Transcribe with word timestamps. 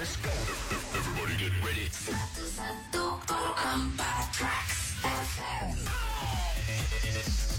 let's 0.00 0.16
go. 0.16 0.32
Everybody 0.96 1.36
get 1.36 1.52
ready. 1.60 1.84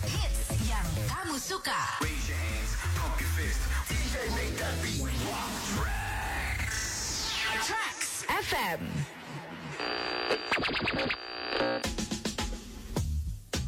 Hits 0.10 0.42
yang 0.66 0.88
kamu 1.06 1.38
suka. 1.38 1.78
Raise 2.02 2.26
your 2.26 2.42
hands, 2.42 2.72
pump 2.98 3.14
your 3.22 3.30
fist. 3.38 3.62
DJ 3.94 4.16
make 4.34 4.58
that 4.58 4.74
beat 4.82 5.06
rock. 5.06 5.54
Tracks 7.62 8.26
FM. 8.26 8.82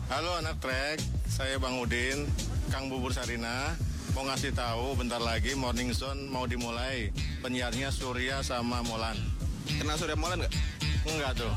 Halo 0.09 0.41
anak 0.41 0.57
trek, 0.57 0.97
saya 1.29 1.61
Bang 1.61 1.77
Udin, 1.77 2.25
Kang 2.73 2.89
Bubur 2.89 3.13
Sarina. 3.13 3.77
Mau 4.13 4.21
ngasih 4.29 4.53
tahu 4.53 4.93
bentar 4.93 5.17
lagi 5.17 5.57
Morning 5.57 5.89
Zone 5.89 6.29
mau 6.29 6.45
dimulai. 6.45 7.09
Penyiarnya 7.41 7.89
Surya 7.89 8.45
sama 8.45 8.85
Molan. 8.85 9.17
Kenal 9.65 9.97
Surya 9.97 10.13
Molan 10.13 10.45
nggak? 10.45 10.53
Enggak 11.09 11.33
tuh. 11.33 11.53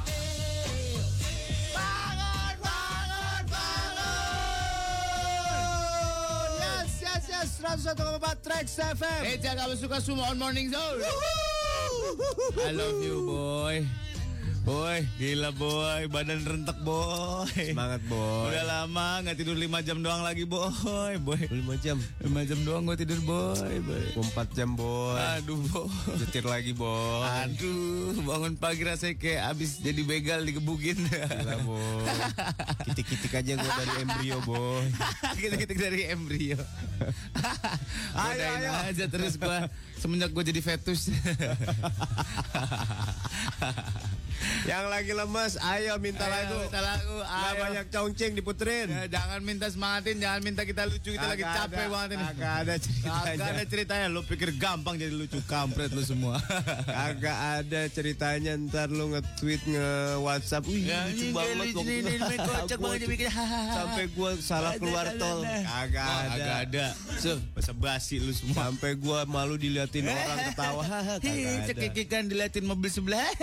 Yes, 6.57 6.91
yes, 7.05 7.25
yes. 7.29 7.51
101,4 7.61 8.45
Trax 8.45 8.67
FM. 8.97 9.23
Eh, 9.29 9.37
jangan 9.37 9.69
kamu 9.69 9.75
suka 9.77 9.97
semua 10.01 10.33
on 10.33 10.39
morning 10.41 10.73
zone. 10.73 11.05
I 12.65 12.73
love 12.73 13.05
you, 13.05 13.17
boy. 13.29 13.85
Boy, 14.67 15.07
gila 15.15 15.55
boy, 15.55 16.11
badan 16.11 16.43
rentek 16.43 16.75
boy. 16.83 17.47
Semangat, 17.55 18.03
boy. 18.11 18.51
Udah 18.51 18.67
lama 18.67 19.23
nggak 19.23 19.39
tidur 19.39 19.55
5 19.55 19.63
jam 19.87 20.03
doang 20.03 20.27
lagi 20.27 20.43
boy, 20.43 21.15
boy. 21.23 21.39
5 21.39 21.79
jam. 21.79 22.03
5 22.19 22.27
jam 22.51 22.59
doang 22.67 22.83
gue 22.83 22.99
tidur 22.99 23.23
boy, 23.23 23.55
boy. 23.87 24.03
4 24.19 24.59
jam, 24.59 24.75
boy. 24.75 25.15
Aduh 25.39 25.63
boy. 25.71 25.87
Jetir 26.19 26.43
lagi, 26.43 26.75
boy. 26.75 27.23
Aduh, 27.47 28.19
bangun 28.27 28.59
pagi 28.59 28.83
rasanya 28.83 29.15
kayak 29.15 29.55
abis 29.55 29.79
jadi 29.79 30.03
begal 30.03 30.43
digebukin. 30.43 30.99
Gila, 31.15 31.63
boy. 31.63 32.03
Kitik-kitik 32.91 33.39
aja 33.39 33.55
gue 33.55 33.71
dari 33.71 33.95
embrio, 34.03 34.43
boy. 34.43 34.83
Kita-kita 35.47 35.79
dari 35.79 36.11
embrio. 36.11 36.59
Ayo, 38.17 38.49
ayo. 38.57 38.71
aja 38.89 39.05
terus 39.13 39.37
gua 39.37 39.69
semenjak 40.01 40.31
gue 40.33 40.45
jadi 40.45 40.61
fetus. 40.63 41.09
Yang 44.67 44.85
lagi 44.91 45.13
lemes, 45.15 45.53
ayo 45.63 45.95
minta 46.03 46.27
lagu. 46.27 46.59
Ayo, 46.59 46.67
minta 46.67 46.81
lagu. 46.83 47.17
Ayo. 47.23 47.55
banyak 47.63 47.87
congceng 47.89 48.33
diputerin. 48.35 48.89
Ya, 48.91 49.05
jangan 49.19 49.41
minta 49.43 49.67
semangatin, 49.71 50.17
jangan 50.19 50.41
minta 50.43 50.63
kita 50.67 50.83
lucu, 50.91 51.15
kita 51.15 51.27
lagi 51.27 51.45
Kagak 51.47 51.57
capek 51.57 51.79
ada, 51.79 51.93
banget 51.95 52.09
ini. 52.11 52.25
Kagak 52.27 52.55
ada 52.57 52.75
ceritanya. 52.77 53.23
Kagak 53.23 53.49
ada 53.49 53.65
ceritanya, 53.65 54.07
lu 54.11 54.21
pikir 54.27 54.51
gampang 54.59 54.95
jadi 54.99 55.15
lucu 55.15 55.39
kampret 55.47 55.91
lu 55.95 56.03
semua. 56.03 56.37
Kagak 56.99 57.39
ada 57.63 57.81
ceritanya 57.91 58.53
ntar 58.67 58.89
lu 58.91 59.15
nge-tweet 59.15 59.63
nge-whatsapp 59.71 60.65
Wih 60.67 60.85
Ya, 60.87 61.07
lucu 61.09 61.25
ini 61.27 61.33
banget 61.33 61.57
lucu 61.63 61.87
ini 61.87 62.13
kocak 62.37 62.79
banget 62.79 62.99
dibikin, 63.07 63.29
hahaha. 63.31 63.75
Sampai 63.83 64.05
gua 64.13 64.31
salah 64.43 64.73
keluar 64.77 65.07
tol 65.17 65.43
Kagak 65.47 66.07
ada 66.07 66.27
Kagak 66.37 66.59
ada. 66.71 66.87
So, 67.23 67.39
basa 67.55 67.73
basi 67.73 68.19
lu 68.19 68.33
semua. 68.35 68.69
Sampai 68.69 68.99
gua 68.99 69.25
malu 69.25 69.55
diliatin 69.97 70.29
orang 70.29 70.39
ketawa 70.53 70.83
Hi, 71.25 71.45
cekikikan 71.73 72.23
diliatin 72.29 72.65
mobil 72.69 72.91
sebelah. 72.93 73.25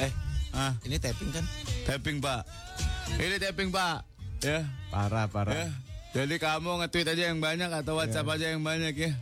Eh, 0.00 0.08
ah, 0.56 0.72
ini 0.88 0.96
tapping 0.96 1.28
kan? 1.28 1.44
tapping 1.84 2.24
pak. 2.24 2.40
Ini 3.20 3.36
tapping 3.36 3.68
pak. 3.68 4.00
Ya, 4.40 4.64
Parah 4.88 5.28
parah 5.28 5.52
ya. 5.52 5.68
Jadi 6.16 6.40
kamu 6.40 6.80
nge-tweet 6.80 7.04
aja 7.12 7.28
yang 7.28 7.36
banyak 7.36 7.68
atau 7.68 8.00
WhatsApp 8.00 8.32
aja 8.32 8.48
yang 8.56 8.64
banyak 8.64 8.96
ya. 8.96 9.12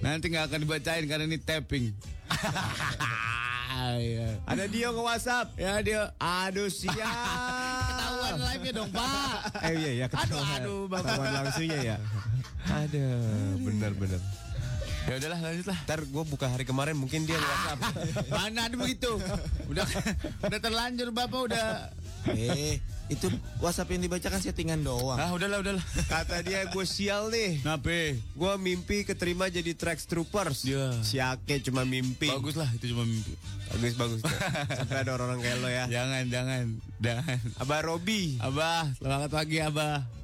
Nanti 0.00 0.32
nggak 0.32 0.48
akan 0.48 0.64
dibacain 0.64 1.04
karena 1.04 1.28
ini 1.28 1.36
tapping. 1.36 1.92
Iya. 3.82 4.38
Ada 4.46 4.70
dia 4.70 4.94
ke 4.94 5.00
whatsapp 5.00 5.48
Ya 5.58 5.80
dia 5.82 6.14
Aduh 6.20 6.70
siap 6.70 6.94
ketahuan 6.94 8.36
live 8.38 8.62
ya 8.62 8.72
dong 8.78 8.90
pak. 8.94 9.36
Eh 9.58 9.74
iya 9.74 9.90
ya 9.96 10.06
ketahuan 10.06 10.38
Aduh, 10.38 10.54
aduh, 10.54 10.80
Bapak. 10.86 11.02
Ketahuan 11.02 11.30
langsungnya 11.34 11.78
ya 11.82 11.96
Aduh 12.68 13.58
bener 13.64 13.92
Ya 15.10 15.18
udahlah 15.18 15.40
lanjut 15.42 15.66
lah. 15.66 15.78
Ntar 15.84 16.00
gue 16.06 16.24
buka 16.24 16.46
hari 16.46 16.62
kemarin 16.62 16.94
mungkin 16.94 17.26
dia 17.26 17.34
whatsapp 17.34 17.80
Mana 18.34 18.70
ada 18.70 18.76
begitu? 18.78 19.18
Udah 19.66 19.86
udah 20.46 20.60
terlanjur 20.62 21.10
bapak 21.10 21.40
udah. 21.50 21.90
Eh, 22.30 22.78
itu 23.10 23.26
WhatsApp 23.58 23.98
yang 23.98 24.06
dibacakan 24.06 24.38
settingan 24.38 24.80
doang. 24.86 25.18
Ah 25.18 25.34
udahlah 25.34 25.58
udahlah. 25.58 25.82
Kata 26.06 26.38
dia 26.46 26.70
gue 26.70 26.84
sial 26.86 27.34
nih 27.34 27.66
Nape? 27.66 28.14
Gue 28.38 28.52
mimpi 28.62 29.02
keterima 29.02 29.50
jadi 29.50 29.74
Trax 29.74 30.06
Troopers 30.06 30.62
Ya. 30.62 30.94
Si 31.02 31.18
Ake 31.18 31.58
cuma 31.66 31.82
mimpi 31.82 32.30
Bagus 32.30 32.54
lah 32.54 32.70
itu 32.70 32.94
cuma 32.94 33.02
mimpi. 33.02 33.34
Bagus 33.74 33.94
bagus. 33.98 34.20
Sampai 34.78 35.02
ada 35.02 35.18
orang-orang 35.18 35.42
kayak 35.42 35.58
lo 35.58 35.68
ya 35.68 35.84
Jangan 35.90 36.22
jangan 36.30 36.62
jangan. 37.02 37.38
Abah 37.58 37.80
Robi 37.82 38.38
Abah, 38.38 38.86
selamat 39.02 39.30
pagi 39.34 39.58
Abah. 39.58 40.21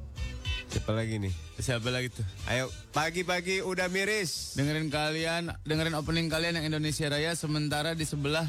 Siapa 0.69 0.93
lagi 0.93 1.17
nih? 1.17 1.32
Siapa 1.56 1.88
lagi 1.88 2.12
tuh? 2.12 2.25
Ayo 2.44 2.69
pagi-pagi 2.93 3.65
udah 3.65 3.88
miris 3.88 4.53
Dengerin 4.53 4.93
kalian, 4.93 5.49
dengerin 5.65 5.97
opening 5.97 6.29
kalian 6.29 6.61
yang 6.61 6.69
Indonesia 6.69 7.09
Raya 7.09 7.32
sementara 7.32 7.97
di 7.97 8.05
sebelah 8.05 8.44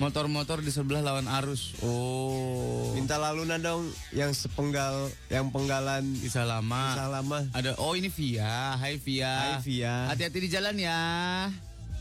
motor-motor 0.00 0.62
di 0.62 0.70
sebelah 0.70 1.02
lawan 1.02 1.28
arus. 1.42 1.76
Oh. 1.84 2.94
Minta 2.96 3.20
laluna 3.20 3.60
dong 3.60 3.84
yang 4.16 4.32
sepenggal 4.32 5.12
Yang 5.28 5.52
penggalan 5.52 6.08
Bisa 6.16 6.48
lama. 6.48 6.96
Kisah 6.96 7.10
lama 7.12 7.38
Ada 7.52 7.76
oh 7.76 7.92
ini 7.92 8.08
Via. 8.08 8.78
Hai 8.80 8.96
Via. 8.96 9.28
Hai, 9.28 9.54
Via. 9.60 10.08
Hati-hati 10.08 10.38
di 10.40 10.48
jalan 10.48 10.72
ya. 10.80 10.98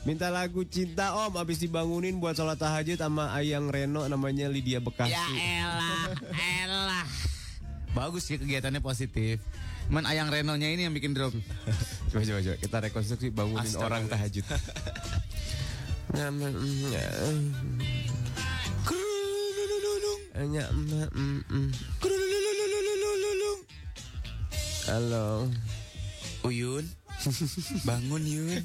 Minta 0.08 0.31
lagu 0.31 0.64
cinta 0.64 1.12
om 1.28 1.36
Abis 1.36 1.60
dibangunin 1.60 2.16
buat 2.24 2.40
sholat 2.40 2.56
tahajud 2.56 2.96
sama 2.96 3.36
Ayang 3.36 3.68
Reno 3.68 4.08
namanya 4.08 4.48
Lydia 4.48 4.80
Bekasi 4.80 5.12
Ya 5.12 5.28
elah, 5.36 6.16
elah. 6.64 7.08
Bagus 7.95 8.28
sih 8.28 8.39
kegiatannya 8.39 8.81
positif. 8.84 9.39
Cuman 9.88 10.04
ayang 10.07 10.28
Renonya 10.28 10.68
ini 10.68 10.84
yang 10.88 10.95
bikin 10.95 11.16
drop. 11.16 11.31
Coba 12.12 12.24
coba 12.24 12.39
coba. 12.44 12.56
Kita 12.60 12.78
rekonstruksi 12.84 13.28
bangunin 13.31 13.68
Astaga. 13.68 13.88
orang 13.88 14.04
tahajud. 14.07 14.45
Halo. 24.88 25.51
Uyun, 26.48 26.88
bangun 27.84 28.22
Yun. 28.22 28.62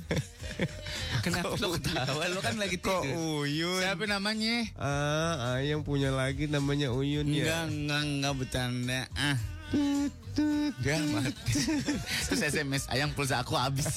Kenapa 1.25 1.57
lo 1.57 1.75
ketawa? 1.75 2.25
Lo 2.29 2.39
kan 2.39 2.55
lagi 2.57 2.77
Kok 2.77 3.03
tidur. 3.03 3.43
Uyun? 3.43 3.81
Siapa 3.81 4.05
namanya? 4.05 4.69
Ah, 4.77 5.57
Ayang 5.57 5.83
punya 5.83 6.13
lagi 6.13 6.47
namanya 6.47 6.93
Uyun 6.93 7.27
Enggak, 7.27 7.49
ya. 7.49 7.61
enggak, 7.67 8.03
enggak 8.05 8.35
bercanda. 8.37 9.01
Ah. 9.17 9.37
Enggak 9.73 11.01
mati. 11.11 11.53
Terus 12.29 12.41
SMS, 12.43 12.85
ayang 12.89 13.11
pulsa 13.13 13.41
aku 13.41 13.57
habis. 13.57 13.89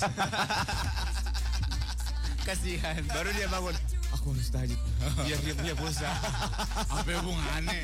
Kasihan. 2.46 3.02
Baru 3.10 3.30
dia 3.34 3.50
bangun. 3.50 3.76
Aku 4.14 4.32
harus 4.32 4.48
tahajud. 4.48 4.80
Biar 5.26 5.40
dia 5.42 5.54
punya 5.54 5.74
pulsa. 5.76 6.08
Apa 6.88 7.10
hubungannya? 7.20 7.82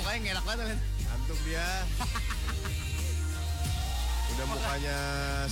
Mukanya 0.00 0.32
ngelak 0.32 0.44
banget. 0.48 0.78
Ngantuk 0.80 1.38
dia. 1.44 1.68
Udah 4.30 4.46
mukanya 4.48 4.96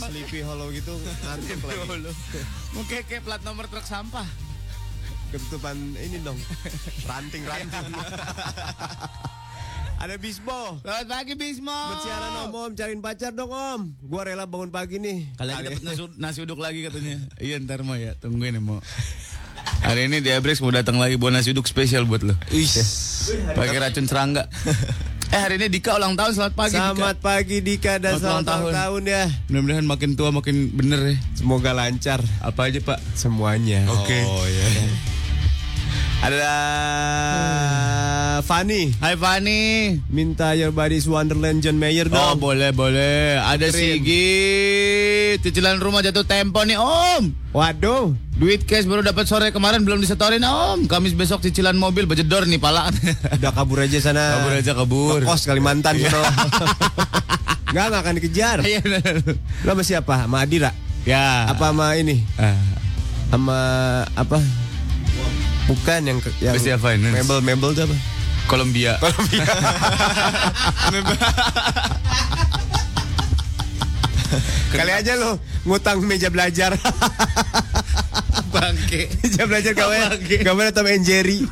sleepy 0.00 0.40
hollow 0.40 0.72
gitu 0.72 0.96
ngantuk 0.96 1.60
lagi. 1.68 2.12
Mungkin 2.72 3.04
kayak 3.04 3.22
plat 3.28 3.44
nomor 3.44 3.68
truk 3.68 3.84
sampah. 3.84 4.24
Ketutupan 5.28 5.76
ini 6.00 6.24
dong. 6.24 6.40
Ranting-ranting. 7.04 7.92
Ada 9.98 10.14
Bisbo. 10.16 10.80
Selamat 10.80 11.06
pagi 11.10 11.34
Bismo. 11.36 11.74
Bersiaran 11.74 12.48
om, 12.48 12.54
om, 12.54 12.70
cariin 12.72 13.02
pacar 13.04 13.36
dong 13.36 13.52
om. 13.52 13.92
Gua 14.00 14.24
rela 14.24 14.48
bangun 14.48 14.72
pagi 14.72 14.96
nih. 14.96 15.36
Kali 15.36 15.52
lagi 15.52 15.68
dapat 15.68 15.84
nasi, 15.84 16.02
nasi 16.16 16.38
uduk 16.40 16.62
lagi 16.62 16.86
katanya. 16.88 17.20
Iya 17.36 17.60
ntar 17.60 17.84
mau 17.84 17.98
ya, 17.98 18.16
tungguin 18.16 18.56
ya 18.56 18.62
mau. 18.64 18.80
Hari 19.80 20.06
ini 20.06 20.18
di 20.18 20.30
Abrex 20.30 20.58
mau 20.58 20.68
datang 20.68 20.96
lagi 20.96 21.14
bawa 21.14 21.36
nasi 21.36 21.50
uduk 21.50 21.64
spesial 21.64 22.04
buat 22.04 22.22
lo. 22.22 22.34
Pakai 23.54 23.78
racun 23.78 24.06
serangga. 24.06 24.46
Eh 25.28 25.36
hari 25.36 25.60
ini 25.60 25.68
Dika 25.68 25.92
ulang 25.92 26.16
tahun 26.16 26.32
selamat 26.32 26.54
pagi 26.56 26.72
Selamat 26.72 27.16
pagi 27.20 27.60
Dika 27.60 28.00
dan 28.00 28.16
Selamat 28.16 28.48
selamat 28.48 28.48
tahun. 28.48 28.72
tahun 28.72 29.02
ya. 29.04 29.24
Dika. 29.28 29.44
Mudah-mudahan 29.44 29.84
makin 29.84 30.10
tua 30.16 30.30
makin 30.32 30.56
bener 30.72 31.00
ya. 31.04 31.16
Semoga 31.36 31.76
lancar 31.76 32.24
Apa 32.40 32.72
aja 32.72 32.80
Pak? 32.80 32.96
semuanya. 33.12 33.84
Oke. 33.92 34.24
Oh 34.24 34.48
ya. 34.48 34.64
Ada 36.18 36.50
Fanny 38.42 38.90
Hai 38.98 39.14
Fani. 39.14 39.62
minta 40.10 40.50
Your 40.52 40.74
Body's 40.74 41.06
Wonderland 41.06 41.62
John 41.62 41.78
Mayer 41.78 42.10
Oh 42.10 42.34
dong. 42.34 42.42
boleh 42.42 42.74
boleh. 42.74 43.38
Ada 43.38 43.70
Kirim. 43.70 44.02
Sigit. 44.02 45.38
Cicilan 45.40 45.78
rumah 45.78 46.02
jatuh 46.02 46.26
tempo 46.26 46.58
nih 46.62 46.74
Om. 46.74 47.54
Waduh. 47.54 48.18
Duit 48.34 48.66
cash 48.66 48.86
baru 48.86 49.02
dapat 49.02 49.26
sore 49.26 49.54
kemarin 49.54 49.86
belum 49.86 50.02
disetorin 50.02 50.42
Om. 50.42 50.90
Kamis 50.90 51.14
besok 51.14 51.38
cicilan 51.38 51.78
mobil 51.78 52.10
bejedor 52.10 52.50
nih 52.50 52.58
pala. 52.58 52.90
Udah 53.38 53.54
kabur 53.54 53.78
aja 53.78 53.98
sana. 53.98 54.42
Kabur 54.42 54.52
aja, 54.58 54.72
kabur. 54.74 55.20
Kos 55.22 55.46
Kalimantan 55.46 56.02
sono. 56.02 56.18
Enggak, 57.70 57.84
enggak 57.94 58.00
akan 58.02 58.14
dikejar. 58.18 58.58
Iya. 58.66 58.82
Lo 59.62 59.70
sama 59.70 59.82
siapa? 59.86 60.14
Sama 60.26 60.42
Adira? 60.42 60.74
Ya. 61.06 61.46
Apa 61.46 61.70
sama 61.70 61.94
ini? 61.94 62.26
Ah. 62.34 62.58
Sama 63.30 63.58
apa? 64.18 64.42
Bukan 65.68 66.00
yang 66.08 66.18
yang 66.40 66.56
Besti 66.56 66.72
Finance. 66.80 67.12
Mebel 67.12 67.44
Mebel 67.44 67.76
itu 67.76 67.84
apa? 67.84 67.96
Kolombia. 68.48 68.96
Kali 74.68 74.92
aja 74.92 75.12
lo 75.20 75.36
ngutang 75.68 76.00
meja 76.04 76.32
belajar. 76.32 76.72
Bangke. 78.48 79.12
meja 79.20 79.44
belajar 79.44 79.72
gambar 79.76 80.16
gambar 80.40 80.72
Tom 80.72 80.88
and 80.88 81.04
Jerry. 81.04 81.44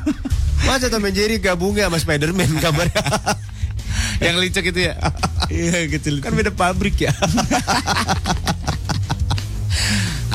Masa 0.65 0.89
Tom 0.89 1.05
and 1.05 1.13
Jerry 1.13 1.37
gabungnya 1.37 1.85
sama 1.85 2.01
Spiderman 2.01 2.49
gambar. 2.57 2.89
Yang 4.25 4.35
licek 4.41 4.65
itu 4.73 4.89
ya. 4.89 4.97
Iya 5.53 5.85
kecil. 5.93 6.25
kan 6.25 6.33
beda 6.33 6.49
pabrik 6.49 6.97
ya. 7.05 7.13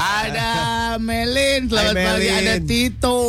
Ada 0.03 0.51
Melin, 0.99 1.71
selamat 1.71 1.95
Hai, 1.95 2.07
pagi. 2.07 2.29
Ada 2.31 2.55
Tito. 2.63 3.21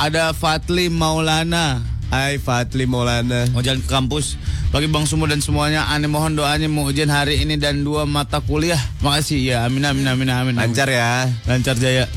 Ada 0.00 0.32
Fatli 0.32 0.88
Maulana. 0.88 1.84
Hai 2.08 2.40
Fatli 2.40 2.88
Maulana. 2.88 3.52
Mau 3.52 3.60
jalan 3.60 3.84
ke 3.84 3.88
kampus. 3.92 4.40
Bagi 4.72 4.88
Bang 4.88 5.04
Sumo 5.04 5.28
dan 5.28 5.44
semuanya, 5.44 5.92
aneh 5.92 6.08
mohon 6.08 6.38
doanya 6.38 6.70
mau 6.72 6.88
ujian 6.88 7.12
hari 7.12 7.44
ini 7.44 7.60
dan 7.60 7.84
dua 7.84 8.08
mata 8.08 8.40
kuliah. 8.40 8.80
Makasih 9.04 9.38
ya, 9.44 9.68
amin 9.68 9.84
amin 9.84 10.08
amin 10.08 10.28
amin. 10.32 10.54
Lancar 10.56 10.88
ya. 10.88 11.28
lancar 11.44 11.76
jaya. 11.76 12.08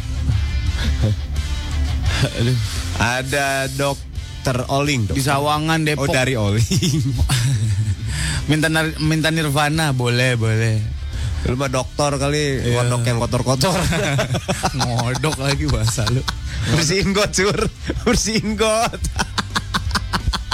Aduh. 2.39 2.57
Ada 3.19 3.67
Dokter 3.73 4.63
Oling. 4.69 5.11
Di 5.11 5.19
Sawangan 5.19 5.83
Oh 5.83 6.07
Depok. 6.07 6.13
dari 6.13 6.39
Oling. 6.39 7.03
minta 8.49 8.69
minta 9.01 9.27
Nirvana, 9.33 9.91
boleh 9.91 10.39
boleh. 10.39 10.92
Lu 11.43 11.55
mah 11.55 11.67
dokter 11.67 12.11
kali, 12.15 12.63
Iya. 12.63 12.81
kodok 12.81 13.03
yang 13.03 13.17
kotor-kotor. 13.19 13.75
Ngodok 14.79 15.35
lagi 15.37 15.67
bahasa 15.67 16.07
lu. 16.07 16.23
Bersihin 16.71 17.11
got, 17.11 17.35
sur. 17.35 17.55
Bersihin 18.07 18.55
got. 18.55 18.95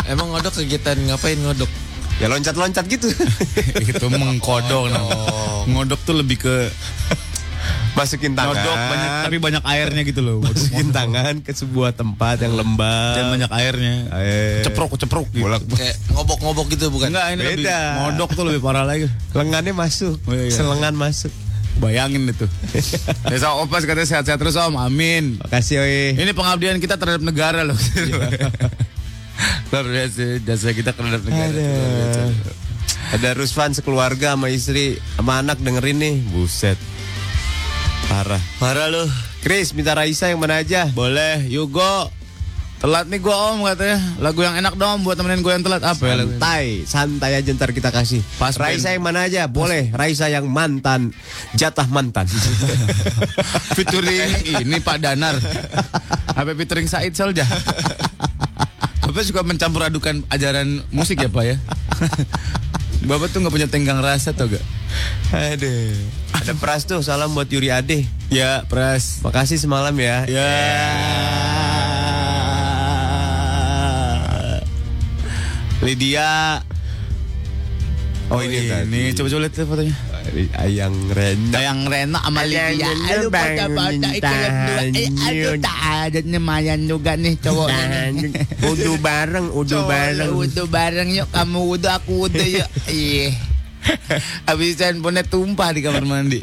Emang 0.03 0.33
ngodok 0.33 0.57
kegiatan 0.57 0.97
ngapain 1.05 1.37
ngodok? 1.37 1.69
Ya 2.17 2.25
loncat-loncat 2.27 2.83
gitu. 2.89 3.05
Itu 3.85 4.09
mengkodok. 4.09 4.89
namanya. 4.89 5.69
Ngodok 5.69 5.99
tuh 6.03 6.15
lebih 6.17 6.41
ke 6.41 6.55
Masukin 7.99 8.31
tangan. 8.31 8.55
ngodok 8.55 8.77
banyak 8.79 9.09
tapi 9.27 9.37
banyak 9.43 9.63
airnya 9.67 10.01
gitu 10.07 10.21
loh. 10.23 10.37
Masukin 10.39 10.87
tangan 10.95 11.33
ke 11.43 11.51
sebuah 11.51 11.91
tempat 11.91 12.39
yang 12.39 12.55
lembab. 12.55 13.15
Dan 13.19 13.25
banyak 13.35 13.51
airnya. 13.51 13.95
Air. 14.15 14.63
Ceprok 14.63 14.95
ceprok 14.95 15.27
gitu. 15.35 15.43
Bolak 15.43 15.61
Kayak 15.67 15.95
ngobok-ngobok 16.15 16.65
gitu 16.71 16.87
bukan? 16.87 17.11
Enggak 17.11 17.25
ini 17.35 17.41
lebih 17.43 17.65
Beda. 17.67 17.79
ngodok 18.07 18.29
tuh 18.31 18.43
lebih 18.47 18.61
parah 18.63 18.87
lagi. 18.87 19.11
lengannya 19.35 19.73
masuk. 19.75 20.15
Oh, 20.23 20.33
iya. 20.33 20.47
Selengan 20.47 20.95
masuk. 20.95 21.31
Bayangin 21.79 22.27
itu. 22.27 22.47
Desa 23.31 23.55
Opas 23.55 23.83
katanya 23.87 24.07
sehat-sehat 24.07 24.39
terus 24.39 24.55
Om. 24.55 24.75
Amin. 24.79 25.39
Makasih 25.43 25.79
oi. 25.79 26.15
Ini 26.15 26.31
pengabdian 26.35 26.79
kita 26.79 26.99
terhadap 26.99 27.23
negara 27.23 27.63
loh. 27.63 27.77
Luar 29.71 29.85
biasa 29.87 30.43
jasa 30.43 30.75
kita 30.75 30.91
terhadap 30.91 31.23
negara. 31.23 31.55
Ada 33.15 33.33
Rusvan 33.33 33.71
sekeluarga 33.71 34.35
sama 34.35 34.51
istri 34.51 34.99
sama 35.15 35.39
anak 35.39 35.63
dengerin 35.63 35.97
nih. 35.97 36.15
Buset. 36.35 36.75
Parah. 38.09 38.41
Parah 38.57 38.89
loh. 38.89 39.05
Chris 39.45 39.71
minta 39.77 39.93
Raisa 39.93 40.27
yang 40.33 40.41
mana 40.41 40.65
aja? 40.65 40.89
Boleh, 40.91 41.45
Yugo. 41.45 42.09
Telat 42.79 43.11
nih 43.11 43.19
gua 43.19 43.53
om 43.53 43.67
katanya. 43.67 43.99
Lagu 44.23 44.39
yang 44.39 44.55
enak 44.55 44.79
dong 44.79 45.03
buat 45.03 45.19
temenin 45.19 45.43
gue 45.43 45.51
yang 45.51 45.61
telat. 45.61 45.83
Apa 45.83 45.99
ya 46.09 46.15
lagu? 46.15 46.31
Santai, 46.31 46.65
santai 46.87 47.31
aja 47.35 47.51
ntar 47.51 47.75
kita 47.75 47.91
kasih. 47.91 48.23
Pas 48.39 48.55
Raisa 48.55 48.95
yang 48.95 49.03
mana 49.03 49.27
aja? 49.27 49.51
Boleh. 49.51 49.91
Raisa 49.91 50.31
yang 50.31 50.47
mantan, 50.47 51.11
jatah 51.59 51.85
mantan. 51.91 52.23
featuring 53.75 54.31
ini 54.63 54.79
Pak 54.79 55.03
Danar. 55.03 55.35
Apa 56.39 56.55
featuring 56.55 56.87
Said 56.87 57.11
Solja? 57.19 57.43
Bapak 59.03 59.27
suka 59.27 59.43
mencampur 59.43 59.83
adukan 59.83 60.23
ajaran 60.31 60.79
musik 60.95 61.19
ya 61.19 61.27
Pak 61.27 61.43
ya? 61.43 61.59
Bapak 63.03 63.27
tuh 63.27 63.43
nggak 63.43 63.53
punya 63.53 63.67
tenggang 63.67 63.99
rasa 63.99 64.31
tau 64.31 64.47
gak? 64.47 64.78
Aduh. 65.29 65.93
Ada 66.33 66.53
Pras 66.57 66.85
tuh, 66.85 67.01
salam 67.01 67.33
buat 67.33 67.49
Yuri 67.49 67.69
Ade. 67.69 68.05
Ya, 68.29 68.65
Pras. 68.65 69.21
Makasih 69.25 69.57
semalam 69.61 69.93
ya. 69.97 70.25
Ya. 70.29 70.49
Lydia. 75.81 76.61
Oh, 78.29 78.45
ini 78.45 78.69
tadi. 78.69 78.93
ini 78.93 79.09
coba 79.17 79.27
coba 79.33 79.41
lihat 79.41 79.55
fotonya. 79.65 79.95
Ayang 80.61 80.93
Renda. 81.09 81.57
Yang 81.57 81.79
Rena 81.89 82.19
sama 82.21 82.41
Ayang 82.45 82.77
Lydia. 82.77 82.89
Rena 82.93 83.09
Aduh, 83.09 83.29
minta 83.73 84.09
itu 84.13 84.29
berdua. 84.29 84.81
Eh, 84.93 85.09
aduh, 85.09 85.55
tak 85.57 85.77
ada 85.81 86.19
lumayan 86.21 86.79
juga 86.85 87.17
nih 87.17 87.33
cowoknya. 87.41 88.13
Udu 88.69 88.93
bareng, 89.01 89.49
udu 89.49 89.81
bareng. 89.89 90.29
Wudhu 90.29 90.63
bareng 90.69 91.09
yuk 91.09 91.27
Kamu 91.33 91.59
wudhu 91.73 91.89
aku 91.89 92.27
wudhu 92.27 92.45
yuk 92.45 92.69
Iya 92.93 93.48
Habis 94.49 94.79
handphonenya 94.79 95.23
tumpah 95.25 95.71
di 95.71 95.81
kamar 95.81 96.03
mandi 96.03 96.39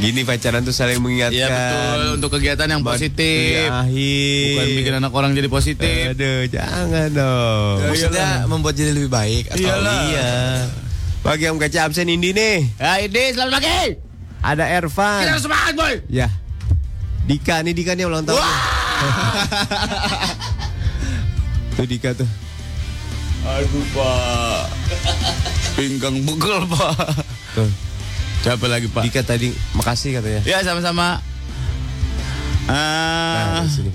Gini 0.00 0.24
pacaran 0.24 0.64
tuh 0.64 0.72
saling 0.72 0.96
mengingatkan. 0.96 1.36
Iya 1.36 1.48
betul 1.52 2.00
Untuk 2.16 2.30
kegiatan 2.32 2.64
yang 2.64 2.80
positif 2.80 3.68
akhir. 3.68 4.56
Bukan 4.56 4.68
bikin 4.80 4.94
anak 4.96 5.12
orang 5.12 5.36
jadi 5.36 5.52
positif 5.52 6.16
Aduh, 6.16 6.48
jangan 6.48 7.12
dong. 7.12 7.84
Maksudnya 7.84 8.48
membuat 8.48 8.80
jadi 8.80 8.96
lebih 8.96 9.12
baik 9.12 9.52
atau 9.52 9.60
Iyalah. 9.60 10.00
Iya. 10.08 10.32
Bagi 11.20 11.52
yang 11.52 11.60
kaca 11.60 11.84
absen 11.84 12.08
Indi 12.08 12.32
nih. 12.32 12.64
Ya 12.80 12.92
ini 13.04 13.22
selamat 13.36 13.60
pagi 13.60 14.00
Ada 14.40 14.64
Kita 14.64 14.76
Ervan. 14.80 15.20
harus 15.28 15.44
semangat 15.44 15.72
boy 15.76 15.94
Ya. 16.08 16.32
Dika 17.28 17.60
nih 17.60 17.76
Dika 17.76 17.92
nih 17.92 18.08
ulang 18.08 18.24
tahun. 18.24 18.40
tuh 21.76 21.84
Dika 21.84 22.16
tuh. 22.16 22.28
Aduh 23.58 23.84
pak 23.90 24.62
Pinggang 25.74 26.16
pegel 26.22 26.58
pak 26.70 26.94
Tuh. 27.56 27.70
Siapa 28.40 28.64
lagi 28.70 28.86
pak 28.86 29.02
Dika 29.02 29.22
tadi 29.26 29.50
makasih 29.74 30.20
katanya. 30.20 30.40
Ya 30.46 30.62
sama-sama 30.62 31.18
Nah, 32.70 33.60
Ah, 33.60 33.66
sini. 33.66 33.90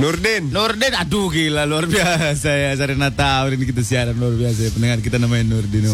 Nurdin. 0.00 0.48
Nurdin, 0.48 0.92
aduh 0.96 1.28
gila 1.28 1.68
luar 1.68 1.84
biasa 1.84 2.48
ya 2.48 2.72
Sarina 2.72 3.12
tahu 3.12 3.52
ini 3.52 3.64
kita 3.68 3.84
siaran 3.84 4.16
luar 4.16 4.32
biasa 4.32 4.64
ya. 4.64 4.70
Pendengar 4.72 5.04
kita 5.04 5.20
namanya 5.20 5.44
Nurdin. 5.44 5.84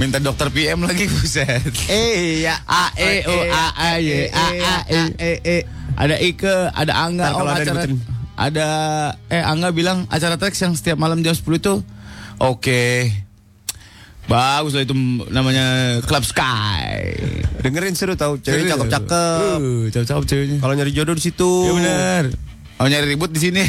Minta 0.00 0.18
dokter 0.18 0.50
PM 0.50 0.82
lagi 0.82 1.06
buset 1.06 1.70
Eh 1.86 2.42
ya 2.42 2.58
A 2.66 2.90
E 2.98 3.22
O 3.28 3.36
A 3.46 3.66
A 3.76 3.88
Y 4.02 4.26
A 4.26 4.46
A 4.50 4.76
E 4.88 5.00
E 5.20 5.32
E 5.38 5.58
Ada 5.94 6.16
Ike, 6.18 6.74
ada 6.74 6.92
Angga, 6.98 7.38
Om 7.38 7.46
ada. 7.46 7.86
Ada 8.34 8.68
eh 9.30 9.42
Angga 9.42 9.70
bilang 9.70 10.10
acara 10.10 10.34
teks 10.34 10.58
yang 10.62 10.74
setiap 10.74 10.98
malam 10.98 11.22
jam 11.22 11.34
10 11.34 11.46
itu 11.58 11.74
oke. 12.42 12.86
Bagus 14.24 14.72
lah 14.72 14.88
itu 14.88 14.96
namanya 15.28 16.00
Club 16.08 16.24
Sky. 16.24 17.12
Dengerin 17.60 17.92
seru 17.92 18.16
tau 18.16 18.40
cewek 18.40 18.72
cakep-cakep. 18.72 19.58
Uh, 19.60 19.84
cakep-cakep 19.92 20.24
ceweknya. 20.24 20.58
Kalau 20.64 20.72
nyari 20.72 20.96
jodoh 20.96 21.12
di 21.12 21.22
situ. 21.22 21.52
Iya 21.68 21.72
benar. 21.76 22.24
Oh 22.80 22.88
nyari 22.88 23.06
ribut 23.14 23.30
di 23.30 23.40
sini. 23.40 23.62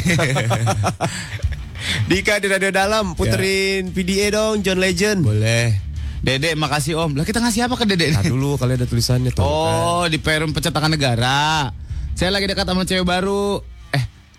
Dika 2.10 2.40
di 2.40 2.48
radio 2.48 2.72
dalam 2.72 3.14
puterin 3.14 3.92
PDA 3.92 4.32
dong 4.32 4.64
John 4.64 4.80
Legend. 4.80 5.22
Boleh. 5.22 5.76
Dede 6.24 6.58
makasih 6.58 6.98
Om. 6.98 7.20
Lah 7.20 7.24
kita 7.28 7.38
ngasih 7.38 7.68
apa 7.68 7.76
ke 7.78 7.84
Dede? 7.86 8.16
Nah 8.16 8.24
dulu 8.24 8.58
kali 8.58 8.74
ada 8.74 8.88
tulisannya 8.88 9.30
tuh. 9.30 9.44
Oh, 9.44 10.02
di 10.10 10.18
Perum 10.18 10.50
Pencetakan 10.50 10.90
Negara. 10.90 11.70
Saya 12.16 12.32
lagi 12.32 12.48
dekat 12.48 12.66
sama 12.66 12.88
cewek 12.88 13.06
baru. 13.06 13.75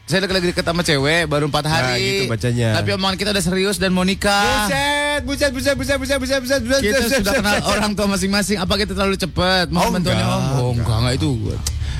Eh, 0.07 0.09
saya 0.09 0.23
lagi 0.23 0.47
dekat 0.47 0.63
sama 0.63 0.81
cewek 0.81 1.27
baru 1.27 1.51
empat 1.51 1.67
hari. 1.67 2.23
gitu 2.23 2.31
bacanya. 2.31 2.79
Tapi 2.79 2.95
omongan 2.95 3.19
kita 3.19 3.35
udah 3.35 3.43
serius 3.43 3.75
dan 3.75 3.91
mau 3.91 4.07
nikah. 4.07 4.71
Buset, 5.19 5.51
buset, 5.51 5.51
buset, 5.51 5.75
buset, 5.75 5.97
buset, 5.99 6.17
buset, 6.17 6.39
buset, 6.39 6.61
buset, 6.63 6.79
Kita 6.79 6.95
buset, 6.97 7.11
sudah 7.19 7.27
buset, 7.27 7.43
kenal 7.43 7.55
buset. 7.59 7.73
orang 7.75 7.91
tua 7.91 8.07
masing-masing. 8.07 8.55
Apa 8.55 8.79
kita 8.79 8.95
terlalu 8.95 9.19
cepat? 9.19 9.67
Mohon 9.67 9.99
Oh, 9.99 9.99
enggak. 9.99 10.15
Om. 10.23 10.43
Oh, 10.55 10.71
enggak, 10.71 10.97
enggak 10.97 11.13
itu. 11.13 11.29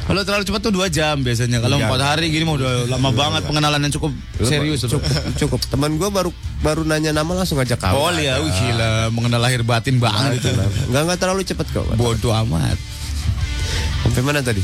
Kalau 0.07 0.21
terlalu 0.23 0.43
cepat 0.47 0.61
tuh 0.63 0.71
dua 0.71 0.87
jam 0.87 1.19
biasanya. 1.19 1.59
Kalau 1.59 1.75
Iya. 1.75 1.83
empat 1.83 1.99
hari 2.01 2.25
gini 2.31 2.47
mau 2.47 2.55
udah 2.55 2.87
lama 2.87 3.09
banget 3.11 3.41
pengenalan 3.43 3.79
yang 3.83 3.93
cukup 3.93 4.11
serius. 4.39 4.87
Cukup, 4.87 5.03
cukup. 5.35 5.59
Teman 5.67 5.99
gue 5.99 6.07
baru 6.07 6.31
baru 6.63 6.87
nanya 6.87 7.11
nama 7.11 7.27
langsung 7.35 7.59
ngajak 7.59 7.75
kawan. 7.75 7.91
Oh 7.91 8.11
ya, 8.15 8.39
wih 8.39 8.47
gila, 8.49 9.11
mengenal 9.11 9.43
lahir 9.43 9.67
batin 9.67 9.99
banget 9.99 10.39
itu. 10.39 10.55
Enggak 10.87 11.01
enggak 11.03 11.19
terlalu 11.19 11.43
cepet 11.43 11.67
kok. 11.75 11.83
Bodoh 11.99 12.31
amat. 12.39 12.79
Sampai 13.99 14.23
mana 14.23 14.39
tadi? 14.39 14.63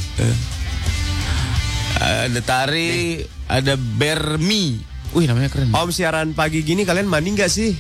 Ada 2.04 2.42
tari, 2.44 3.24
ada 3.48 3.80
bermi. 3.80 4.84
Wih 5.16 5.24
namanya 5.24 5.48
keren. 5.48 5.72
Om 5.72 5.88
siaran 5.88 6.36
pagi 6.36 6.60
gini 6.60 6.84
kalian 6.84 7.08
mandi 7.08 7.32
nggak 7.32 7.48
sih? 7.48 7.72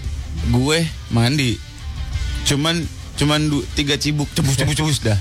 Gue 0.47 0.87
mandi. 1.11 1.59
Cuman 2.47 2.79
cuman 3.19 3.51
du, 3.51 3.59
tiga 3.75 3.99
cibuk 3.99 4.31
cebus 4.31 4.55
cebus 4.55 4.75
cebus 4.79 4.97
dah. 5.03 5.19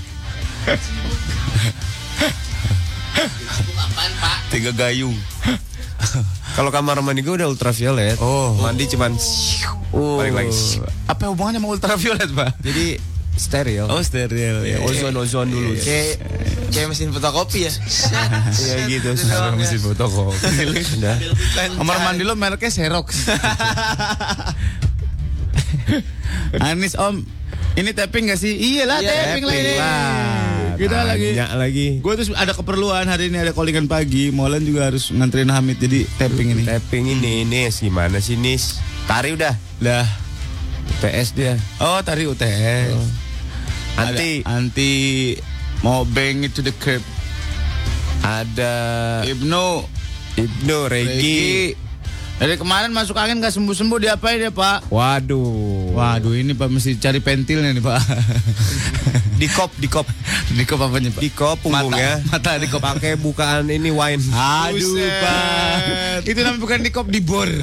tiga 4.47 4.71
gayung. 4.71 5.17
Kalau 6.53 6.69
kamar 6.69 7.01
mandi 7.01 7.25
gue 7.25 7.33
udah 7.33 7.49
ultraviolet. 7.49 8.15
Oh. 8.21 8.55
Mandi 8.61 8.87
cuman 8.87 9.17
Oh. 9.93 10.17
balik 10.17 10.33
lagi. 10.33 10.79
Apa 11.05 11.29
hubungannya 11.29 11.61
sama 11.61 11.69
ultraviolet, 11.69 12.29
Pak? 12.29 12.61
Jadi 12.61 12.97
steril. 13.37 13.85
Oh, 13.89 14.01
steril. 14.01 14.65
Ya, 14.65 14.77
ozon 14.83 15.15
ozon 15.17 15.47
dulu. 15.49 15.73
Kayak 15.77 16.21
kayak 16.73 16.87
mesin 16.89 17.09
fotokopi 17.13 17.69
ya. 17.69 17.71
Iya 18.63 18.75
gitu. 18.89 19.09
Sama 19.17 19.57
mesin 19.57 19.79
fotokopi. 19.81 20.37
Udah. 20.99 21.17
Kamar 21.77 21.97
mandi 22.05 22.23
lo 22.25 22.33
mereknya 22.37 22.69
Xerox. 22.69 23.07
Anis 26.53 26.93
Om, 26.93 27.25
ini 27.73 27.89
tapping 27.97 28.29
gak 28.29 28.37
sih? 28.37 28.53
Iya 28.53 28.85
lah, 28.85 29.01
Iya, 29.01 29.09
tapping, 29.09 29.43
lah 29.49 29.55
ini. 29.57 29.73
Kita 30.77 30.97
lagi. 31.05 31.29
Lagi. 31.37 31.87
Gue 32.01 32.13
tuh 32.17 32.33
ada 32.37 32.53
keperluan 32.53 33.05
hari 33.09 33.29
ini 33.33 33.41
ada 33.41 33.53
callingan 33.53 33.89
pagi. 33.89 34.29
Molan 34.29 34.61
juga 34.65 34.89
harus 34.89 35.09
nganterin 35.09 35.49
Hamid 35.49 35.81
jadi 35.81 36.05
tapping 36.17 36.53
ini. 36.53 36.63
Tapping 36.65 37.05
ini 37.09 37.45
Nis 37.45 37.81
gimana 37.81 38.21
sih 38.21 38.37
Nis? 38.37 38.77
Tari 39.09 39.33
udah. 39.33 39.53
Lah. 39.81 40.05
PS 41.01 41.33
dia. 41.35 41.53
Oh, 41.81 41.99
tari 42.05 42.29
UTS. 42.29 43.22
Anti 43.93 44.41
Ada 44.41 44.57
anti 44.57 44.91
mau 45.85 46.01
bang 46.03 46.41
it 46.43 46.55
to 46.55 46.61
the 46.61 46.73
curb. 46.81 47.03
ada 48.23 48.73
Ibnu 49.27 49.65
Ibnu 50.33 50.77
Regi. 50.87 51.75
Dari 52.33 52.57
kemarin 52.57 52.89
masuk 52.89 53.13
angin 53.13 53.37
gak 53.37 53.53
sembuh-sembuh 53.53 53.99
diapain 54.01 54.41
ya 54.41 54.49
Pak? 54.49 54.89
Waduh. 54.89 55.93
Waduh 55.93 56.33
ini 56.33 56.57
Pak 56.57 56.65
mesti 56.67 56.97
cari 56.97 57.21
pentilnya 57.21 57.69
nih 57.69 57.83
Pak. 57.83 58.01
Di 59.43 59.49
kop, 59.51 59.75
di 59.75 59.91
kop. 59.91 60.07
di 60.55 60.63
kop 60.63 60.79
apanya 60.79 61.11
Pak? 61.11 61.19
Di 61.19 61.29
kop 61.33 61.57
punggungnya. 61.61 62.21
Mata, 62.31 62.55
mata 62.55 62.61
di 62.63 62.67
kop. 62.71 62.79
Pakai 62.79 63.19
bukaan 63.19 63.67
ini 63.67 63.91
wine. 63.91 64.23
Aduh 64.31 64.77
Buset. 64.77 65.13
Pak. 65.19 66.23
Itu 66.23 66.39
namanya 66.41 66.61
bukan 66.63 66.79
di 66.79 66.91
kop 66.95 67.07
di 67.11 67.19
bor. 67.19 67.49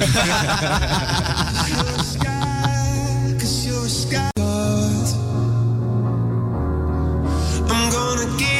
I'm 8.11 8.27
gonna 8.27 8.50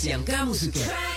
Ciencia 0.00 0.46
música. 0.46 1.09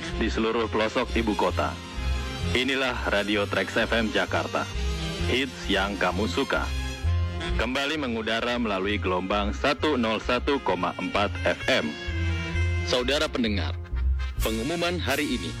Trax 0.00 0.16
di 0.16 0.32
seluruh 0.32 0.64
pelosok 0.72 1.12
ibu 1.12 1.36
kota. 1.36 1.76
Inilah 2.56 3.12
Radio 3.12 3.44
Trax 3.44 3.76
FM 3.76 4.08
Jakarta. 4.16 4.64
Hits 5.28 5.68
yang 5.68 5.92
kamu 6.00 6.24
suka. 6.24 6.64
Kembali 7.60 8.00
mengudara 8.00 8.56
melalui 8.56 8.96
gelombang 8.96 9.52
101,4 9.52 10.56
FM. 11.44 11.84
Saudara 12.88 13.28
pendengar, 13.28 13.76
pengumuman 14.40 14.96
hari 14.96 15.36
ini 15.36 15.52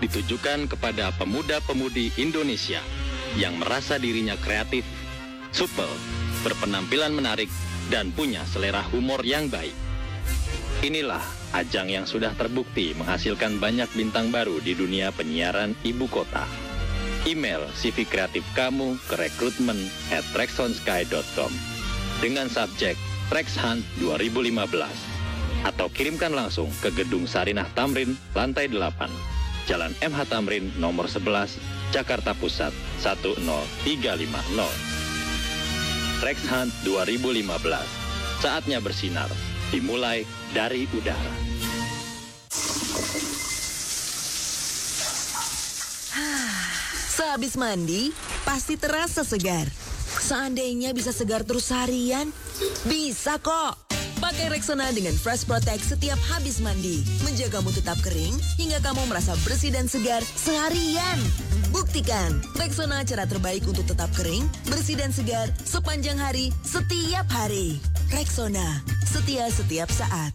ditujukan 0.00 0.64
kepada 0.64 1.12
pemuda-pemudi 1.20 2.16
Indonesia 2.16 2.80
yang 3.36 3.60
merasa 3.60 4.00
dirinya 4.00 4.40
kreatif, 4.40 4.88
supel, 5.52 5.92
berpenampilan 6.40 7.12
menarik, 7.12 7.52
dan 7.92 8.16
punya 8.16 8.48
selera 8.48 8.80
humor 8.88 9.20
yang 9.28 9.52
baik. 9.52 9.76
Inilah 10.80 11.20
ajang 11.54 11.86
yang 11.86 12.04
sudah 12.04 12.34
terbukti 12.34 12.92
menghasilkan 12.98 13.62
banyak 13.62 13.86
bintang 13.94 14.34
baru 14.34 14.58
di 14.58 14.74
dunia 14.74 15.14
penyiaran 15.14 15.78
ibu 15.86 16.10
kota. 16.10 16.42
Email 17.24 17.64
CV 17.78 18.04
kreatif 18.04 18.44
kamu 18.52 18.98
ke 19.08 19.14
rekrutmen 19.16 19.78
at 20.12 20.26
tracksonsky.com 20.34 21.48
dengan 22.20 22.50
subjek 22.50 22.98
Rex 23.32 23.56
Hunt 23.56 23.80
2015 24.02 24.60
atau 25.64 25.88
kirimkan 25.88 26.36
langsung 26.36 26.68
ke 26.84 26.92
Gedung 26.92 27.24
Sarinah 27.24 27.64
Tamrin, 27.72 28.12
lantai 28.36 28.68
8, 28.68 29.08
Jalan 29.64 29.96
MH 30.04 30.28
Tamrin 30.28 30.68
nomor 30.76 31.08
11, 31.08 31.56
Jakarta 31.88 32.36
Pusat 32.36 32.76
10350. 33.00 34.60
Rex 36.20 36.38
Hunt 36.52 36.72
2015. 36.84 37.48
Saatnya 38.44 38.84
bersinar. 38.84 39.32
Dimulai 39.74 40.22
dari 40.54 40.86
udara. 40.94 41.34
Sehabis 47.10 47.58
mandi, 47.58 48.14
pasti 48.46 48.78
terasa 48.78 49.26
segar. 49.26 49.66
Seandainya 50.22 50.94
bisa 50.94 51.10
segar 51.10 51.42
terus 51.42 51.74
seharian, 51.74 52.30
bisa 52.86 53.42
kok. 53.42 53.83
Pakai 54.24 54.48
Rexona 54.48 54.88
dengan 54.88 55.12
Fresh 55.12 55.44
Protect 55.44 55.84
setiap 55.84 56.16
habis 56.32 56.56
mandi. 56.64 57.04
Menjagamu 57.28 57.68
tetap 57.76 58.00
kering 58.00 58.32
hingga 58.56 58.80
kamu 58.80 59.04
merasa 59.04 59.36
bersih 59.44 59.68
dan 59.68 59.84
segar 59.84 60.24
seharian. 60.24 61.20
Buktikan, 61.68 62.40
Rexona 62.56 63.04
cara 63.04 63.28
terbaik 63.28 63.68
untuk 63.68 63.84
tetap 63.84 64.08
kering, 64.16 64.48
bersih 64.72 64.96
dan 64.96 65.12
segar 65.12 65.52
sepanjang 65.68 66.16
hari, 66.16 66.48
setiap 66.64 67.28
hari. 67.28 67.76
Rexona, 68.08 68.80
setia 69.04 69.52
setiap 69.52 69.92
saat. 69.92 70.32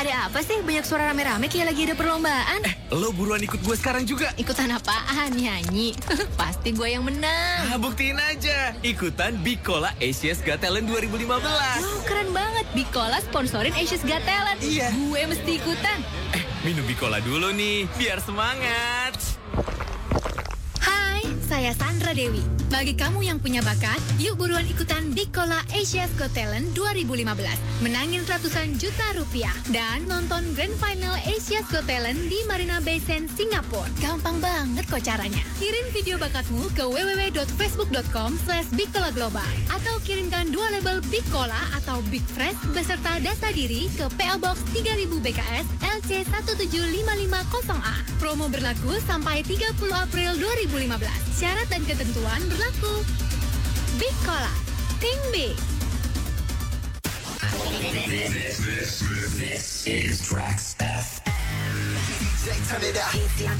Ada 0.00 0.32
apa 0.32 0.40
sih 0.40 0.56
banyak 0.64 0.80
suara 0.80 1.12
rame-rame 1.12 1.44
kayak 1.52 1.76
lagi 1.76 1.84
ada 1.84 1.92
perlombaan? 1.92 2.64
Lo 2.88 3.12
buruan 3.12 3.36
ikut 3.44 3.60
gue 3.60 3.76
sekarang 3.76 4.08
juga. 4.08 4.32
Ikutan 4.40 4.72
apaan? 4.72 5.28
Nyanyi? 5.36 5.92
Pasti 6.40 6.72
gue 6.72 6.88
yang 6.88 7.04
menang. 7.04 7.68
Ah, 7.68 7.76
buktiin 7.76 8.16
aja. 8.16 8.72
Ikutan 8.80 9.36
Bicola 9.44 9.92
Asia's 10.00 10.40
Got 10.40 10.64
Talent 10.64 10.88
2015. 10.88 11.28
Wow, 11.44 12.00
keren 12.08 12.32
banget. 12.32 12.64
Bicola 12.72 13.20
sponsorin 13.20 13.76
Asia's 13.76 14.00
Got 14.00 14.24
Talent. 14.24 14.64
Iya. 14.64 14.88
Gue 14.96 15.20
mesti 15.28 15.60
ikutan. 15.60 16.00
Eh, 16.32 16.48
minum 16.64 16.88
Bicola 16.88 17.20
dulu 17.20 17.52
nih, 17.52 17.84
biar 18.00 18.24
semangat. 18.24 19.20
Saya 21.50 21.74
Sandra 21.74 22.14
Dewi. 22.14 22.38
Bagi 22.70 22.94
kamu 22.94 23.26
yang 23.26 23.42
punya 23.42 23.58
bakat, 23.66 23.98
yuk 24.22 24.38
buruan 24.38 24.62
ikutan 24.70 25.10
Bicola 25.10 25.58
Asia's 25.74 26.06
Got 26.14 26.30
Talent 26.30 26.70
2015. 26.78 27.26
Menangin 27.82 28.22
ratusan 28.22 28.78
juta 28.78 29.02
rupiah. 29.18 29.50
Dan 29.74 30.06
nonton 30.06 30.46
Grand 30.54 30.70
Final 30.78 31.18
Asia's 31.26 31.66
Got 31.66 31.90
Talent 31.90 32.14
di 32.30 32.38
Marina 32.46 32.78
Bay 32.78 33.02
Sands, 33.02 33.34
Singapura. 33.34 33.82
Gampang 33.98 34.38
banget 34.38 34.86
kok 34.86 35.02
caranya. 35.02 35.42
Kirim 35.58 35.90
video 35.90 36.22
bakatmu 36.22 36.70
ke 36.70 36.86
www.facebook.com 36.86 38.38
slash 38.46 38.70
Global. 39.10 39.50
Atau 39.74 39.98
kirimkan 40.06 40.54
dua 40.54 40.70
label 40.70 41.02
Bicola 41.10 41.58
atau 41.82 41.98
Big 42.14 42.22
Fresh 42.30 42.62
beserta 42.70 43.18
data 43.18 43.50
diri 43.50 43.90
ke 43.98 44.06
PO 44.06 44.38
Box 44.38 44.62
3000 44.70 45.18
BKS 45.18 45.66
LC 45.82 46.10
17550A. 46.30 48.22
Promo 48.22 48.46
berlaku 48.46 48.94
sampai 49.02 49.42
30 49.42 49.90
April 49.90 50.38
2015. 50.38 51.39
Syarat 51.40 51.72
dan 51.72 51.80
ketentuan 51.88 52.36
berlaku. 52.52 53.00
Big 53.96 54.12
Cola. 54.28 54.52
Think 55.00 55.16
big. 55.32 55.56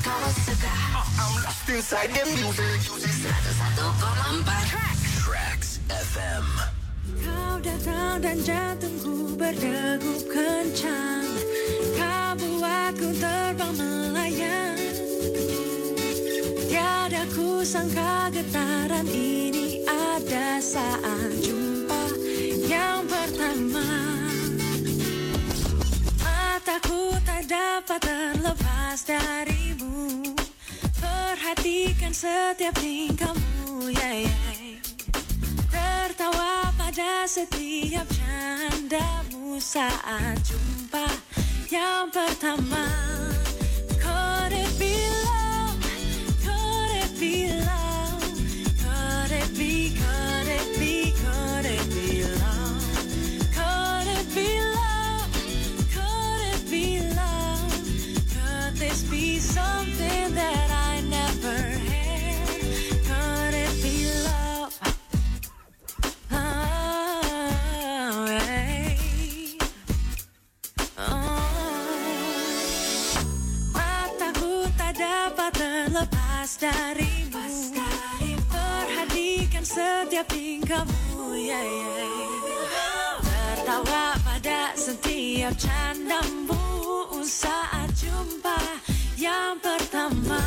Kau 0.04 0.28
suka. 0.44 0.68
I'm 1.16 1.32
lost 1.40 1.64
inside 1.72 2.12
the 2.12 2.20
music. 2.36 2.84
101,4 2.84 5.24
Tracks 5.24 5.80
FM. 5.88 6.44
Kau 7.24 7.64
datang 7.64 8.20
dan 8.20 8.44
jantungku 8.44 9.40
berdegup 9.40 10.20
kencang 10.28 11.24
Kau 11.96 12.36
buatku 12.36 13.08
terbang 13.16 13.72
melayang 13.72 14.76
sangka 17.60 18.32
getaran 18.32 19.04
ini 19.04 19.84
ada 19.84 20.56
saat 20.64 21.28
jumpa 21.44 22.08
yang 22.64 23.04
pertama. 23.04 23.84
Mataku 26.24 27.20
tak 27.20 27.44
dapat 27.52 28.00
terlepas 28.00 29.04
darimu. 29.04 30.24
Perhatikan 30.96 32.16
setiap 32.16 32.72
tingkahmu 32.80 33.92
yeah, 33.92 34.24
yeah. 34.24 34.80
Tertawa 35.68 36.72
pada 36.80 37.28
setiap 37.28 38.08
candamu 38.08 39.60
saat 39.60 40.40
jumpa 40.48 41.04
yang 41.68 42.08
pertama 42.08 43.19
be 47.20 47.52
love? 47.52 48.22
Could 48.80 49.30
it 49.30 49.52
be, 49.58 49.90
could 49.94 50.48
it 50.48 50.78
be, 50.78 51.12
could 51.12 51.66
it 51.66 51.86
be 51.90 52.24
love? 52.24 52.82
Could 53.52 54.06
it 54.08 54.34
be 54.34 54.58
love? 54.58 55.28
Could 55.92 56.40
it 56.54 56.70
be 56.70 57.00
love? 57.14 57.72
Could 58.32 58.76
this 58.76 59.02
be 59.02 59.38
something 59.38 60.34
that 60.34 60.70
I 60.70 61.02
never 61.02 61.58
had? 61.90 62.48
Could 63.04 63.54
it 63.54 63.82
be 63.82 64.06
love? 64.24 64.80
Oh. 66.32 66.38
Oh. 70.96 71.40
Perhatikan 76.60 77.09
setiap 79.80 80.28
tingkahmu 80.28 81.32
yeah, 81.40 81.64
yeah. 81.64 82.04
Tertawa 83.24 84.12
pada 84.20 84.76
setiap 84.76 85.56
candamu 85.56 86.60
Saat 87.24 87.88
jumpa 87.96 88.60
yang 89.16 89.56
pertama 89.64 90.40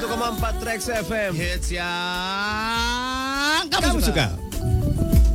101,4 0.00 0.64
Trax 0.64 0.80
FM. 1.04 1.36
Hits 1.36 1.68
yang 1.76 1.84
Kamu 3.68 4.00
suka? 4.00 4.32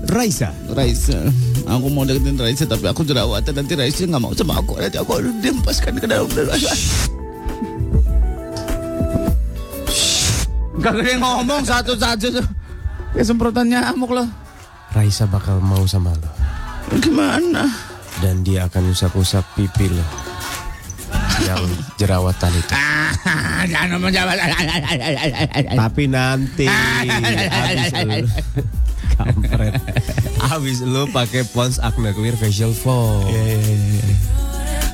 Raisa. 0.10 0.49
Raisa. 0.73 1.21
Aku 1.69 1.86
mau 1.93 2.01
deketin 2.01 2.34
Raisa 2.34 2.65
tapi 2.65 2.89
aku 2.89 3.06
jerawatan 3.06 3.54
nanti 3.54 3.78
Raisa 3.78 4.10
nggak 4.10 4.17
mau 4.17 4.34
sama 4.34 4.58
aku. 4.58 4.82
Nanti 4.82 4.97
aku 4.97 5.21
harus 5.21 5.38
dihempaskan 5.38 6.01
ke 6.01 6.10
dalam 6.10 6.25
Gak 10.82 10.93
ada 10.97 11.06
yang 11.06 11.21
ngomong 11.21 11.62
satu 11.62 11.93
saja. 11.93 12.41
Kayak 13.13 13.25
semprotan 13.30 13.69
nyamuk 13.69 14.17
loh. 14.17 14.25
Raisa 14.97 15.30
bakal 15.30 15.62
mau 15.62 15.86
sama 15.86 16.10
lo. 16.17 16.30
Gimana? 17.06 17.69
Dan 18.17 18.41
dia 18.41 18.65
akan 18.65 18.89
usap-usap 18.89 19.45
pipi 19.54 19.93
lo. 19.93 20.34
Yang 21.45 21.63
jerawatan 21.95 22.51
itu. 22.51 22.73
Jangan 23.69 23.88
ngomong 23.93 24.12
jawab. 24.12 24.36
Tapi 25.77 26.03
nanti 26.10 26.65
habis 26.65 27.93
lu 27.93 28.25
kampret. 29.15 29.73
Habis 30.41 30.77
lu 30.81 31.05
pakai 31.10 31.45
Pond's 31.49 31.77
Acne 31.77 32.12
Clear 32.12 32.36
Facial 32.36 32.73
Foam. 32.73 33.29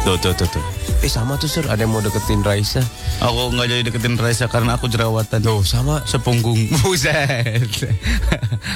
Tuh 0.01 0.17
tuh 0.17 0.33
tuh 0.33 0.49
tuh. 0.49 0.65
Eh 1.01 1.09
sama 1.09 1.37
tuh 1.37 1.47
Sir, 1.47 1.69
ada 1.69 1.77
yang 1.77 1.93
mau 1.93 2.01
deketin 2.01 2.41
Raisa. 2.41 2.81
Aku 3.21 3.53
nggak 3.53 3.69
jadi 3.69 3.83
deketin 3.85 4.17
Raisa 4.17 4.49
karena 4.49 4.75
aku 4.75 4.89
jerawatan. 4.89 5.45
Tuh 5.45 5.61
sama 5.61 6.01
Sepunggung. 6.09 6.57
Buset. 6.81 7.69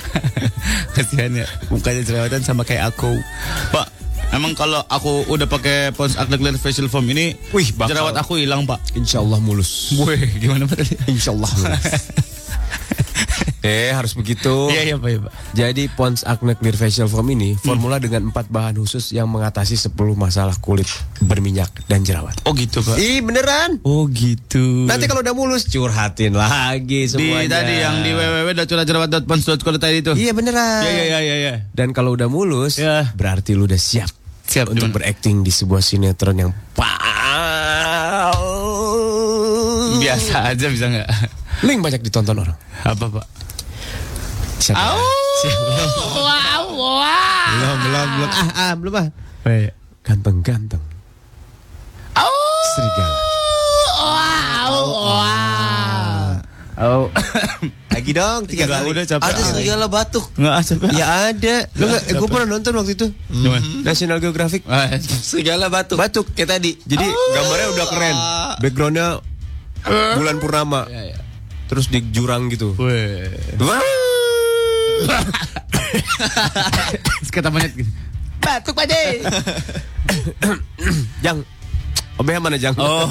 Kasihan 0.95 1.33
ya. 1.35 1.47
Mukanya 1.73 2.03
jerawatan 2.05 2.45
sama 2.45 2.63
kayak 2.63 2.93
aku. 2.93 3.09
Pak, 3.73 3.87
emang 4.31 4.53
kalau 4.53 4.85
aku 4.85 5.25
udah 5.27 5.49
pakai 5.49 5.91
Pons 5.91 6.15
Acne 6.15 6.37
Clear 6.37 6.61
Facial 6.61 6.93
Foam 6.93 7.09
ini, 7.09 7.33
Wih, 7.51 7.73
bakal. 7.73 7.97
jerawat 7.97 8.15
aku 8.21 8.37
hilang, 8.37 8.69
Pak. 8.69 8.95
Insya 8.95 9.25
Allah 9.25 9.41
mulus. 9.41 9.97
Wih, 9.97 10.21
gimana 10.37 10.69
Pak 10.69 10.77
tadi? 10.77 10.95
Insya 11.09 11.33
Allah 11.33 11.49
mulus. 11.51 11.85
eh 13.65 13.91
harus 13.91 14.13
begitu. 14.13 14.53
Iya, 14.75 14.83
iya, 14.85 14.97
Pak, 15.01 15.09
iya, 15.09 15.21
Pak. 15.25 15.33
Jadi 15.57 15.83
Pons 15.89 16.21
Acne 16.23 16.53
Clear 16.55 16.77
Facial 16.77 17.09
Foam 17.09 17.33
ini 17.33 17.57
formula 17.57 17.97
dengan 17.97 18.29
empat 18.29 18.53
bahan 18.53 18.77
khusus 18.77 19.11
yang 19.11 19.25
mengatasi 19.27 19.81
10 19.81 19.95
masalah 20.15 20.53
kulit 20.61 20.85
berminyak 21.19 21.73
dan 21.89 22.05
jerawat. 22.05 22.37
Oh 22.45 22.53
gitu, 22.53 22.85
Pak. 22.85 23.01
Ih 23.01 23.25
beneran. 23.25 23.81
Oh 23.87 24.05
gitu. 24.07 24.85
Nanti 24.85 25.09
kalau 25.09 25.25
udah 25.25 25.33
mulus 25.33 25.65
curhatin 25.65 26.37
lagi 26.37 27.07
di 27.07 27.09
semuanya. 27.09 27.63
tadi 27.63 27.75
yang 27.81 28.05
di 28.05 28.11
www.curhatjerawat.pons.co.id 28.13 29.97
itu. 29.97 30.13
Iya 30.13 30.33
beneran. 30.37 30.83
Iya, 30.85 31.03
iya, 31.09 31.19
iya, 31.25 31.37
iya. 31.41 31.55
Dan 31.73 31.97
kalau 31.97 32.13
udah 32.13 32.29
mulus, 32.29 32.77
Ya. 32.77 33.09
berarti 33.17 33.57
lu 33.57 33.65
udah 33.65 33.81
siap 33.81 34.13
Siap 34.45 34.71
untuk 34.71 34.93
berakting 34.93 35.41
di 35.41 35.49
sebuah 35.49 35.81
sinetron 35.81 36.37
yang. 36.37 36.51
Biasa 39.99 40.53
aja 40.53 40.67
bisa 40.69 40.85
nggak? 40.93 41.09
Link 41.65 41.81
banyak 41.81 42.05
ditonton 42.05 42.37
orang. 42.37 42.57
Apa, 42.85 43.09
Pak? 43.09 43.27
Siap. 44.65 44.77
ya? 44.81 44.97
Siap. 45.45 45.61
Wow, 46.17 46.63
wow. 46.73 47.49
Belum, 47.53 47.77
belum, 47.85 48.07
belum. 48.17 48.31
Ah, 48.33 48.49
ah, 48.57 48.73
belum 48.81 48.95
ah. 48.97 49.09
Ganteng-ganteng. 50.01 50.81
Serigala. 52.75 53.19
Oh. 56.75 57.07
Lagi 57.95 58.11
dong, 58.11 58.51
tiga 58.51 58.67
Enggak, 58.67 58.81
kali. 58.83 58.91
udah 58.91 59.05
capek. 59.07 59.25
Ada 59.31 59.41
serigala 59.47 59.87
batuk. 59.87 60.25
Nggak 60.35 60.55
asap. 60.59 60.81
Ya 60.91 61.07
ada. 61.31 61.57
Lu 61.79 61.85
gak, 61.87 62.03
gue 62.11 62.29
pernah 62.29 62.49
nonton 62.51 62.73
waktu 62.75 62.93
itu. 62.99 63.07
Gimana? 63.31 63.63
National 63.87 64.19
Geographic. 64.19 64.67
Ah, 64.67 64.91
Serigala 64.99 65.71
batuk. 65.71 65.97
Batuk. 65.97 66.27
Kayak 66.35 66.59
tadi. 66.59 66.75
Jadi 66.83 67.07
gambarnya 67.07 67.69
udah 67.79 67.87
keren. 67.87 68.17
Backgroundnya 68.59 69.07
bulan 70.19 70.37
purnama. 70.43 70.81
Iya, 70.91 71.15
iya. 71.15 71.19
Terus 71.71 71.87
di 71.89 72.03
jurang 72.11 72.51
gitu. 72.51 72.75
Weh. 75.05 75.25
Kata 77.31 77.49
monyet 77.51 77.73
gitu. 77.75 77.91
Batuk 78.41 78.75
Pak 78.77 78.87
Jay. 78.87 79.25
Jang. 81.25 81.41
OBH 82.15 82.39
mana 82.39 82.57
Jang? 82.57 82.75
Oh. 82.79 83.09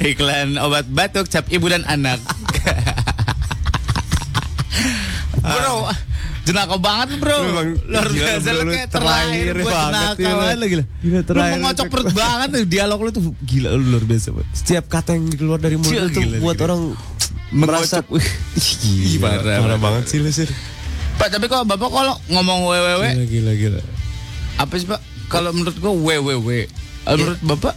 Iklan 0.00 0.56
obat 0.56 0.88
batuk 0.88 1.28
cap 1.28 1.44
ibu 1.52 1.68
dan 1.68 1.84
anak. 1.84 2.16
bro, 5.44 5.90
jenaka 6.44 6.76
banget 6.80 7.08
bro. 7.20 7.36
Lu 7.36 7.48
emang 7.52 7.68
Luar 7.84 8.08
gila, 8.08 8.24
biasa 8.32 8.48
bro, 8.48 8.58
lu 8.58 8.70
kayak 8.72 8.88
terakhir 8.90 9.28
terakhir 9.28 9.54
buat 9.58 9.72
banget 9.72 9.92
jenaka 9.92 10.18
ya, 10.18 10.28
lu. 10.28 10.38
banget 10.38 10.56
gila. 10.58 10.84
Gila, 11.02 11.18
Lu 11.18 11.24
terakhir 11.28 11.52
mengocok 11.58 11.86
perut 11.92 12.12
banget 12.14 12.48
dialog 12.66 12.98
lu 13.04 13.10
tuh 13.12 13.22
gila 13.44 13.68
lu 13.76 13.84
luar 13.92 14.04
biasa 14.08 14.28
banget. 14.32 14.48
Setiap 14.56 14.84
kata 14.88 15.10
yang 15.14 15.24
keluar 15.34 15.58
dari 15.60 15.76
mulut 15.76 16.08
tuh 16.10 16.22
gila, 16.24 16.36
buat 16.40 16.56
gila. 16.56 16.64
orang 16.64 16.82
merasa 17.50 18.02
Mengocok. 18.04 18.20
Ih, 18.58 18.70
gila, 19.16 19.40
parah, 19.40 19.58
parah, 19.64 19.78
banget 19.80 20.04
sih 20.10 20.18
lu 20.20 20.30
sir. 20.30 20.48
Pak, 21.18 21.34
tapi 21.34 21.50
kok 21.50 21.66
Bapak 21.66 21.90
kalau 21.90 22.14
ngomong 22.30 22.62
www 22.70 23.02
Gila 23.02 23.24
gila 23.26 23.52
gila. 23.58 23.80
apa 24.58 24.74
sih 24.78 24.86
Pak? 24.86 25.00
Kalau 25.28 25.50
menurut 25.52 25.76
gua 25.78 25.92
www. 25.92 26.50
Kalau 27.04 27.16
menurut 27.18 27.40
Bapak 27.42 27.74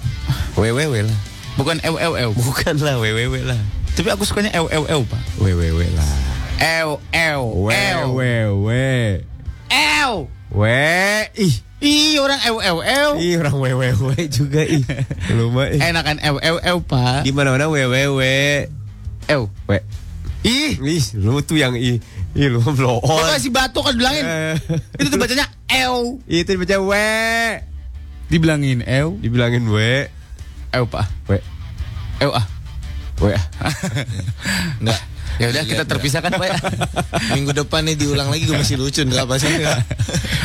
WWW 0.60 1.08
lah. 1.08 1.18
bukan 1.56 1.80
ew. 1.84 2.32
Bukan 2.36 2.76
lah 2.84 3.00
WWW 3.00 3.48
lah. 3.48 3.60
Tapi 3.96 4.08
aku 4.12 4.24
sukanya 4.28 4.52
ew 4.56 4.68
Pak. 5.08 5.22
WWW 5.40 5.82
lah. 5.96 6.10
Ew 6.62 7.00
ew 7.16 7.42
ew. 7.72 8.02
WWW. 8.12 8.70
Ew. 9.72 10.12
W 10.52 10.64
ih. 11.40 11.56
Ih, 11.82 12.20
orang 12.22 12.38
ew 12.46 12.62
ew 12.62 12.78
ew. 12.84 13.10
Ih 13.18 13.34
orang 13.40 13.56
WWW 13.58 14.12
juga 14.28 14.62
ih. 14.62 14.84
Lu 15.34 15.50
mah 15.50 15.72
ih. 15.72 15.80
Enakan 15.80 16.20
ew 16.22 16.36
ew 16.38 16.58
ew, 16.60 16.78
Pak. 16.84 17.24
Di 17.24 17.32
mana-mana 17.32 17.72
WWW. 17.72 18.22
Ew. 19.32 19.48
W. 19.48 19.72
Ih, 20.42 20.74
Ih, 20.82 21.04
lu 21.22 21.40
tuh 21.46 21.56
yang 21.56 21.78
ih. 21.78 22.02
Ih, 22.34 22.48
lu 22.50 22.60
blow 22.78 23.00
kok 23.00 23.14
on. 23.14 23.30
kasih 23.32 23.54
batuk 23.54 23.86
kan 23.88 23.96
bilangin. 23.96 24.26
Eh, 24.26 24.56
Itu 25.00 25.08
tuh 25.14 25.20
bacanya 25.22 25.46
ew. 25.70 26.20
Itu 26.28 26.58
dibaca 26.58 26.78
W. 26.82 26.92
Dibilangin 28.28 28.82
ew. 28.84 29.16
Dibilangin 29.22 29.70
W. 29.70 29.78
Ew, 30.74 30.84
Pak. 30.90 31.06
W. 31.30 31.40
Ew 32.20 32.32
ah. 32.34 32.46
W. 33.22 33.26
Enggak. 34.82 35.00
Ya 35.42 35.48
udah 35.50 35.64
kita 35.66 35.84
terpisahkan, 35.84 36.32
Pak 36.32 36.46
ya. 36.46 36.58
Minggu 37.36 37.52
depan 37.56 37.82
nih 37.84 37.98
diulang 37.98 38.30
lagi 38.30 38.46
gue 38.46 38.54
masih 38.54 38.78
lucu 38.78 39.02
enggak 39.02 39.26
apa 39.26 39.36
sih? 39.38 39.50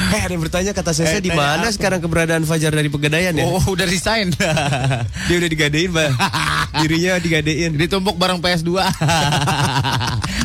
Eh, 0.07 0.23
ada 0.23 0.31
yang 0.31 0.39
bertanya 0.39 0.71
kata 0.71 0.95
Sese 0.95 1.19
Eh, 1.19 1.21
di 1.21 1.35
mana 1.35 1.67
apa? 1.67 1.75
sekarang 1.75 1.99
keberadaan 1.99 2.47
Fajar 2.47 2.71
dari 2.71 2.87
Pegadaian 2.87 3.35
ya? 3.35 3.43
Oh, 3.43 3.59
udah 3.67 3.83
resign. 3.85 4.31
Dia 5.27 5.37
udah 5.37 5.51
digadein, 5.51 5.91
Bang. 5.91 6.15
Dirinya 6.79 7.19
digadein. 7.19 7.75
Ditumpuk 7.75 8.15
bareng 8.15 8.39
PS2. 8.39 8.71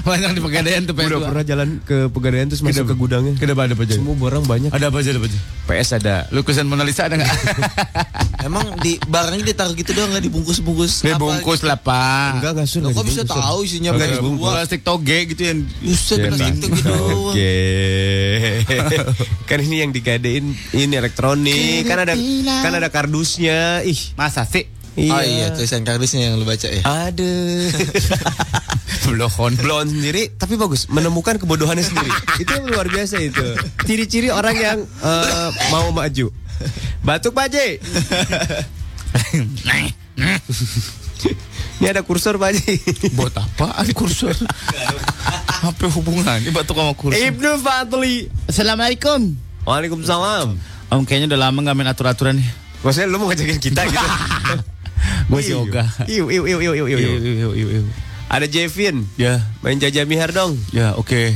Banyak 0.02 0.32
di 0.34 0.42
pegadaian 0.42 0.82
tuh 0.82 0.98
PS2. 0.98 1.14
Udah 1.14 1.30
pernah 1.30 1.46
jalan 1.46 1.68
ke 1.80 2.10
Pegadaian 2.10 2.50
terus 2.50 2.66
masuk 2.66 2.90
ke 2.90 2.96
gudangnya. 2.98 3.38
Kenapa 3.38 3.70
ada 3.70 3.78
apa 3.78 3.84
aja? 3.86 3.96
Semua 3.96 4.18
barang 4.18 4.44
banyak. 4.44 4.70
Ada 4.74 4.86
apa 4.90 4.98
aja, 4.98 5.10
ada 5.14 5.20
apa 5.22 5.28
aja? 5.30 5.40
PS 5.62 5.90
ada. 5.96 6.16
Lukisan 6.34 6.66
Mona 6.66 6.82
Lisa 6.82 7.06
ada 7.06 7.16
nggak? 7.16 7.32
Emang 8.42 8.66
di 8.82 8.98
barangnya 8.98 9.46
ditaruh 9.46 9.78
gitu 9.78 9.94
doang 9.94 10.10
nggak 10.10 10.26
dibungkus-bungkus? 10.26 11.06
apa 11.06 11.08
Dibungkus 11.14 11.62
lah, 11.62 11.78
Pak. 11.78 12.42
Enggak, 12.42 12.52
enggak 12.58 12.68
enggak 12.68 12.98
kok 12.98 13.06
bisa 13.06 13.24
tahu 13.24 13.58
isinya 13.62 13.94
Enggak 13.94 14.10
PS2? 14.10 14.18
dibungkus. 14.18 14.41
Plastik 14.42 14.82
toge 14.82 15.30
gitu 15.30 15.42
yang 15.46 15.60
Buset, 15.86 16.18
plastik 16.34 16.72
gitu 16.74 16.82
doang. 16.90 17.30
Oke. 17.30 17.54
kan 19.50 19.60
ini 19.62 19.86
yang 19.86 19.94
digadein 19.94 20.58
ini 20.74 20.94
elektronik. 20.98 21.86
Kan 21.86 22.02
ada 22.02 22.18
kan 22.66 22.74
ada 22.74 22.90
kardusnya. 22.90 23.86
Ih. 23.86 24.18
masa 24.18 24.42
sih? 24.50 24.66
Iya. 24.98 25.14
Oh 25.16 25.24
iya, 25.24 25.46
tulisan 25.56 25.88
kardusnya 25.88 26.32
yang 26.32 26.36
lu 26.36 26.44
baca 26.44 26.68
ya. 26.68 26.84
Ada. 26.84 27.34
Blohon. 29.12 29.56
Blon 29.60 29.88
sendiri 29.88 30.32
tapi 30.36 30.56
bagus 30.60 30.88
menemukan 30.92 31.40
kebodohannya 31.40 31.84
sendiri. 31.84 32.12
itu 32.44 32.52
yang 32.52 32.66
luar 32.68 32.88
biasa 32.92 33.20
itu. 33.24 33.46
Ciri-ciri 33.88 34.30
orang 34.32 34.56
yang 34.56 34.78
eh, 34.84 35.50
mau 35.72 35.92
maju. 35.92 36.32
Batuk 37.02 37.34
Pak 37.34 37.48
J. 37.50 37.58
Ini 41.82 41.88
ada 41.90 42.02
kursor 42.06 42.38
Pak 42.38 42.52
J. 42.54 42.60
Buat 43.18 43.34
apaan 43.42 43.88
kursor? 43.94 44.34
Apa 45.68 45.86
hubungannya 45.90 46.50
batuk 46.54 46.78
sama 46.78 46.94
kursor? 46.94 47.18
Ibnu 47.22 47.58
Fadli. 47.62 48.30
Assalamualaikum. 48.50 49.34
Waalaikumsalam. 49.66 50.58
Om 50.92 51.02
kayaknya 51.06 51.34
udah 51.34 51.40
lama 51.50 51.58
gak 51.64 51.76
main 51.78 51.90
atur-aturan 51.90 52.36
nih. 52.38 52.50
Maksudnya 52.82 53.08
lu 53.10 53.18
mau 53.22 53.30
ngajakin 53.30 53.60
kita 53.62 53.82
gitu? 53.88 54.08
Gue 55.32 55.42
yoga. 55.48 55.86
Iu, 56.10 56.28
iu, 56.30 56.44
iu, 56.46 56.60
iu, 56.60 56.74
iu, 56.76 56.86
iu. 56.86 56.98
Iu, 56.98 57.14
iu, 57.18 57.50
iu, 57.56 57.68
iu. 57.80 57.84
Ada 58.28 58.46
Jevin. 58.50 59.06
Ya, 59.16 59.42
Main 59.62 59.80
jajah 59.80 60.04
mihar 60.06 60.34
dong. 60.34 60.58
ya 60.74 60.98
oke. 60.98 61.34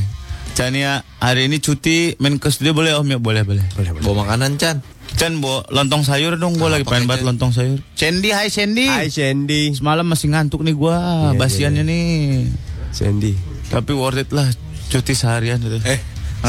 Chania 0.56 1.04
hari 1.20 1.52
ini 1.52 1.60
cuti 1.60 2.16
main 2.16 2.40
ke 2.40 2.48
studio 2.48 2.72
boleh 2.72 2.96
om 2.96 3.04
ya 3.04 3.20
boleh 3.20 3.44
boleh. 3.44 3.64
Bawa 4.00 4.24
makanan, 4.24 4.56
Chan. 4.56 4.80
Chan 5.16 5.32
bawa 5.40 5.64
lontong 5.72 6.04
sayur 6.04 6.36
dong 6.36 6.60
gue 6.60 6.68
lagi 6.68 6.84
pengen 6.84 7.08
banget 7.08 7.24
lontong 7.24 7.48
sayur. 7.48 7.80
Sandy, 7.96 8.36
hai 8.36 8.52
Sandy. 8.52 8.84
Hai 8.84 9.08
Sandy. 9.08 9.72
Semalam 9.72 10.04
masih 10.04 10.28
ngantuk 10.28 10.60
nih 10.60 10.76
gua, 10.76 11.32
Iya, 11.32 11.40
basiannya 11.40 11.82
nih. 11.88 12.06
Sandy. 12.92 13.32
Tapi 13.72 13.96
worth 13.96 14.20
it 14.20 14.28
lah 14.36 14.44
cuti 14.92 15.16
seharian 15.16 15.56
gitu. 15.64 15.80
Eh, 15.88 15.96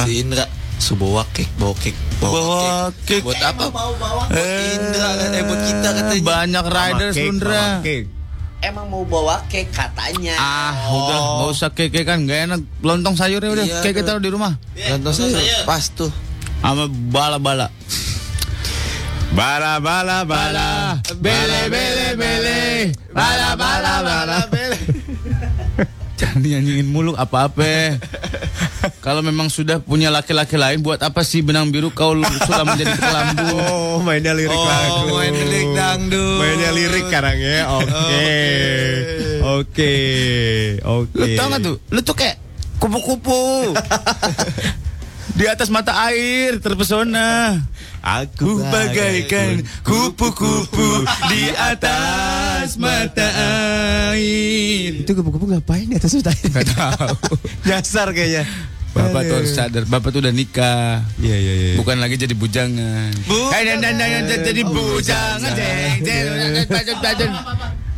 si 0.03 0.19
Indra 0.19 0.43
subawa 0.83 1.23
kek, 1.31 1.47
bawa 1.55 1.73
kek, 1.79 1.95
Bawa 2.19 2.91
kek. 3.07 3.23
Buat 3.23 3.39
apa? 3.39 3.71
Buat 3.71 4.35
Indra, 4.75 5.07
eh 5.31 5.43
buat 5.47 5.61
kita 5.63 5.89
katanya. 5.95 6.23
Banyak 6.27 6.65
riders 6.67 7.15
Cake, 7.15 7.39
cake. 7.87 8.07
Emang 8.67 8.91
mau 8.91 9.07
bawa 9.07 9.47
cake 9.47 9.71
katanya. 9.71 10.35
Ah, 10.35 10.75
udah 10.91 11.17
nggak 11.39 11.49
usah 11.55 11.69
keke 11.71 12.03
kan, 12.03 12.27
nggak 12.27 12.51
enak. 12.51 12.59
Lontong 12.83 13.15
sayurnya 13.15 13.47
udah, 13.47 13.63
Iya, 13.63 13.79
kayak 13.79 13.95
kita 14.03 14.19
di 14.19 14.27
rumah. 14.27 14.59
Lontong 14.75 15.15
sayur 15.15 15.39
pas 15.63 15.87
tuh. 15.95 16.11
Sama 16.59 16.91
bala-bala. 16.91 17.71
Bala 19.37 19.77
bala 19.77 20.25
bala. 20.25 20.97
Bele 21.21 21.69
bele 21.69 22.07
bele. 22.17 22.59
Bala 23.13 23.53
bala 23.53 23.93
bala 24.01 24.37
bele. 24.49 24.77
Jangan 26.17 26.41
nyanyiin 26.41 26.89
mulu 26.89 27.13
apa-apa. 27.13 28.01
Kalau 29.05 29.21
memang 29.21 29.53
sudah 29.53 29.77
punya 29.77 30.09
laki-laki 30.09 30.57
lain, 30.57 30.81
buat 30.81 30.97
apa 31.05 31.21
sih 31.21 31.45
benang 31.45 31.69
biru 31.69 31.93
kau 31.93 32.17
sudah 32.17 32.65
menjadi 32.65 32.97
kelambu? 32.97 33.45
Oh, 33.69 34.01
mainnya 34.01 34.33
lirik 34.33 34.49
Oh, 34.57 34.65
lagu. 34.65 35.13
main 35.13 35.33
lirik 35.37 35.69
dangdut. 35.77 36.37
Mainnya 36.41 36.71
lirik 36.73 37.05
sekarang 37.05 37.37
ya. 37.37 37.59
Oke. 37.69 38.33
Oke, 39.45 39.93
oke. 40.81 41.13
Lu 41.21 41.25
tau 41.37 41.45
gak 41.53 41.61
tuh? 41.61 41.75
Lu 41.93 41.99
tuh 42.01 42.15
kayak 42.17 42.35
kupu-kupu. 42.81 43.77
Di 45.37 45.45
atas 45.45 45.69
mata 45.69 45.93
air 46.09 46.57
terpesona. 46.57 47.61
Aku 48.07 48.63
bagaikan 48.71 49.59
kupu-kupu 49.83 51.03
di 51.27 51.51
atas 51.59 52.79
mata 52.79 53.27
air. 54.15 55.03
Itu 55.03 55.11
kupu-kupu 55.11 55.51
ngapain 55.51 55.91
di 55.91 55.99
atas 55.99 56.15
mata 56.15 56.31
air? 56.31 56.47
Gak 56.55 56.71
tahu. 56.71 57.35
Nyasar 57.67 58.15
kayaknya. 58.15 58.47
Bapak 58.95 59.21
tuh 59.27 59.35
harus 59.43 59.51
sadar, 59.51 59.83
Bapak 59.91 60.09
tuh 60.15 60.23
udah 60.23 60.31
nikah. 60.31 61.03
Iya 61.19 61.35
iya 61.35 61.53
iya. 61.59 61.73
Bukan 61.75 61.99
lagi 61.99 62.15
jadi 62.15 62.31
bujangan. 62.31 63.11
Eh, 63.27 63.61
dan, 63.67 63.77
dan, 63.83 63.93
dan, 63.99 64.23
dan, 64.23 64.39
jadi 64.39 64.61
bujangan. 64.63 65.51
Jeng, 65.51 65.95
jeng, 66.07 66.25
jeng, 66.63 66.97
jeng. 67.19 67.33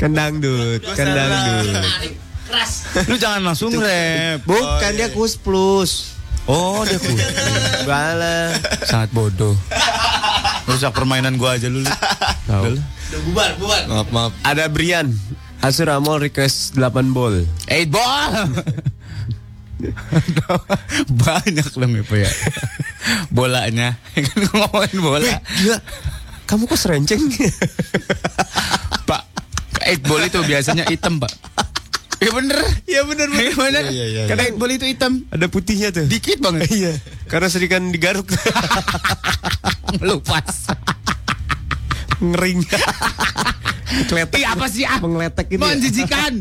Kendang 0.02 0.34
dut, 0.42 0.82
kendang 0.98 1.30
dut. 1.30 1.86
Lu 3.06 3.16
jangan 3.22 3.42
langsung 3.46 3.78
rap. 3.78 4.42
Bukan 4.42 4.92
dia 4.98 5.14
kus 5.14 5.38
plus. 5.38 6.19
Oh, 6.50 6.82
dia 6.82 6.98
kus. 6.98 7.22
Bala. 7.86 8.58
Sangat 8.90 9.14
bodoh. 9.14 9.54
Rusak 10.66 10.98
permainan 10.98 11.38
gua 11.38 11.62
aja 11.62 11.70
lu. 11.70 11.86
Tahu. 12.50 12.74
Udah 12.74 13.22
bubar, 13.30 13.50
bubar. 13.62 13.82
Maaf 13.86 14.10
maaf. 14.10 14.32
Ada 14.42 14.66
Brian. 14.66 15.14
Asuramol 15.62 16.26
request 16.26 16.74
8 16.74 17.14
ball. 17.14 17.46
Eight 17.70 17.94
ball. 17.94 18.50
Banyak 21.22 21.68
dong 21.78 21.94
itu 22.02 22.16
ya. 22.18 22.32
Bolanya. 23.30 24.02
Kan 24.18 24.38
gua 24.50 24.66
ngomongin 24.66 24.98
bola. 25.06 25.34
Gila. 25.62 25.78
Kamu 26.50 26.66
kok 26.66 26.82
serenceng? 26.82 27.22
Pak, 29.10 29.22
eight 29.86 30.02
ball 30.02 30.26
itu 30.26 30.42
biasanya 30.42 30.90
hitam, 30.90 31.22
Pak. 31.22 31.30
Iya 32.24 32.32
bener. 32.36 32.60
Iya 32.84 33.02
bener 33.08 33.28
Iya 33.32 33.54
bener. 33.56 33.84
Iya, 33.88 34.06
iya, 34.12 34.22
iya. 34.28 34.28
Karena 34.28 34.52
itu 34.76 34.86
hitam. 34.86 35.24
Ada 35.32 35.48
putihnya 35.48 35.90
tuh. 35.96 36.04
Dikit 36.04 36.44
banget. 36.44 36.68
Iya. 36.80 36.94
Karena 37.32 37.48
seringan 37.48 37.96
digaruk. 37.96 38.28
Lupas. 40.08 40.68
Ngering. 42.20 42.60
Keletek. 44.12 44.38
Ih, 44.44 44.46
apa 44.46 44.66
sih 44.68 44.84
ah? 44.84 45.00
Mengeletek 45.00 45.48
gitu. 45.48 45.64
ya. 45.64 45.72
Menjijikan. 45.72 46.34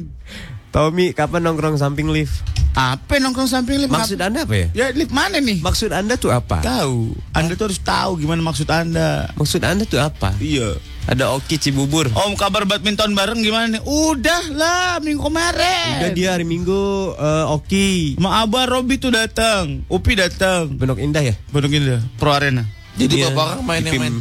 Tommy, 0.68 1.16
kapan 1.16 1.46
nongkrong 1.46 1.80
samping 1.80 2.10
lift? 2.12 2.44
Apa 2.76 3.22
nongkrong 3.22 3.48
samping 3.48 3.80
lift? 3.80 3.94
Maksud 3.94 4.18
Anda 4.20 4.44
apa 4.44 4.54
ya? 4.54 4.66
Ya 4.74 4.86
lift 4.92 5.14
mana 5.14 5.40
nih? 5.40 5.62
Maksud 5.64 5.94
Anda 5.94 6.18
tuh 6.20 6.34
apa? 6.34 6.60
Tahu. 6.60 7.14
Anda 7.32 7.56
tuh 7.56 7.72
harus 7.72 7.80
tahu 7.80 8.20
gimana 8.20 8.42
maksud 8.44 8.68
Anda. 8.68 9.32
Maksud 9.38 9.62
Anda 9.64 9.86
tuh 9.88 10.02
apa? 10.02 10.34
Iya. 10.42 10.76
Ada 11.08 11.32
Oki 11.32 11.56
Cibubur. 11.56 12.12
Om 12.12 12.36
kabar 12.36 12.68
badminton 12.68 13.16
bareng 13.16 13.40
gimana 13.40 13.80
nih? 13.80 13.82
Udah 13.88 14.44
lah 14.52 15.00
minggu 15.00 15.24
kemarin. 15.24 16.04
Udah 16.04 16.12
dia 16.12 16.36
hari 16.36 16.44
Minggu 16.44 17.16
eh, 17.16 17.44
Oki. 17.48 18.20
Ma 18.20 18.44
Abah 18.44 18.68
Robi 18.68 19.00
tuh 19.00 19.08
datang, 19.08 19.88
Upi 19.88 20.12
datang. 20.12 20.76
Pondok 20.76 21.00
Indah 21.00 21.24
ya? 21.24 21.32
Pondok 21.48 21.72
Indah, 21.72 22.04
Pro 22.20 22.36
Arena. 22.36 22.68
Jadi 23.00 23.24
Iya. 23.24 23.32
bapak 23.32 23.44
orang 23.56 23.64
main 23.64 23.82
yang 23.88 23.94
main 24.04 24.16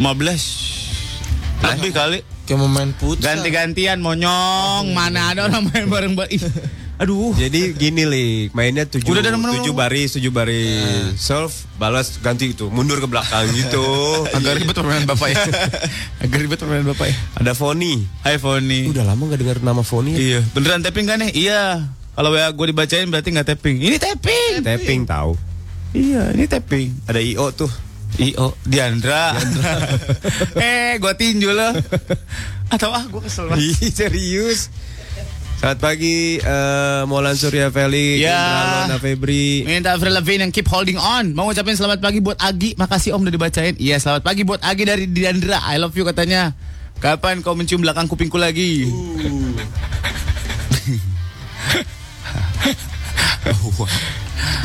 15 0.00 0.72
lebih 1.62 1.92
kali. 1.92 2.18
kayak 2.48 2.58
mau 2.58 2.66
main. 2.66 2.90
Ganti-gantian 2.96 4.00
monyong. 4.00 4.88
Mana 4.96 5.36
ada 5.36 5.46
orang 5.52 5.68
main 5.68 5.84
bareng 5.84 6.16
bareng. 6.16 6.40
Aduh. 7.02 7.34
Jadi 7.34 7.74
gini 7.74 8.06
lik, 8.06 8.54
mainnya 8.54 8.86
tujuh, 8.86 9.10
Udah, 9.10 9.26
udah, 9.26 9.34
udah, 9.34 9.58
tujuh 9.58 9.74
baris, 9.74 10.14
tujuh 10.14 10.30
baris. 10.30 11.18
Solve, 11.18 11.50
balas, 11.74 12.22
ganti 12.22 12.54
itu, 12.54 12.70
mundur 12.70 13.02
ke 13.02 13.10
belakang 13.10 13.50
gitu. 13.58 13.82
Agak 14.38 14.62
ribet 14.62 14.78
permainan 14.78 15.10
bapak 15.10 15.34
ya. 15.34 15.42
Agak 16.22 16.38
ribet 16.38 16.62
permainan 16.62 16.86
bapak 16.94 17.10
ya. 17.10 17.16
Ada 17.42 17.58
Foni. 17.58 18.06
Hai 18.22 18.38
Foni. 18.38 18.86
Udah 18.86 19.02
lama 19.02 19.26
gak 19.34 19.42
dengar 19.42 19.58
nama 19.66 19.82
Foni. 19.82 20.14
ya? 20.14 20.18
Iya. 20.22 20.40
Beneran 20.54 20.86
tapping 20.86 21.10
kan 21.10 21.18
nih? 21.26 21.34
Iya. 21.34 21.90
Kalau 22.14 22.30
WA 22.30 22.46
gue 22.54 22.66
dibacain 22.70 23.08
berarti 23.10 23.28
nggak 23.34 23.48
tapping. 23.50 23.82
Ini 23.82 23.96
tapping. 23.98 24.52
Tapping 24.62 25.00
tahu. 25.02 25.34
Iya, 25.98 26.30
ini 26.38 26.46
tapping. 26.46 27.10
Ada 27.10 27.18
IO 27.18 27.50
tuh. 27.50 27.72
IO 28.20 28.54
Diandra. 28.62 29.32
eh, 30.60 31.00
gua 31.00 31.16
tinju 31.16 31.48
lo. 31.50 31.72
Atau 32.68 32.92
ah, 32.92 33.04
gua 33.08 33.24
kesel 33.24 33.48
banget. 33.48 33.88
Serius. 33.88 34.68
Selamat 35.62 35.78
pagi, 35.78 36.42
eh 36.42 37.02
Molan 37.06 37.38
Surya 37.38 37.70
Felix, 37.70 38.18
Ya. 38.18 38.82
Indra 38.82 38.98
Febri. 38.98 39.62
Minta 39.62 39.94
Avril 39.94 40.10
Lavigne 40.10 40.42
yang 40.42 40.50
keep 40.50 40.66
holding 40.66 40.98
on. 40.98 41.38
Mau 41.38 41.46
ngucapin 41.46 41.78
selamat 41.78 42.02
pagi 42.02 42.18
buat 42.18 42.34
Agi. 42.34 42.74
Makasih 42.74 43.14
Om 43.14 43.22
udah 43.22 43.30
dibacain. 43.30 43.78
Iya, 43.78 44.02
selamat 44.02 44.26
pagi 44.26 44.42
buat 44.42 44.58
Agi 44.58 44.82
dari 44.82 45.06
Diandra. 45.06 45.62
I 45.62 45.78
love 45.78 45.94
you 45.94 46.02
katanya. 46.02 46.50
Kapan 46.98 47.46
kau 47.46 47.54
mencium 47.54 47.78
belakang 47.78 48.10
kupingku 48.10 48.42
lagi? 48.42 48.90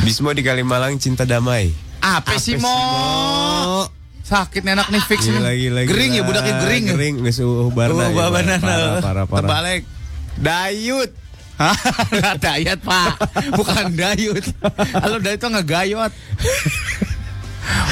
Bismo 0.02 0.34
di 0.34 0.42
Kalimalang 0.42 0.98
cinta 0.98 1.22
damai. 1.22 1.70
Apa, 2.02 2.42
sih 2.42 2.58
mo? 2.58 2.74
Sakit 4.26 4.66
anak 4.66 4.90
nih 4.90 5.02
fix 5.06 5.24
Gila, 5.24 5.46
nih. 5.46 5.70
gila, 5.70 5.80
gila. 5.86 5.94
Gering 5.94 6.12
ya 6.12 6.22
budaknya 6.26 6.54
gering. 6.58 6.84
Gering, 6.90 7.14
geus 7.22 7.38
ubarna. 7.38 8.02
Oh, 8.02 8.10
ya, 8.10 8.26
banana. 8.28 8.58
Parah, 8.58 8.98
parah, 8.98 9.24
parah. 9.30 9.46
Terbalik. 9.46 9.82
Dayut. 10.38 11.10
Hah? 11.58 11.74
dayat 12.38 12.78
pak 12.86 13.18
Bukan 13.58 13.90
dayut 13.98 14.46
Kalau 14.94 15.18
dayut 15.18 15.42
tuh 15.42 15.50
ngegayot 15.50 16.14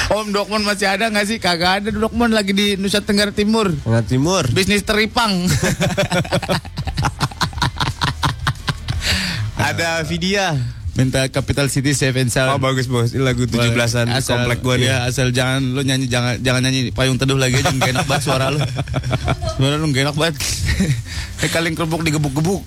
Om 0.07 0.31
Dokmon 0.31 0.63
masih 0.63 0.87
ada 0.87 1.11
nggak 1.11 1.27
sih? 1.27 1.35
Kagak 1.35 1.83
ada 1.83 1.91
Dokmon 1.91 2.31
lagi 2.31 2.55
di 2.55 2.79
Nusa 2.79 3.03
Tenggara 3.03 3.35
Timur 3.35 3.67
Tengah 3.83 4.07
Timur. 4.07 4.47
Bisnis 4.55 4.87
teripang 4.87 5.35
Ada 9.67 9.99
Vidya. 10.07 10.55
Minta 10.97 11.29
Capital 11.29 11.69
City 11.69 11.93
Safe 11.93 12.17
and 12.17 12.27
Sound 12.27 12.49
Oh 12.49 12.59
bagus 12.59 12.89
bos, 12.89 13.13
ini 13.13 13.21
lagu 13.21 13.45
17-an 13.45 14.09
Asal- 14.09 14.41
komplek 14.41 14.59
gua 14.59 14.75
nih. 14.75 14.89
Iya 14.89 14.97
asal 15.05 15.29
jangan 15.29 15.61
lu 15.61 15.81
nyanyi 15.81 16.09
jangan 16.09 16.41
jangan 16.41 16.61
nyanyi 16.65 16.89
payung 16.89 17.15
teduh 17.15 17.37
lagi 17.37 17.53
aja 17.55 17.69
gak 17.69 17.93
enak 17.93 18.05
banget 18.05 18.23
suara 18.25 18.49
lu. 18.49 18.57
Suara 19.53 19.77
lu 19.77 19.85
gak 19.87 20.03
enak 20.03 20.17
banget. 20.17 20.35
Kayak 21.37 21.51
kaleng 21.55 21.77
kerupuk 21.77 22.01
digebuk-gebuk. 22.01 22.65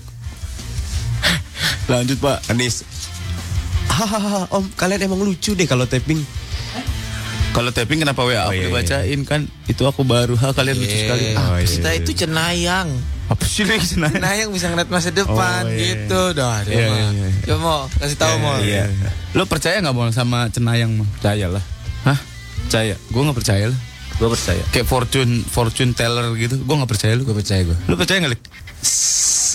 Lanjut 1.85 2.17
Pak. 2.17 2.47
Anis. 2.47 2.87
Hahaha, 3.91 4.47
om 4.49 4.63
kalian 4.73 5.03
emang 5.03 5.19
lucu 5.19 5.51
deh 5.51 5.67
kalau 5.67 5.83
tapping. 5.83 6.23
Kalau 7.51 7.67
tapping 7.69 7.99
kenapa 7.99 8.23
WA 8.23 8.47
Oh, 8.47 8.47
aku 8.47 8.55
iya, 8.55 8.71
dibacain 8.71 9.19
kan? 9.27 9.43
Itu 9.67 9.83
aku 9.83 10.07
baru. 10.07 10.39
Ha 10.39 10.55
kalian 10.55 10.79
lucu 10.79 10.95
sekali. 10.95 11.35
Oh, 11.35 11.59
iya, 11.59 11.67
Kita 11.67 11.89
iya. 11.91 11.99
itu 11.99 12.11
cenayang. 12.15 12.87
Apa 13.31 13.43
sih 13.47 13.63
senang? 13.63 14.11
Cenayang 14.17 14.51
bisa 14.51 14.67
ngeliat 14.67 14.91
masa 14.91 15.09
depan 15.09 15.63
Oh, 15.63 15.71
iya. 15.71 15.79
gitu. 16.03 16.21
Dah, 16.35 16.59
dia 16.67 16.75
Iya, 16.75 16.85
mah. 16.85 16.97
iya, 16.97 17.07
iya. 17.09 17.29
Coba 17.47 17.57
mau 17.57 17.79
kasih 17.89 18.17
tahu 18.19 18.35
mau. 18.37 18.55
Iya. 18.59 18.83
Lo 19.31 19.43
percaya 19.47 19.79
nggak 19.79 19.95
mau 19.95 20.11
sama 20.11 20.51
Cenayang 20.51 20.91
mah? 20.93 21.07
Percaya 21.15 21.47
lah. 21.47 21.63
Hah? 22.03 22.19
Percaya. 22.67 22.95
Gue 23.07 23.21
nggak 23.23 23.37
percaya 23.37 23.63
lo. 23.71 23.77
Gue 24.19 24.29
percaya. 24.29 24.61
Kayak 24.69 24.85
fortune 24.85 25.33
fortune 25.41 25.91
teller 25.95 26.27
gitu. 26.35 26.59
Gue 26.59 26.75
nggak 26.75 26.91
percaya 26.91 27.15
lo. 27.15 27.23
Gue 27.23 27.35
percaya 27.35 27.61
gue. 27.63 27.77
Lo 27.87 27.95
percaya 27.95 28.17
nggak? 28.19 28.35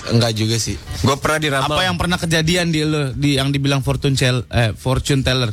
Enggak 0.07 0.33
juga 0.33 0.57
sih. 0.57 0.79
Gue 1.03 1.17
pernah 1.19 1.39
diramal. 1.39 1.69
Apa 1.69 1.83
yang 1.85 1.97
pernah 1.99 2.17
kejadian 2.17 2.71
di 2.71 2.81
lo 2.81 3.11
di 3.13 3.37
yang 3.37 3.51
dibilang 3.51 3.83
fortune 3.83 4.15
tell 4.15 4.47
eh 4.49 4.73
fortune 4.73 5.21
teller? 5.21 5.51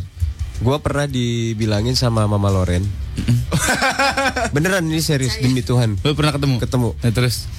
Gue 0.61 0.77
pernah 0.79 1.09
dibilangin 1.09 1.97
sama 1.97 2.23
Mama 2.23 2.47
Loren. 2.47 2.85
Beneran 4.55 4.85
ini 4.85 5.01
serius 5.01 5.37
demi 5.37 5.61
Tuhan. 5.61 5.97
Lo 6.01 6.13
pernah 6.13 6.31
ketemu? 6.31 6.55
Ketemu. 6.61 6.89
Nah, 6.95 7.11
terus 7.11 7.49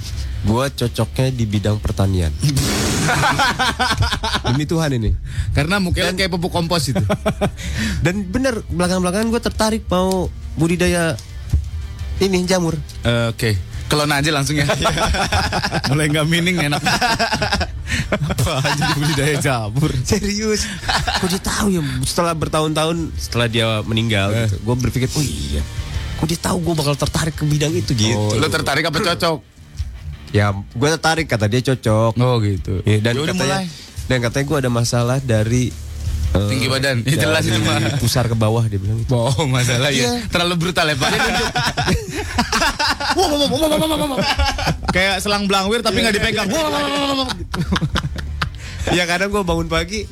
Gue 0.45 0.65
cocoknya 0.69 1.31
di 1.31 1.45
bidang 1.45 1.77
pertanian. 1.81 2.33
demi 4.45 4.65
Tuhan 4.65 4.91
ini. 4.93 5.11
karena 5.53 5.77
mungkin 5.77 6.13
kayak 6.13 6.31
pupuk 6.31 6.51
kompos 6.51 6.89
itu. 6.89 7.03
Dan 8.05 8.25
bener 8.27 8.63
belakang-belakangan 8.69 9.29
gue 9.29 9.43
tertarik 9.43 9.83
mau 9.89 10.29
budidaya 10.55 11.15
ini 12.19 12.45
jamur. 12.45 12.75
Eh, 13.03 13.29
Oke. 13.29 13.51
Kelon 13.85 14.09
aja 14.09 14.31
langsung 14.33 14.57
ya. 14.57 14.65
Mulai 15.89 16.09
nggak 16.09 16.27
mining 16.27 16.57
enak. 16.63 16.81
Apa 18.11 18.51
aja 18.65 18.83
di 18.83 18.93
budidaya 18.97 19.35
jamur. 19.39 19.91
Serius. 20.03 20.65
Kok 21.21 21.29
dia 21.29 21.39
tahu 21.39 21.67
ya 21.71 21.81
setelah 22.03 22.33
bertahun-tahun 22.33 23.13
setelah 23.15 23.47
dia 23.47 23.67
meninggal 23.83 24.31
Eh. 24.31 24.49
gitu. 24.49 24.57
Gue 24.63 24.75
berpikir, 24.81 25.09
"Oh 25.13 25.21
iya. 25.21 25.61
Kok 26.17 26.27
dia 26.27 26.39
tahu 26.39 26.57
gue 26.63 26.75
bakal 26.75 26.95
tertarik 26.97 27.33
ke 27.33 27.45
bidang 27.45 27.71
itu 27.71 27.93
gitu." 27.93 28.17
Oh, 28.17 28.33
lo 28.35 28.49
tertarik 28.49 28.85
apa 28.85 28.99
cocok? 28.99 29.54
Ya, 30.35 30.51
gue 30.51 30.89
tertarik 30.91 31.31
kata 31.31 31.47
dia 31.47 31.63
cocok. 31.65 32.19
Oh 32.19 32.43
gitu. 32.43 32.83
Iya, 32.83 32.99
dan 33.01 33.15
Ya 33.15 33.23
udah 33.23 33.33
katanya 33.33 33.59
mulai. 33.63 33.67
dan 34.05 34.19
katanya 34.21 34.45
gue 34.45 34.59
ada 34.59 34.71
masalah 34.73 35.19
dari 35.23 35.71
eh, 36.35 36.49
Tinggi 36.51 36.67
badan. 36.67 37.07
Ya, 37.07 37.17
jelas 37.23 37.47
itu 37.47 37.55
mah. 37.63 37.79
pusar 37.97 38.27
ke 38.27 38.35
bawah 38.35 38.67
dia 38.67 38.83
bilang 38.83 38.99
itu. 38.99 39.15
Oh 39.15 39.47
masalah 39.47 39.95
ya. 39.95 40.19
Terlalu 40.27 40.55
brutal 40.59 40.91
ya 40.91 40.99
Pak. 40.99 41.11
Kayak 44.91 45.23
selang 45.23 45.47
belangwir 45.47 45.83
tapi 45.83 46.03
nggak 46.03 46.15
dipegang. 46.15 46.49
Ya 48.91 49.07
kadang 49.07 49.31
gue 49.31 49.43
bangun 49.43 49.67
pagi 49.67 50.05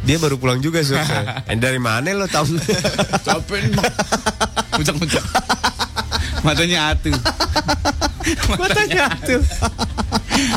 dia 0.00 0.16
baru 0.16 0.36
pulang 0.36 0.58
juga 0.58 0.80
Sur. 0.80 0.96
Eh, 1.50 1.56
dari 1.56 1.76
mana 1.76 2.08
lo 2.10 2.24
tahu? 2.24 2.56
Capek 3.26 3.60
nih. 3.68 3.78
Muncak-muncak. 4.72 5.24
Matanya 6.40 6.78
atu. 6.90 7.10
Matanya 8.56 9.04
tuh. 9.20 9.42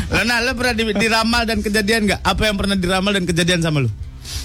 Lena, 0.08 0.40
lo 0.40 0.56
pernah 0.56 0.74
di- 0.74 0.96
diramal 0.96 1.42
dan 1.44 1.60
kejadian 1.60 2.08
nggak? 2.08 2.20
Apa 2.24 2.48
yang 2.48 2.56
pernah 2.56 2.76
diramal 2.78 3.12
dan 3.12 3.24
kejadian 3.28 3.60
sama 3.60 3.84
lu? 3.84 3.90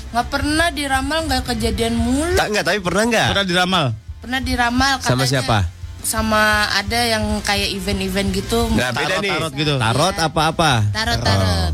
Nggak 0.10 0.28
pernah 0.28 0.68
diramal 0.68 1.20
nggak 1.30 1.44
kejadian 1.48 1.94
mulu. 1.96 2.36
Tak 2.36 2.48
enggak, 2.50 2.64
tapi 2.66 2.80
pernah 2.82 3.04
enggak? 3.06 3.28
Pernah 3.32 3.46
diramal? 3.48 3.86
Pernah 4.20 4.40
diramal 4.44 4.94
Sama 5.00 5.24
katanya 5.24 5.28
siapa? 5.30 5.58
Sama 6.00 6.42
ada 6.74 7.00
yang 7.00 7.24
kayak 7.40 7.70
event-event 7.72 8.30
gitu. 8.34 8.68
Nah, 8.74 8.92
beda 8.92 9.16
nih. 9.22 9.32
tarot 9.32 9.54
gitu. 9.54 9.74
Tarot 9.78 10.16
apa-apa? 10.18 10.72
Tarot 10.92 11.20
tarot. 11.22 11.74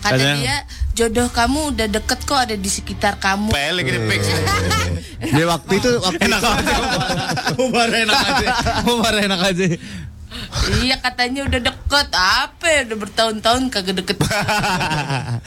Kata 0.00 0.16
Katanya- 0.16 0.36
dia 0.36 0.56
jodoh 0.94 1.28
kamu 1.28 1.60
udah 1.70 1.86
deket 1.90 2.20
kok 2.22 2.38
ada 2.38 2.54
di 2.54 2.66
sekitar 2.66 3.16
kamu. 3.16 3.48
Pele 3.48 3.80
gini 3.80 4.00
fix. 4.06 4.22
Di 5.22 5.42
waktu 5.44 5.72
itu 5.76 5.90
waktu 5.98 6.20
Enak 6.22 6.40
aja. 6.40 6.74
Umar 7.58 7.88
enak 7.88 8.18
aja. 8.18 8.46
Umar 8.86 9.14
enak 9.14 9.40
aja. 9.46 9.64
iya 10.78 10.94
katanya 10.96 11.42
udah 11.42 11.60
deket 11.60 12.08
apa 12.12 12.62
ya 12.64 12.86
udah 12.86 12.98
bertahun-tahun 12.98 13.62
kagak 13.68 13.98
deket. 13.98 14.16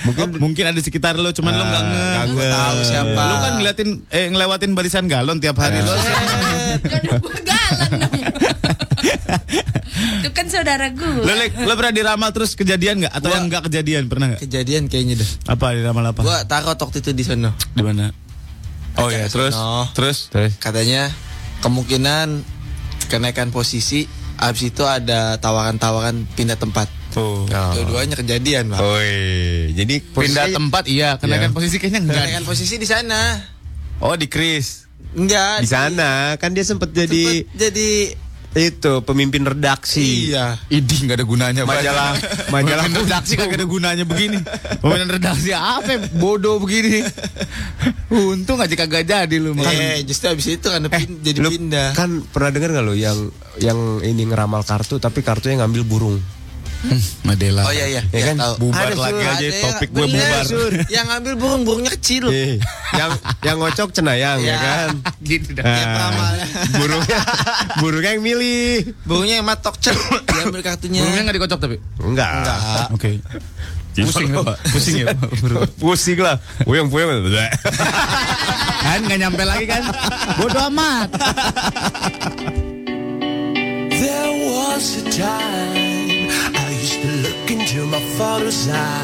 mungkin 0.04 0.28
mungkin 0.38 0.64
ada 0.66 0.76
di 0.76 0.84
sekitar 0.84 1.16
lo 1.16 1.32
cuman 1.32 1.50
lo 1.52 1.64
nggak 1.64 1.84
nge 1.84 2.02
nggak 2.04 2.26
nge- 2.30 2.52
tahu 2.52 2.78
siapa. 2.84 3.24
lo 3.24 3.36
kan 3.40 3.52
ngeliatin 3.58 3.90
eh 4.10 4.26
ngelewatin 4.28 4.72
barisan 4.74 5.08
galon 5.08 5.40
tiap 5.40 5.56
hari 5.56 5.80
lo 5.80 5.96
galang 7.42 7.92
dong. 8.02 8.12
Itu 10.20 10.30
kan 10.32 10.46
saudara 10.48 10.90
gue. 10.90 11.06
lo, 11.20 11.34
Lek, 11.34 11.54
lo 11.60 11.74
pernah 11.74 11.94
diramal 11.94 12.30
terus 12.30 12.54
kejadian 12.54 13.02
nggak 13.02 13.14
atau 13.14 13.30
yang 13.30 13.46
nggak 13.46 13.64
kejadian 13.64 14.04
pernah 14.08 14.26
nggak 14.30 14.42
Kejadian 14.42 14.84
kayaknya 14.88 15.16
deh. 15.18 15.30
apa 15.46 15.66
diramal 15.72 16.06
apa 16.08 16.20
Gua 16.20 16.38
tarot 16.44 16.76
waktu 16.76 16.98
itu 17.00 17.12
di 17.12 17.22
sono. 17.22 17.52
di 17.70 17.82
mana 17.82 18.10
oh 18.96 19.08
ya 19.08 19.28
terus 19.28 19.54
sono. 19.54 19.90
terus 19.94 20.32
Katanya 20.58 21.12
kemungkinan 21.60 22.42
kenaikan 23.06 23.50
posisi 23.50 24.08
abis 24.36 24.64
itu 24.68 24.84
ada 24.84 25.38
tawaran-tawaran 25.38 26.26
pindah 26.32 26.58
tempat. 26.58 26.90
oh 27.14 27.46
Dua-duanya 27.46 28.18
kejadian, 28.18 28.74
Pak. 28.74 28.82
Oi, 28.82 29.70
jadi 29.72 29.96
pindah 30.02 30.18
posisi- 30.50 30.56
tempat 30.56 30.84
iya 30.86 31.10
kenaikan 31.16 31.50
Iya. 31.50 31.56
posisi 31.56 31.76
kayaknya 31.78 32.02
enggak 32.02 32.18
Kenaikan 32.20 32.44
posisi 32.44 32.76
di 32.76 32.88
sana. 32.88 33.22
oh 34.00 34.16
di 34.16 34.26
Kris 34.26 34.90
Enggak. 35.14 35.62
di 35.62 35.70
sana 35.70 36.34
kan 36.36 36.52
dia 36.52 36.66
sempat 36.66 36.90
jadi 36.90 37.46
Sempet 37.46 37.54
jadi 37.54 37.90
itu 38.56 39.02
pemimpin 39.02 39.42
redaksi. 39.42 40.30
iya. 40.30 40.62
Idih 40.68 41.06
nggak 41.06 41.18
ada 41.18 41.26
gunanya 41.26 41.62
Majalah 41.64 42.14
majalah 42.54 42.84
Pemimpin 42.84 43.04
redaksi 43.04 43.34
kagak 43.34 43.58
ada 43.58 43.66
gunanya 43.66 44.04
begini 44.04 44.38
Pemimpin 44.78 45.10
redaksi 45.12 45.50
apa 45.52 45.98
bodoh 46.14 46.58
begini 46.58 47.02
Untung 48.14 48.58
aja 48.58 48.76
kagak 48.76 49.04
jadi 49.04 49.36
lu 49.36 49.54
Mak. 49.54 49.66
Eh, 49.68 49.98
justru 50.04 50.30
abis 50.30 50.48
itu 50.52 50.68
kan 50.68 50.86
pin- 50.86 51.18
jadi 51.20 51.40
Lu 51.42 51.50
pindah. 51.50 51.98
kan 51.98 52.22
pernah 52.24 52.50
dengar 52.50 52.70
nggak 52.72 52.86
lo 52.86 52.94
yang 52.94 53.18
yang 53.58 53.78
ini 54.00 54.24
ngeramal 54.24 54.62
kartu 54.62 54.98
tapi 54.98 55.20
kartunya 55.20 55.58
ngambil 55.58 55.82
burung. 55.84 56.18
Hmm, 56.84 57.00
Madela 57.24 57.64
Oh 57.64 57.72
iya 57.72 57.88
iya, 57.88 58.02
Ya 58.06 58.24
kan? 58.28 58.36
tahu. 58.36 58.54
Bubar 58.62 58.86
Ada, 58.86 59.00
lagi 59.00 59.16
Sur. 59.16 59.32
aja 59.32 59.46
Ada 59.46 59.60
topik 59.64 59.90
gue 59.90 60.06
bubar 60.06 60.44
Sur. 60.44 60.72
Yang 60.88 61.06
ngambil 61.08 61.34
burung 61.34 61.62
burungnya 61.64 61.92
kecil. 61.94 62.24
Eh, 62.28 62.60
yang 62.94 63.12
yang 63.42 63.56
ngocok 63.58 63.90
cenayang 63.90 64.38
ya 64.38 64.46
Iya. 64.46 64.58
kan. 64.60 64.90
Gitu 65.24 65.48
dah 65.54 65.64
Nah, 65.64 65.80
peramalnya. 65.90 66.46
burungnya 66.76 67.20
burungnya 67.80 68.12
yang 68.12 68.24
milih. 68.24 68.68
Burungnya 69.02 69.36
yang 69.40 69.48
matok 69.48 69.76
cek. 69.80 69.96
Diambil 70.28 70.62
kartunya. 70.62 71.00
Burungnya 71.00 71.22
nggak 71.24 71.36
dikocok 71.40 71.60
tapi 71.62 71.76
Enggak. 71.98 72.32
Enggak. 72.38 72.60
Oke 72.92 73.10
Pusing 73.94 74.28
ya 74.28 74.42
pak 74.42 74.58
Pusing 74.68 74.96
ya? 75.00 75.08
Pusing 75.78 76.20
lah. 76.20 76.36
Puyeng 76.66 76.90
puyeng. 76.90 77.10
Kan 78.84 79.00
nggak 79.02 79.20
nyampe 79.22 79.44
lagi 79.44 79.64
kan 79.64 79.84
Bodoh 80.36 80.68
amat 80.68 81.08
There 83.94 84.34
was 84.44 84.98
a 84.98 85.04
time 85.08 85.93
look 87.04 87.52
into 87.52 87.84
my 87.84 88.00
father's 88.16 88.68
eyes. 88.72 89.04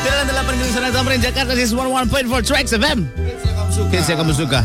Jalan 0.00 0.24
8 0.32 0.48
Gedung 0.56 0.72
Sana 0.72 0.88
Tamrin 0.88 1.20
Jakarta 1.20 1.52
Sis 1.52 1.76
11.4 1.76 2.48
Tracks 2.48 2.72
FM 2.72 3.04
Hits 3.92 4.08
yang 4.08 4.24
kamu 4.24 4.32
suka 4.32 4.64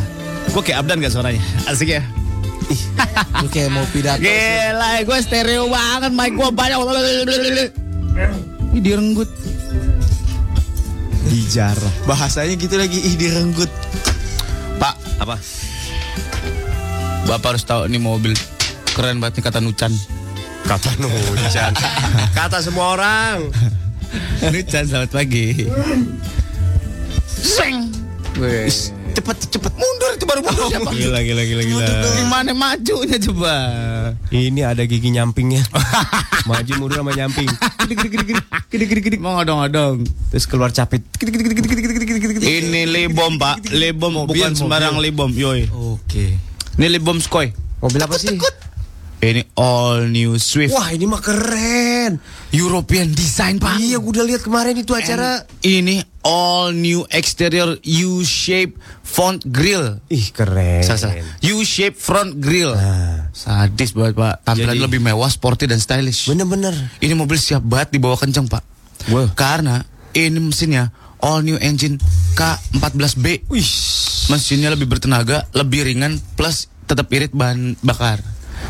Gue 0.55 0.63
kayak 0.63 0.87
Abdan 0.87 1.03
gak 1.03 1.11
suaranya 1.11 1.43
Asik 1.67 1.91
ya 1.91 2.01
Lu 3.43 3.51
kayak 3.51 3.69
mau 3.69 3.83
pidato. 3.91 4.23
Gila 4.23 5.03
gue 5.03 5.19
stereo 5.19 5.67
banget 5.67 6.15
Mic 6.15 6.33
gue 6.39 6.49
banyak 6.55 6.79
Ih 8.75 8.81
direnggut 8.81 9.27
Dijarah. 11.25 11.93
Bahasanya 12.05 12.53
gitu 12.53 12.77
lagi 12.77 13.01
ih 13.01 13.17
direnggut. 13.17 13.67
Pak 14.77 14.95
Apa? 15.17 15.35
Bapak 17.25 17.57
harus 17.57 17.65
tahu 17.65 17.89
nih 17.89 17.97
mobil 17.97 18.37
Keren 18.95 19.19
banget 19.19 19.43
nih 19.43 19.43
kata 19.43 19.59
Nucan 19.59 19.91
Kata 20.65 20.89
Nucan. 20.97 21.71
Kata 22.37 22.57
semua 22.57 22.97
orang. 22.97 23.53
Nucan 24.49 24.83
selamat 24.89 25.11
pagi 25.13 25.67
Seng 27.27 27.93
Cepet 29.15 29.37
cepet 29.47 29.73
mundur 29.77 30.11
itu 30.15 30.25
baru 30.27 30.41
mundur 30.43 30.67
siapa? 30.67 30.89
Gila 30.91 31.19
gila 31.23 31.43
gila 31.45 31.63
gila. 31.63 31.87
Gimana 32.17 32.51
majunya 32.51 33.15
coba 33.19 33.55
Ini 34.33 34.61
ada 34.63 34.83
gigi 34.83 35.11
nyampingnya. 35.13 35.63
Maju 36.49 36.71
mundur 36.79 36.99
sama 36.99 37.11
nyamping. 37.15 37.47
Mau 39.23 39.39
ngodong-ngodong 39.39 40.03
Terus 40.33 40.45
keluar 40.49 40.71
capit. 40.73 41.03
Ini 42.43 42.81
libom 42.89 43.39
pak 43.39 43.69
Libom 43.71 44.11
Mobil, 44.23 44.35
bukan 44.35 44.51
sembarang 44.55 44.99
libom 44.99 45.31
Yoi 45.31 45.67
Oke. 45.71 46.35
Ini 46.75 46.87
libom 46.91 47.21
skoy 47.23 47.53
Mobil 47.79 48.01
apa 48.01 48.17
sih? 48.19 48.35
Ini 49.15 49.41
all 49.55 50.11
new 50.11 50.35
Swift 50.37 50.75
Wah 50.75 50.91
ini 50.91 51.07
mah 51.07 51.17
keren. 51.17 52.19
European 52.51 53.09
design 53.09 53.57
pak 53.57 53.79
Iya 53.79 53.97
gue 53.97 54.11
udah 54.11 54.25
lihat 54.27 54.41
kemarin 54.43 54.75
itu 54.75 54.91
acara. 54.91 55.41
Ini 55.59 56.03
all 56.21 56.71
new 56.71 57.07
exterior 57.09 57.79
U-shape 57.81 58.75
front 59.01 59.41
grill 59.43 59.97
Ih 60.07 60.29
keren. 60.29 60.83
Salah 60.83 60.99
salah 61.09 61.15
U-shape 61.41 61.95
front 61.95 62.37
grill 62.37 62.75
Nah. 62.75 63.31
Sadis 63.31 63.91
banget 63.91 64.13
pak 64.15 64.43
Tampilan 64.43 64.75
Jadi- 64.75 64.85
lebih 64.85 64.99
mewah, 64.99 65.27
sporty 65.27 65.65
dan 65.65 65.79
stylish 65.79 66.27
Bener-bener. 66.27 66.75
Ini 66.99 67.13
mobil 67.13 67.39
siap 67.39 67.65
banget 67.65 67.95
dibawa 67.95 68.15
kenceng 68.15 68.45
pak 68.45 68.61
Wah. 69.09 69.31
Karena 69.33 69.81
ini 70.11 70.37
mesinnya 70.37 70.91
all 71.19 71.41
new 71.41 71.57
engine 71.57 71.97
K14B 72.35 73.47
Wih. 73.49 73.71
Mesinnya 74.27 74.69
lebih 74.69 74.89
bertenaga, 74.89 75.45
lebih 75.53 75.85
ringan, 75.85 76.17
plus 76.33 76.65
tetap 76.85 77.09
irit 77.09 77.29
bahan 77.29 77.77
bakar. 77.81 78.21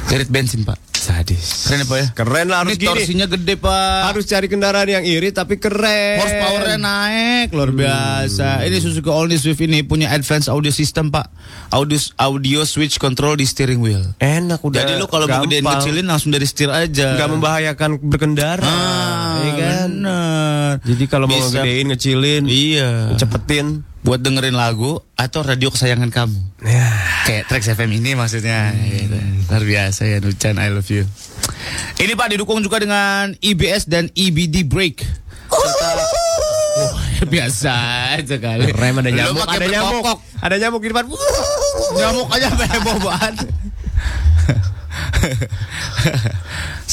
Irit 0.07 0.29
bensin 0.29 0.61
pak. 0.61 0.77
Sadis. 0.95 1.67
Keren 1.67 1.79
ya 1.79 1.85
pak 1.85 1.97
ya? 1.97 2.07
Keren 2.15 2.45
lah 2.47 2.57
harus 2.59 2.71
Ini 2.71 2.79
gini. 2.79 2.89
torsinya 2.89 3.25
gede 3.27 3.53
pak. 3.55 4.01
Harus 4.07 4.25
cari 4.25 4.47
kendaraan 4.47 4.87
yang 4.87 5.03
irit 5.03 5.33
tapi 5.33 5.55
keren. 5.55 6.17
Horsepowernya 6.17 6.77
naik 6.77 7.47
luar 7.51 7.69
biasa. 7.69 8.63
Ini 8.63 8.77
Suzuki 8.79 9.05
All 9.05 9.27
New 9.27 9.35
Swift 9.35 9.59
ini 9.59 9.81
punya 9.81 10.09
advanced 10.09 10.47
audio 10.47 10.69
system 10.69 11.09
pak. 11.09 11.29
Audio 11.69 11.97
audio 12.17 12.63
switch 12.63 12.97
control 12.97 13.35
di 13.35 13.45
steering 13.45 13.77
wheel. 13.79 14.01
Enak 14.17 14.61
udah. 14.61 14.81
Jadi 14.81 14.97
lu 14.97 15.05
kalau 15.05 15.25
mau 15.25 15.43
gedein 15.43 15.61
kecilin 15.63 16.05
langsung 16.05 16.29
dari 16.29 16.45
setir 16.45 16.69
aja. 16.69 17.13
Nggak 17.13 17.29
membahayakan 17.31 17.89
berkendara. 18.01 18.65
Ah, 18.65 19.37
Iya 19.37 19.51
kan? 19.53 19.89
bener. 19.91 20.71
Jadi 20.85 21.03
kalau 21.05 21.25
mau 21.25 21.37
ngegedein, 21.37 21.85
ngecilin, 21.87 22.43
Iya. 22.45 22.89
cepetin. 23.15 23.85
Buat 24.05 24.21
dengerin 24.21 24.53
lagu 24.53 25.01
atau 25.17 25.41
radio 25.41 25.73
kesayangan 25.73 26.13
kamu. 26.13 26.37
Ya. 26.61 26.87
Kayak 27.25 27.49
Trax 27.49 27.73
FM 27.73 27.97
ini 27.97 28.13
maksudnya 28.13 28.69
gitu. 28.77 29.17
Luar 29.49 29.63
biasa 29.65 30.01
ya 30.09 30.17
Nucan 30.21 30.57
I 30.57 30.73
love 30.73 30.89
you 30.89 31.05
Ini 32.01 32.13
Pak 32.17 32.33
didukung 32.33 32.61
juga 32.65 32.81
dengan 32.81 33.37
EBS 33.37 33.85
dan 33.85 34.09
EBD 34.13 34.65
brake 34.65 35.05
Serta 35.49 35.87
Wah, 36.75 36.93
Biasa 37.29 37.71
aja 38.19 38.35
kali 38.41 38.73
Rem 38.73 38.99
ada 38.99 39.11
nyamuk, 39.13 39.45
ada 39.47 39.65
nyamuk. 39.69 40.03
Ada 40.41 40.55
nyamuk 40.59 40.81
di 40.83 40.89
depan. 40.91 41.05
Nyamuk 41.95 42.27
aja 42.33 42.47
heboh 42.51 42.97
banget 42.99 43.35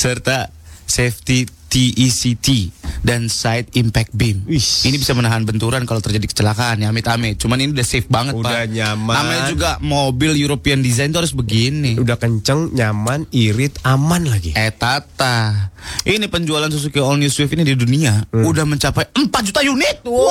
Serta 0.01 0.49
safety 0.87 1.49
TECT 1.73 2.69
dan 3.01 3.33
side 3.33 3.73
impact 3.73 4.13
beam. 4.13 4.45
Ini 4.45 4.97
bisa 5.01 5.17
menahan 5.17 5.49
benturan 5.49 5.89
kalau 5.89 6.05
terjadi 6.05 6.29
kecelakaan 6.29 6.85
ya 6.85 6.93
amit-amit. 6.93 7.41
Cuman 7.41 7.57
ini 7.57 7.73
udah 7.73 7.87
safe 7.87 8.05
banget 8.07 8.37
Udah 8.37 8.69
Pak. 8.69 8.77
nyaman. 8.77 9.15
Namanya 9.17 9.43
juga 9.49 9.71
mobil 9.81 10.37
European 10.37 10.85
design 10.85 11.11
itu 11.11 11.19
harus 11.19 11.33
begini. 11.33 11.97
Udah 11.97 12.21
kenceng, 12.21 12.77
nyaman, 12.77 13.25
irit, 13.33 13.81
aman 13.83 14.29
lagi. 14.29 14.53
Eh 14.53 14.69
tata. 14.69 15.73
Ini 16.05 16.29
penjualan 16.29 16.69
Suzuki 16.69 17.01
All 17.01 17.17
New 17.17 17.33
Swift 17.33 17.57
ini 17.57 17.65
di 17.65 17.75
dunia 17.75 18.21
udah 18.31 18.69
mencapai 18.69 19.09
4 19.11 19.49
juta 19.49 19.65
unit. 19.65 20.05
Wow. 20.05 20.31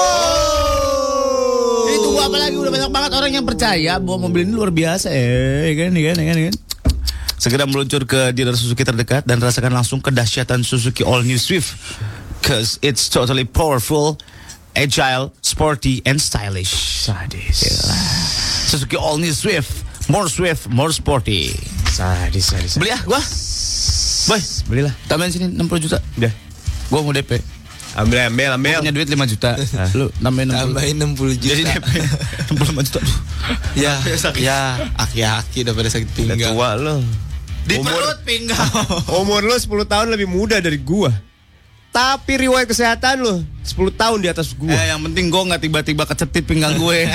Ini 1.90 1.98
tunggu 2.00 2.22
apa 2.22 2.38
lagi 2.38 2.56
udah 2.56 2.72
banyak 2.72 2.92
banget 2.94 3.12
orang 3.18 3.32
yang 3.34 3.44
percaya 3.44 3.94
bahwa 4.00 4.30
mobil 4.30 4.46
ini 4.46 4.54
luar 4.54 4.72
biasa 4.72 5.10
eh 5.10 5.74
kan 5.76 5.92
kan 5.92 6.16
kan 6.16 6.38
kan. 6.38 6.56
Segera 7.42 7.66
meluncur 7.66 8.06
ke 8.06 8.30
dealer 8.38 8.54
Suzuki 8.54 8.86
terdekat 8.86 9.26
dan 9.26 9.42
rasakan 9.42 9.74
langsung 9.74 9.98
kedahsyatan 9.98 10.62
Suzuki 10.62 11.02
All 11.02 11.26
New 11.26 11.42
Swift. 11.42 11.74
Cause 12.46 12.78
it's 12.86 13.10
totally 13.10 13.50
powerful, 13.50 14.22
agile, 14.78 15.34
sporty, 15.42 16.06
and 16.06 16.22
stylish. 16.22 16.70
Sadis. 17.02 17.66
Suzuki 18.70 18.94
All 18.94 19.18
New 19.18 19.34
Swift, 19.34 19.74
more 20.06 20.30
swift, 20.30 20.70
more 20.70 20.94
sporty. 20.94 21.50
Sadis, 21.90 22.54
sadis. 22.54 22.78
Beli 22.78 22.94
ah 22.94 23.02
gua. 23.10 23.18
Boy, 24.30 24.42
belilah. 24.70 24.94
Tambahin 25.10 25.34
sini 25.34 25.50
60 25.50 25.82
juta. 25.82 25.98
Udah. 26.22 26.34
Gua 26.94 27.02
mau 27.02 27.10
DP. 27.10 27.42
Ambil, 27.98 28.30
ambil, 28.30 28.50
ambil. 28.54 28.70
Gua 28.78 28.82
punya 28.86 28.94
duit 28.94 29.10
5 29.10 29.34
juta. 29.34 29.50
Lu 29.98 30.14
tambahin 30.22 30.54
60. 30.54 30.62
Tambahin 30.62 30.96
60 31.18 31.42
juta. 31.42 31.50
Jadi 31.58 31.64
DP 31.66 31.90
65 32.54 32.86
juta. 32.88 33.00
Ya, 33.74 33.98
ya, 34.48 34.58
aki-aki 34.94 35.66
udah 35.66 35.74
pada 35.74 35.90
sakit 35.90 36.06
Udah 36.06 36.16
pinggang. 36.38 36.54
tua 36.54 36.78
lo. 36.78 37.02
Di 37.62 37.78
Umur- 37.78 37.94
perut 37.94 38.20
pinggang. 38.26 38.70
Umur 39.22 39.42
lo 39.46 39.56
10 39.56 39.68
tahun 39.86 40.08
lebih 40.12 40.28
muda 40.28 40.58
dari 40.58 40.82
gua. 40.82 41.14
Tapi 41.92 42.48
riwayat 42.48 42.72
kesehatan 42.72 43.20
lo 43.22 43.44
10 43.62 43.76
tahun 43.94 44.18
di 44.24 44.28
atas 44.32 44.56
gua. 44.56 44.72
Eh, 44.72 44.90
yang 44.90 45.04
penting 45.04 45.28
gua 45.30 45.44
nggak 45.54 45.62
tiba-tiba 45.62 46.04
kecetit 46.08 46.44
pinggang 46.48 46.80
gue. 46.80 47.06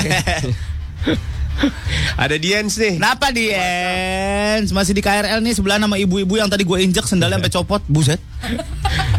Ada 2.17 2.37
Diens 2.37 2.77
nih. 2.77 3.01
Kenapa 3.01 3.33
Diens? 3.33 4.69
Masih 4.69 4.93
di 4.93 5.01
KRL 5.01 5.41
nih 5.41 5.57
sebelah 5.57 5.81
nama 5.81 5.97
ibu-ibu 5.97 6.37
yang 6.37 6.45
tadi 6.45 6.61
gue 6.61 6.77
injek 6.81 7.09
sendalnya 7.09 7.41
sampai 7.41 7.53
copot. 7.53 7.81
Buset. 7.89 8.21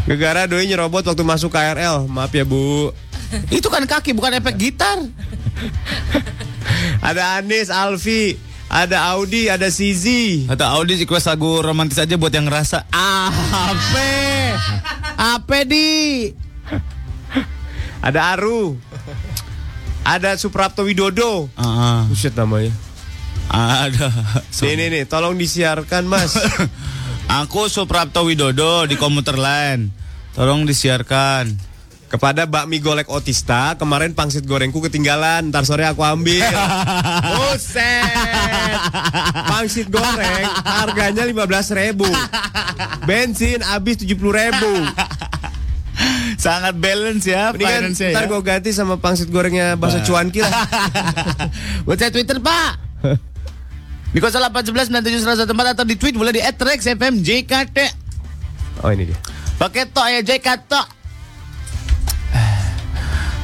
Gegara 0.06 0.46
doi 0.46 0.70
nyerobot 0.70 1.02
waktu 1.02 1.26
masuk 1.26 1.50
KRL. 1.50 2.06
Maaf 2.06 2.30
ya, 2.30 2.46
Bu. 2.46 2.94
Itu 3.50 3.66
kan 3.68 3.82
kaki 3.84 4.14
bukan 4.14 4.38
efek 4.38 4.54
gitar. 4.54 5.02
Ada 7.02 7.42
Anis, 7.42 7.74
Alfi, 7.74 8.38
ada 8.68 9.16
Audi, 9.16 9.48
ada 9.48 9.72
Sizi. 9.72 10.44
Kata 10.44 10.76
Audi 10.76 11.00
request 11.00 11.28
lagu 11.28 11.64
romantis 11.64 11.96
aja 11.96 12.20
buat 12.20 12.32
yang 12.32 12.44
ngerasa. 12.48 12.84
Ah, 12.92 13.32
Apa? 13.72 14.08
Apa 15.16 15.64
di? 15.64 16.28
Ada 18.04 18.36
Aru. 18.36 18.76
Ada 20.04 20.36
Suprapto 20.40 20.84
Widodo. 20.84 21.48
Ah, 21.56 22.04
Buset 22.08 22.32
namanya. 22.32 22.72
ada. 23.48 24.08
Nih, 24.60 24.76
nih, 24.76 24.88
nih, 24.92 25.04
tolong 25.04 25.36
disiarkan, 25.36 26.04
Mas. 26.08 26.36
Aku 27.44 27.68
Suprapto 27.68 28.24
Widodo 28.24 28.84
di 28.88 28.96
komuter 28.96 29.36
lain. 29.36 29.92
Tolong 30.32 30.64
disiarkan. 30.64 31.67
Kepada 32.08 32.48
bakmi 32.48 32.80
golek 32.80 33.12
otista, 33.12 33.76
kemarin 33.76 34.16
pangsit 34.16 34.48
gorengku 34.48 34.80
ketinggalan. 34.80 35.52
Ntar 35.52 35.68
sore 35.68 35.84
aku 35.84 36.00
ambil. 36.00 36.40
Buset. 37.36 38.80
Pangsit 39.44 39.92
goreng 39.92 40.48
harganya 40.64 41.28
15 41.28 41.36
ribu. 41.76 42.08
Bensin 43.04 43.60
habis 43.60 44.00
70 44.00 44.16
ribu. 44.24 44.72
Sangat 46.38 46.78
balance 46.78 47.26
ya 47.26 47.50
Mendingan 47.50 47.90
finance-nya 47.92 48.08
ntar 48.14 48.24
ya. 48.24 48.30
gue 48.30 48.40
ganti 48.46 48.70
sama 48.70 49.02
pangsit 49.02 49.28
gorengnya 49.28 49.74
bakso 49.74 49.98
cuanki 50.06 50.40
lah. 50.40 50.54
Buat 51.84 51.98
saya 51.98 52.08
Twitter 52.14 52.38
Pak. 52.40 52.72
Di 54.14 54.18
0811 54.24 54.88
9714 55.44 55.74
atau 55.76 55.84
di 55.84 56.00
tweet 56.00 56.16
boleh 56.16 56.32
di 56.32 56.40
@rexfmjkt. 56.40 57.78
Oh 58.80 58.88
ini 58.88 59.12
dia. 59.12 59.18
Pakai 59.60 59.84
tok 59.90 60.08
ya 60.08 60.20
JK 60.24 60.48
tok. 60.64 60.86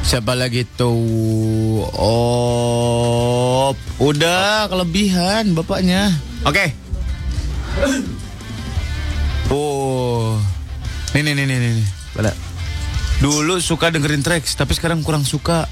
Siapa 0.04 0.36
lagi 0.36 0.68
tuh? 0.68 1.80
Oh, 1.96 3.72
udah 3.96 4.68
kelebihan 4.68 5.56
bapaknya. 5.56 6.12
Oke. 6.44 6.76
Oh. 9.48 10.36
Nih 11.16 11.24
nih 11.24 11.32
nih 11.32 11.46
nih 11.48 11.56
nih. 11.56 11.86
Mana? 12.20 12.36
Dulu 13.24 13.56
suka 13.64 13.88
dengerin 13.88 14.20
tracks, 14.20 14.52
tapi 14.52 14.76
sekarang 14.76 15.00
kurang 15.00 15.24
suka. 15.24 15.64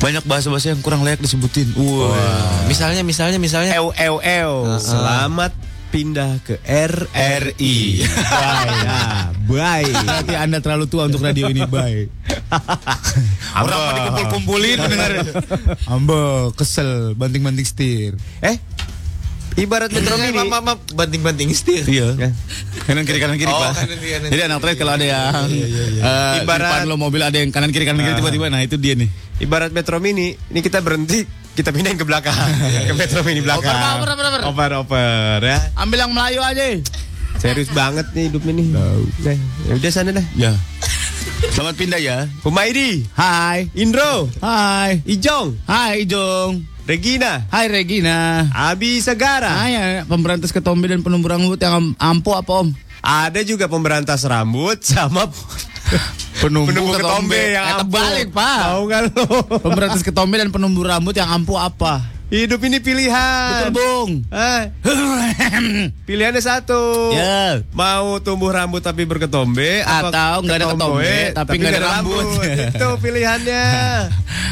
Banyak 0.00 0.24
bahasa-bahasa 0.24 0.72
yang 0.72 0.80
kurang 0.80 1.04
layak 1.04 1.20
disebutin. 1.20 1.76
Wah. 1.76 2.64
Misalnya, 2.64 3.04
misalnya, 3.04 3.36
misalnya. 3.36 3.76
Ew, 3.76 3.92
ew, 3.92 4.16
ew. 4.24 4.52
Selamat 4.80 5.52
pindah 5.88 6.38
ke 6.40 6.58
RRI. 6.62 7.76
Bye. 8.02 8.68
Nah, 8.82 9.24
bye. 9.44 9.86
Berarti 9.86 10.34
Anda 10.34 10.58
terlalu 10.58 10.86
tua 10.86 11.06
untuk 11.06 11.20
radio 11.20 11.46
ini, 11.46 11.62
bye. 11.64 12.06
Orang 13.56 13.78
mau 13.78 13.92
dikumpul-kumpulin 13.94 14.78
dengar. 14.78 15.10
Ambo, 15.86 16.20
kesel, 16.52 17.14
banting-banting 17.14 17.64
setir. 17.64 18.12
Eh, 18.38 18.56
ibarat 19.56 19.88
metro 19.88 20.14
mini. 20.16 20.36
Maaf, 20.36 20.60
maaf, 20.60 20.78
banting-banting 20.90 21.48
setir. 21.50 21.84
Iya. 21.86 22.12
Kanan 22.84 23.02
kiri 23.02 23.18
kanan 23.18 23.34
kiri, 23.34 23.48
Oh, 23.48 23.58
Pak. 23.58 23.72
kanan 23.80 23.96
kiri, 23.96 24.12
kanan 24.12 24.28
Jadi 24.28 24.42
anak 24.44 24.58
trade 24.60 24.76
kalau 24.76 24.92
ada 24.92 25.04
yang 25.04 25.48
eh, 25.48 26.44
Ibarat- 26.44 26.44
di 26.44 26.48
depan 26.76 26.80
lo 26.84 26.96
mobil 26.96 27.18
ada 27.20 27.34
yang 27.34 27.50
kanan 27.50 27.70
kiri 27.70 27.82
kanan 27.82 28.00
kiri 28.00 28.14
Ah. 28.14 28.18
tiba-tiba 28.20 28.46
nah 28.46 28.60
itu 28.60 28.76
dia 28.76 28.94
nih. 28.94 29.08
Ibarat 29.38 29.70
metro 29.70 29.96
mini, 29.98 30.32
ini 30.32 30.60
kita 30.60 30.80
berhenti, 30.80 31.24
kita 31.56 31.72
pindahin 31.72 31.96
ke 31.96 32.04
belakang. 32.04 32.36
ke 32.88 32.92
metro 32.92 33.24
mini 33.24 33.40
belakang. 33.40 33.72
Oper, 33.72 34.12
oper, 34.12 34.24
oper, 34.28 34.42
oper. 34.44 34.70
Oper, 34.84 35.38
ya. 35.40 35.58
Ambil 35.80 36.04
yang 36.04 36.12
Melayu 36.12 36.44
aja. 36.44 36.64
Serius 37.40 37.72
banget 37.72 38.04
nih 38.12 38.28
hidup 38.28 38.44
ini. 38.44 38.72
Nah, 38.72 38.96
ya 39.64 39.72
udah 39.72 39.90
sana 39.92 40.12
dah. 40.12 40.26
Ya. 40.36 40.52
Selamat 41.56 41.76
pindah 41.80 42.00
ya. 42.00 42.28
Humaidi, 42.44 43.08
Hai. 43.16 43.72
Indro, 43.72 44.28
Hai. 44.40 45.00
Ijong, 45.08 45.56
Hai 45.64 46.04
Jong. 46.04 46.76
Regina, 46.86 47.42
Hai 47.50 47.66
Regina. 47.66 48.46
Abi 48.54 49.02
Segara. 49.02 49.50
Hai 49.50 49.74
ya, 49.74 49.84
pemberantas 50.06 50.54
ketombe 50.54 50.86
dan 50.86 51.02
penumbuh 51.02 51.34
rambut 51.34 51.58
yang 51.58 51.74
am- 51.74 51.96
ampuh 51.98 52.38
apa 52.38 52.62
Om? 52.62 52.68
Ada 53.02 53.42
juga 53.42 53.66
pemberantas 53.66 54.22
rambut 54.22 54.78
sama 54.86 55.26
Penumbuh, 56.42 56.68
penumbuh 56.68 56.94
ketombe 56.94 57.40
yang 57.50 57.64
Eh, 57.64 57.72
ampuh. 57.72 57.80
terbalik, 57.96 58.28
Pak. 58.30 58.58
Tahu 58.60 58.80
nggak 58.84 59.00
lo? 59.08 59.24
Pemberantas 59.64 60.02
ketombe 60.02 60.36
dan 60.36 60.48
penumbuh 60.50 60.84
rambut 60.84 61.12
yang 61.12 61.26
ampuh 61.26 61.56
apa? 61.56 62.04
Hidup 62.26 62.58
ini 62.60 62.76
pilihan. 62.78 63.70
Betul, 63.70 63.72
Bung. 63.72 64.10
Ah, 64.34 64.66
pilihannya 66.02 66.38
satu. 66.38 67.14
Ya. 67.14 67.62
Mau 67.70 68.18
tumbuh 68.18 68.50
rambut 68.50 68.80
tapi 68.80 69.04
berketombe 69.04 69.80
Atau 69.80 70.42
nggak 70.42 70.56
ada 70.56 70.66
ketombe, 70.68 71.14
tapi 71.32 71.54
nggak 71.56 71.72
ada 71.72 71.82
rambut. 71.94 72.26
Itu 72.68 72.88
pilihannya. 72.98 73.64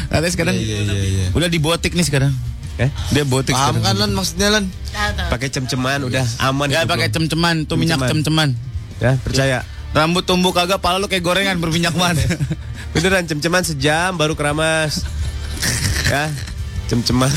Katanya 0.07 0.31
sekarang 0.31 0.55
udah 1.31 1.49
di 1.51 1.59
botik 1.59 1.93
nih 1.93 2.05
sekarang. 2.05 2.31
Eh? 2.77 2.87
Dia 3.11 3.23
botik 3.23 3.51
Paham 3.53 3.79
kan. 3.79 3.93
Lan 3.93 4.11
maksudnya 4.11 4.47
Lan? 4.49 4.65
Pakai 5.27 5.47
cem-ceman 5.47 5.99
udah 6.01 6.23
aman. 6.41 6.67
Ya 6.67 6.81
hidup 6.81 6.95
pakai 6.95 7.07
cem-ceman, 7.09 7.67
tuh 7.67 7.75
minyak 7.75 7.99
Cem-ceman. 8.01 8.49
cem-ceman. 8.49 8.49
Ya, 8.97 9.11
percaya. 9.19 9.59
Rambut 9.95 10.27
tumbuh 10.27 10.51
kagak, 10.51 10.83
pala 10.83 10.99
lu 10.99 11.07
kayak 11.07 11.23
gorengan 11.23 11.55
berminyak 11.55 11.95
man. 11.95 12.19
Beneran 12.93 13.23
cem-ceman 13.23 13.63
sejam 13.63 14.11
baru 14.13 14.35
keramas. 14.35 15.07
ya, 16.11 16.27
cem-ceman. 16.85 17.31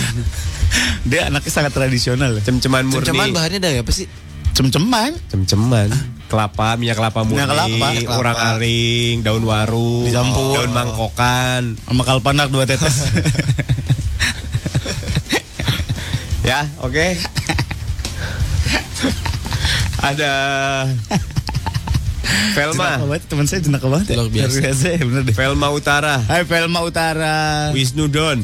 Dia 1.07 1.31
anaknya 1.31 1.53
sangat 1.55 1.71
tradisional. 1.71 2.35
ya. 2.35 2.43
Cem-ceman 2.43 2.83
murni. 2.85 3.07
Cem-ceman 3.07 3.31
bahannya 3.31 3.63
dari 3.63 3.79
apa 3.79 3.95
sih? 3.95 4.11
Cem-ceman. 4.53 5.15
Cem-ceman. 5.31 5.87
Kelapa, 6.27 6.75
minyak 6.75 6.99
kelapa 6.99 7.23
murni, 7.23 7.41
Minyak 7.41 7.49
kelapa, 7.49 7.89
kelapa. 7.95 8.19
urang 8.19 8.39
aring, 8.53 9.17
daun 9.23 9.45
waru, 9.47 10.05
Dicampur. 10.05 10.59
daun 10.61 10.73
mangkokan. 10.75 11.63
Sama 11.79 12.03
kalpanak 12.03 12.51
dua 12.51 12.67
tetes. 12.67 12.97
Ya, 16.41 16.65
oke. 16.81 17.13
Ada 20.01 20.33
Velma, 22.53 22.99
teman 23.24 23.45
saya 23.45 23.61
jenaka 23.61 23.87
banget. 23.87 24.12
ya. 24.12 24.16
Luar 24.18 24.29
biasa. 24.29 24.49
Luar 24.49 24.62
biasa 24.62 24.87
ya, 24.91 25.01
bener 25.01 25.22
deh. 25.24 25.35
Velma 25.35 25.68
Utara, 25.70 26.14
Hai 26.22 26.43
Velma 26.43 26.81
Utara. 26.83 27.37
Wisnu 27.72 28.07
Don, 28.07 28.39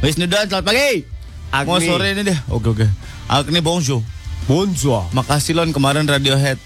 Wisnu 0.00 0.24
Don, 0.24 0.44
selamat 0.44 0.64
pagi. 0.64 1.04
Agni. 1.50 1.66
Mau 1.66 1.78
sore 1.78 2.14
ini 2.14 2.22
deh. 2.22 2.38
Oke 2.48 2.68
oke. 2.68 2.86
Agni 3.26 3.58
bonjour. 3.58 4.02
Bonjour. 4.46 5.06
Makasih 5.10 5.54
Lon 5.54 5.70
kemarin 5.70 6.02
Radiohead. 6.04 6.58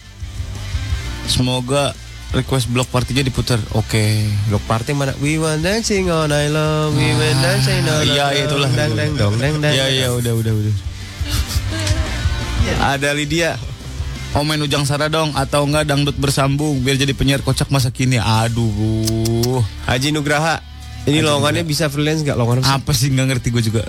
Semoga 1.25 1.97
request 2.31 2.69
block 2.69 2.89
partinya 2.89 3.21
diputar. 3.21 3.57
Oke. 3.73 4.25
Block 4.49 4.65
party 4.65 4.93
mana? 4.93 5.17
We 5.19 5.37
want 5.37 5.61
dancing 5.61 6.09
all 6.09 6.29
night 6.29 6.49
long, 6.49 6.93
we 6.93 7.09
want 7.11 7.39
dancing 7.41 7.81
all 7.83 8.01
night 8.01 8.13
Iya, 8.13 8.25
long. 8.27 8.45
itulah. 8.45 8.71
Dang 8.71 8.93
dang 8.93 9.13
dong, 9.15 9.35
dang 9.37 9.57
dang. 9.59 9.73
Iya 9.73 9.87
iya 9.91 10.09
udah 10.11 10.33
udah 10.33 10.53
udah. 10.53 10.75
Ada 12.93 13.13
Lydia. 13.13 13.57
Mau 14.35 14.43
main 14.43 14.59
ujang 14.59 14.83
sara 14.83 15.07
dong 15.07 15.31
atau 15.39 15.63
enggak 15.63 15.87
dangdut 15.87 16.19
bersambung 16.19 16.83
biar 16.83 16.99
jadi 16.99 17.15
penyiar 17.15 17.39
kocak 17.41 17.71
masa 17.71 17.95
kini. 17.95 18.19
Aduh. 18.19 19.63
Haji 19.87 20.11
Nugraha. 20.11 20.59
Ini 21.07 21.23
Haji 21.23 21.27
lowongannya 21.31 21.63
bisa 21.63 21.87
freelance 21.87 22.27
nggak 22.27 22.35
lowongan 22.35 22.67
apa? 22.67 22.91
Sih 22.91 23.15
nggak 23.15 23.27
ngerti 23.31 23.55
gue 23.55 23.63
juga. 23.63 23.87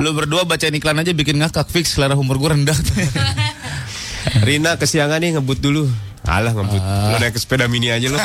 Lu 0.00 0.16
berdua 0.16 0.48
bacain 0.48 0.72
iklan 0.72 0.96
aja 0.96 1.12
bikin 1.12 1.36
ngakak 1.36 1.68
fix 1.68 1.92
selera 1.92 2.16
humor 2.16 2.40
gue 2.40 2.48
rendah. 2.48 2.72
Rina 4.46 4.80
kesiangan 4.80 5.20
nih 5.20 5.36
ngebut 5.36 5.60
dulu. 5.60 5.84
Alah 6.24 6.56
ngebut. 6.56 6.80
Lo 6.80 7.16
naik 7.20 7.36
ke 7.36 7.40
sepeda 7.42 7.68
mini 7.68 7.92
aja 7.92 8.08
lo. 8.08 8.16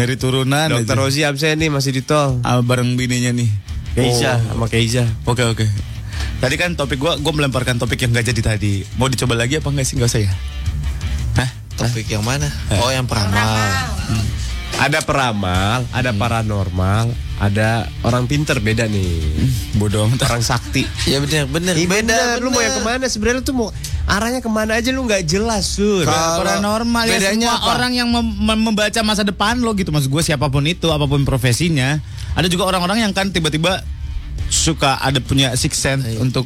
Nyari 0.00 0.14
turunan. 0.16 0.68
Dokter. 0.72 0.96
Rozi 0.96 1.28
absen 1.28 1.60
nih 1.60 1.68
masih 1.68 1.92
di 1.92 2.00
tol. 2.00 2.40
Ah, 2.40 2.64
bareng 2.64 2.96
bininya 2.96 3.36
nih. 3.36 3.50
Keisha 3.92 4.40
Oh. 4.40 4.56
sama 4.56 4.66
Keisha. 4.68 5.04
Oke 5.24 5.44
oke. 5.44 5.66
Tadi 6.36 6.54
kan 6.54 6.76
topik 6.76 7.00
gua 7.00 7.16
gua 7.16 7.32
melemparkan 7.32 7.80
topik 7.80 8.04
yang 8.04 8.12
gak 8.12 8.28
jadi 8.28 8.40
tadi. 8.44 8.84
Mau 9.00 9.08
dicoba 9.08 9.32
lagi 9.32 9.56
apa 9.56 9.68
enggak 9.72 9.86
sih? 9.88 9.94
Enggak 9.96 10.10
usah 10.12 10.22
ya. 10.22 10.32
Hah? 11.40 11.48
Topik 11.76 12.06
yang 12.08 12.24
mana? 12.24 12.48
Oh, 12.80 12.92
yang 12.92 13.08
peramal. 13.08 13.56
Ada 14.76 15.00
peramal, 15.00 15.88
ada 15.88 16.12
paranormal, 16.12 17.08
ada 17.40 17.88
orang 18.04 18.28
pinter 18.28 18.60
beda 18.60 18.84
nih. 18.84 19.24
Bodoh 19.80 20.04
amat. 20.04 20.28
Orang 20.28 20.44
sakti. 20.44 20.84
Ya 21.08 21.16
bener 21.16 21.48
bener. 21.48 21.72
Iya 21.72 21.88
beda. 21.88 22.04
bener, 22.04 22.44
lu 22.44 22.52
mau 22.52 22.60
yang 22.60 22.76
ke 22.76 22.82
mana 22.84 23.04
sebenarnya 23.08 23.40
lu 23.40 23.44
tuh 23.44 23.56
mau 23.56 23.68
arahnya 24.04 24.44
ke 24.44 24.50
mana 24.52 24.76
aja 24.76 24.92
lu 24.92 25.00
nggak 25.08 25.24
jelas 25.24 25.64
sur. 25.80 26.04
Paranormal 26.04 27.08
ya 27.08 27.16
bedanya 27.16 27.56
semua 27.56 27.64
apa? 27.64 27.68
orang 27.72 27.92
yang 27.96 28.08
mem- 28.12 28.36
mem- 28.36 28.64
membaca 28.68 29.00
masa 29.00 29.24
depan 29.24 29.56
lo 29.64 29.72
gitu 29.72 29.88
maksud 29.88 30.12
gue 30.12 30.22
siapa 30.22 30.52
pun 30.52 30.60
itu 30.68 30.92
apa 30.92 31.08
pun 31.08 31.24
profesinya 31.24 31.96
ada 32.36 32.44
juga 32.44 32.68
orang-orang 32.68 33.00
yang 33.00 33.12
kan 33.16 33.32
tiba-tiba 33.32 33.80
suka 34.46 34.98
ada 34.98 35.18
punya 35.18 35.52
six 35.54 35.74
sense 35.74 36.04
untuk 36.16 36.44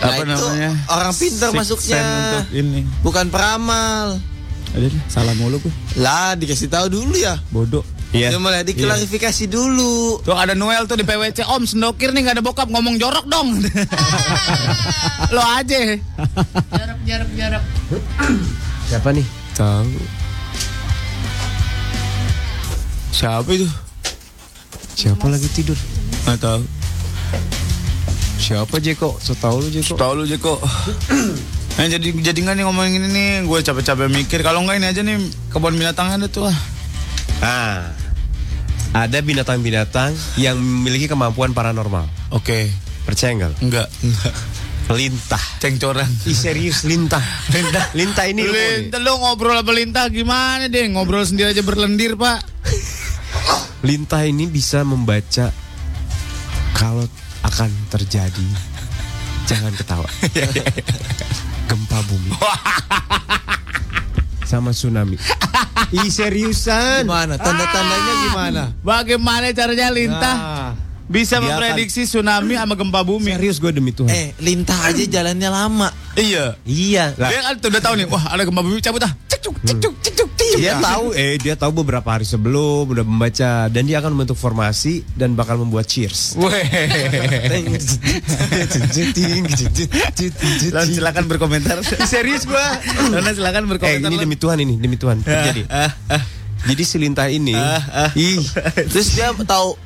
Nah, 0.00 0.08
apa 0.10 0.24
itu 0.24 0.32
namanya 0.32 0.70
orang 0.88 1.12
pintar 1.12 1.52
masuknya. 1.52 2.00
sense 2.00 2.08
untuk 2.08 2.44
ini 2.54 2.80
Bukan 3.00 3.28
peramal. 3.28 4.16
ada 4.70 4.86
salah 5.06 5.34
mulu 5.34 5.60
gue 5.60 5.72
Lah 5.94 6.32
dikasih 6.34 6.66
tahu 6.66 6.88
dulu 6.88 7.14
ya. 7.14 7.36
bodoh 7.48 7.84
Iya. 8.10 8.34
Cuma 8.34 8.50
lah 8.50 8.66
diklarifikasi 8.66 9.46
dulu. 9.46 10.18
Tuh 10.20 10.34
ada 10.34 10.50
Noel 10.52 10.82
tuh 10.84 10.96
di 10.96 11.04
PWC 11.04 11.46
Om 11.46 11.62
sendokir 11.64 12.10
nih 12.10 12.24
gak 12.24 12.34
ada 12.34 12.42
bokap 12.42 12.66
ngomong 12.66 12.96
jorok 12.96 13.22
dong 13.24 13.62
Lo 15.34 15.42
aja 15.44 15.78
Jarak, 16.74 16.98
jarak, 17.04 17.30
jarak. 17.36 17.62
Siapa 18.88 19.14
nih? 19.14 19.22
Tahu. 19.52 19.94
Siapa 23.12 23.46
itu? 23.52 23.68
Siapa 24.96 25.26
lagi 25.26 25.46
tidur? 25.48 25.76
Gak 26.26 26.38
tahu 26.40 26.62
Siapa 28.40 28.80
Jeko? 28.80 29.20
So 29.20 29.36
tau 29.36 29.60
lu 29.60 29.68
Jeko. 29.68 29.94
Tahu 30.00 30.12
lu 30.16 30.24
Jeko 30.24 30.56
Nah, 31.80 31.86
jadi 31.88 32.12
jadi 32.12 32.38
nggak 32.44 32.56
nih 32.60 32.64
ngomongin 32.66 33.00
ini 33.00 33.08
nih 33.08 33.28
gue 33.48 33.58
capek-capek 33.64 34.12
mikir 34.12 34.44
kalau 34.44 34.60
nggak 34.66 34.84
ini 34.84 34.86
aja 34.90 35.00
nih 35.00 35.16
kebun 35.48 35.80
binatang 35.80 36.12
ada 36.12 36.28
tuh 36.28 36.44
ah. 36.50 36.58
Ah. 37.40 37.94
Ada 38.90 39.22
binatang-binatang 39.22 40.12
yang 40.34 40.58
memiliki 40.58 41.06
kemampuan 41.06 41.54
paranormal. 41.54 42.10
Oke. 42.34 42.68
Percaya 43.06 43.32
nggak? 43.38 43.62
Enggak, 43.62 43.88
enggak. 44.02 44.34
Lintah. 44.90 45.44
Cengcoran. 45.62 46.10
Ih 46.26 46.34
serius 46.34 46.82
lintah. 46.82 47.22
Lintah. 47.54 47.84
Lintah 47.94 48.24
ini. 48.26 48.42
Lintah 48.44 48.98
lu 48.98 49.14
ngobrol 49.22 49.54
apa 49.54 49.70
lintah 49.70 50.10
gimana 50.10 50.66
deh 50.66 50.90
ngobrol 50.90 51.22
sendiri 51.22 51.54
aja 51.54 51.62
berlendir 51.62 52.18
pak. 52.18 52.42
Lintah 53.88 54.26
ini 54.26 54.50
bisa 54.50 54.82
membaca 54.82 55.54
kalau 56.80 57.04
akan 57.44 57.68
terjadi. 57.92 58.48
Jangan 59.44 59.76
ketawa. 59.76 60.08
Gempa 61.68 61.98
bumi. 62.08 62.32
Sama 64.48 64.72
tsunami. 64.72 65.20
Ih 65.92 66.08
seriusan. 66.08 67.04
Gimana? 67.04 67.36
Tanda-tandanya 67.36 68.14
gimana? 68.24 68.62
Bagaimana 68.80 69.52
caranya 69.52 69.92
lintah 69.92 70.36
Nah, 70.40 70.70
bisa 71.06 71.38
dia 71.38 71.52
memprediksi 71.52 72.06
tsunami 72.06 72.54
sama 72.56 72.74
gempa 72.74 73.04
bumi? 73.04 73.34
serius 73.34 73.58
gue 73.58 73.70
demi 73.70 73.92
Tuhan. 73.92 74.10
Eh, 74.10 74.32
lintah 74.40 74.78
aja 74.86 75.02
jalannya 75.04 75.50
lama. 75.50 75.90
Iya. 76.16 76.56
Iya. 76.64 77.14
Lah, 77.18 77.28
Dia 77.28 77.40
kan 77.44 77.54
udah 77.60 77.82
tahu 77.82 77.94
nih, 78.00 78.06
wah 78.08 78.24
ada 78.30 78.42
gempa 78.42 78.62
bumi 78.62 78.80
cabut 78.80 79.02
ah. 79.04 79.12
Cekcuk, 79.40 79.56
cekcuk, 79.64 79.94
cekcuk, 80.04 80.28
cekcuk. 80.36 80.60
dia 80.60 80.76
tahu 80.76 81.04
eh 81.16 81.40
dia 81.40 81.56
tahu 81.56 81.72
beberapa 81.80 82.04
hari 82.04 82.28
sebelum 82.28 82.92
udah 82.92 83.00
membaca 83.00 83.72
dan 83.72 83.88
dia 83.88 83.96
akan 83.96 84.12
membentuk 84.12 84.36
formasi 84.36 85.00
dan 85.16 85.32
bakal 85.32 85.56
membuat 85.56 85.88
cheers. 85.88 86.36
Lan 90.70 90.86
silakan 90.86 91.24
berkomentar. 91.24 91.80
Serius 92.04 92.44
gua. 92.44 92.78
Lan 93.10 93.32
silakan 93.32 93.64
Eh 93.64 93.70
berkomentar. 93.70 94.08
ini 94.08 94.16
Lan. 94.16 94.24
demi 94.28 94.36
Tuhan 94.36 94.58
ini 94.60 94.74
demi 94.76 94.96
Tuhan 94.96 95.24
terjadi. 95.24 95.62
Ah. 95.72 95.92
Jadi 96.60 96.82
ini, 97.32 97.56
Ah, 97.56 97.80
ah. 97.88 98.10
ih 98.12 98.44
Terus 98.92 99.16
dia 99.16 99.32
tahu 99.32 99.80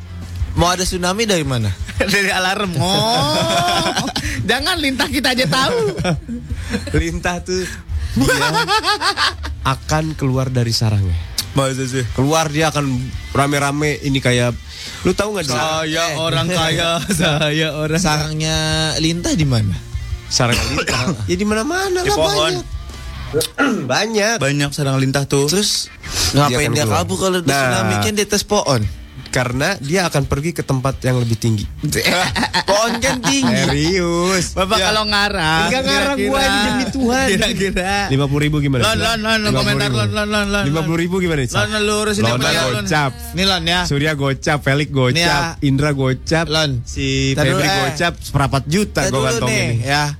mau 0.58 0.74
ada 0.74 0.82
tsunami 0.82 1.22
dari 1.22 1.46
mana? 1.46 1.70
Dari 1.94 2.26
alarm. 2.26 2.74
Oh. 2.74 4.02
Jangan 4.50 4.82
lintah 4.82 5.06
kita 5.06 5.30
aja 5.30 5.46
tahu. 5.46 5.94
lintah 6.90 7.38
tuh 7.38 7.62
dia 8.14 8.48
akan 9.64 10.14
keluar 10.14 10.48
dari 10.48 10.70
sarangnya. 10.70 11.16
Masa 11.54 11.86
sih? 11.86 12.02
Keluar 12.18 12.50
dia 12.50 12.68
akan 12.68 12.82
rame-rame 13.30 14.02
ini 14.02 14.18
kayak 14.18 14.58
lu 15.06 15.14
tahu 15.14 15.38
nggak 15.38 15.46
Saya 15.54 16.18
orang 16.18 16.50
kaya, 16.50 16.98
saya 17.06 17.70
orang 17.72 18.02
Sarangnya 18.02 18.56
lintah 18.98 19.32
di 19.32 19.46
mana? 19.46 19.74
sarang 20.24 20.58
lintah? 20.58 21.14
ya 21.30 21.36
di 21.38 21.46
mana-mana 21.46 22.02
lah 22.02 22.16
pohon. 22.18 22.54
banyak. 22.58 22.66
banyak. 23.92 24.36
banyak 24.42 24.70
sarang 24.74 24.98
lintah 24.98 25.30
tuh. 25.30 25.46
Terus 25.46 25.86
ngapain 26.34 26.74
dia, 26.74 26.82
keluar. 26.82 27.06
kabur 27.06 27.16
kalau 27.22 27.38
Nah. 27.38 27.46
tsunami 27.46 27.94
kan 28.02 28.12
di 28.18 28.22
atas 28.26 28.42
pohon? 28.42 28.82
Karena 29.34 29.74
dia 29.82 30.06
akan 30.06 30.30
pergi 30.30 30.54
ke 30.54 30.62
tempat 30.62 31.02
yang 31.02 31.18
lebih 31.18 31.34
tinggi. 31.34 31.66
pohon 32.70 33.02
kan 33.02 33.18
tinggi. 33.18 33.66
Serius. 33.66 34.54
Bapak 34.54 34.78
Ya. 34.78 34.84
kalau 34.94 35.02
ngarang, 35.10 35.66
Enggak 35.66 35.82
ngarang 35.90 36.18
gua 36.30 36.40
ini 36.46 36.58
demi 36.70 36.84
Tuhan. 36.94 37.26
Kira-kira. 37.34 37.94
Lima 38.14 38.26
puluh 38.30 38.42
ribu 38.46 38.56
gimana? 38.62 38.86
Lon, 38.86 38.94
lon, 39.02 39.18
lon, 39.18 39.38
lon, 39.42 39.52
komentar 39.58 39.90
lon, 39.90 40.06
lon, 40.14 40.28
lon, 40.30 40.46
lon. 40.54 40.64
Lima 40.70 40.80
puluh 40.86 40.98
ribu 41.02 41.18
gimana? 41.18 41.42
Lon, 41.42 41.68
lon, 41.74 41.82
lurus 41.82 42.22
ini 42.22 42.30
apa 42.30 42.46
ya, 42.46 42.62
Lon? 42.70 42.86
gocap. 42.86 43.10
Nih 43.34 43.44
lon 43.50 43.62
ya. 43.66 43.80
Surya 43.90 44.12
gocap, 44.14 44.58
Felix 44.62 44.88
gocap, 44.94 45.18
ya. 45.18 45.58
Indra 45.66 45.90
gocap, 45.90 46.46
Lon. 46.46 46.70
si 46.86 47.34
Febri 47.34 47.66
eh. 47.66 47.74
gocap 47.90 48.14
seperempat 48.22 48.62
juta 48.70 49.10
dulu 49.10 49.26
kantongin 49.26 49.82
ya. 49.82 50.14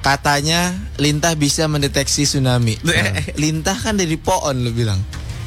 Katanya 0.00 0.72
lintah 1.00 1.32
bisa 1.32 1.64
mendeteksi 1.64 2.28
tsunami. 2.28 2.76
lintah 3.42 3.76
kan 3.76 3.96
dari 3.96 4.20
pohon 4.20 4.64
lu 4.64 4.72
bilang. 4.72 5.00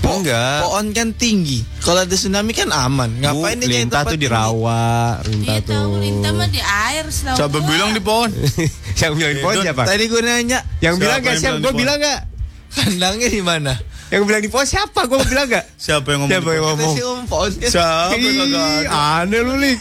Po- 0.03 0.19
Enggak. 0.19 0.59
Pohon 0.61 0.85
kan 0.91 1.09
tinggi. 1.13 1.63
Kalau 1.79 2.03
ada 2.03 2.11
tsunami 2.11 2.51
kan 2.51 2.67
aman. 2.69 3.07
Ngapain 3.15 3.55
Bu, 3.55 3.63
nyari 3.63 3.71
lintah 3.79 4.03
tuh 4.03 4.19
di 4.19 4.27
rawa, 4.27 5.23
lintah 5.23 5.63
tuh. 5.63 5.71
tahu 5.73 5.91
lintah 5.97 6.31
mah 6.33 6.47
di 6.47 6.59
air 6.59 7.07
Siapa 7.07 7.47
gua. 7.49 7.63
bilang 7.63 7.89
di 7.89 8.01
pohon? 8.03 8.27
yang 8.99 9.15
bilang 9.15 9.31
di 9.31 9.39
pohon 9.39 9.55
siapa? 9.57 9.81
Tadi 9.85 10.03
gue 10.05 10.21
nanya 10.21 10.59
Yang 10.77 10.93
Siapa 10.93 10.99
bilang 10.99 11.17
gak 11.17 11.23
yang 11.25 11.39
siapa? 11.39 11.39
bilang 11.39 11.55
di 11.55 11.63
Gue 11.63 11.71
pohon? 11.71 11.79
bilang 11.79 11.97
gak? 11.97 12.19
kandangnya 12.75 13.27
di 13.29 13.41
mana? 13.41 13.73
Yang 14.09 14.23
bilang 14.27 14.41
di 14.41 14.49
pohon 14.51 14.67
siapa? 14.67 14.99
Gue 15.07 15.19
bilang 15.23 15.47
gak? 15.47 15.65
Siapa 15.87 16.03
yang 16.05 16.19
ngomong? 16.21 16.31
Siapa 16.33 16.43
di 16.43 16.51
yang 16.51 16.65
ngomong? 16.67 16.93
si 16.93 17.01
om 17.01 17.21
pohon 17.23 17.51
kan. 17.53 17.69
Siapa 17.71 18.13
yang 18.13 18.35
kagak 18.35 18.59
Ih, 18.59 18.83
ada? 18.83 18.99
aneh 19.17 19.39
lu 19.41 19.55
lik. 19.57 19.79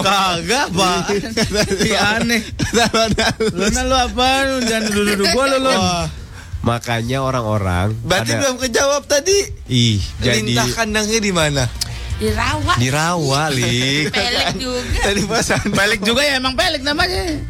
Kagak, 0.00 0.66
Pak. 0.70 1.02
Ih, 1.82 1.98
aneh. 1.98 2.40
Lona 3.50 3.82
lu 3.82 3.96
apa? 3.96 4.26
Jangan 4.60 4.82
duduk-duduk 4.88 5.26
gua 5.30 5.44
lu, 5.48 5.58
Lon. 5.60 5.80
Makanya 6.62 7.18
orang-orang 7.20 7.90
berarti 8.06 8.32
ada- 8.32 8.40
belum 8.46 8.56
kejawab 8.62 9.02
tadi. 9.10 9.38
Ih, 9.66 9.98
jadi 10.22 10.42
Lintah 10.46 10.70
kandangnya 10.72 11.18
di 11.18 11.32
mana? 11.34 11.64
Di 12.22 12.30
rawa. 12.30 12.74
di 12.78 12.88
rawa 12.88 13.42
lik. 13.50 14.10
Pelik 14.14 14.54
juga. 14.62 15.00
Tadi 15.02 15.22
pasan. 15.26 15.66
Pelik 15.74 16.00
juga 16.06 16.22
ya 16.22 16.38
emang 16.38 16.54
pelik 16.54 16.86
namanya. 16.86 17.42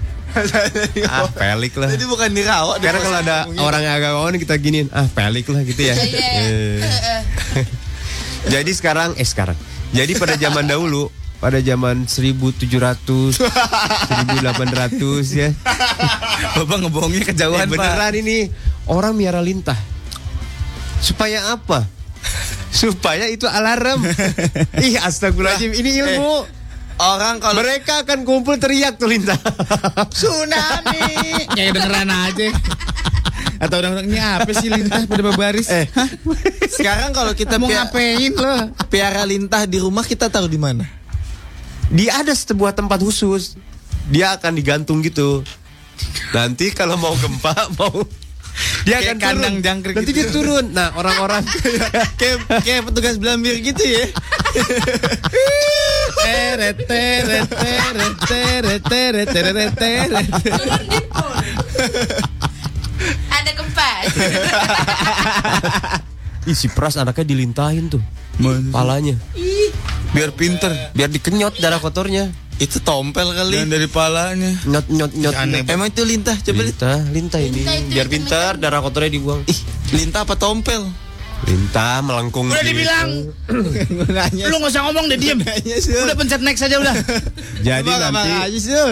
ah, 1.13 1.29
pelik 1.29 1.77
lah. 1.77 1.93
Tadi 1.93 2.05
bukan 2.09 2.33
di 2.33 2.41
rawa. 2.41 2.81
di 2.81 2.89
Karena 2.89 3.01
kalau 3.05 3.19
ada 3.21 3.37
orang 3.61 3.81
yang 3.85 3.95
agak 4.01 4.11
kawan 4.17 4.37
kita 4.41 4.55
giniin, 4.57 4.89
ah 4.89 5.05
pelik 5.13 5.45
lah 5.53 5.61
gitu 5.61 5.83
ya. 5.85 5.93
Iya, 5.93 6.29
iya. 6.81 7.17
Jadi 8.59 8.71
sekarang, 8.73 9.13
eh 9.21 9.29
sekarang. 9.29 9.61
Jadi 9.93 10.17
pada 10.17 10.41
zaman 10.41 10.65
dahulu, 10.65 11.13
pada 11.43 11.59
zaman 11.59 12.07
1700, 12.07 13.35
1800 13.35 13.43
ya. 15.43 15.51
Bapak 16.57 16.77
ngebohongnya 16.81 17.23
Eh, 17.23 17.29
kejauhan, 17.29 17.67
Pak. 17.67 17.75
beneran 17.75 18.15
ini 18.15 18.47
orang 18.87 19.13
miara 19.13 19.43
lintah. 19.43 19.75
Supaya 21.03 21.51
apa? 21.51 21.83
Supaya 22.73 23.27
itu 23.27 23.45
alarm. 23.45 24.07
Ih, 24.79 24.97
astagfirullahaladzim, 24.97 25.75
ini 25.75 25.91
ilmu. 25.99 26.47
Orang 26.95 27.43
kalau 27.43 27.59
Mereka 27.59 28.07
akan 28.07 28.23
kumpul 28.23 28.63
teriak 28.63 28.95
tuh 28.95 29.11
lintah. 29.11 29.35
Tsunami. 30.07 31.03
Kayak 31.51 31.75
dengeran 31.75 32.07
aja. 32.07 32.49
Atau 33.59 33.79
orang-orang 33.79 34.07
ini 34.07 34.19
apa 34.19 34.51
sih 34.55 34.71
lintah 34.71 35.03
pada 35.07 35.23
berbaris? 35.25 35.67
Eh, 35.67 35.87
sekarang 36.69 37.11
kalau 37.11 37.35
kita 37.35 37.59
Mau 37.59 37.67
ngapain 37.67 38.31
lo? 38.31 38.71
piara 38.87 39.23
lintah 39.23 39.67
di 39.67 39.79
rumah 39.79 40.03
kita 40.03 40.27
taruh 40.29 40.47
di 40.47 40.59
mana? 40.59 40.87
Dia 41.91 42.23
ada 42.23 42.33
sebuah 42.37 42.77
tempat 42.77 43.03
khusus. 43.03 43.57
Dia 44.13 44.37
akan 44.39 44.53
digantung 44.55 45.03
gitu. 45.03 45.43
Nanti 46.35 46.71
kalau 46.75 46.99
mau 46.99 47.15
gempa, 47.19 47.55
mau 47.79 48.05
dia 48.85 49.01
Kayak 49.01 49.17
akan 49.17 49.17
kandang 49.23 49.55
turun. 49.57 49.65
jangkrik 49.65 49.95
Nanti 49.97 50.13
gitu. 50.13 50.19
dia 50.21 50.27
turun. 50.29 50.65
Nah, 50.77 50.93
orang-orang 50.99 51.43
kayak 52.21 52.37
kayak 52.61 52.83
petugas 52.91 53.17
belambir 53.17 53.57
gitu 53.65 53.81
ya. 53.81 54.05
Teret, 56.23 56.77
teret, 56.87 57.49
teret, 57.49 58.15
teret, 58.29 58.83
teret, 58.85 59.29
teret, 59.33 59.73
teret. 59.75 60.27
Ada 63.33 63.51
gempa. 63.57 63.91
Ih, 66.47 66.55
si 66.55 66.67
Pras 66.71 66.95
anaknya 67.01 67.25
dilintahin 67.27 67.91
tuh. 67.91 68.03
Palanya. 68.71 69.17
Biar 70.13 70.31
pinter. 70.37 70.73
Biar 70.93 71.09
dikenyot 71.09 71.57
darah 71.57 71.81
kotornya. 71.81 72.29
Itu 72.61 72.85
tompel 72.85 73.33
kali. 73.33 73.57
Dan 73.59 73.73
dari 73.73 73.89
palanya. 73.89 74.53
Nyot 74.69 74.87
nyot 74.93 75.13
nyot. 75.17 75.35
Aneh, 75.35 75.65
nyot. 75.65 75.73
Emang 75.73 75.89
itu 75.89 76.05
lintah 76.05 76.37
coba 76.37 76.61
lihat. 76.63 76.77
Lintah, 76.79 76.99
lintah 77.11 77.41
ini. 77.41 77.63
Lintah 77.65 77.91
Biar 77.91 78.07
pintar 78.13 78.53
darah 78.61 78.85
kotornya 78.85 79.11
dibuang. 79.11 79.41
Ih, 79.49 79.61
lintah 79.97 80.29
apa 80.29 80.37
tompel? 80.37 80.85
Lintah 81.43 81.99
melengkung. 82.07 82.47
Udah 82.47 82.63
gitu. 82.63 82.71
dibilang. 82.71 83.09
Lu 84.51 84.57
nggak 84.63 84.71
usah 84.71 84.83
ngomong 84.87 85.11
deh 85.11 85.19
diem. 85.19 85.39
Udah 86.07 86.15
pencet 86.15 86.41
next 86.43 86.63
aja 86.63 86.79
udah. 86.79 86.95
Jadi 87.67 87.91
nanti 87.91 88.31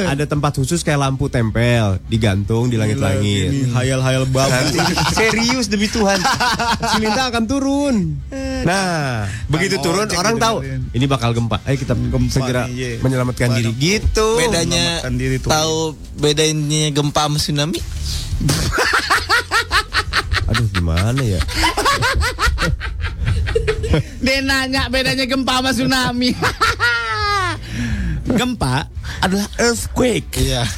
ada 0.06 0.24
tempat 0.26 0.58
khusus 0.58 0.82
kayak 0.82 0.98
lampu 0.98 1.30
tempel 1.30 2.02
digantung 2.10 2.66
di 2.70 2.76
langit-langit. 2.78 3.70
Hayal-hayal 3.74 4.26
Nanti 4.34 4.78
serius 5.14 5.70
demi 5.70 5.86
Tuhan. 5.86 6.18
Si 6.90 6.96
Lintah 7.02 7.30
akan 7.30 7.44
turun. 7.46 7.96
Nah, 8.66 9.24
begitu 9.48 9.80
turun 9.80 10.04
ojek 10.04 10.20
orang 10.20 10.36
tahu 10.36 10.56
didengerin. 10.60 10.96
ini 10.96 11.04
bakal 11.08 11.30
gempa. 11.32 11.58
Ayo 11.64 11.76
kita 11.80 11.94
segera 12.28 12.68
nih, 12.68 12.74
iya. 12.76 12.88
menyelamatkan 13.00 13.48
diri. 13.56 13.72
Gitu. 13.74 14.28
Bedanya 14.36 15.00
diri 15.14 15.38
tahu 15.40 15.96
bedanya 16.18 16.92
gempa 16.92 17.26
sama 17.26 17.38
tsunami? 17.40 17.80
Aduh, 20.60 20.68
gimana 20.76 21.22
ya? 21.24 21.40
Dia 24.20 24.44
nanya 24.44 24.92
bedanya 24.92 25.24
gempa 25.24 25.64
sama 25.64 25.72
tsunami. 25.72 26.36
gempa 28.38 28.84
adalah 29.24 29.48
earthquake. 29.56 30.28
Iya. 30.36 30.68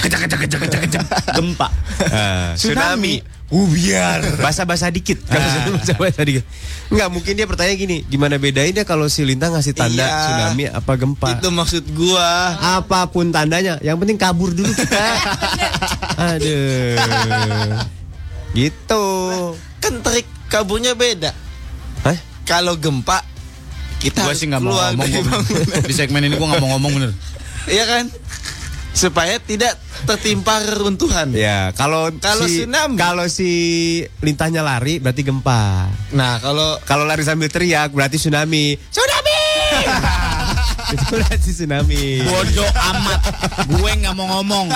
Kecak 0.00 0.24
kecak 0.24 0.40
kecak 0.48 0.60
kecak 0.66 0.80
kecak. 0.88 1.04
Gempa. 1.36 1.68
Ah, 2.08 2.56
Tsunami. 2.56 3.20
Ubiar. 3.52 4.40
Basa-basa 4.40 4.88
dikit. 4.88 5.20
Kalau 5.28 5.44
Ah. 5.46 5.68
basa-basa 5.76 6.24
dikit. 6.24 6.42
Enggak, 6.88 7.08
mungkin 7.12 7.32
dia 7.36 7.46
bertanya 7.46 7.74
gini, 7.76 8.02
gimana 8.02 8.34
bedainnya 8.34 8.82
kalau 8.82 9.06
si 9.06 9.22
Lintang 9.22 9.52
ngasih 9.52 9.76
tanda 9.76 10.02
Iya. 10.02 10.16
tsunami 10.16 10.64
apa 10.72 10.92
gempa? 10.96 11.28
Itu 11.36 11.52
maksud 11.52 11.84
gua. 11.92 12.56
Apa 12.80 13.06
pun 13.06 13.28
tandanya, 13.30 13.76
yang 13.78 14.00
penting 14.00 14.16
kabur 14.16 14.50
dulu 14.50 14.72
kita. 14.72 15.06
Aduh. 16.16 17.99
Gitu. 18.52 19.04
Kan 19.78 19.94
trik 20.00 20.26
kaburnya 20.46 20.92
beda. 20.92 21.30
Hah? 22.02 22.18
Kalau 22.42 22.74
gempa 22.74 23.22
kita 24.00 24.24
Gua 24.24 24.32
sih 24.32 24.48
nggak 24.48 24.60
mau 24.60 24.72
ngomong. 24.72 24.96
bangunan. 24.96 25.40
Di 25.84 25.94
segmen 25.94 26.24
ini 26.24 26.34
gua 26.34 26.50
nggak 26.50 26.60
mau 26.60 26.70
ngomong 26.74 26.92
bener. 26.96 27.10
Iya 27.66 27.84
kan? 27.84 28.04
Supaya 28.90 29.38
tidak 29.38 29.78
tertimpa 30.02 30.58
reruntuhan. 30.60 31.30
Ya, 31.30 31.70
kalau 31.72 32.10
Kalau 32.18 32.42
si, 32.42 32.64
tsunami. 32.64 32.96
kalau 32.98 33.26
si 33.28 33.50
lintahnya 34.18 34.60
lari 34.60 34.98
berarti 34.98 35.22
gempa. 35.22 35.86
Nah, 36.10 36.42
kalau 36.42 36.74
Kalau 36.82 37.04
lari 37.04 37.22
sambil 37.22 37.46
teriak 37.46 37.92
berarti 37.92 38.18
tsunami. 38.18 38.74
Tsunami! 38.90 39.38
Itu 40.90 41.04
berarti 41.06 41.50
tsunami. 41.54 42.24
Bodoh 42.24 42.66
amat. 42.66 43.20
Gue 43.68 43.90
nggak 43.94 44.14
mau 44.16 44.26
ngomong. 44.34 44.74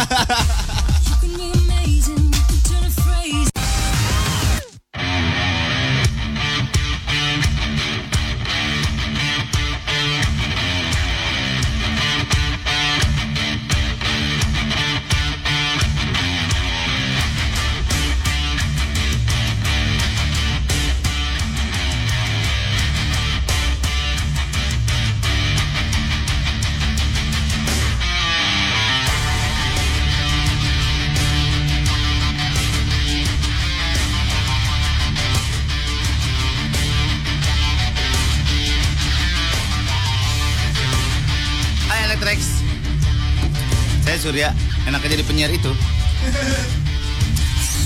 Surya, 44.24 44.56
enaknya 44.88 45.20
jadi 45.20 45.24
penyiar 45.28 45.52
itu. 45.52 45.68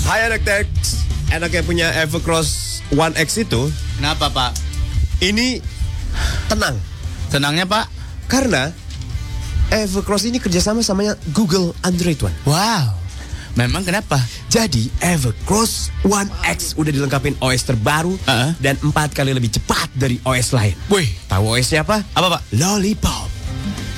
Hai 0.07 0.23
anak 0.23 0.47
Tex. 0.47 0.67
Enaknya 1.29 1.61
punya 1.61 1.87
Evercross 1.93 2.79
One 2.89 3.11
X 3.13 3.37
itu 3.37 3.67
Kenapa 3.99 4.31
Pak? 4.31 4.55
ini 5.19 5.59
tenang. 6.47 6.79
Tenangnya 7.27 7.67
Pak? 7.67 7.91
Karena 8.25 8.71
Evercross 9.67 10.25
ini 10.25 10.39
kerjasama 10.39 10.79
sama 10.79 11.11
Google 11.35 11.75
Android 11.83 12.17
One. 12.23 12.33
Wow. 12.47 12.95
Memang 13.53 13.83
kenapa? 13.83 14.17
Jadi 14.47 14.87
Evercross 15.03 15.91
One 16.01 16.31
X 16.47 16.73
udah 16.79 16.89
dilengkapin 16.89 17.35
OS 17.43 17.67
terbaru 17.67 18.15
Uh-uh. 18.15 18.55
dan 18.57 18.79
empat 18.79 19.11
kali 19.11 19.35
lebih 19.35 19.51
cepat 19.51 19.91
dari 19.91 20.15
OS 20.23 20.55
lain. 20.55 20.73
Wih, 20.87 21.11
Tahu 21.27 21.59
OS-nya 21.59 21.83
apa? 21.83 21.99
apa 22.09 22.27
Pak? 22.39 22.41
Lollipop. 22.55 23.28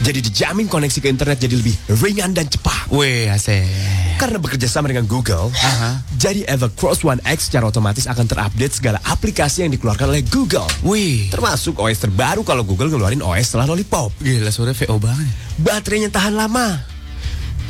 Jadi 0.02 0.18
dijamin 0.20 0.66
koneksi 0.66 0.98
ke 0.98 1.08
internet 1.08 1.38
jadi 1.38 1.54
lebih 1.54 1.78
ringan 2.02 2.34
dan 2.34 2.50
cepat. 2.50 2.90
Wih, 2.90 3.30
asik. 3.30 3.70
Karena 4.18 4.42
bekerja 4.42 4.66
sama 4.66 4.90
dengan 4.90 5.06
Google, 5.06 5.54
Aha. 5.54 6.02
jadi 6.14 6.42
Evercross 6.46 7.02
One 7.02 7.22
X 7.22 7.50
secara 7.50 7.70
otomatis 7.70 8.06
akan 8.06 8.26
terupdate 8.26 8.74
segala 8.74 8.98
aplikasi 9.02 9.62
yang 9.62 9.72
dikeluarkan 9.72 10.10
oleh 10.10 10.26
Google. 10.26 10.66
Wih. 10.82 11.30
Termasuk 11.30 11.78
OS 11.78 12.02
terbaru 12.02 12.42
kalau 12.42 12.66
Google 12.66 12.90
ngeluarin 12.90 13.22
OS 13.22 13.54
setelah 13.54 13.70
Lollipop. 13.70 14.10
Gila 14.18 14.50
sore 14.50 14.74
VO 14.74 14.98
banget. 14.98 15.30
Baterainya 15.58 16.10
tahan 16.10 16.34
lama. 16.34 16.82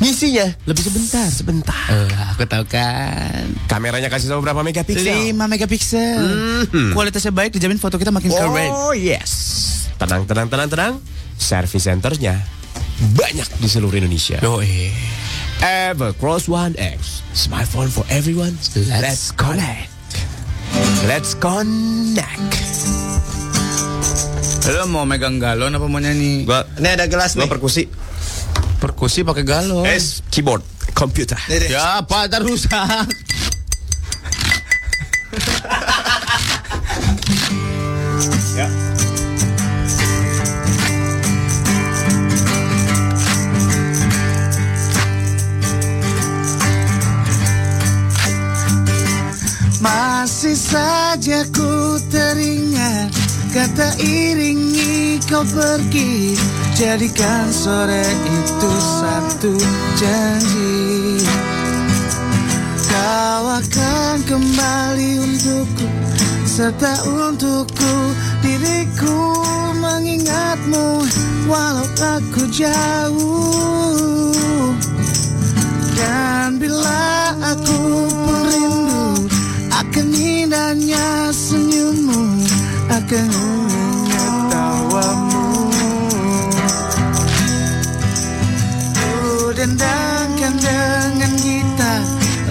Ngisinya 0.00 0.56
Lebih 0.64 0.82
sebentar. 0.88 1.28
sebentar. 1.28 1.84
Eh, 1.92 2.10
aku 2.32 2.48
tahu 2.48 2.64
kan. 2.64 3.44
Kameranya 3.68 4.08
kasih 4.08 4.32
tahu 4.32 4.40
berapa 4.40 4.64
megapiksel? 4.64 5.04
5 5.30 5.44
megapiksel. 5.46 6.20
Mhm. 6.64 6.96
Kualitasnya 6.96 7.30
baik 7.30 7.54
dijamin 7.54 7.76
foto 7.76 8.00
kita 8.00 8.08
makin 8.08 8.32
keren. 8.32 8.72
Oh 8.72 8.96
yes. 8.96 9.30
Tenang, 10.00 10.24
tenang, 10.24 10.48
tenang, 10.48 10.68
tenang. 10.72 10.94
Service 11.38 11.84
centernya 11.84 12.40
banyak 13.18 13.48
di 13.58 13.68
seluruh 13.68 13.98
Indonesia. 13.98 14.38
Yoi. 14.38 14.92
Evercross 15.62 16.46
One 16.50 16.74
X. 16.78 17.22
Smartphone 17.34 17.90
for 17.90 18.06
everyone. 18.10 18.54
Let's 19.02 19.34
connect. 19.34 19.90
Let's 21.06 21.34
connect. 21.38 22.54
Lo 24.70 24.86
mau 24.86 25.02
megang 25.02 25.42
galon 25.42 25.74
apa 25.74 25.86
mau 25.90 25.98
nyanyi? 25.98 26.46
Gua 26.46 26.62
ini 26.78 26.88
ada 26.94 27.10
gelas 27.10 27.34
gua 27.34 27.46
nih. 27.46 27.50
perkusi. 27.50 27.82
Perkusi 28.78 29.26
pakai 29.26 29.42
galon. 29.42 29.82
S 29.86 30.22
keyboard 30.30 30.62
computer. 30.94 31.38
Ya, 31.50 32.02
Pak, 32.06 32.30
ntar 32.30 32.46
rusak. 32.46 33.06
Masih 50.22 50.54
saja 50.54 51.42
ku 51.50 51.98
teringat 52.06 53.10
Kata 53.50 53.90
iringi 53.98 55.18
kau 55.26 55.42
pergi. 55.42 56.38
Jadikan 56.78 57.50
sore 57.50 58.06
itu 58.22 58.70
satu 59.02 59.50
janji. 59.98 61.26
Kau 62.86 63.50
akan 63.50 64.22
kembali 64.22 65.26
untukku 65.26 65.90
Serta 66.46 67.02
untukku. 67.02 68.14
Diriku 68.46 69.42
mengingatmu 69.82 71.02
Walau 71.50 71.90
aku 71.98 72.46
jauh. 72.46 74.30
Dan 75.98 76.62
bila 76.62 77.34
aku 77.42 78.06
pun 78.06 78.81
indahnya 80.62 81.34
senyummu 81.34 82.46
Akan 82.86 83.26
ingat 83.26 84.34
tawamu 84.46 85.46
Ku 88.94 89.50
dendangkan 89.58 90.54
dengan 90.62 91.32
gitar 91.42 92.02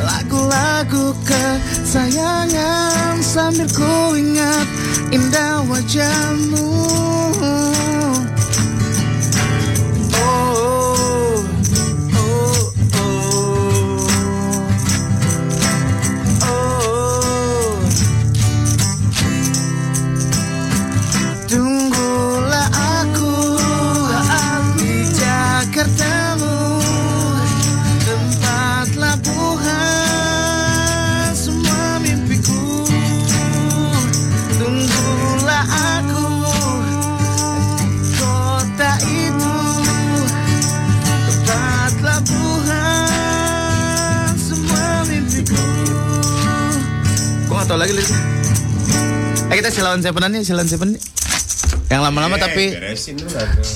Lagu-lagu 0.01 1.15
kesayangan. 1.23 3.23
Sambil 3.23 3.71
ku 3.71 4.19
ingat 4.19 4.67
indah 5.15 5.63
wajahmu 5.71 6.67
Kita 49.71 49.87
Silon 49.87 50.03
Sevenan 50.03 50.35
nih, 50.35 50.43
Silon 50.43 50.67
Seven 50.67 50.89
nih. 50.91 51.01
Yang 51.87 52.01
lama-lama 52.03 52.35
Eh, 52.35 52.41
tapi 52.41 52.63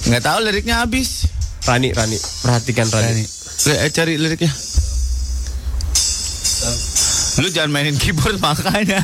nggak 0.06 0.20
tahu 0.22 0.38
liriknya 0.44 0.84
habis. 0.84 1.24
Rani, 1.64 1.96
Rani, 1.96 2.20
perhatikan 2.44 2.84
Rani. 2.86 3.24
Li- 3.66 3.80
eh, 3.80 3.90
cari 3.90 4.20
liriknya. 4.20 4.52
Lu 7.38 7.48
jangan 7.48 7.72
mainin 7.72 7.96
keyboard 7.96 8.36
makanya. 8.44 9.00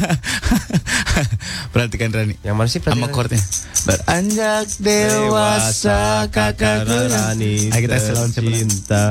Perhatikan 1.72 2.12
Rani. 2.12 2.36
Yang 2.42 2.56
mana 2.56 2.68
sih 2.68 2.84
Sama 2.84 3.08
chordnya. 3.08 3.40
Beranjak 3.82 4.68
dewasa 4.78 6.02
kakak 6.28 6.86
Rani 6.86 7.72
Ayo 7.72 7.82
kita 7.82 7.98
selawan 7.98 8.30
siapa? 8.30 8.52
cinta. 8.52 9.04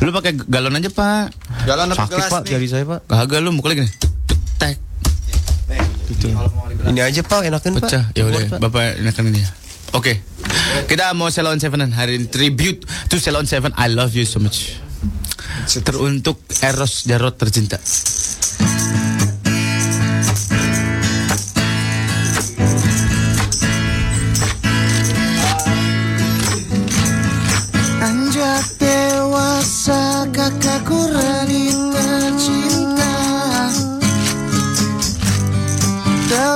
Lu 0.00 0.12
pakai 0.12 0.36
galon 0.44 0.76
aja 0.76 0.92
pak. 0.92 1.32
Galon 1.64 1.88
apa 1.88 2.04
Sakit 2.04 2.12
gelas 2.14 2.28
pak 2.28 2.40
nih? 2.42 2.50
jari 2.52 2.66
saya 2.68 2.84
pak. 2.86 3.00
Kagak 3.06 3.40
lu 3.40 3.48
mukul 3.50 3.72
lagi 3.72 3.88
nih. 3.88 3.94
Tek. 4.56 4.76
Gitu. 6.10 6.26
Ini 6.90 7.00
aja 7.06 7.20
Pak, 7.22 7.46
enakan 7.46 7.70
Pak. 7.78 7.82
Pecah. 7.86 8.04
Ya 8.18 8.26
udah, 8.26 8.42
Pak. 8.50 8.58
Bapak 8.58 8.98
enakan 8.98 9.30
ini 9.30 9.46
ya. 9.46 9.50
Oke. 9.94 10.22
Kita 10.90 11.14
mau 11.14 11.30
Ceylon 11.30 11.62
Seven 11.62 11.90
hari 11.94 12.18
ini 12.18 12.26
tribute 12.26 12.82
to 13.10 13.22
Ceylon 13.22 13.46
Seven. 13.46 13.70
I 13.78 13.86
love 13.90 14.14
you 14.14 14.26
so 14.26 14.42
much. 14.42 14.74
Teruntuk 15.70 16.42
Eros 16.62 17.06
Jarot 17.06 17.38
tercinta. 17.38 17.78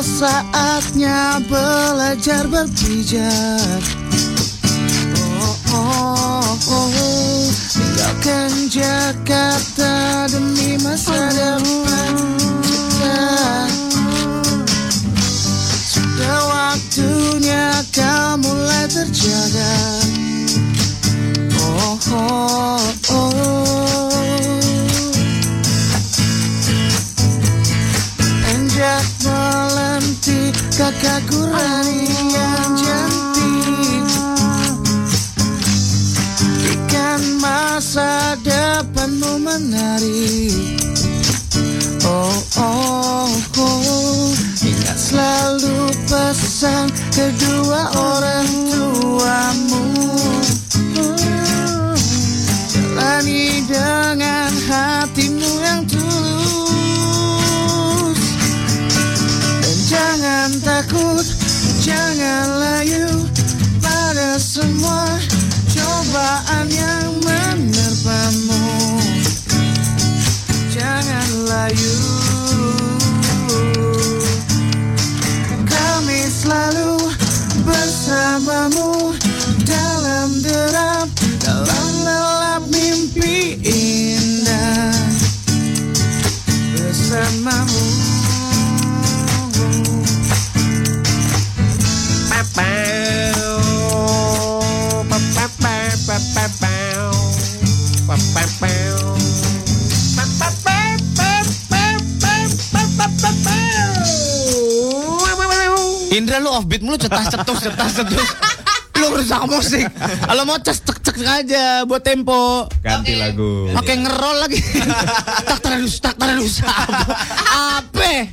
Saatnya 0.04 1.40
belajar 1.48 2.44
berpijak 2.44 3.80
Oh 5.24 5.56
oh 5.72 6.52
oh 6.68 7.44
Tinggalkan 7.74 8.70
Jakarta 8.70 10.26
demi 10.30 10.78
masa 10.78 11.30
depan. 11.34 12.14
Kita 12.62 13.22
Sudah 15.82 16.38
waktunya 16.46 17.70
kau 17.90 18.38
mulai 18.38 18.86
terjaga. 18.86 19.74
Oh, 21.58 21.98
oh, 22.14 22.78
oh. 22.78 22.93
Melentik 30.84 31.00
kakakku 31.00 31.40
Rani 31.48 32.04
yang 32.28 32.72
cantik. 32.76 34.04
Ikan 36.60 37.22
masa 37.40 38.36
depanmu 38.44 39.40
menarik 39.40 40.76
Oh, 42.04 42.36
oh, 42.60 43.32
oh. 43.56 44.28
Ingat 44.60 44.98
selalu 45.00 45.88
pesan 46.04 46.92
kedua 47.16 47.88
orang 47.96 48.48
tuamu 48.68 49.93
lu 106.94 106.96
cetas 107.02 107.26
cetus 107.26 107.58
cetas 107.58 107.90
cetus. 107.98 108.28
Lu 108.94 109.06
rusak 109.10 109.42
musik. 109.50 109.82
Kalau 109.98 110.46
mau 110.46 110.54
ces 110.62 110.78
cek 110.78 110.98
cek 111.02 111.16
aja 111.26 111.82
buat 111.82 112.06
tempo. 112.06 112.70
Ganti 112.78 113.18
lagu. 113.18 113.66
Pakai 113.74 113.98
ngerol 113.98 114.36
lagi. 114.38 114.62
tak 115.50 115.58
terus 115.58 115.98
tak 115.98 116.14
terus. 116.14 116.62
Apa? 117.50 118.30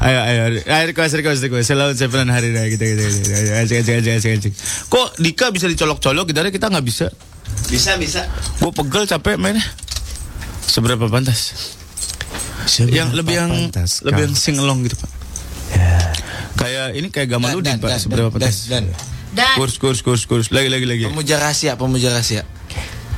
Ayo, 0.00 0.20
ayo, 0.26 0.40
ayo, 0.66 0.84
request, 0.90 1.14
request, 1.14 1.40
request. 1.46 1.70
Selalu 1.70 1.94
Seven 1.94 2.26
hari 2.26 2.50
ini 2.50 2.74
kita, 2.74 2.84
kita, 2.90 3.04
kita. 3.06 3.30
Ayo, 3.30 3.50
Asik, 3.62 3.76
asik, 3.86 3.94
asik, 4.02 4.12
asik, 4.18 4.30
asik. 4.42 4.52
Kok 4.90 5.22
Dika 5.22 5.54
bisa 5.54 5.70
dicolok-colok, 5.70 6.34
gitarnya 6.34 6.50
kita 6.50 6.66
nggak 6.66 6.82
bisa? 6.82 7.06
Bisa, 7.70 7.94
bisa. 8.00 8.26
Gue 8.58 8.74
pegel 8.74 9.06
capek 9.06 9.38
mainnya. 9.38 9.62
Seberapa 10.66 11.06
pantas? 11.06 11.54
yang 12.70 13.10
lebih 13.16 13.34
yang 13.34 13.50
lebih 14.04 14.22
yang 14.30 14.34
sing 14.36 14.58
along 14.58 14.84
gitu 14.86 14.98
pak. 14.98 15.10
Kayak 16.60 16.86
ini 16.92 17.08
kayak 17.08 17.28
Gamaludin 17.32 17.80
pak. 17.80 17.96
Seberapa 17.96 18.28
pantas? 18.28 18.68
Dan, 18.68 18.92
Dan 19.32 19.56
Kurs, 19.56 19.80
kurs, 19.80 20.04
kurs, 20.04 20.28
kurs. 20.28 20.46
Lagi, 20.52 20.68
lagi, 20.68 20.84
lagi. 20.84 21.08
Pemuja 21.08 21.40
rahasia, 21.40 21.80
pemuja 21.80 22.12
rahasia. 22.12 22.44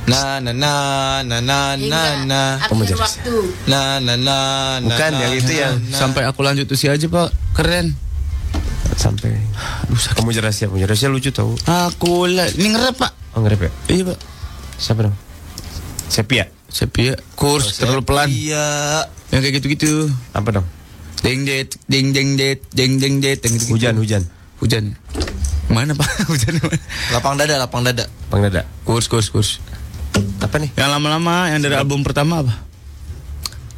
Na 0.03 0.43
na 0.43 0.51
na 0.51 0.73
na 1.23 1.39
na 1.39 1.59
na 1.79 2.01
na. 2.27 2.41
akhir 2.59 2.99
waktu. 2.99 3.35
Na 3.71 4.03
na 4.03 4.19
na 4.19 4.37
na. 4.79 4.87
Bukan, 4.87 5.11
na, 5.15 5.19
yang 5.27 5.33
itu 5.35 5.51
na. 5.55 5.95
Sampai 5.95 6.27
aku 6.27 6.43
lanjut 6.43 6.67
usia 6.71 6.95
aja 6.95 7.07
pak. 7.07 7.31
Keren. 7.55 7.95
sampai. 8.93 9.33
Kamu 9.89 10.29
rahasia, 10.37 10.69
punya 10.69 10.85
rahasia 10.85 11.09
lucu 11.09 11.33
tau. 11.33 11.57
Aku 11.65 12.29
lah. 12.29 12.45
Ini 12.51 12.67
ngerep 12.77 12.95
pak. 12.99 13.11
Oh 13.33 13.41
ngerep 13.41 13.67
ya? 13.67 13.71
Iya 13.89 14.03
pak. 14.13 14.19
Siapa 14.77 14.99
dong? 15.09 15.15
Sepia. 16.11 16.45
Sepia. 16.69 17.17
Kurs 17.33 17.81
terlalu 17.81 18.05
pelan. 18.05 18.27
Iya. 18.29 19.07
Yang 19.33 19.41
kayak 19.49 19.55
gitu-gitu. 19.61 19.91
Apa 20.35 20.61
dong? 20.61 20.67
Ding 21.23 21.47
det, 21.47 21.79
ding 21.87 22.11
ding 22.11 22.35
det, 22.35 22.59
ding 22.75 22.99
ding 22.99 23.23
det, 23.23 23.39
yang 23.39 23.55
gitu 23.55 23.71
Hujan, 23.73 23.95
hujan. 23.95 24.23
Hujan. 24.59 24.85
Mana 25.71 25.95
pak? 25.95 26.03
Hujan 26.31 26.59
mana? 26.59 26.77
Lapang 27.15 27.35
dada, 27.39 27.55
lapang 27.57 27.81
dada. 27.81 28.05
Bang 28.27 28.43
Dada. 28.43 28.67
Kurs, 28.83 29.07
kurs, 29.07 29.31
kurs. 29.31 29.63
Apa 30.43 30.59
nih? 30.59 30.69
Yang 30.75 30.89
lama-lama, 30.91 31.47
yang 31.47 31.63
dari 31.63 31.79
album 31.79 32.03
pertama 32.03 32.43
apa? 32.43 32.53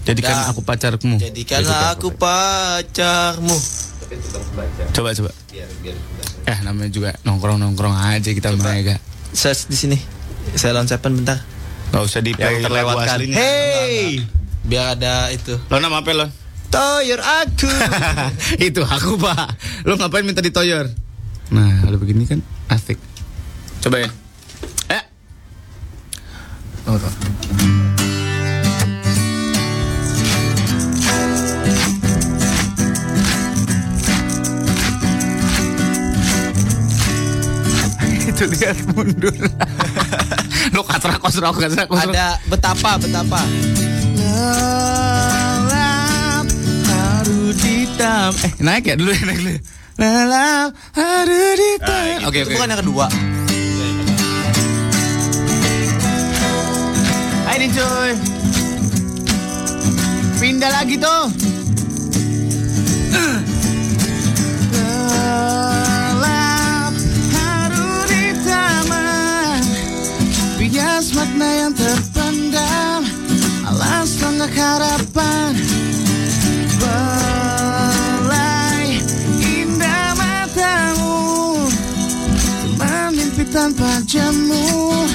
Jadikan 0.05 0.33
Dan- 0.33 0.49
aku 0.49 0.61
pacarmu. 0.61 1.15
Jadikanlah 1.21 1.93
aku 1.93 2.09
pacarmu. 2.13 3.57
Coba, 4.93 5.13
coba. 5.13 5.31
Eh, 6.45 6.57
namanya 6.61 6.89
juga 6.93 7.09
nongkrong-nongkrong 7.21 7.93
aja 7.93 8.29
kita 8.29 8.53
mega. 8.53 8.97
Search 9.33 9.65
di 9.65 9.77
sini. 9.77 9.97
Saya 10.53 10.77
Seven 10.85 11.21
bentar. 11.21 11.41
Gak 11.89 12.03
usah 12.05 12.21
di 12.21 12.33
Yang 12.33 12.65
terlewatkan. 12.65 13.17
Hey, 13.29 14.21
Biar 14.61 14.97
ada 14.97 15.29
itu. 15.29 15.57
lo 15.69 15.77
nama 15.77 16.01
apa 16.01 16.09
lo? 16.13 16.25
Toyor 16.71 17.21
aku. 17.21 17.69
Itu 18.67 18.81
aku 18.83 19.15
pak. 19.19 19.55
Lo 19.87 19.95
ngapain 19.95 20.25
minta 20.25 20.41
ditoyor? 20.43 20.89
Nah, 21.53 21.85
kalau 21.85 21.97
begini 22.01 22.25
kan 22.25 22.41
asik. 22.73 22.97
Coba 23.81 24.01
ya. 24.01 24.09
Eh. 24.89 25.03
Oh, 26.89 26.97
tuh. 27.01 27.13
Itu 38.25 38.43
lihat 38.51 38.77
mundur. 38.91 39.31
Lo 40.73 40.81
katra 40.83 41.15
kosro 41.21 41.53
katra 41.55 41.87
kosro. 41.87 42.11
Ada 42.11 42.41
betapa, 42.49 42.97
betapa. 42.99 43.41
Haru 44.25 45.34
Eh 48.05 48.53
naik 48.61 48.85
ya 48.85 48.93
dulu 48.93 49.09
ya 49.09 49.23
naik 49.25 49.39
dulu. 49.41 49.57
Lalap 49.97 50.77
haru 50.93 51.43
hitam. 51.57 52.29
Oke 52.29 52.45
Itu 52.45 52.51
oke. 52.51 52.53
bukan 52.53 52.67
yang 52.69 52.81
kedua. 52.85 53.05
Hai 57.49 57.55
nih 57.57 57.69
cuy. 57.73 58.11
pindah 60.35 60.69
lagi 60.69 60.95
tuh. 61.01 61.23
Gelap 65.65 66.93
haru 67.31 67.91
di 68.11 68.25
taman 68.43 69.61
Bias 70.59 71.15
makna 71.15 71.47
yang 71.63 71.73
terpendam 71.73 73.01
Alas 73.65 74.19
tonggak 74.19 74.51
harapan 74.53 75.55
jamu 84.05 85.09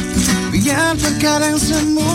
Biar 0.51 0.99
terkadang 0.99 1.57
semu 1.57 2.11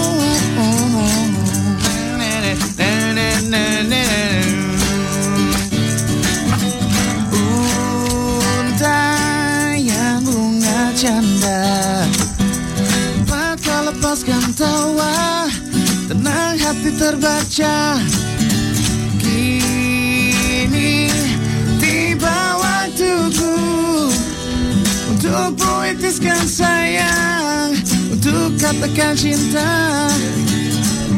Untai 8.59 9.87
yang 9.87 10.19
bunga 10.27 10.91
janda 10.99 11.63
Cepat 12.75 13.57
kau 13.63 13.81
lepaskan 13.87 14.43
tawa 14.59 15.47
Tenang 16.11 16.59
hati 16.59 16.91
terbaca 16.99 18.03
Untuk 25.35 25.67
puitiskan 25.67 26.47
sayang 26.47 27.75
Untuk 28.07 28.55
katakan 28.55 29.19
cinta. 29.19 30.07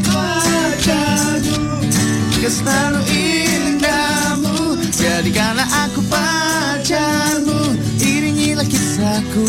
Wajahmu 0.09 1.85
Jika 2.33 2.49
selalu 2.49 3.01
indahmu. 3.13 4.81
Jadikanlah 4.89 5.69
aku 5.85 6.01
pacarmu. 6.09 7.77
Iringilah 8.01 8.65
kisahku. 8.65 9.45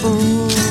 Indahmu 0.00 0.65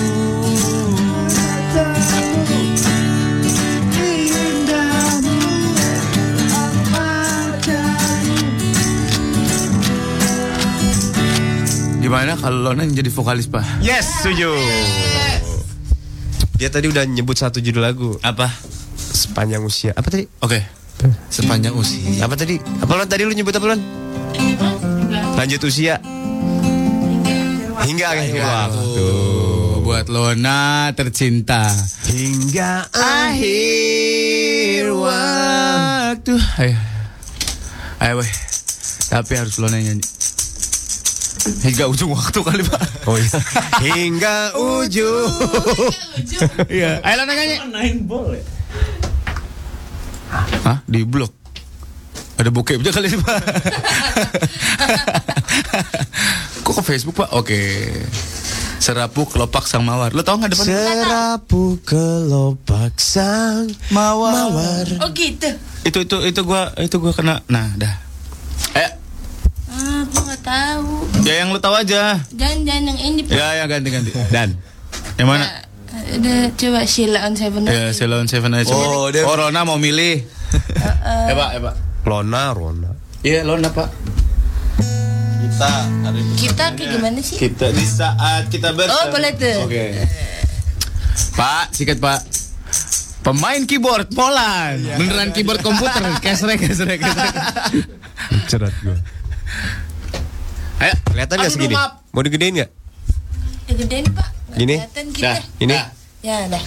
Gimana 12.06 12.38
kalau 12.38 12.70
Lona 12.70 12.86
yang 12.86 13.02
jadi 13.02 13.10
vokalis, 13.10 13.50
Pak? 13.50 13.82
Yes, 13.82 14.22
setuju. 14.22 14.54
Dia 16.54 16.70
tadi 16.70 16.86
udah 16.86 17.02
nyebut 17.02 17.34
satu 17.34 17.58
judul 17.58 17.82
lagu. 17.82 18.14
Apa? 18.22 18.46
Sepanjang 18.94 19.66
usia. 19.66 19.90
Apa 19.98 20.14
tadi? 20.14 20.30
Oke. 20.46 20.62
Sepanjang 21.34 21.74
usia. 21.74 22.22
Apa 22.22 22.38
tadi? 22.38 22.62
Apa 22.62 22.94
Lon 22.94 23.10
tadi 23.10 23.26
lu 23.26 23.34
nyebut 23.34 23.58
apa 23.58 23.74
Lon? 23.74 23.82
Lanjut 25.34 25.66
usia. 25.66 25.98
Hingga 27.90 28.06
akhir 28.06 28.38
waktu. 28.38 29.10
Buat 29.82 30.06
Lona 30.06 30.94
tercinta. 30.94 31.74
Hingga 32.06 32.86
akhir 32.94 34.94
waktu. 34.94 36.38
Ayo. 36.38 36.78
Ayo, 37.98 38.14
weh. 38.22 38.32
Tapi 39.10 39.42
harus 39.42 39.58
Lona 39.58 39.82
yang 39.82 39.98
nyanyi. 39.98 40.06
Hingga 41.46 41.86
ujung 41.88 42.12
waktu 42.14 42.40
kali, 42.42 42.64
Pak. 42.66 42.82
Oh 43.06 43.18
iya. 43.18 43.30
Hingga 43.82 44.36
ujung. 44.82 45.30
Iya. 46.66 47.02
Ayo 47.06 47.16
Lona 47.22 47.34
nyanyi. 47.34 47.56
Main 47.70 47.98
boleh. 48.06 48.42
Hah? 50.66 50.82
Di 50.90 51.06
blok. 51.06 51.32
Ada 52.36 52.52
bokep 52.52 52.84
aja 52.84 52.92
kali 52.92 53.08
ini, 53.08 53.18
Pak. 53.22 53.38
Kok 56.66 56.74
ke 56.82 56.84
Facebook, 56.84 57.16
Pak? 57.16 57.30
Oke. 57.32 57.62
Serapu 58.76 59.26
kelopak 59.26 59.66
sang 59.66 59.82
mawar. 59.82 60.12
Lo 60.14 60.22
tau 60.22 60.38
gak 60.38 60.52
depan? 60.52 60.66
Serapu 60.68 61.80
kelopak 61.82 62.98
sang 63.00 63.72
mawar. 63.90 64.86
Oh 65.02 65.10
gitu. 65.10 65.48
Itu 65.82 66.06
itu 66.06 66.18
itu 66.22 66.42
gua 66.44 66.70
itu 66.78 66.98
gua 67.00 67.14
kena. 67.16 67.42
Nah, 67.48 67.72
dah. 67.78 67.96
Eh, 68.76 68.90
Ah, 69.76 70.02
aku 70.02 70.18
nggak 70.24 70.42
tahu. 70.42 70.88
ya 71.22 71.34
yang 71.38 71.50
lo 71.50 71.60
tahu 71.60 71.76
aja. 71.76 72.16
Jangan 72.32 72.58
jangan 72.64 72.84
yang 72.88 73.00
ini. 73.02 73.22
Pak. 73.22 73.34
Ya, 73.34 73.48
ya 73.54 73.64
ganti 73.66 73.90
ganti. 73.90 74.12
Dan 74.34 74.56
yang 75.16 75.28
mana? 75.28 75.46
Ada 75.96 76.52
coba 76.54 76.80
Sheila 76.84 77.24
on 77.24 77.36
Seven. 77.36 77.66
Ya, 77.66 77.92
Ceylon 77.92 78.26
Seven 78.26 78.52
aja. 78.54 78.70
Oh, 78.70 79.08
dia- 79.10 79.24
oh, 79.24 79.36
Rona 79.36 79.62
mau 79.62 79.76
milih. 79.76 80.24
Eh, 80.24 81.30
Eh, 81.30 81.34
Pak, 81.34 81.50
eh, 81.52 81.62
Pak. 81.62 81.76
Lona, 82.06 82.52
Rona. 82.52 82.90
Iya, 83.22 83.44
Lona, 83.44 83.68
Pak. 83.68 83.90
Kita 85.42 85.72
hari 86.02 86.20
ini 86.20 86.34
kita 86.38 86.66
kayak 86.74 86.90
gimana 86.92 87.20
sih? 87.20 87.38
Kita 87.38 87.72
di 87.72 87.86
saat 87.86 88.48
kita 88.48 88.72
ber 88.72 88.88
Oh 88.88 89.08
boleh 89.08 89.32
tuh. 89.34 89.66
Oke. 89.66 89.86
Pak, 91.40 91.72
sikat 91.72 91.98
Pak. 91.98 92.22
Pemain 93.22 93.62
keyboard 93.64 94.12
Polan. 94.12 94.78
Beneran 94.96 95.32
keyboard 95.32 95.60
komputer. 95.60 96.04
Kesrek, 96.24 96.62
kesrek, 96.62 97.00
kesrek. 97.00 97.34
Cerat 98.46 98.74
gua. 98.80 98.98
Ayo. 100.78 100.94
Kelihatan 101.06 101.36
gak 101.40 101.52
segini? 101.52 101.76
maaf. 101.76 102.04
Mau 102.12 102.22
digedein 102.22 102.54
gak? 102.56 102.70
Ya 103.66 103.74
gedein 103.74 104.06
pak. 104.12 104.28
Nggak 104.30 104.58
Gini? 104.58 104.76
kelihatan 104.78 105.06
kita. 105.12 105.26
Dah. 105.26 105.40
Ini? 105.58 105.74
Dah. 105.74 105.86
Ya 106.22 106.38
dah. 106.50 106.64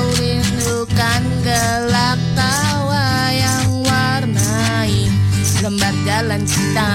Kau 0.00 0.08
rindukan 0.16 1.22
gelak 1.44 2.16
tawa 2.32 3.28
yang 3.36 3.84
warnai 3.84 5.12
Lembar 5.60 5.92
jalan 6.08 6.40
kita 6.48 6.92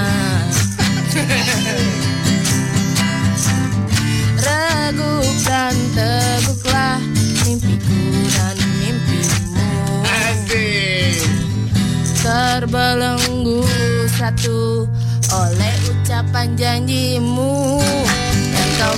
Reguk 4.41 5.29
dan 5.45 5.77
teguklah 5.93 6.99
mimpiku 7.45 8.01
dan 8.35 8.57
mimpimu. 8.83 9.69
Terbelenggu 12.19 13.63
satu 14.19 14.89
oleh 15.31 15.75
ucapan 15.87 16.51
janjimu. 16.59 17.79
Dan 18.51 18.67
kau 18.75 18.95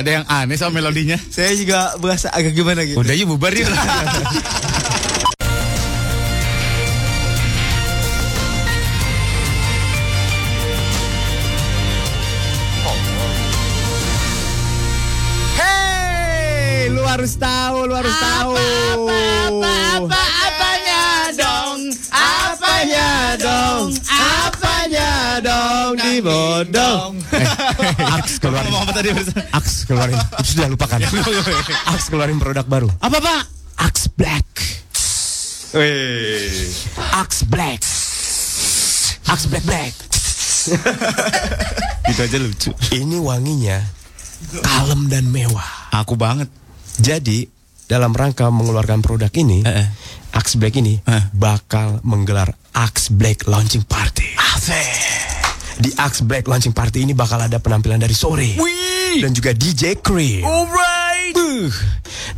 Ada 0.00 0.10
yang 0.10 0.24
aneh 0.26 0.56
sama 0.56 0.80
melodinya. 0.80 1.18
Saya 1.18 1.52
juga 1.54 1.94
berasa 2.00 2.32
agak 2.32 2.56
gimana 2.56 2.82
gitu. 2.88 3.00
Udah 3.00 3.14
yuk 3.14 3.36
bubar 3.36 3.52
yuk. 3.52 3.68
Aks 28.12 28.36
keluarin. 28.36 28.68
Ngomong 28.68 28.84
apa 28.84 28.92
tadi? 28.92 29.08
Aks 29.56 29.72
keluarin. 29.88 30.18
Sudah 30.44 30.68
lupakan. 30.68 30.98
Aks 31.96 32.04
keluarin 32.12 32.36
produk 32.36 32.66
baru. 32.68 32.88
Apa 33.00 33.16
pak? 33.18 33.42
Aks 33.80 34.12
Black. 34.12 34.48
Wih. 35.72 36.68
Aks 37.16 37.48
Black. 37.48 37.80
Aks 39.32 39.44
Black 39.48 39.64
Black. 39.64 39.94
Itu 42.12 42.20
aja 42.20 42.38
lucu. 42.38 42.70
Ini 42.92 43.16
wanginya 43.16 43.80
kalem 44.60 45.08
dan 45.08 45.32
mewah. 45.32 45.88
Aku 45.96 46.20
banget. 46.20 46.52
Jadi 47.00 47.48
dalam 47.88 48.12
rangka 48.12 48.52
mengeluarkan 48.52 49.00
produk 49.00 49.32
ini, 49.40 49.64
Axe 50.36 50.60
Black 50.60 50.76
ini 50.76 51.00
bakal 51.32 52.04
menggelar 52.04 52.52
Axe 52.76 53.08
Black 53.08 53.48
Launching 53.48 53.88
Party. 53.88 54.36
Di 55.82 55.90
Axe 55.98 56.22
Black 56.22 56.46
Launching 56.46 56.70
Party 56.70 57.02
ini 57.02 57.10
bakal 57.10 57.42
ada 57.42 57.58
penampilan 57.58 57.98
dari 57.98 58.14
sore 58.14 58.54
dan 59.18 59.34
juga 59.34 59.50
DJ 59.50 59.98
Cream. 59.98 60.46
Alright. 60.46 61.34
Buh. 61.34 61.74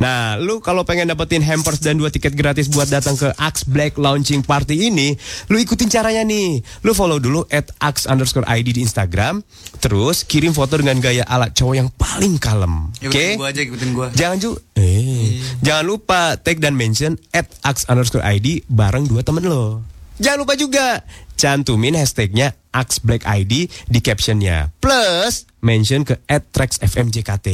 Nah, 0.01 0.35
lu 0.41 0.59
kalau 0.59 0.83
pengen 0.83 1.07
dapetin 1.07 1.45
hampers 1.45 1.79
dan 1.79 1.95
dua 1.95 2.09
tiket 2.11 2.33
gratis 2.35 2.67
buat 2.67 2.89
datang 2.89 3.15
ke 3.15 3.31
Axe 3.37 3.63
Black 3.69 3.95
Launching 3.95 4.43
Party 4.43 4.89
ini, 4.91 5.15
lu 5.47 5.61
ikutin 5.61 5.87
caranya 5.87 6.25
nih. 6.25 6.59
Lu 6.83 6.91
follow 6.91 7.21
dulu 7.21 7.45
at 7.53 7.71
Axe 7.79 8.09
underscore 8.09 8.49
ID 8.49 8.75
di 8.75 8.81
Instagram, 8.83 9.45
terus 9.79 10.25
kirim 10.27 10.51
foto 10.51 10.81
dengan 10.81 10.99
gaya 10.99 11.23
ala 11.29 11.53
cowok 11.53 11.75
yang 11.75 11.89
paling 11.95 12.35
kalem. 12.41 12.91
Oke? 13.03 13.37
Ikutin 13.37 13.39
gua 13.39 13.49
aja, 13.53 13.61
ikutin 13.61 13.89
gua. 13.95 14.07
Jangan 14.11 14.37
ju, 14.41 14.51
eh, 14.75 15.39
jangan 15.63 15.85
lupa 15.85 16.35
tag 16.41 16.59
dan 16.59 16.75
mention 16.75 17.15
at 17.31 17.47
Axe 17.63 17.87
underscore 17.87 18.25
ID 18.25 18.67
bareng 18.67 19.07
dua 19.07 19.21
temen 19.21 19.45
lo. 19.47 19.94
Jangan 20.15 20.39
lupa 20.41 20.55
juga 20.55 21.03
cantumin 21.35 21.99
hashtagnya 21.99 22.55
Axe 22.71 23.03
Black 23.03 23.27
ID 23.27 23.67
di 23.87 23.99
captionnya. 23.99 24.71
Plus 24.79 25.47
mention 25.59 26.07
ke 26.07 26.19
at 26.27 26.47
Trax 26.51 26.79
FM 26.79 27.11
JKT. 27.11 27.47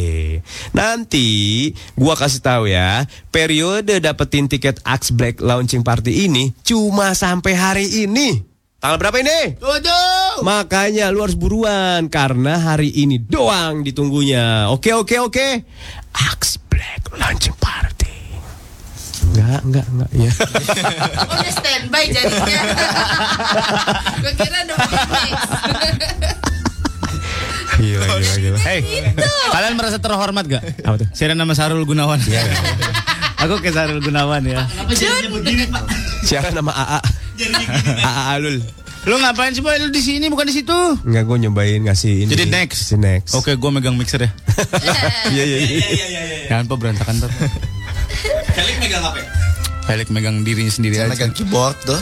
Nanti 0.77 1.27
gua 1.97 2.13
kasih 2.13 2.41
tahu 2.41 2.69
ya, 2.69 3.05
periode 3.33 3.97
dapetin 3.97 4.45
tiket 4.45 4.81
Axe 4.85 5.13
Black 5.13 5.41
launching 5.41 5.81
party 5.81 6.29
ini 6.29 6.53
cuma 6.61 7.17
sampai 7.17 7.53
hari 7.57 7.87
ini. 8.05 8.51
Tanggal 8.81 8.97
berapa 8.97 9.21
ini? 9.21 9.61
Tujuh. 9.61 10.41
Makanya 10.41 11.13
lu 11.13 11.21
harus 11.21 11.37
buruan 11.37 12.09
karena 12.09 12.57
hari 12.57 12.89
ini 12.89 13.21
doang 13.21 13.85
ditunggunya. 13.85 14.73
Oke 14.73 14.89
oke 14.97 15.21
oke. 15.21 15.47
Axe 16.17 16.57
Black 16.65 17.13
launching 17.13 17.53
party. 17.61 18.00
Enggak, 19.21 19.59
enggak, 19.63 19.85
enggak 19.93 20.09
ya. 20.17 20.31
Oh, 21.21 21.35
udah 21.37 21.53
standby 21.53 22.03
jadinya. 22.09 22.59
Gue 24.23 24.33
kira 24.39 24.59
mix. 24.65 25.39
Gila, 27.81 28.05
gila, 28.05 28.35
gila. 28.37 28.57
Hey, 28.61 28.79
kalian 29.49 29.73
merasa 29.79 29.97
terhormat 29.97 30.45
gak? 30.45 30.63
Apa 30.85 30.95
tuh? 31.01 31.07
Saya 31.15 31.33
nama 31.33 31.53
Sarul 31.55 31.81
Gunawan. 31.87 32.19
Aku 33.41 33.57
ke 33.57 33.73
Sarul 33.73 34.03
Gunawan 34.03 34.45
ya. 34.45 34.67
Siaran 36.21 36.53
nama 36.53 36.71
AA. 36.75 36.99
AA 38.05 38.21
Alul. 38.37 38.61
Lu 39.01 39.17
ngapain 39.17 39.49
sih 39.49 39.65
boy? 39.65 39.73
Lu 39.81 39.89
di 39.89 39.97
sini 39.97 40.29
bukan 40.29 40.45
di 40.45 40.53
situ. 40.61 40.77
Enggak, 41.01 41.25
gue 41.25 41.37
nyobain 41.49 41.81
ngasih 41.81 42.29
ini. 42.29 42.29
Jadi 42.29 42.45
next. 42.53 42.93
Si 42.93 42.95
next. 43.01 43.33
Oke, 43.33 43.57
gue 43.57 43.69
megang 43.73 43.97
mixer 43.97 44.29
ya. 44.29 44.31
Iya, 45.33 45.43
iya, 45.47 45.57
iya. 45.57 45.79
Jangan 46.53 46.69
apa 46.69 46.75
berantakan 46.77 47.15
tuh. 47.25 47.31
Felix 48.51 48.75
megang 48.79 49.03
apa? 49.03 49.19
Felix 49.85 50.07
megang 50.09 50.35
dirinya 50.41 50.71
sendiri 50.71 50.95
aja. 50.99 51.09
Megang 51.09 51.31
keyboard 51.31 51.75
tuh. 51.83 51.99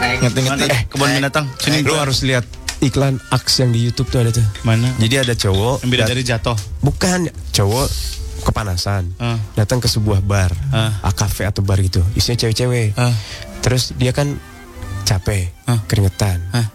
Ngetik-ngetik. 0.00 0.70
Eh, 0.70 0.80
kebun 0.88 1.08
binatang. 1.12 1.44
Sini 1.58 1.84
Lu 1.84 1.92
gua. 1.92 2.08
harus 2.08 2.24
lihat 2.24 2.44
iklan 2.80 3.20
Axe 3.28 3.60
yang 3.60 3.70
di 3.70 3.80
YouTube 3.84 4.08
tuh 4.08 4.24
ada 4.24 4.30
tuh. 4.32 4.44
Mana? 4.64 4.88
Jadi 4.96 5.14
ada 5.20 5.34
cowok 5.36 5.84
Yang 5.84 6.08
dari 6.08 6.22
jatuh. 6.24 6.56
Bukan 6.80 7.28
cowok 7.52 7.86
kepanasan. 8.40 9.12
Ah. 9.20 9.36
Datang 9.52 9.84
ke 9.84 9.88
sebuah 9.88 10.24
bar, 10.24 10.48
Ah. 10.72 10.96
ah, 11.04 11.12
kafe 11.12 11.44
atau 11.44 11.60
bar 11.60 11.76
gitu. 11.80 12.00
Isinya 12.16 12.40
cewek-cewek. 12.40 12.96
Ah. 12.96 13.12
Terus 13.60 13.92
dia 14.00 14.16
kan 14.16 14.40
capek, 15.04 15.52
Ah. 15.68 15.84
keringetan. 15.84 16.40
Ah. 16.50 16.72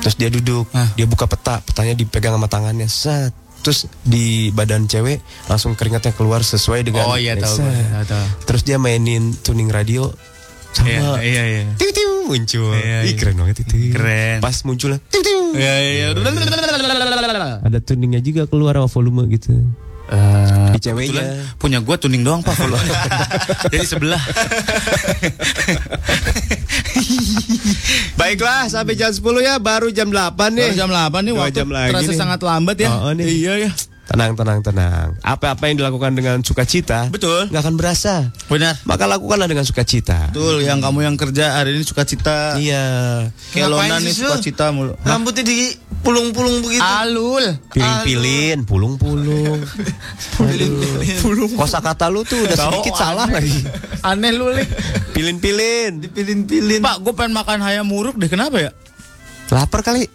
Terus 0.00 0.16
dia 0.16 0.32
duduk, 0.32 0.72
Ah. 0.72 0.88
dia 0.96 1.04
buka 1.04 1.28
peta, 1.28 1.60
petanya 1.60 1.92
dipegang 1.92 2.32
sama 2.32 2.48
tangannya. 2.48 2.88
Set. 2.88 3.36
Terus 3.62 3.86
di 4.02 4.50
badan 4.50 4.90
cewek 4.90 5.22
langsung 5.46 5.78
keringatnya 5.78 6.12
keluar 6.12 6.42
sesuai 6.42 6.82
dengan 6.82 7.06
Oh 7.06 7.14
iya 7.14 7.38
tahu. 7.38 7.62
Tahu, 7.62 8.04
tahu. 8.10 8.26
Terus 8.50 8.62
dia 8.66 8.76
mainin 8.76 9.30
tuning 9.38 9.70
radio 9.70 10.10
sama 10.72 10.88
Iya, 10.88 11.10
iya, 11.20 11.42
iya. 11.46 11.62
tiu 11.76 11.90
tiu 11.92 12.10
muncul. 12.26 12.72
Iya, 12.74 13.04
Ih 13.04 13.12
iya. 13.12 13.18
keren 13.20 13.36
banget 13.38 13.56
itu. 13.62 13.92
Keren. 13.92 14.40
Pas 14.40 14.56
munculnya 14.64 14.98
tiu 15.12 15.22
tiu. 15.22 15.40
Iya, 15.54 15.74
iya. 15.84 16.06
Ada 17.62 17.78
tuningnya 17.84 18.20
juga 18.24 18.48
keluar 18.48 18.80
sama 18.80 18.88
volume 18.88 19.28
gitu. 19.30 19.52
Eh, 20.12 20.70
Di 20.70 20.80
ceweknya. 20.82 21.48
punya 21.56 21.80
gua 21.80 21.96
tuning 21.96 22.20
doang 22.20 22.40
pak 22.40 22.52
kalau 22.54 22.76
jadi 23.72 23.80
sebelah 23.82 24.20
Baiklah, 28.14 28.68
sampai 28.68 28.94
jam 28.94 29.08
10 29.08 29.18
ya, 29.40 29.56
baru 29.58 29.88
jam 29.88 30.08
8 30.08 30.36
nih. 30.52 30.68
Baru 30.68 30.78
jam 30.78 30.90
8 30.90 31.10
nih 31.18 31.32
Dua 31.32 31.40
waktu 31.42 31.56
jam 31.56 31.68
lagi 31.68 31.90
terasa 31.90 32.06
nih. 32.06 32.18
sangat 32.18 32.40
lambat 32.40 32.76
ya 32.78 32.88
Oh, 32.90 33.10
nih. 33.10 33.26
iya 33.26 33.52
ya 33.58 33.70
Tenang, 34.12 34.36
tenang, 34.36 34.60
tenang. 34.60 35.16
Apa-apa 35.24 35.72
yang 35.72 35.80
dilakukan 35.80 36.12
dengan 36.12 36.44
sukacita, 36.44 37.08
Betul. 37.08 37.48
nggak 37.48 37.62
akan 37.64 37.74
berasa. 37.80 38.28
Benar. 38.44 38.76
Maka 38.84 39.08
lakukanlah 39.08 39.48
dengan 39.48 39.64
sukacita. 39.64 40.28
Betul, 40.28 40.60
yang 40.68 40.84
kamu 40.84 41.08
yang 41.08 41.16
kerja 41.16 41.56
hari 41.56 41.72
ini 41.72 41.80
suka 41.80 42.04
cita. 42.04 42.60
Iya. 42.60 42.84
Kelonan 43.56 44.04
nih 44.04 44.12
sih, 44.12 44.28
suka 44.28 44.36
Sul? 44.36 44.44
cita 44.44 44.68
mulu. 44.68 44.92
Rambutnya 45.00 45.48
di 45.48 45.72
pulung-pulung 46.04 46.60
begitu. 46.60 46.84
Alul. 46.84 47.56
Pilin-pilin, 47.72 48.68
pulung-pulung. 48.68 49.64
Pulung. 51.24 51.50
Kosa 51.56 51.80
kata 51.80 52.12
lu 52.12 52.20
tuh 52.28 52.44
udah 52.44 52.68
sedikit 52.68 52.92
salah 52.92 53.24
lagi. 53.24 53.64
Aneh 54.04 54.36
lu, 54.36 54.52
Lik. 54.52 54.68
Pilin-pilin. 55.16 56.04
Dipilin-pilin. 56.04 56.84
Pak, 56.84 57.00
gue 57.00 57.16
pengen 57.16 57.32
makan 57.32 57.64
ayam 57.64 57.88
muruk 57.88 58.20
deh. 58.20 58.28
Kenapa 58.28 58.60
ya? 58.60 58.76
Lapar 59.52 59.84
kali. 59.84 60.08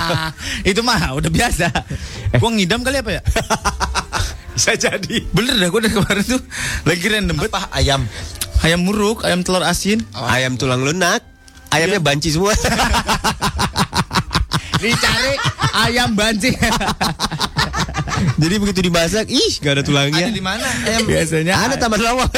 Itu 0.70 0.84
mah 0.84 1.16
udah 1.16 1.32
biasa. 1.32 1.72
Gue 2.36 2.50
ngidam 2.52 2.84
kali 2.84 3.00
apa 3.00 3.16
ya? 3.16 3.22
Bisa 4.54 4.76
jadi. 4.76 5.24
Bener 5.32 5.56
dah, 5.56 5.72
gue 5.72 5.80
dari 5.88 5.94
kemarin 5.96 6.20
tuh 6.20 6.40
lagi 6.84 7.08
random 7.08 7.40
banget. 7.40 7.56
Apa 7.56 7.72
ayam? 7.72 8.04
Ayam 8.60 8.84
muruk, 8.84 9.24
ayam 9.24 9.40
telur 9.40 9.64
asin. 9.64 10.04
Ayam 10.12 10.60
tulang 10.60 10.84
lunak. 10.84 11.24
Ayamnya 11.72 11.98
banci 11.98 12.36
semua. 12.36 12.52
Dicari 14.84 15.32
ayam 15.88 16.12
banci. 16.12 16.52
Jadi 18.36 18.54
begitu 18.60 18.84
dimasak, 18.84 19.32
ih 19.32 19.52
gak 19.64 19.80
ada 19.80 19.82
tulangnya. 19.82 20.28
Ada 20.28 20.36
di 20.36 20.44
mana? 20.44 20.68
Ayam 20.84 21.08
Biasanya 21.08 21.56
Ada 21.56 21.80
taman 21.80 22.00
lawang. 22.04 22.28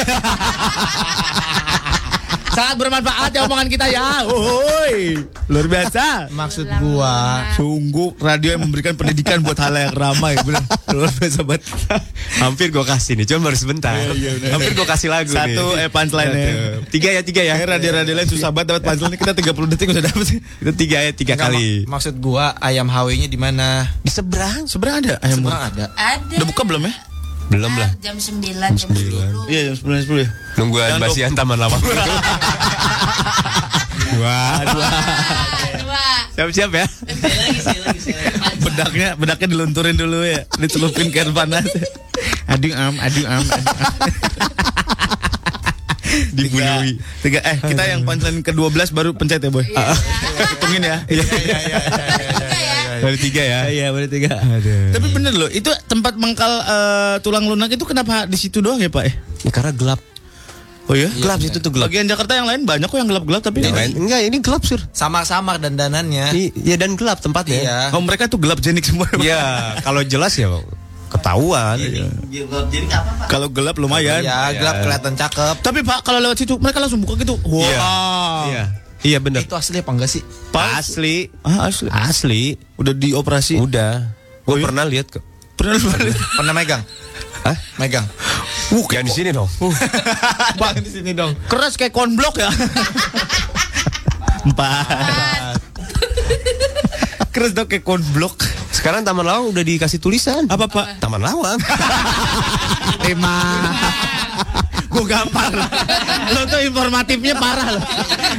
Sangat 2.57 2.75
bermanfaat 2.75 3.29
ya 3.29 3.45
omongan 3.45 3.67
kita 3.67 3.85
ya. 3.85 4.25
Woi, 4.27 5.21
luar 5.45 5.67
biasa. 5.67 6.33
maksud 6.33 6.65
gua. 6.81 7.45
Sungguh 7.53 8.17
radio 8.17 8.49
yang 8.51 8.65
memberikan 8.65 8.93
pendidikan 8.93 9.39
buat 9.39 9.53
hal 9.55 9.77
yang 9.77 9.93
ramai 9.93 10.33
bener. 10.41 10.65
Luar 10.89 11.11
biasa 11.11 11.45
banget. 11.45 11.61
Hampir 12.37 12.69
gue 12.69 12.81
kasih 12.81 13.13
nih, 13.13 13.25
cuma 13.27 13.45
baru 13.45 13.57
sebentar. 13.57 13.93
Iya, 13.93 14.33
bener. 14.35 14.49
Hampir 14.51 14.71
gue 14.73 14.87
kasih 14.87 15.07
lagu 15.07 15.29
Satu 15.29 15.65
nih. 15.73 15.85
eh 15.85 15.89
punchline-nya. 15.89 16.45
Satu. 16.47 16.89
Tiga 16.89 17.09
ya, 17.11 17.21
tiga 17.21 17.41
ya. 17.41 17.53
Radio-radio 17.59 18.13
lain 18.13 18.25
susah 18.27 18.49
banget 18.49 18.73
dapat 18.73 18.83
punchline 18.89 19.15
kita 19.15 19.33
30 19.35 19.71
detik 19.71 19.87
udah 19.91 20.03
dapet 20.03 20.23
sih. 20.25 20.39
Kita 20.41 20.71
tiga 20.73 20.97
ya, 20.99 21.11
tiga 21.13 21.33
kali. 21.35 21.83
mak- 21.83 21.99
maksud 21.99 22.17
gua 22.17 22.57
ayam 22.57 22.87
HW-nya 22.87 23.27
di 23.27 23.37
mana? 23.37 23.85
Di 23.99 24.09
seberang. 24.09 24.65
Sebenarnya 24.65 24.97
ada 24.97 25.13
ayam 25.21 25.37
Seberang 25.41 25.61
ada. 25.67 25.85
Ada. 25.93 26.35
Udah 26.41 26.47
buka 26.47 26.63
belum 26.63 26.81
ya? 26.83 26.93
Belum 27.47 27.71
lah. 27.79 27.89
Jam 28.03 28.19
9, 28.19 28.43
jam 28.75 28.89
10. 28.91 29.47
Iya 29.47 29.71
jam 29.71 29.75
9 29.79 30.03
10 30.03 30.23
ya. 30.23 30.29
Nungguan 30.59 30.99
basian 30.99 31.31
taman 31.31 31.55
lawang. 31.55 31.79
Wah, 34.17 34.63
Dua. 34.65 34.89
siap-siap 36.33 36.71
ya. 36.73 36.85
Bedaknya 38.59 39.13
bedaknya 39.15 39.47
dilunturin 39.51 39.95
dulu 39.95 40.25
ya. 40.25 40.43
Dicelupin 40.57 41.11
ke 41.11 41.21
air 41.23 41.31
panas. 41.31 41.65
Aduh 42.49 42.73
am, 42.73 42.95
aduh 42.97 43.25
am. 43.27 43.43
aduh 43.45 43.63
am. 45.05 45.16
Dibunuhi. 46.37 46.99
Tiga 47.23 47.39
eh 47.43 47.57
kita 47.59 47.83
yang 47.87 48.03
punchline 48.03 48.43
ke-12 48.43 48.91
baru 48.93 49.11
pencet 49.15 49.41
ya, 49.43 49.51
Boy. 49.51 49.65
Hitungin 50.55 50.83
ya. 50.83 50.97
Iya 51.07 51.23
iya 51.23 51.57
iya 51.67 51.77
Baru 52.97 53.17
tiga 53.17 53.41
ya. 53.45 53.59
Iya, 53.69 53.87
baru 53.93 54.07
tiga. 54.09 54.41
Aduh. 54.41 54.89
Tapi 54.89 55.07
bener 55.13 55.33
loh, 55.37 55.49
itu 55.53 55.69
tempat 55.85 56.17
mengkal 56.17 56.49
eh, 56.65 57.15
tulang 57.21 57.45
lunak 57.45 57.69
itu 57.69 57.85
kenapa 57.85 58.25
di 58.25 58.37
situ 58.39 58.57
doang 58.57 58.81
ya, 58.81 58.89
Pak? 58.89 59.03
Eh? 59.05 59.13
Ya, 59.45 59.51
karena 59.53 59.69
gelap. 59.69 60.01
Oh 60.87 60.95
ya? 60.95 61.11
Gelap 61.19 61.43
situ 61.43 61.59
tuh 61.59 61.71
gelap. 61.75 61.91
Bagian 61.91 62.07
Jakarta 62.07 62.39
yang 62.39 62.47
lain 62.47 62.63
banyak 62.63 62.87
kok 62.87 62.95
yang 62.95 63.11
gelap-gelap 63.11 63.43
tapi 63.43 63.59
Yang 63.59 63.75
lain 63.75 63.91
enggak, 64.07 64.21
ini 64.23 64.37
gelap 64.39 64.63
sur. 64.63 64.79
Samar-samar 64.95 65.59
dandanannya. 65.59 66.31
Ini 66.31 66.43
ya 66.63 66.75
dan 66.79 66.95
gelap 66.95 67.19
tempatnya. 67.19 67.59
Iya. 67.59 67.77
Oh, 67.91 67.99
mereka 67.99 68.31
tuh 68.31 68.39
gelap 68.39 68.63
jenik 68.63 68.87
semua. 68.87 69.03
Iya, 69.19 69.43
kalau 69.85 69.99
jelas 70.07 70.31
ya 70.39 70.47
ketahuan. 71.07 71.75
Jadi 71.79 72.03
apa, 72.91 73.11
Pak? 73.23 73.27
Kalau 73.31 73.47
gelap 73.49 73.75
lumayan. 73.79 74.21
Ya, 74.21 74.51
gelap 74.53 74.83
kelihatan 74.83 75.13
cakep. 75.15 75.55
Tapi 75.63 75.79
Pak 75.83 76.03
kalau 76.03 76.19
lewat 76.19 76.37
situ 76.39 76.59
mereka 76.59 76.83
langsung 76.83 77.01
buka 77.03 77.17
gitu. 77.19 77.39
Wah. 77.47 77.63
Iya. 77.63 77.79
Iya. 78.47 78.63
Iya 79.07 79.17
benar. 79.21 79.45
Itu 79.45 79.53
asli 79.53 79.77
apa 79.79 79.91
enggak 79.93 80.09
sih? 80.09 80.21
Asli. 80.57 81.29
Ah, 81.45 81.69
asli. 81.69 81.89
Asli. 81.93 82.43
Udah 82.81 82.93
dioperasi. 82.97 83.61
Udah. 83.61 84.09
Gue 84.47 84.63
pernah 84.63 84.83
lihat 84.87 85.11
kok. 85.13 85.21
Pernah 85.57 85.75
lu 85.81 85.89
Pernah 86.13 86.53
megang? 86.53 86.81
Hah? 87.45 87.57
Megang. 87.81 88.05
Uh, 88.67 88.83
jangan 88.91 89.05
di 89.07 89.13
sini 89.13 89.29
dong. 89.31 89.49
Bang 90.59 90.75
di 90.85 90.91
sini 90.91 91.11
dong. 91.15 91.31
keras 91.47 91.79
kayak 91.79 91.95
konblok 91.95 92.35
ya. 92.35 92.51
Empat. 94.47 95.55
keras 97.31 97.51
dong 97.55 97.67
kayak 97.71 97.85
konblok. 97.87 98.56
Sekarang 98.77 99.01
Taman 99.01 99.25
Lawang 99.25 99.49
udah 99.49 99.63
dikasih 99.65 99.97
tulisan. 99.97 100.45
Apa 100.45 100.69
Pak? 100.69 101.01
Taman 101.01 101.17
Lawang. 101.17 101.57
Lima. 103.09 103.37
Gue 104.85 105.01
gampar. 105.09 105.49
Lo 106.29 106.45
tuh 106.45 106.61
informatifnya 106.61 107.33
parah 107.41 107.73
lo. 107.73 107.81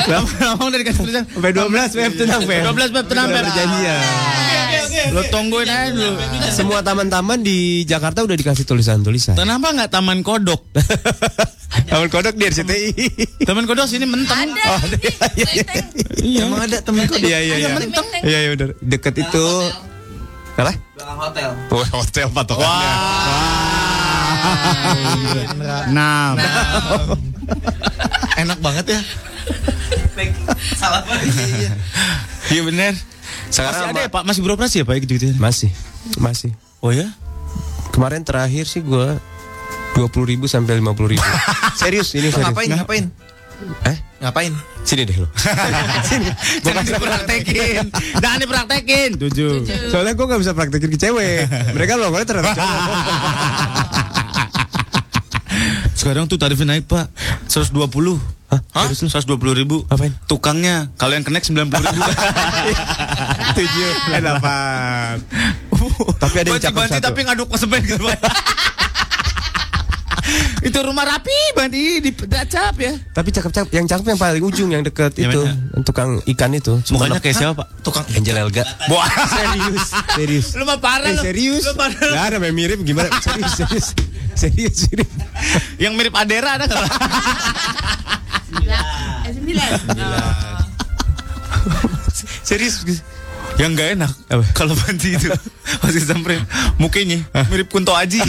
Ngomong 0.07 0.71
dari 0.71 0.87
kasih 0.87 1.03
tulisan. 1.03 1.25
Sampai 1.27 1.51
12 1.51 1.99
Web 1.99 2.13
tenang 2.15 2.43
Web. 2.47 2.63
12 2.71 2.95
Web 2.95 3.07
tenang 3.11 3.27
Web. 3.35 3.43
Perjanjian. 3.51 4.03
Lo 5.11 5.23
tungguin 5.27 5.67
aja 5.67 5.91
dulu. 5.91 6.23
Semua 6.55 6.87
taman-taman 6.87 7.43
di 7.43 7.83
Jakarta 7.83 8.23
udah 8.23 8.39
dikasih 8.39 8.63
tulisan-tulisan. 8.63 9.35
Kenapa 9.35 9.75
nggak 9.75 9.91
Taman 9.91 10.23
Kodok? 10.23 10.71
Taman 11.91 12.09
Kodok 12.15 12.39
di 12.39 12.47
RCTI. 12.47 12.93
Taman 13.43 13.67
Kodok 13.67 13.91
sini 13.91 14.07
menteng. 14.07 14.55
Ada. 14.55 14.65
Oh, 14.71 14.83
di 14.87 14.99
Menteng. 15.03 15.87
Iya. 16.23 16.43
Emang 16.47 16.63
ada 16.63 16.79
temen 16.79 17.11
kok. 17.11 17.19
Iya 17.19 17.39
iya 17.43 17.55
iya. 17.59 17.69
Iya 18.23 18.39
iya 18.39 18.49
benar. 18.55 18.71
Deket 18.79 19.15
itu. 19.19 19.47
Salah? 20.59 20.75
Belakang 20.75 21.19
hotel. 21.23 21.49
Oh, 21.71 21.85
hotel 22.03 22.27
patokannya. 22.35 22.91
Nah, 25.95 26.35
Enak 28.35 28.59
banget 28.59 28.99
ya. 28.99 29.01
Salah 30.75 31.07
Iya. 31.23 31.71
iya 32.51 32.63
bener. 32.67 32.99
Sekarang 33.55 33.87
Masih 33.87 33.91
ada 33.95 34.01
ya 34.03 34.11
Pak? 34.11 34.23
Masih 34.27 34.41
beroperasi 34.43 34.77
ya 34.83 34.85
Pak 34.85 34.99
gitu-gitu? 35.07 35.31
Masih. 35.39 35.71
Masih. 36.19 36.51
Oh 36.83 36.91
ya? 36.91 37.07
Kemarin 37.95 38.27
terakhir 38.27 38.67
sih 38.67 38.83
gua 38.83 39.15
20 39.95 40.11
ribu 40.27 40.51
sampai 40.51 40.83
50 40.83 41.15
ribu. 41.15 41.23
serius 41.81 42.11
ini 42.19 42.35
serius. 42.35 42.51
Ngapain? 42.51 42.67
Ngapain? 42.75 43.05
Eh? 43.85 43.97
Ngapain? 44.19 44.53
Sini 44.83 45.03
deh 45.03 45.17
lo. 45.19 45.27
Sini. 46.09 46.31
Jangan 46.63 46.83
dipraktekin. 46.87 47.85
Jangan 48.19 48.39
dipraktekin. 48.39 49.11
Tujuh. 49.19 49.67
Soalnya 49.91 50.15
gue 50.15 50.27
gak 50.27 50.41
bisa 50.41 50.53
praktekin 50.55 50.91
ke 50.91 50.99
cewek. 50.99 51.47
Mereka 51.75 51.99
logonya 51.99 52.27
terhadap 52.27 52.55
cowok. 52.55 52.69
Sekarang 55.99 56.31
tuh 56.31 56.39
tarifnya 56.39 56.79
naik 56.79 56.87
Pak 56.87 57.11
120 57.51 57.75
Hah? 58.49 58.61
Hah? 58.73 58.89
120 58.89 59.29
ribu 59.53 59.83
Apain? 59.91 60.15
Tukangnya 60.25 60.89
Kalau 60.95 61.13
yang 61.13 61.27
connect 61.27 61.51
90 61.51 61.69
ribu 61.69 62.11
Tujuh. 63.59 63.91
Eh, 64.15 64.21
delapan. 64.23 65.19
Tapi 66.17 66.37
ada 66.39 66.49
yang 66.55 66.63
cakep 66.63 66.81
satu. 66.87 67.05
tapi 67.11 67.21
ngaduk 67.27 67.51
semen 67.59 67.83
gitu 67.83 68.07
Itu 70.59 70.79
rumah 70.81 71.05
rapi 71.05 71.33
Banci 71.53 72.01
di 72.01 72.11
dacap 72.13 72.75
ya 72.77 72.93
Tapi 73.11 73.29
cakep-cakep. 73.31 73.71
Yang 73.71 73.87
cakep 73.89 74.05
yang 74.07 74.19
paling 74.19 74.43
ujung 74.43 74.69
yang 74.69 74.83
deket 74.83 75.15
Yang 75.15 75.31
itu. 75.31 75.41
mana? 75.43 75.83
Tukang 75.83 76.11
ikan 76.27 76.51
itu. 76.53 76.73
Mukanya 76.91 77.19
kayak 77.19 77.37
siapa 77.37 77.55
Pak? 77.57 77.67
Tukang 77.81 78.05
Angel 78.11 78.37
Elga. 78.37 78.65
Wah 78.89 79.07
serius, 79.37 79.87
serius. 80.13 80.47
Lu 80.55 80.65
mah 80.65 80.79
parah 80.79 81.09
Eh, 81.09 81.15
lu 81.15 81.23
serius? 81.23 81.63
Lu 81.63 81.73
parah 81.73 81.97
ada 82.27 82.37
yang 82.37 82.53
mirip 82.53 82.79
gimana? 82.83 83.09
Serius, 83.25 83.53
serius. 83.55 83.87
Serius, 84.35 84.75
serius. 84.85 85.11
Yang 85.77 85.93
mirip 85.95 86.15
Adera 86.15 86.57
ada 86.57 86.65
nggak? 86.67 86.85
Eh, 89.25 89.33
Sembilan. 89.33 89.71
Serius. 92.43 92.81
Yang 93.59 93.71
gak 93.75 93.89
enak 93.99 94.13
Kalau 94.55 94.71
Banci 94.73 95.19
itu 95.19 95.27
Masih 95.83 95.99
samperin 96.01 96.47
Mukanya 96.79 97.19
mirip 97.51 97.67
Kunto 97.67 97.91
Aji 97.91 98.23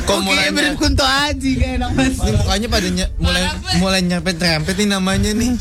Kok 0.00 0.18
mulai 0.20 0.48
mirip 0.48 0.76
Kunto 0.76 1.02
Aji 1.02 1.50
Gak 1.54 1.70
enak 1.76 1.88
banget 1.92 2.12
Ini 2.16 2.30
mukanya 2.34 2.66
pada 2.66 2.86
ny- 2.88 3.12
mulai 3.18 3.42
mulai 3.76 4.00
nyerempet-nyerempet 4.02 4.74
nih 4.74 4.88
namanya 4.88 5.30
nih. 5.32 5.52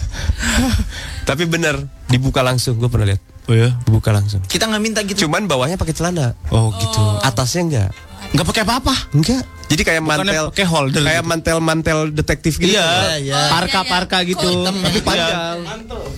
Tapi 1.23 1.43
bener, 1.43 1.75
dibuka 2.07 2.39
langsung. 2.39 2.77
Gue 2.77 2.87
pernah 2.87 3.05
lihat. 3.05 3.19
Oh 3.45 3.53
ya 3.53 3.69
Dibuka 3.83 4.09
langsung. 4.09 4.39
Kita 4.41 4.65
nggak 4.65 4.81
minta 4.81 4.99
gitu. 5.03 5.23
Cuman 5.23 5.45
bawahnya 5.45 5.75
pakai 5.75 5.91
celana. 5.91 6.33
Oh 6.47 6.71
gitu 6.73 7.01
Atasnya 7.21 7.61
enggak. 7.61 7.89
Nggak 8.29 8.45
pakai 8.45 8.61
apa-apa 8.63 8.93
Enggak. 9.11 9.43
Jadi 9.67 9.81
kayak 9.83 10.01
Bukannya 10.01 10.23
mantel 10.23 10.45
pakai 10.49 10.65
holder 10.65 11.01
kayak 11.01 11.17
gitu. 11.17 11.27
mantel-mantel 11.27 11.97
detektif 12.09 12.53
gitu. 12.55 12.71
Iya 12.71 12.87
iya. 13.19 13.35
Parka-parka 13.51 14.23
gitu 14.23 14.47
Tapi 14.63 14.99
panjang. 15.01 15.57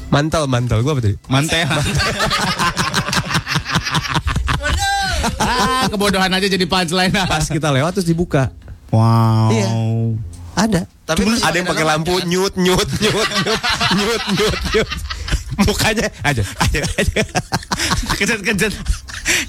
Mantel, 0.07 0.43
mantel. 0.45 0.77
Gua 0.81 0.93
apa 0.93 1.01
tadi? 1.01 1.15
Mantel 1.25 1.65
Ah, 5.39 5.85
kebodohan 5.91 6.31
aja 6.31 6.47
jadi 6.47 6.65
punchline. 6.65 7.11
Pas 7.11 7.45
kita 7.47 7.69
lewat 7.71 7.99
terus 7.99 8.07
dibuka. 8.07 8.51
Wow. 8.89 9.49
Iya. 9.53 9.69
Ada. 10.59 10.81
Tapi 11.07 11.23
ada 11.39 11.55
yang 11.55 11.67
pakai 11.69 11.85
lampu 11.87 12.13
nyut 12.27 12.53
nyut 12.59 12.89
nyut 12.99 13.29
nyut 13.43 13.61
nyut 13.97 14.23
nyut 14.35 14.59
nyut. 14.75 14.89
Mukanya 15.65 16.07
aja, 16.21 16.43
aja, 16.61 16.79
aja. 16.85 17.21
Kejat-kejat. 18.15 18.73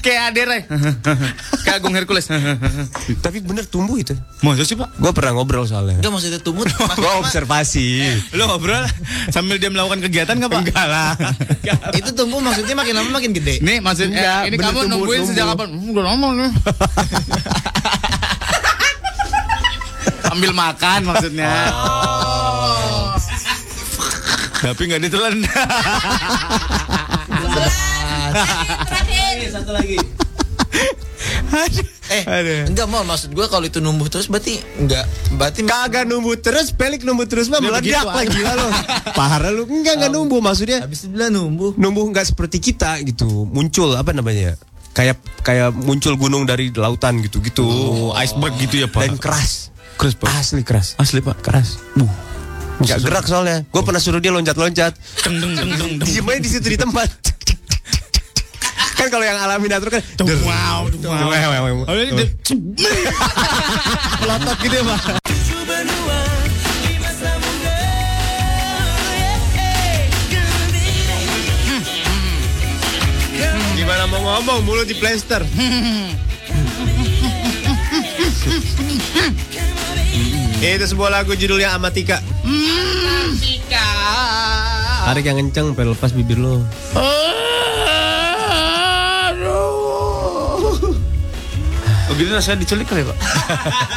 Kayak 0.00 0.22
Adere. 0.32 0.58
Kayak 1.64 1.76
Agung 1.80 1.94
Hercules. 1.94 2.26
Tapi 3.20 3.38
bener 3.40 3.64
tumbuh 3.68 3.96
itu. 3.96 4.16
Masa 4.40 4.64
sih, 4.64 4.76
Pak? 4.76 4.96
Gue 4.96 5.12
pernah 5.12 5.36
ngobrol 5.36 5.64
soalnya. 5.68 6.00
Enggak 6.00 6.12
maksudnya 6.12 6.40
tumbuh. 6.40 6.64
Gue 7.00 7.12
observasi. 7.20 8.04
Lo 8.32 8.48
ngobrol 8.48 8.84
sambil 9.28 9.60
dia 9.60 9.68
melakukan 9.68 10.00
kegiatan 10.00 10.36
nggak 10.36 10.50
Pak? 10.50 10.60
Enggak 10.64 10.86
lah. 10.88 11.12
itu 11.96 12.10
tumbuh 12.12 12.40
maksudnya 12.40 12.74
makin 12.74 12.94
lama 12.96 13.10
makin 13.12 13.32
gede. 13.36 13.60
Nih 13.60 13.78
maksudnya 13.80 14.20
Enggak, 14.20 14.40
ini 14.48 14.56
kamu 14.56 14.70
tumbuh, 14.72 14.90
nungguin 14.96 15.20
tumbuh. 15.20 15.32
sejak 15.36 15.46
kapan? 15.52 15.68
Hmm, 15.76 15.92
udah 15.92 16.04
lama 16.04 16.28
nih. 16.36 16.50
Ambil 20.30 20.52
makan 20.54 21.00
maksudnya. 21.10 21.50
Tapi 24.60 24.82
nggak 24.86 25.02
ditelan. 25.08 25.34
Terakhir. 28.86 29.48
Satu 29.50 29.72
lagi. 29.72 29.96
eh, 32.10 32.66
enggak 32.66 32.86
mau 32.90 33.02
maksud 33.02 33.34
gua 33.34 33.46
kalau 33.50 33.66
itu 33.66 33.78
numbuh 33.82 34.06
terus 34.06 34.26
berarti 34.30 34.58
enggak 34.78 35.04
berarti 35.34 35.62
Kagak 35.66 36.06
numbuh 36.06 36.38
terus, 36.38 36.70
pelik 36.74 37.02
numbuh 37.06 37.26
terus 37.26 37.50
mah 37.50 37.58
meledak 37.62 38.02
begitu 38.02 38.06
lah 38.06 38.24
gila 38.26 38.52
lo. 38.54 38.68
Parah 39.18 39.50
lu. 39.50 39.62
Enggak 39.66 39.98
enggak 39.98 40.12
numbuh 40.14 40.38
maksudnya. 40.42 40.82
habis 40.82 41.06
itu 41.06 41.10
bilang 41.10 41.34
numbuh. 41.34 41.74
Numbuh 41.74 42.06
enggak 42.06 42.30
seperti 42.30 42.58
kita 42.62 42.98
gitu. 43.02 43.46
Muncul 43.50 43.94
apa 43.98 44.14
namanya? 44.14 44.54
Kayak 44.90 45.22
kayak 45.46 45.70
muncul 45.74 46.18
gunung 46.18 46.46
dari 46.46 46.74
lautan 46.74 47.22
gitu-gitu. 47.22 47.62
Oh, 47.62 48.10
iceberg 48.18 48.58
gitu 48.58 48.82
ya, 48.82 48.88
Pak. 48.90 49.02
Dan 49.06 49.16
keras. 49.22 49.70
Keras, 49.94 50.14
Pak. 50.18 50.28
Asli 50.34 50.62
keras. 50.66 50.98
Asli, 50.98 51.22
Pak. 51.22 51.46
Keras. 51.46 51.78
Enggak 52.80 53.04
gerak 53.04 53.24
soalnya. 53.28 53.60
Gue 53.68 53.82
pernah 53.84 54.00
suruh 54.00 54.24
dia 54.24 54.32
loncat-loncat. 54.32 54.96
Diem 56.00 56.26
aja 56.32 56.40
di 56.40 56.48
situ 56.48 56.66
di 56.72 56.80
tempat. 56.80 57.12
kan 59.00 59.08
kalau 59.08 59.24
yang 59.24 59.40
alami 59.40 59.64
natur 59.64 59.88
kan 59.88 60.04
Wow, 60.44 60.92
wow. 61.08 61.32
Oh, 61.88 61.96
Pelotot 64.20 64.56
gitu 64.60 64.76
ya, 64.76 64.84
Pak. 64.84 65.24
Gimana 73.72 74.04
mau 74.12 74.20
ngomong 74.20 74.68
mulut 74.68 74.84
di 74.84 75.00
plester. 75.00 75.40
Itu 80.60 80.84
sebuah 80.92 81.08
lagu 81.08 81.32
judulnya 81.32 81.72
Amatika. 81.72 82.20
Tarik 85.10 85.26
yang 85.26 85.42
kenceng, 85.42 85.74
pengen 85.74 85.96
lepas 85.96 86.12
bibir 86.12 86.36
lo. 86.36 86.60
Oh 86.94 87.30
gini 92.20 92.36
rasanya 92.36 92.60
diculik 92.60 92.84
kali 92.84 93.00
ya, 93.00 93.08
Pak? 93.08 93.18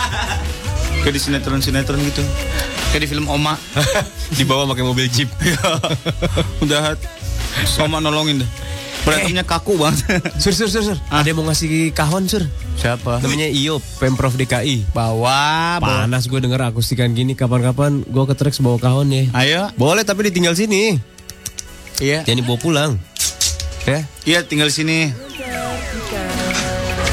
Kayak 1.04 1.14
di 1.14 1.20
sinetron-sinetron 1.20 2.00
gitu. 2.08 2.24
Kayak 2.96 3.02
di 3.04 3.08
film 3.12 3.28
Oma. 3.28 3.60
Dibawa 4.40 4.64
pakai 4.72 4.88
mobil 4.88 5.12
jeep. 5.12 5.28
Udah 6.64 6.96
Oma 7.84 8.00
nolongin 8.00 8.40
deh. 8.40 8.50
Berantemnya 9.04 9.44
kaku 9.44 9.76
banget. 9.76 10.08
Sur, 10.40 10.56
sur, 10.56 10.72
sur, 10.72 10.80
sur. 10.80 10.98
Ada 11.12 11.36
yang 11.36 11.44
mau 11.44 11.52
ngasih 11.52 11.92
kahon, 11.92 12.24
sur. 12.32 12.48
Siapa? 12.78 13.24
Namanya 13.24 13.48
Iyo, 13.48 13.80
Pemprov 14.02 14.36
DKI. 14.36 14.92
Bawa, 14.92 15.80
bawa. 15.80 16.06
Panas 16.06 16.28
gue 16.28 16.40
denger 16.42 16.74
akustikan 16.74 17.14
gini. 17.16 17.38
Kapan-kapan 17.38 18.04
gue 18.04 18.24
ke 18.28 18.36
Trax 18.36 18.60
bawa 18.60 18.78
kahon 18.82 19.10
ya. 19.14 19.24
Ayo. 19.34 19.62
Boleh 19.80 20.04
tapi 20.04 20.28
ditinggal 20.28 20.58
sini. 20.58 20.98
Iya. 22.02 22.26
Jangan 22.28 22.40
dibawa 22.44 22.60
pulang. 22.60 22.92
Ya. 23.88 24.04
Iya, 24.24 24.40
tinggal 24.48 24.72
sini. 24.72 25.12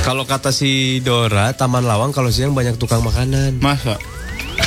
Kalau 0.00 0.24
kata 0.24 0.50
si 0.50 0.98
Dora, 1.04 1.52
Taman 1.52 1.84
Lawang 1.84 2.10
kalau 2.10 2.32
siang 2.32 2.56
banyak 2.56 2.80
tukang 2.80 3.04
makanan. 3.04 3.60
Masa? 3.60 4.00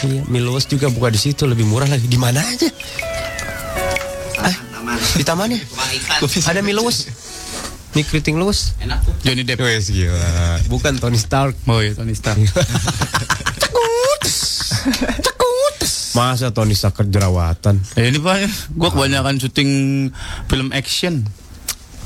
Iya, 0.05 0.21
Milos 0.29 0.69
juga 0.69 0.91
buka 0.93 1.09
di 1.09 1.19
situ 1.19 1.49
lebih 1.49 1.65
murah 1.65 1.89
lagi. 1.89 2.05
Di 2.05 2.19
mana 2.19 2.43
aja? 2.43 2.69
Ah, 4.39 4.55
di 5.15 5.23
tamannya. 5.25 5.59
Ada 6.47 6.61
Milos. 6.61 7.22
Nih 7.93 8.01
keriting 8.01 8.41
Los. 8.41 8.73
Enak 8.81 9.05
tuh. 9.05 9.13
Johnny 9.21 9.45
Depp. 9.45 9.61
Wes 9.61 9.93
gila. 9.93 10.57
Bukan 10.65 10.97
Tony 10.97 11.21
Stark. 11.21 11.53
Oh 11.69 11.77
iya, 11.77 11.93
Tony 11.93 12.17
Stark. 12.17 12.41
Masa 16.13 16.53
Tony 16.53 16.77
Stark 16.77 17.09
jerawatan? 17.09 17.81
Ya 17.97 18.05
ini 18.05 18.21
Pak, 18.21 18.45
gua 18.77 18.93
kebanyakan 18.93 19.41
syuting 19.41 20.09
film 20.45 20.69
action. 20.69 21.25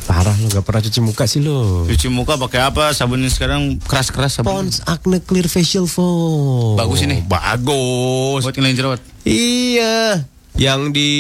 Parah 0.08 0.32
lo 0.40 0.48
gak 0.48 0.64
pernah 0.64 0.80
cuci 0.80 1.04
muka 1.04 1.28
sih 1.28 1.44
lo. 1.44 1.84
Cuci 1.84 2.08
muka 2.08 2.40
pakai 2.40 2.64
apa? 2.64 2.96
Sabunnya 2.96 3.28
sekarang 3.28 3.76
keras-keras 3.84 4.40
sabun. 4.40 4.72
Pond's 4.72 4.80
Acne 4.88 5.20
Clear 5.20 5.52
Facial 5.52 5.84
Foam. 5.84 6.80
Bagus 6.80 7.04
ini. 7.04 7.20
Bagus. 7.28 8.48
Buat 8.48 8.56
ngilangin 8.56 8.78
jerawat. 8.80 9.04
Iya. 9.28 10.24
Yang 10.58 10.82
di 10.90 11.12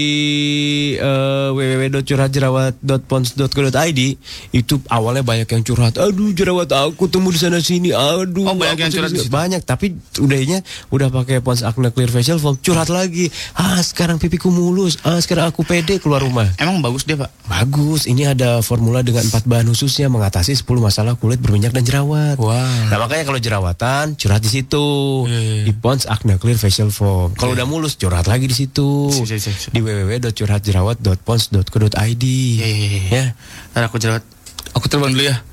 uh, 0.97 1.53
www.curhatjerawat.pons.co.id 1.53 4.01
itu 4.49 4.75
awalnya 4.89 5.21
banyak 5.21 5.45
yang 5.45 5.61
curhat. 5.61 6.01
Aduh 6.01 6.33
jerawat 6.33 6.73
aku 6.73 7.05
temu 7.05 7.29
di 7.29 7.37
sana 7.37 7.61
sini. 7.61 7.93
Aduh. 7.93 8.49
Oh, 8.49 8.57
banyak 8.57 8.81
yang 8.81 8.89
curhat 8.89 9.13
sini- 9.13 9.21
di 9.21 9.29
situ? 9.29 9.31
Banyak. 9.33 9.61
Tapi 9.61 9.93
udahnya 10.17 10.65
udah 10.89 11.13
pakai 11.13 11.45
Pons 11.45 11.61
Acne 11.61 11.93
Clear 11.93 12.09
Facial 12.09 12.41
Foam. 12.41 12.57
Curhat 12.57 12.89
lagi. 12.89 13.29
Ah 13.53 13.77
sekarang 13.77 14.17
pipiku 14.17 14.49
mulus. 14.49 14.97
Ah 15.05 15.21
sekarang 15.21 15.53
aku 15.53 15.61
pede 15.61 16.01
keluar 16.01 16.25
rumah. 16.25 16.49
Emang 16.57 16.81
bagus 16.81 17.05
dia 17.05 17.13
Pak? 17.13 17.29
Bagus, 17.45 18.09
ini 18.09 18.25
ada 18.25 18.59
formula 18.59 18.99
dengan 18.99 19.21
empat 19.21 19.45
bahan 19.45 19.69
khususnya 19.69 20.09
mengatasi 20.09 20.57
10 20.57 20.65
masalah 20.81 21.13
kulit 21.13 21.37
berminyak 21.37 21.71
dan 21.71 21.85
jerawat. 21.85 22.41
Wah. 22.41 22.89
Nah 22.89 22.97
makanya 22.97 23.23
kalau 23.23 23.37
jerawatan 23.37 24.17
curhat 24.17 24.41
di 24.41 24.49
situ 24.49 24.85
Iya, 25.29 25.61
di 25.61 25.71
Pons 25.71 26.09
Acne 26.09 26.41
Clear 26.41 26.57
Facial 26.57 26.89
Foam. 26.89 27.37
Kalau 27.37 27.53
udah 27.53 27.69
mulus 27.69 27.93
curhat 27.95 28.25
lagi 28.25 28.49
di 28.49 28.57
situ 28.57 29.13
Siap, 29.27 29.43
siap, 29.43 29.59
siap. 29.59 29.75
di 29.75 29.83
www.curhatjerawat.pons.co.id. 29.83 32.23
Iya, 32.23 32.63
iya, 32.63 32.87
iya. 32.87 33.11
Ya. 33.11 33.35
Ntar 33.75 33.91
aku 33.91 33.99
jerawat. 33.99 34.23
Aku 34.71 34.87
terbang 34.87 35.11
dulu 35.11 35.27
ya. 35.27 35.43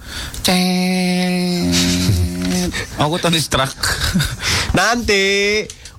Ceng. 0.46 1.74
aku 3.02 3.18
Tony 3.18 3.42
Stark. 3.42 3.74
Nanti 4.78 5.26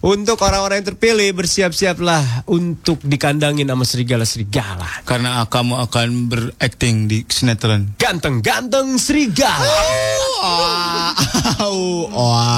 untuk 0.06 0.38
orang-orang 0.46 0.78
yang 0.80 0.88
terpilih 0.94 1.34
bersiap-siaplah 1.34 2.46
untuk 2.48 3.02
dikandangin 3.02 3.66
sama 3.68 3.84
serigala-serigala. 3.84 5.04
Karena 5.04 5.44
kamu 5.50 5.76
akan 5.90 6.30
berakting 6.32 7.10
di 7.10 7.26
sinetron. 7.28 7.98
Ganteng-ganteng 8.00 8.96
serigala. 9.02 9.66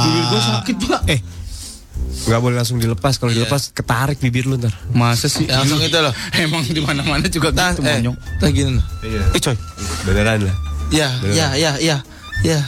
Bibir 0.05 0.23
gue 0.29 0.41
sakit 0.43 0.75
Pak. 0.75 1.01
Eh, 1.07 1.23
nggak 2.25 2.41
boleh 2.41 2.55
langsung 2.57 2.81
dilepas. 2.81 3.21
Kalau 3.21 3.29
dilepas 3.29 3.69
ketarik 3.69 4.17
bibir 4.17 4.49
lu 4.49 4.57
ntar. 4.57 4.73
Masa 4.89 5.29
sih? 5.29 5.45
Langsung 5.45 5.77
itu 5.77 5.93
loh. 5.93 6.09
Emang 6.41 6.65
di 6.65 6.81
mana-mana 6.81 7.27
juga 7.27 7.53
Nah, 7.53 7.71
gitu 7.71 7.85
eh, 7.85 8.01
monyong. 8.01 8.17
nah 8.17 8.49
gini 8.49 8.71
loh. 8.73 8.85
Eh 9.31 9.39
coy. 9.39 9.55
Beneran 10.03 10.41
lah. 10.41 10.55
Ya, 10.89 11.11
ya, 11.29 11.51
ya, 11.53 11.71
ya, 11.77 11.97
ya. 12.41 12.59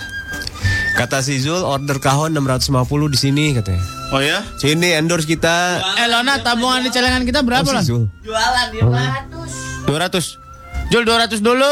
Kata 0.93 1.23
si 1.23 1.39
Zul 1.39 1.63
order 1.63 1.97
kahon 1.97 2.35
650 2.35 2.75
di 3.07 3.17
sini 3.17 3.45
katanya. 3.55 3.79
Oh 4.11 4.19
ya? 4.19 4.43
Sini 4.59 4.91
endorse 4.91 5.23
kita. 5.23 5.79
Eh 5.95 6.07
Lona 6.11 6.37
tabungan 6.39 6.83
di 6.83 6.91
celengan 6.91 7.23
kita 7.23 7.39
berapa 7.41 7.63
Oh, 7.63 7.79
si 7.79 7.87
Zul. 7.87 8.11
Jualan 8.21 8.67
dia 8.69 8.83
200 8.83 9.87
200. 9.87 10.91
Jul 10.91 11.03
200 11.05 11.39
dulu 11.39 11.71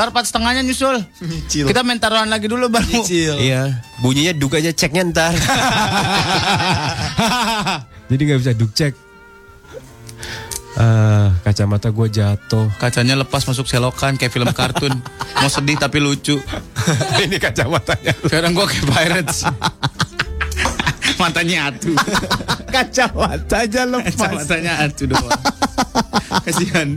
Ntar 0.00 0.16
empat 0.16 0.32
setengahnya 0.32 0.64
nyusul. 0.64 0.96
Kita 1.44 1.84
main 1.84 2.00
taruhan 2.00 2.32
lagi 2.32 2.48
dulu 2.48 2.72
baru. 2.72 3.04
Iya, 3.12 3.84
bunyinya 4.00 4.32
duk 4.32 4.56
aja 4.56 4.72
ceknya 4.72 5.04
ntar. 5.12 5.36
Jadi 8.08 8.22
nggak 8.24 8.40
bisa 8.40 8.56
duk 8.56 8.72
cek. 8.72 8.96
Ah, 10.80 11.36
kacamata 11.44 11.92
gue 11.92 12.16
jatuh. 12.16 12.72
Kacanya 12.80 13.12
lepas 13.12 13.44
masuk 13.44 13.68
selokan 13.68 14.16
kayak 14.16 14.32
film 14.32 14.48
kartun. 14.56 14.96
Mau 15.44 15.52
sedih 15.52 15.76
tapi 15.76 16.00
lucu. 16.00 16.40
Ini 17.20 17.36
kacamatanya. 17.36 18.16
Sekarang 18.24 18.56
gua 18.56 18.64
kayak 18.64 18.88
Pirates. 18.88 19.44
Matanya 21.20 21.76
atu. 21.76 21.92
Kacamata 22.72 23.68
aja 23.68 23.84
lepas. 23.84 24.16
Kacamatanya 24.16 24.80
atu 24.80 25.12
doang. 25.12 25.28
Kasihan 26.48 26.96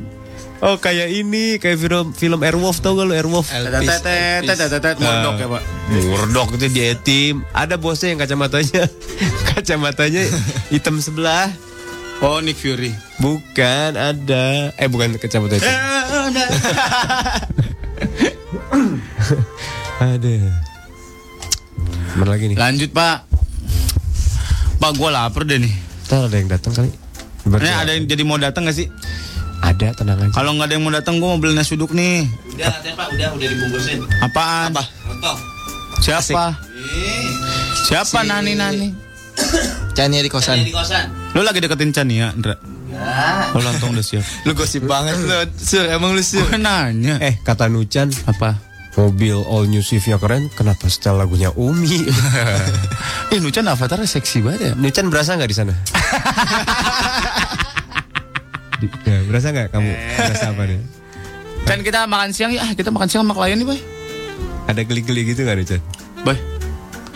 Oh 0.63 0.79
kayak 0.79 1.11
ini, 1.11 1.59
kayak 1.59 1.75
film 1.75 2.15
film 2.15 2.39
Airwolf 2.39 2.79
tau 2.79 2.95
gak 2.95 3.03
lo 3.03 3.11
Airwolf? 3.11 3.51
Tetet 3.51 4.47
tetet 4.47 4.71
tetet 4.71 4.95
Mordok 4.95 5.35
ya 5.35 5.51
pak 5.51 5.59
Murdok 5.91 6.55
itu 6.55 6.71
di 6.71 6.87
etim. 6.87 7.43
Ada 7.51 7.75
bosnya 7.75 8.15
yang 8.15 8.23
kacamatanya 8.23 8.87
kacamatanya 9.51 10.23
hitam 10.71 11.03
sebelah. 11.03 11.51
Oh 12.23 12.39
Nick 12.39 12.55
Fury 12.55 12.95
Bukan, 13.19 13.99
ada. 13.99 14.71
Eh 14.79 14.87
bukan 14.87 15.19
kacamata 15.19 15.59
itu. 15.59 15.67
ada. 19.99 20.35
Mana 22.15 22.39
lagi 22.39 22.47
nih? 22.47 22.55
Lanjut 22.55 22.95
pak 22.95 23.27
Pak 24.79 24.91
gua 24.95 25.11
lapar 25.11 25.43
deh 25.43 25.59
nih 25.59 25.75
Ntar 26.07 26.31
ada 26.31 26.35
yang 26.39 26.47
datang 26.47 26.71
kali. 26.71 26.91
Ini 27.51 27.67
ada 27.67 27.91
yang 27.91 28.07
jadi 28.07 28.23
mau 28.23 28.39
datang 28.39 28.63
gak 28.63 28.79
sih? 28.79 28.87
Ada 29.63 29.95
tenang 29.95 30.19
aja. 30.19 30.35
Kalau 30.35 30.51
nggak 30.53 30.67
ada 30.67 30.73
yang 30.75 30.83
mau 30.83 30.91
datang, 30.91 31.15
gue 31.17 31.25
mau 31.25 31.39
beli 31.39 31.55
nasi 31.55 31.73
uduk 31.73 31.95
nih. 31.95 32.27
Udah 32.51 32.67
katanya 32.69 32.95
Pak, 32.99 33.07
udah 33.15 33.27
udah 33.31 33.47
dibungkusin. 33.47 33.97
Apaan? 34.19 34.69
Apa? 34.69 34.83
Contoh. 34.83 35.35
Siapa? 36.03 36.43
Siapa 37.87 38.19
Si- 38.19 38.27
nani 38.27 38.53
nani? 38.53 38.87
Chania 39.93 40.19
di 40.19 40.27
kosan. 40.27 40.59
Di 40.61 40.69
kosan. 40.69 41.07
Lu 41.31 41.41
lagi 41.41 41.63
deketin 41.63 41.89
Chania, 41.89 42.29
Indra? 42.29 42.59
Ya. 42.91 43.49
Oh, 43.49 43.57
lontong 43.57 43.95
udah 43.95 44.03
siap. 44.03 44.21
Lu 44.45 44.53
gosip 44.53 44.83
banget 44.83 45.17
lu. 45.17 45.33
Sur, 45.57 45.87
emang 45.87 46.13
lu 46.13 46.21
sur. 46.21 46.43
Gue 46.43 46.59
nanya. 46.59 47.17
Eh, 47.17 47.39
kata 47.41 47.65
Nucan, 47.65 48.11
Apa? 48.27 48.59
mobil 48.93 49.33
all 49.49 49.65
new 49.65 49.81
Swift-nya 49.81 50.21
keren, 50.21 50.53
kenapa 50.53 50.85
setel 50.85 51.17
lagunya 51.17 51.49
Umi? 51.55 52.05
Eh, 53.33 53.41
Nucan 53.41 53.65
avatarnya 53.65 54.05
seksi 54.05 54.45
banget 54.45 54.61
ya. 54.61 54.71
Nucan 54.77 55.09
berasa 55.09 55.33
nggak 55.33 55.49
di 55.49 55.57
sana? 55.57 55.73
Ya, 59.05 59.17
berasa 59.27 59.47
nggak 59.51 59.67
kamu? 59.71 59.91
Berasa 60.17 60.45
apa 60.51 60.63
nih? 60.67 60.79
Kan 61.69 61.79
kita 61.79 62.03
makan 62.05 62.29
siang 62.35 62.51
ya, 62.51 62.67
ah, 62.67 62.71
kita 62.75 62.91
makan 62.91 63.07
siang 63.07 63.23
sama 63.23 63.33
klien 63.35 63.55
nih, 63.55 63.67
Boy. 63.67 63.79
Ada 64.67 64.83
geli-geli 64.83 65.31
gitu 65.31 65.43
nggak 65.43 65.57
Nucan? 65.63 65.81
Boy. 66.23 66.37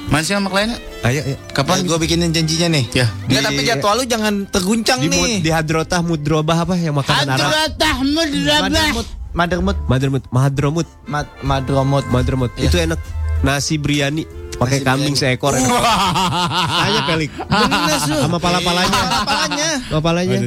Makan 0.07 0.23
siang 0.23 0.39
sama 0.39 0.49
kliennya? 0.55 0.77
Ayo, 1.03 1.19
ayo. 1.23 1.37
Kapan 1.51 1.83
gue 1.83 1.97
bikinin 1.99 2.31
janjinya 2.31 2.67
nih? 2.71 2.85
Ya. 2.95 3.07
Enggak, 3.27 3.43
tapi 3.51 3.61
jadwal 3.67 3.95
lu 3.99 4.03
jangan 4.07 4.33
terguncang 4.47 4.99
Di, 5.03 5.11
mud, 5.11 5.27
nih. 5.27 5.39
di 5.43 5.51
Hadrotah 5.51 5.99
Mudrobah 5.99 6.63
apa 6.63 6.73
yang 6.79 6.95
makanan 6.95 7.27
Arab? 7.27 7.51
Madremut. 7.51 9.07
Madremut. 9.35 9.77
Madromut, 9.85 10.23
Mahadromut, 10.33 10.87
Mad 11.05 11.27
Madromut. 11.45 12.05
Madromut. 12.09 12.51
Iya. 12.57 12.71
Itu 12.71 12.77
enak. 12.81 12.99
Nasi 13.45 13.77
biryani 13.77 14.25
pakai 14.57 14.81
kambing 14.81 15.13
seekor. 15.13 15.53
Ayo 15.55 16.99
pelik. 17.05 17.31
Bener. 17.33 17.97
Sama 18.01 18.37
pala-palanya. 18.41 19.01
Pala-palanya. 19.23 19.69
Pala-palanya. 19.89 20.37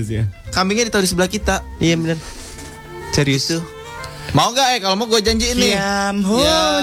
Kambingnya 0.51 0.85
ditaruh 0.91 1.07
di 1.07 1.11
sebelah 1.11 1.31
kita. 1.31 1.62
Iya 1.78 1.95
benar. 1.97 2.19
Serius 3.15 3.51
tuh. 3.51 3.62
Mau 4.31 4.55
gak 4.55 4.78
eh 4.78 4.81
kalau 4.82 4.95
mau 4.95 5.11
gue 5.11 5.19
janjiin 5.19 5.59
nih. 5.59 5.74
Kiam 5.74 6.23
Ya. 6.39 6.78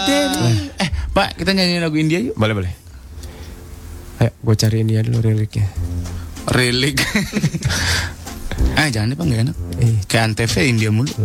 Eh, 0.84 0.90
Pak, 1.16 1.40
kita 1.40 1.56
nyanyiin 1.56 1.80
lagu 1.80 1.96
India 1.96 2.20
yuk. 2.20 2.36
Boleh, 2.36 2.56
boleh. 2.56 2.74
Ayo, 4.20 4.32
gue 4.34 4.56
cari 4.58 4.84
ini 4.84 5.00
ya 5.00 5.02
dulu 5.06 5.24
reliknya. 5.24 5.68
Relik. 6.52 7.00
eh, 8.80 8.88
jangan 8.92 9.14
deh, 9.14 9.18
Pak, 9.20 9.26
nggak 9.30 9.42
enak. 9.48 9.56
Eh, 9.80 9.96
Kayak 10.12 10.36
Antv 10.36 10.56
India 10.60 10.92
mulu. 10.92 11.12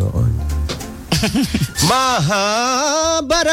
Mahabharat. 1.91 3.53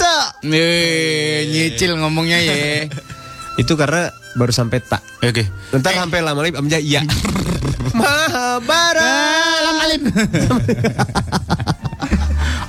Tak. 0.00 0.40
Eh, 0.48 1.44
nyicil 1.52 1.92
ngomongnya 2.00 2.40
ya. 2.40 2.88
Itu 3.60 3.76
karena 3.76 4.08
baru 4.40 4.48
sampai 4.48 4.80
tak. 4.80 5.04
Oke. 5.20 5.44
Ntar 5.76 5.92
sampai 5.92 6.24
lama 6.24 6.40
lagi 6.40 6.56
amja 6.56 6.80
iya. 6.80 7.04
Mahabharat. 8.00 9.60
Alam 9.60 9.76
alim. 9.84 10.02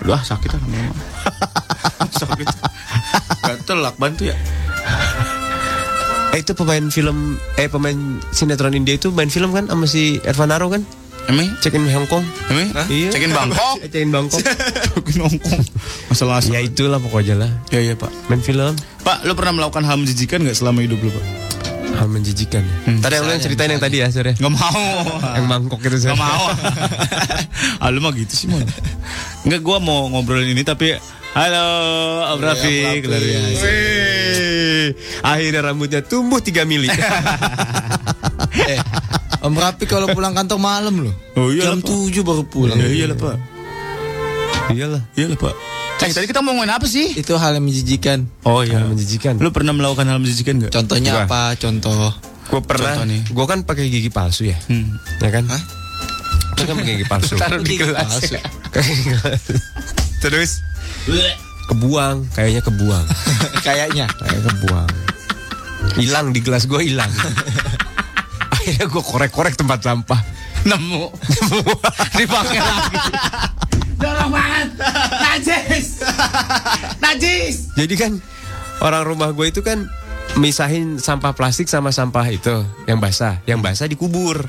Aduh, 0.03 0.17
ah, 0.17 0.23
sakit 0.25 0.49
lama-lama. 0.51 0.91
sakit. 2.11 2.47
Gatel 3.47 3.79
lakban 3.79 4.11
tuh 4.19 4.33
ya. 4.33 4.35
Eh 6.31 6.39
itu 6.41 6.51
pemain 6.57 6.83
film 6.91 7.37
eh 7.59 7.67
pemain 7.69 7.95
sinetron 8.33 8.73
India 8.75 8.95
itu 8.97 9.11
main 9.13 9.29
film 9.29 9.51
kan 9.55 9.69
sama 9.69 9.85
si 9.87 10.19
Ervan 10.25 10.49
Naro 10.51 10.67
kan? 10.73 10.83
Emang? 11.29 11.47
Check 11.61 11.77
in 11.77 11.85
Hong 11.93 12.07
Kong. 12.09 12.25
Emang? 12.49 12.67
Iya. 12.89 13.09
Cekin 13.13 13.31
Bangkok. 13.31 13.75
Check 13.83 13.95
in 14.01 14.09
Bangkok. 14.09 14.41
Cekin 14.97 15.19
Hongkong. 15.25 15.61
Masalah 16.09 16.41
asal. 16.41 16.57
ya 16.57 16.59
itulah 16.65 16.97
pokoknya 16.97 17.35
lah. 17.37 17.51
Ya, 17.69 17.79
ya, 17.83 17.93
Pak. 17.93 18.09
Main 18.27 18.41
film 18.41 18.73
Pak, 19.05 19.25
lu 19.25 19.33
pernah 19.37 19.53
melakukan 19.61 19.85
hal 19.85 19.97
menjijikan 20.01 20.41
nggak 20.41 20.57
selama 20.57 20.81
hidup 20.81 21.01
lu, 21.01 21.11
Pak? 21.13 21.25
hal 21.91 22.07
menjijikan. 22.09 22.65
Tadi 23.03 23.13
yang 23.13 23.25
lu 23.29 23.31
yang 23.35 23.43
ceritain 23.43 23.69
yang 23.69 23.83
tadi 23.83 24.01
ya, 24.01 24.09
sore. 24.09 24.33
Nggak 24.33 24.53
mau. 24.57 24.81
yang 25.37 25.45
mangkok 25.45 25.85
itu 25.85 26.01
Gak 26.01 26.15
sore. 26.15 26.17
mau. 26.17 26.43
ah, 27.83 27.89
lu 27.93 28.01
mah 28.01 28.09
gitu 28.17 28.33
sih, 28.33 28.47
Mon. 28.49 28.65
Enggak, 29.45 29.61
gua 29.61 29.77
mau 29.77 30.09
ngobrolin 30.09 30.49
ini 30.49 30.65
tapi 30.65 30.97
Halo, 31.31 31.67
Om 32.35 32.39
Rafiq. 32.43 33.07
Biasa. 33.07 33.63
Wih, 33.63 34.87
akhirnya 35.23 35.61
rambutnya 35.63 36.01
tumbuh 36.03 36.43
3 36.43 36.67
mili. 36.67 36.91
Eh, 38.51 38.79
Om 39.41 39.53
Rapi 39.53 39.85
kalau 39.85 40.05
pulang 40.07 40.31
kantor 40.31 40.57
malam 40.57 40.95
loh. 41.01 41.15
Oh 41.33 41.49
iya 41.49 41.65
Jam. 41.67 41.81
7 41.81 42.13
baru 42.21 42.45
pulang. 42.45 42.77
Ya 42.77 42.87
iyalah, 42.87 43.17
Pak. 43.17 43.35
Iyalah. 44.69 45.01
Iyalah, 45.13 45.37
Pak. 45.37 45.55
Eh, 46.01 46.09
tadi 46.09 46.25
kita 46.25 46.41
mau 46.41 46.53
ngomongin 46.53 46.73
apa 46.73 46.85
sih? 46.85 47.13
Itu 47.13 47.37
hal 47.37 47.53
yang 47.53 47.65
menjijikan. 47.65 48.25
Oh 48.41 48.61
iya. 48.61 48.81
Hal 48.81 48.89
menjijikan. 48.89 49.37
Lu 49.37 49.49
pernah 49.49 49.69
melakukan 49.69 50.05
hal 50.05 50.17
menjijikan 50.17 50.57
nggak? 50.57 50.73
Contohnya 50.73 51.25
apa? 51.25 51.53
Contoh. 51.55 52.09
Gue 52.49 52.61
pernah, 52.61 52.97
Contoh 52.97 53.05
nih. 53.07 53.21
gue 53.23 53.45
kan 53.47 53.59
pakai 53.63 53.85
gigi 53.87 54.09
palsu 54.09 54.43
ya, 54.43 54.57
Hmm. 54.67 54.97
ya 55.17 55.29
kan? 55.31 55.45
Hah? 55.47 55.61
Gue 56.57 56.65
kan 56.67 56.75
pakai 56.75 56.93
gigi 56.97 57.07
palsu. 57.07 57.33
Taruh 57.37 57.61
di 57.61 57.75
gelas. 57.77 58.01
palsu. 58.03 58.35
Terus 60.21 60.59
kebuang, 61.65 62.27
kayaknya 62.31 62.61
kebuang, 62.61 63.05
Kayaknya. 63.65 64.05
kayak 64.11 64.41
kebuang. 64.43 64.89
Hilang 65.95 66.29
di 66.29 66.41
gelas 66.41 66.65
gue 66.65 66.81
hilang. 66.83 67.09
Akhirnya 68.71 68.87
gue 68.87 69.03
korek-korek 69.03 69.59
tempat 69.59 69.83
sampah. 69.83 70.23
Nemu. 70.63 71.11
Dipakai 72.23 72.59
lagi. 72.63 72.97
Dorong 73.99 74.31
banget. 74.31 74.69
Najis. 75.11 75.99
Najis. 77.03 77.55
Jadi 77.75 77.93
kan 77.99 78.11
orang 78.79 79.03
rumah 79.11 79.35
gue 79.35 79.51
itu 79.51 79.59
kan 79.59 79.91
misahin 80.39 81.03
sampah 81.03 81.35
plastik 81.35 81.67
sama 81.67 81.91
sampah 81.91 82.23
itu 82.31 82.63
yang 82.87 83.03
basah, 83.03 83.43
yang 83.43 83.59
basah 83.59 83.91
dikubur. 83.91 84.39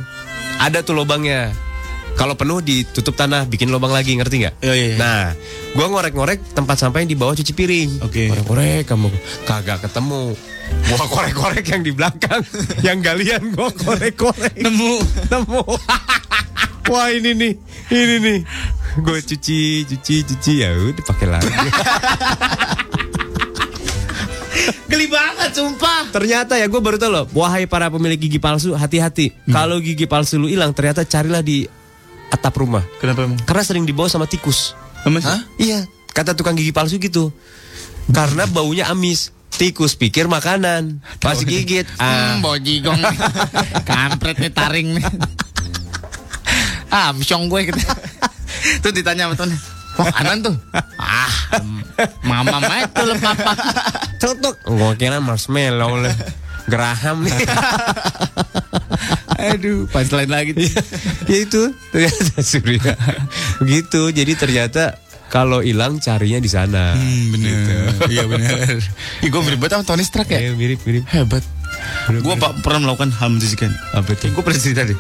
Ada 0.63 0.87
tuh 0.87 1.03
lubangnya. 1.03 1.51
Kalau 2.13 2.37
penuh 2.37 2.61
ditutup 2.61 3.17
tanah, 3.17 3.49
bikin 3.49 3.73
lubang 3.73 3.91
lagi, 3.91 4.15
ngerti 4.15 4.45
nggak? 4.45 4.55
Iya, 4.61 4.75
iya, 4.77 4.87
iya. 4.95 4.97
Nah, 5.01 5.25
gua 5.73 5.87
ngorek-ngorek 5.89 6.53
tempat 6.53 6.77
sampah 6.79 7.01
yang 7.03 7.11
di 7.11 7.19
bawah 7.19 7.35
cuci 7.35 7.53
piring. 7.57 8.05
Oke. 8.05 8.29
Korek-korek 8.31 8.85
kamu 8.85 9.09
kagak 9.49 9.81
ketemu. 9.89 10.37
Gua 10.93 11.05
korek-korek 11.09 11.65
yang 11.67 11.83
di 11.83 11.93
belakang, 11.93 12.45
yang 12.87 13.01
galian 13.01 13.57
gua 13.57 13.73
korek-korek. 13.73 14.61
Nemu. 14.61 15.01
Nemu. 15.33 15.63
Wah 16.93 17.09
ini 17.09 17.33
nih, 17.33 17.53
ini 17.95 18.17
nih. 18.21 18.39
Gue 19.01 19.25
cuci, 19.25 19.89
cuci, 19.89 20.15
cuci 20.29 20.53
ya 20.61 20.77
udah 20.77 21.05
pakai 21.09 21.27
lagi. 21.31 21.49
Geli 24.93 25.09
banget, 25.09 25.57
sumpah. 25.57 26.13
Ternyata 26.13 26.61
ya 26.61 26.69
gue 26.69 26.77
baru 26.77 27.01
tahu 27.01 27.09
loh, 27.09 27.25
wahai 27.33 27.65
para 27.65 27.89
pemilik 27.89 28.21
gigi 28.21 28.37
palsu, 28.37 28.77
hati-hati. 28.77 29.33
Kalau 29.49 29.81
gigi 29.81 30.05
palsu 30.05 30.37
lu 30.37 30.53
hilang, 30.53 30.77
ternyata 30.77 31.09
carilah 31.09 31.41
di 31.41 31.65
atap 32.33 32.57
rumah. 32.57 32.81
Kenapa 32.97 33.29
emang? 33.29 33.37
Karena 33.45 33.63
sering 33.63 33.85
dibawa 33.85 34.09
sama 34.09 34.25
tikus. 34.25 34.73
Emang? 35.05 35.21
Hah? 35.21 35.45
Iya, 35.61 35.85
kata 36.17 36.33
tukang 36.33 36.57
gigi 36.57 36.73
palsu 36.73 36.97
gitu. 36.97 37.29
Karena 38.11 38.49
baunya 38.49 38.89
amis. 38.89 39.31
Tikus 39.53 39.93
pikir 39.93 40.33
makanan, 40.33 41.05
pas 41.21 41.37
gigit. 41.37 41.85
Ah, 42.01 42.41
Hmm, 42.41 42.41
bojigong. 42.41 42.97
Kampret 43.89 44.41
nih 44.41 44.49
taring 44.49 44.97
nih. 44.97 45.05
ah, 46.89 47.13
misong 47.13 47.53
gue 47.53 47.69
gitu. 47.69 47.77
Tuh 48.81 48.91
ditanya 48.97 49.29
sama 49.29 49.37
temen. 49.37 49.61
Wah, 50.01 50.09
tuh. 50.41 50.57
Ah, 50.97 51.33
mama 52.25 52.57
mama 52.59 52.81
itu 52.81 53.03
lo 53.05 53.15
papa. 53.21 53.53
tutuk. 54.17 54.57
Gue 54.65 54.93
kira 54.97 55.21
marshmallow. 55.21 56.01
Geraham 56.65 57.29
nih. 57.29 57.37
Aduh, 59.43 59.91
pas 59.91 60.07
lain 60.07 60.31
lagi. 60.31 60.53
tuh. 60.55 60.67
ya 61.31 61.39
itu 61.43 61.63
ternyata 61.91 62.39
Surya. 62.43 62.95
Begitu. 63.59 64.15
Jadi 64.15 64.33
ternyata 64.39 64.97
kalau 65.33 65.65
hilang 65.65 65.97
carinya 65.99 66.39
di 66.39 66.51
sana. 66.51 66.93
Hmm, 66.93 67.33
bener. 67.33 67.57
Iya 68.13 68.25
bener. 68.29 68.79
Ih, 69.25 69.29
gue 69.33 69.41
mirip 69.41 69.59
banget 69.59 69.81
sama 69.81 69.85
Tony 69.89 70.05
Stark 70.05 70.29
ya. 70.29 70.39
Eh, 70.39 70.55
mirip 70.55 70.85
mirip. 70.85 71.09
Hebat. 71.09 71.41
Gue 72.13 72.35
pak 72.37 72.61
pernah 72.61 72.87
melakukan 72.91 73.11
hal 73.17 73.33
menjijikan. 73.33 73.73
Apa 73.97 74.13
tuh? 74.13 74.29
Gue 74.37 74.43
pernah 74.45 74.61
cerita 74.61 74.85
deh. 74.85 74.99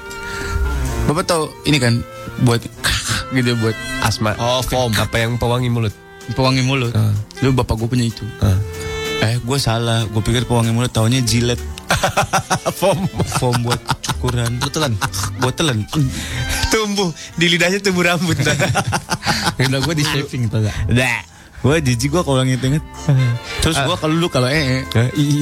Bapak 1.06 1.24
tahu 1.28 1.52
ini 1.68 1.76
kan 1.76 2.00
buat 2.48 2.64
gitu 3.36 3.52
buat 3.60 3.76
Asma. 4.00 4.32
Oh, 4.40 4.64
foam. 4.64 4.90
Apa 4.96 5.20
yang 5.20 5.36
pewangi 5.36 5.68
mulut? 5.68 5.92
pewangi 6.32 6.62
mulut. 6.62 6.94
Ah. 6.94 7.10
Lu 7.42 7.50
bapak 7.50 7.74
gue 7.76 7.88
punya 7.90 8.06
itu. 8.06 8.22
Ah. 8.38 8.56
Eh, 9.22 9.38
gue 9.38 9.58
salah. 9.58 10.02
Gue 10.04 10.18
pikir 10.20 10.44
pewangi 10.44 10.74
mulut 10.74 10.90
taunya 10.90 11.22
jilet. 11.22 11.58
Foam. 12.78 13.06
Foam 13.38 13.62
buat 13.62 13.78
cukuran. 14.02 14.58
Betulan. 14.58 14.92
Buat 15.38 15.54
telan. 15.54 15.86
tumbuh 16.72 17.12
di 17.36 17.46
lidahnya 17.46 17.78
tumbuh 17.78 18.02
rambut. 18.02 18.34
Udah 19.62 19.80
gue 19.80 19.94
di 19.94 20.02
shaving 20.02 20.48
tau 20.48 20.64
gak? 20.64 20.74
Dah. 20.90 21.20
Gue 21.62 21.78
jijik 21.78 22.10
gue 22.10 22.22
kalau 22.26 22.42
inget-inget. 22.42 22.82
Terus 23.62 23.78
gue 23.78 23.94
kalau 23.94 24.10
lu 24.10 24.26
kalau 24.26 24.50
ee, 24.50 24.82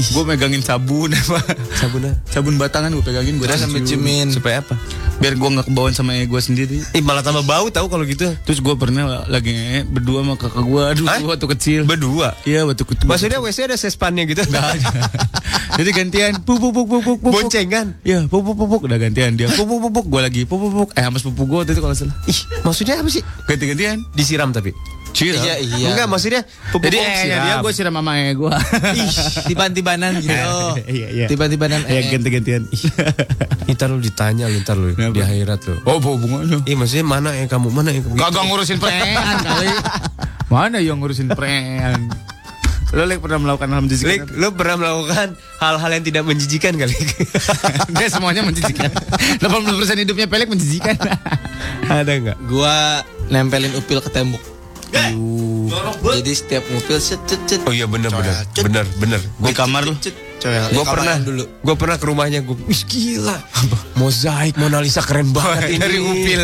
gue 0.04 0.24
megangin 0.28 0.60
sabun 0.60 1.16
apa? 1.16 1.40
Sabunnya 1.72 2.12
Sabun 2.28 2.60
batangan 2.60 2.92
gue 2.92 3.00
pegangin 3.00 3.40
gue 3.40 3.48
sambil 3.48 3.80
ciumin. 3.88 4.28
supaya 4.28 4.60
apa? 4.60 4.76
Biar 5.20 5.36
gue 5.36 5.48
nggak 5.52 5.68
kebawaan 5.68 5.92
sama 5.92 6.16
ego 6.16 6.40
sendiri. 6.40 6.80
Ih, 6.96 7.04
malah 7.04 7.20
tambah 7.20 7.44
bau 7.44 7.68
tahu 7.68 7.92
kalau 7.92 8.08
gitu. 8.08 8.32
Terus 8.48 8.64
gue 8.64 8.74
pernah 8.80 9.28
lagi 9.28 9.84
berdua 9.84 10.24
sama 10.24 10.34
kakak 10.40 10.64
gue. 10.64 10.82
Aduh, 10.96 11.04
Hah? 11.04 11.20
waktu 11.28 11.46
kecil. 11.56 11.80
Berdua. 11.84 12.32
Iya, 12.48 12.64
waktu 12.64 12.88
kecil. 12.88 13.04
Maksudnya 13.04 13.38
WC 13.44 13.68
ada 13.68 13.76
sespannya 13.76 14.24
gitu. 14.24 14.40
Jadi 15.78 15.90
gantian 15.92 16.40
pupuk 16.40 16.72
pupuk 16.72 17.04
pupuk 17.04 17.16
pupuk. 17.20 17.32
Boncengan. 17.36 18.00
Iya, 18.00 18.24
pupuk 18.32 18.56
pupuk 18.56 18.80
udah 18.88 18.96
gantian 18.96 19.36
dia. 19.36 19.52
Pupuk 19.52 19.92
pupuk 19.92 20.08
gue 20.08 20.20
lagi 20.24 20.42
pupuk 20.48 20.72
pupuk. 20.72 20.90
Eh, 20.96 21.04
sama 21.04 21.20
sepupu 21.20 21.44
gue 21.44 21.58
waktu 21.62 21.72
itu 21.76 21.80
kalau 21.84 21.92
nggak 21.92 22.00
salah. 22.00 22.16
Ih, 22.24 22.38
maksudnya 22.64 22.94
apa 23.04 23.08
sih? 23.12 23.22
Ganti-gantian. 23.44 24.00
Disiram 24.16 24.56
tapi. 24.56 24.72
Siram. 25.10 25.42
Iya, 25.42 25.54
iya. 25.58 25.88
Enggak, 25.90 26.06
maksudnya 26.06 26.40
pupuk 26.70 26.86
Jadi 26.86 26.96
siram. 26.96 27.26
eh 27.28 27.38
dia 27.40 27.54
gue 27.58 27.72
siram 27.72 27.94
sama 27.94 28.12
eh 28.16 28.32
gue. 28.32 28.52
Ih, 28.94 29.10
tiban-tibanan 29.46 30.12
gitu. 30.24 30.32
Iya, 30.86 31.08
iya. 31.12 31.26
Tiban-tibanan 31.26 31.80
Ya 31.84 32.00
eh. 32.00 32.08
ganti-gantian. 32.08 32.62
Ntar 33.66 33.88
lu 33.88 33.98
ditanya 33.98 34.46
lu 34.46 34.58
ntar 34.60 34.74
lu 34.74 34.92
di 34.92 35.20
akhirat 35.20 35.60
lu. 35.66 35.74
Oh, 35.84 35.98
apa 35.98 36.08
hubungannya? 36.08 36.62
Ih, 36.64 36.74
maksudnya 36.74 37.04
mana 37.04 37.30
yang 37.32 37.46
kamu 37.46 37.68
mana 37.68 37.90
yang 37.90 38.02
kamu? 38.02 38.16
Kagak 38.16 38.42
ngurusin 38.46 38.78
prean 38.78 39.36
kali. 39.40 39.68
Mana 40.48 40.76
yang 40.78 40.96
ngurusin 40.98 41.28
prean? 41.30 42.10
Lo 42.90 43.06
Lek 43.06 43.22
pernah 43.22 43.38
melakukan 43.38 43.70
hal 43.70 43.78
Lik, 43.78 43.84
menjijikan? 43.86 44.26
lu 44.34 44.50
pernah 44.50 44.74
melakukan 44.74 45.28
hal-hal 45.62 45.90
yang 45.94 46.02
tidak 46.02 46.22
menjijikan 46.26 46.74
kali? 46.74 46.90
Dia 48.02 48.08
semuanya 48.10 48.42
menjijikan. 48.42 48.90
80% 49.38 50.02
hidupnya 50.02 50.26
pelek 50.26 50.50
menjijikan. 50.50 50.98
Ada 51.86 52.10
nggak? 52.10 52.38
Gua 52.50 53.06
nempelin 53.30 53.78
upil 53.78 54.02
ke 54.02 54.10
tembok. 54.10 54.42
Jadi 56.00 56.32
setiap 56.34 56.62
ngupil 56.66 56.98
set 56.98 57.20
cet 57.28 57.40
cet. 57.46 57.60
Oh 57.64 57.72
iya 57.72 57.86
bener 57.86 58.10
bener 58.10 58.44
bener 58.58 58.84
bener. 58.98 59.20
Di 59.38 59.52
kamar 59.54 59.86
lu. 59.86 59.94
Coel, 60.40 60.72
Gue 60.72 60.84
di 60.84 60.88
pernah 60.88 61.16
dulu. 61.20 61.44
Gue 61.60 61.74
pernah 61.76 61.96
ke 62.00 62.04
rumahnya 62.08 62.40
gue. 62.40 62.56
Wih 62.64 62.82
gila. 62.88 63.36
Mozaik 64.00 64.56
Mona 64.56 64.80
Lisa 64.80 65.04
keren 65.04 65.36
banget 65.36 65.76
ini. 65.76 65.78
Dari 65.78 65.98
upil. 66.00 66.42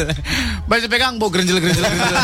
Baca 0.68 0.86
pegang, 0.86 1.16
bau 1.16 1.32
gerenjel 1.32 1.56
gerenjel 1.64 1.80
gerenjel. 1.80 2.16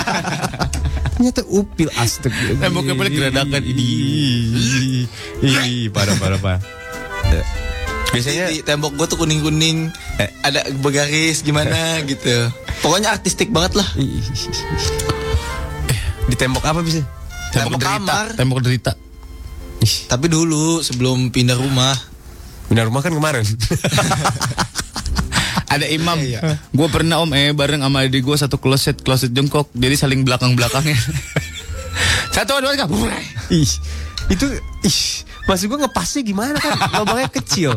Ternyata 1.16 1.42
upil 1.48 1.88
astag. 1.96 2.34
Temboknya 2.60 2.92
pelek 2.92 3.12
geradakan 3.16 3.62
ini. 3.64 3.88
Ih, 5.40 5.88
parah 5.88 6.16
parah 6.20 6.36
parah. 6.36 6.60
Biasanya 8.12 8.52
di 8.52 8.60
tembok 8.60 8.92
gua 8.92 9.08
tuh 9.08 9.16
kuning-kuning, 9.16 9.88
Eh. 10.20 10.28
ada 10.44 10.68
bergaris 10.84 11.40
gimana 11.40 12.04
gitu. 12.04 12.52
Pokoknya 12.84 13.16
artistik 13.16 13.48
banget 13.48 13.80
lah. 13.80 13.88
Di 16.28 16.36
tembok 16.38 16.64
apa 16.66 16.80
bisa? 16.84 17.02
Tembok 17.50 17.78
derita. 17.78 17.98
kamar. 17.98 18.26
Tembok 18.38 18.60
derita. 18.62 18.92
Tapi 19.82 20.26
dulu 20.30 20.78
sebelum 20.78 21.34
pindah 21.34 21.58
rumah, 21.58 21.90
Pindah 22.72 22.88
rumah 22.88 23.04
kan 23.04 23.12
kemarin. 23.12 23.42
Ada 25.76 25.92
imam. 25.92 26.16
Gue 26.72 26.88
pernah 26.88 27.20
om 27.20 27.28
eh 27.36 27.52
bareng 27.52 27.84
sama 27.84 28.08
adik 28.08 28.24
gue 28.24 28.32
satu 28.32 28.56
kloset 28.56 29.04
kloset 29.04 29.28
jongkok. 29.36 29.68
Jadi 29.76 29.92
saling 29.92 30.24
belakang 30.24 30.56
belakangnya. 30.56 30.96
satu 32.34 32.64
dua 32.64 32.72
tiga. 32.72 32.88
ih, 33.52 33.68
itu 34.32 34.46
ih, 34.88 35.00
maksud 35.44 35.68
gue 35.68 35.84
ngepasnya 35.84 36.24
gimana 36.24 36.56
kan? 36.56 36.80
Lubangnya 36.96 37.28
kecil. 37.28 37.76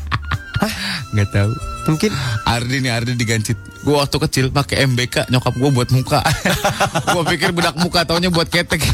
Gak 1.14 1.30
tahu. 1.30 1.54
Mungkin 1.90 2.14
Ardi 2.46 2.78
nih 2.78 2.94
Ardi 2.94 3.18
digancit. 3.18 3.58
Gue 3.82 3.98
waktu 3.98 4.16
kecil 4.22 4.54
pakai 4.54 4.86
MBK 4.86 5.26
nyokap 5.26 5.58
gue 5.58 5.70
buat 5.74 5.90
muka. 5.90 6.22
gue 7.14 7.22
pikir 7.34 7.50
bedak 7.50 7.74
muka 7.82 8.06
taunya 8.06 8.30
buat 8.30 8.46
ketek. 8.46 8.78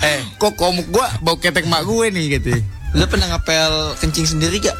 eh 0.00 0.22
kok 0.38 0.54
komuk 0.54 0.86
gue 0.88 1.06
bau 1.20 1.36
ketek 1.36 1.66
mak 1.66 1.84
gue 1.84 2.06
nih 2.08 2.40
gitu. 2.40 2.54
lu 2.90 3.06
pernah 3.06 3.30
ngapel 3.30 3.94
kencing 4.02 4.26
sendiri 4.26 4.58
gak? 4.58 4.74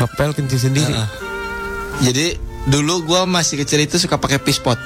ngepel 0.00 0.30
kencing 0.34 0.62
sendiri. 0.70 0.92
Heeh. 0.94 1.08
Jadi 2.10 2.26
dulu 2.66 3.06
gua 3.06 3.28
masih 3.28 3.60
kecil 3.62 3.84
itu 3.84 4.00
suka 4.00 4.18
pakai 4.18 4.42
pispot. 4.42 4.78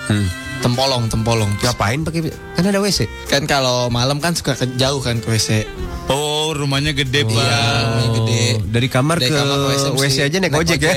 Tempolong, 0.59 1.07
tempolong. 1.07 1.51
Ngapain 1.59 2.03
pakai? 2.03 2.35
Kan 2.53 2.65
ada 2.65 2.79
WC. 2.79 3.07
Kan 3.27 3.47
kalau 3.47 3.87
malam 3.89 4.19
kan 4.19 4.35
suka 4.35 4.53
ke, 4.53 4.67
jauh 4.75 4.99
kan 4.99 5.19
ke 5.19 5.29
WC. 5.29 5.63
Oh 6.09 6.51
rumahnya 6.51 6.91
gede 6.91 7.21
Iya, 7.21 7.29
bang. 7.29 7.85
rumahnya 7.85 8.11
gede. 8.17 8.41
Dari 8.67 8.89
kamar 8.89 9.17
Dari 9.17 9.29
ke 9.29 9.37
kamar 9.37 9.55
ke 9.55 9.67
WC, 9.69 9.85
WC, 9.87 10.03
mesti 10.03 10.21
aja 10.25 10.37
naik 10.39 10.55
ojek 10.55 10.79
ya. 10.81 10.93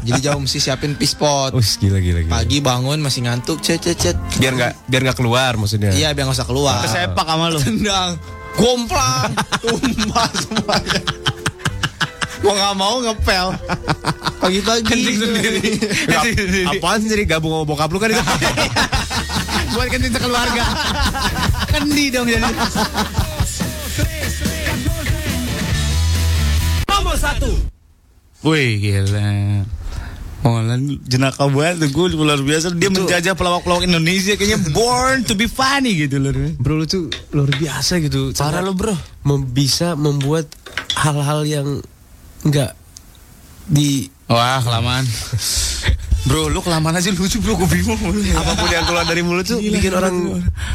Jadi 0.00 0.18
jauh 0.22 0.40
mesti 0.40 0.58
siapin 0.58 0.94
pispot. 0.94 1.50
Us 1.52 1.76
gila 1.76 1.98
gila 1.98 2.22
gila. 2.22 2.32
Pagi 2.32 2.58
bangun 2.58 2.98
masih 2.98 3.26
ngantuk, 3.26 3.58
cet 3.60 3.82
cet 3.82 3.98
cet. 3.98 4.16
Biar 4.38 4.54
nggak 4.54 4.72
biar 4.86 5.00
nggak 5.04 5.18
keluar 5.18 5.52
maksudnya. 5.54 5.90
Iya, 5.90 6.14
biar 6.14 6.24
nggak 6.24 6.38
usah 6.38 6.48
keluar. 6.48 6.80
Kesepak 6.80 7.26
sama 7.26 7.50
lu. 7.50 7.58
Tendang, 7.58 8.16
gomplang, 8.54 9.30
tumpah 9.62 10.30
semuanya. 10.32 11.00
Mau 12.42 12.54
nggak 12.54 12.74
mau 12.78 12.96
ngepel. 13.02 13.46
Pagi-pagi. 14.42 14.86
Kencing 14.86 15.18
sendiri. 15.18 15.70
Apaan 16.70 17.00
sendiri 17.02 17.22
gabung 17.26 17.50
sama 17.50 17.64
bokap 17.66 17.90
lu 17.90 17.98
kan 17.98 18.14
itu? 18.14 18.22
Buat 19.74 19.88
kencing 19.90 20.14
sekeluarga. 20.14 20.64
Kendi 21.68 22.04
dong 22.14 22.26
jadi. 22.30 22.46
Nomor 26.88 27.16
satu. 27.18 27.50
Wih 28.46 28.78
gila. 28.78 29.66
Molan 30.38 31.02
jenaka 31.02 31.50
banget 31.50 31.82
tuh 31.82 31.90
gue 31.90 32.06
luar 32.14 32.38
biasa 32.38 32.70
dia 32.78 32.88
menjajah 32.94 33.34
pelawak-pelawak 33.34 33.90
Indonesia 33.90 34.38
kayaknya 34.38 34.70
born 34.70 35.26
to 35.26 35.34
be 35.34 35.50
funny 35.50 35.98
gitu 36.06 36.22
loh. 36.22 36.30
Bro 36.62 36.78
lu 36.78 36.86
tuh 36.86 37.10
luar 37.34 37.50
biasa 37.50 37.98
gitu. 37.98 38.30
Parah 38.38 38.62
lu 38.62 38.72
bro. 38.72 38.94
bisa 39.50 39.98
membuat 39.98 40.46
hal-hal 40.94 41.42
yang 41.42 41.82
nggak 42.46 42.72
di 43.68 44.10
Wah 44.28 44.60
kelamaan. 44.60 45.08
Bro 46.28 46.52
lu 46.52 46.60
kelamaan 46.60 46.92
aja 47.00 47.08
lucu 47.08 47.40
bro 47.40 47.56
gue 47.56 47.68
bingung. 47.72 47.96
apa 48.36 48.52
pun 48.60 48.68
yang 48.68 48.84
keluar 48.84 49.08
dari 49.08 49.24
mulut 49.24 49.48
tuh 49.48 49.56
Gila, 49.56 49.80
bikin 49.80 49.92
orang 49.96 50.14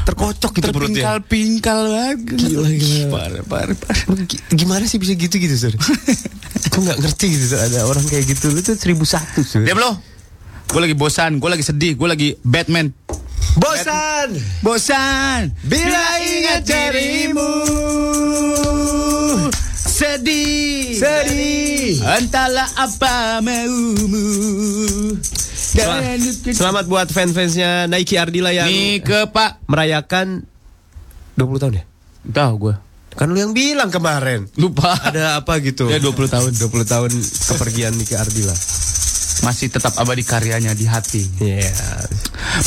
terkocok 0.10 0.58
gitu 0.58 0.74
perutnya. 0.74 1.22
Terpingkal-pingkal 1.22 1.80
banget. 1.94 2.18
Gila, 2.34 2.70
gila. 2.74 3.06
Parah 3.14 3.44
parah 3.46 3.78
parah. 3.78 4.26
Gimana 4.50 4.90
sih 4.90 4.98
bisa 4.98 5.14
gitu 5.14 5.38
gitu 5.38 5.54
sur? 5.54 5.74
Aku 6.74 6.82
nggak 6.82 6.98
ngerti 6.98 7.26
gitu 7.30 7.54
ada 7.62 7.86
orang 7.86 8.02
kayak 8.10 8.26
gitu. 8.26 8.50
Lu 8.50 8.66
tuh 8.66 8.74
seribu 8.74 9.06
satu 9.06 9.46
sur. 9.46 9.62
Diam 9.62 9.78
lo. 9.78 10.02
Gue 10.74 10.90
lagi 10.90 10.98
bosan, 10.98 11.38
gue 11.38 11.50
lagi 11.54 11.62
sedih, 11.62 11.94
gue 11.94 12.08
lagi 12.10 12.30
Batman. 12.42 12.90
Bosan. 13.54 14.34
Bosan 14.66 15.54
Bila 15.62 16.18
ingat 16.26 16.66
dirimu. 16.66 17.50
Sedih 20.04 21.00
Sedih. 21.00 21.96
Entahlah 22.04 22.68
apa 22.76 23.40
maumu 23.40 25.16
Selamat, 25.48 26.20
selamat 26.52 26.86
buat 26.92 27.08
fans-fansnya 27.08 27.88
Nike 27.88 28.20
Ardila 28.20 28.52
yang 28.52 28.68
Nih 28.68 29.00
ke 29.00 29.32
pak 29.32 29.64
merayakan 29.72 30.44
20 31.40 31.56
tahun 31.56 31.74
ya? 31.80 31.84
Tahu 32.28 32.54
gue 32.60 32.76
Kan 33.16 33.32
lu 33.32 33.40
yang 33.40 33.56
bilang 33.56 33.88
kemarin. 33.88 34.44
Lupa 34.60 34.92
Ada 34.92 35.40
apa 35.40 35.64
gitu? 35.64 35.88
Ya 35.88 36.04
20 36.04 36.12
tahun 36.28 36.52
20 36.52 36.68
tahun 36.84 37.12
kepergian 37.56 37.96
Nike 37.96 38.20
Ardila. 38.20 38.52
Masih 39.48 39.72
tetap 39.72 39.96
abadi 40.04 40.28
karyanya 40.28 40.76
di 40.76 40.84
hati 40.84 41.24
Iya. 41.40 41.72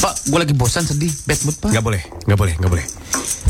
Pak 0.01 0.33
gue 0.33 0.39
lagi 0.41 0.57
bosan 0.57 0.89
sedih 0.89 1.13
Bad 1.29 1.41
mood 1.45 1.57
pak 1.61 1.69
Gak 1.77 1.85
boleh, 1.85 2.01
gak 2.25 2.39
boleh, 2.41 2.55
gak 2.57 2.71
boleh. 2.73 2.87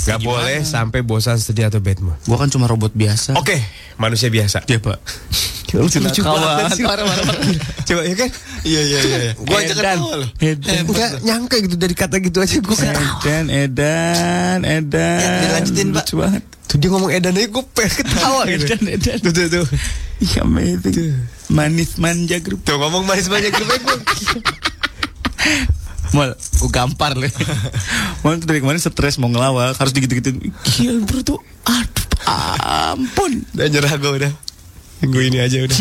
Gak 0.07 0.23
boleh 0.23 0.63
sampai 0.63 1.03
bosan 1.03 1.37
sedih 1.37 1.67
atau 1.67 1.83
bad 1.83 1.99
mood. 1.99 2.15
Gue 2.23 2.37
kan 2.39 2.47
cuma 2.47 2.65
robot 2.65 2.95
biasa 2.95 3.35
Oke, 3.35 3.59
manusia 3.99 4.31
biasa. 4.31 4.63
Iya 4.65 4.79
pak 4.79 4.99
Lucu 5.77 5.99
Lucu 6.01 6.23
banget. 6.23 6.73
sih. 6.79 6.85
Coba 7.85 8.03
ya 8.07 8.15
kan? 8.17 8.31
Iya 8.63 8.81
iya 8.81 8.99
iya. 9.03 9.33
Gua 9.37 9.59
aja 9.61 9.75
ketawa 9.75 10.15
loh. 10.25 10.29
Edan 10.41 10.89
Enggak 10.89 11.11
nyangka 11.21 11.57
gitu 11.61 11.77
dari 11.77 11.93
kata 11.93 12.17
gitu 12.17 12.39
aja 12.41 12.57
gue 12.57 12.77
kan. 12.79 12.95
Edan 12.97 13.47
Edan 13.51 14.59
Edan 14.65 15.21
Ya, 15.21 15.29
dilanjutin, 15.43 15.87
Pak. 15.93 16.05
Lucu 16.07 16.15
banget 16.17 16.43
Tuh 16.67 16.77
dia 16.81 16.89
ngomong 16.89 17.11
Edan 17.13 17.35
aja 17.37 17.49
gue 17.51 17.65
pengen 17.75 17.93
ketawa 17.93 18.41
gitu. 18.49 18.65
Edan 18.65 18.83
Edan 18.89 19.17
Tuh 19.21 19.33
tuh 19.35 19.47
tuh. 19.53 19.67
Iya 20.17 20.41
amazing 20.47 21.13
Manis 21.53 21.99
manja 22.01 22.39
grup 22.41 22.63
Tuh 22.65 22.79
ngomong 22.79 23.05
manis 23.05 23.27
banyak 23.29 23.51
gue. 23.53 23.67
Mal, 26.15 26.35
gue 26.37 26.71
gampar 26.71 27.19
le. 27.19 27.27
Mal 28.23 28.39
tuh 28.39 28.47
dari 28.47 28.63
kemarin 28.63 28.79
stres 28.79 29.19
mau 29.19 29.27
ngelawak, 29.27 29.75
harus 29.75 29.93
digitu-gituin. 29.93 30.53
Gila 30.79 31.03
bro 31.03 31.21
tuh, 31.23 31.41
aduh 31.67 32.07
ampun. 32.97 33.47
Udah 33.55 33.67
nyerah 33.71 33.95
gue 33.97 34.13
udah. 34.23 34.33
Gue 35.07 35.29
ini 35.29 35.39
aja 35.39 35.61
udah. 35.61 35.79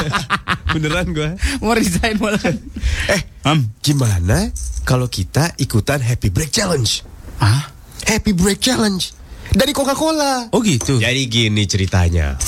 Beneran 0.74 1.12
gue. 1.12 1.28
Mau 1.60 1.74
resign 1.76 2.16
malah. 2.18 2.40
Eh, 3.12 3.20
Am, 3.42 3.66
gimana 3.82 4.50
kalau 4.86 5.10
kita 5.10 5.50
ikutan 5.58 5.98
Happy 5.98 6.30
Break 6.30 6.54
Challenge? 6.54 7.02
ah? 7.42 7.70
Happy 8.06 8.30
Break 8.32 8.62
Challenge 8.62 9.12
dari 9.54 9.72
Coca-Cola. 9.74 10.50
Oh 10.54 10.62
gitu. 10.62 11.02
Jadi 11.02 11.26
gini 11.26 11.66
ceritanya. 11.66 12.38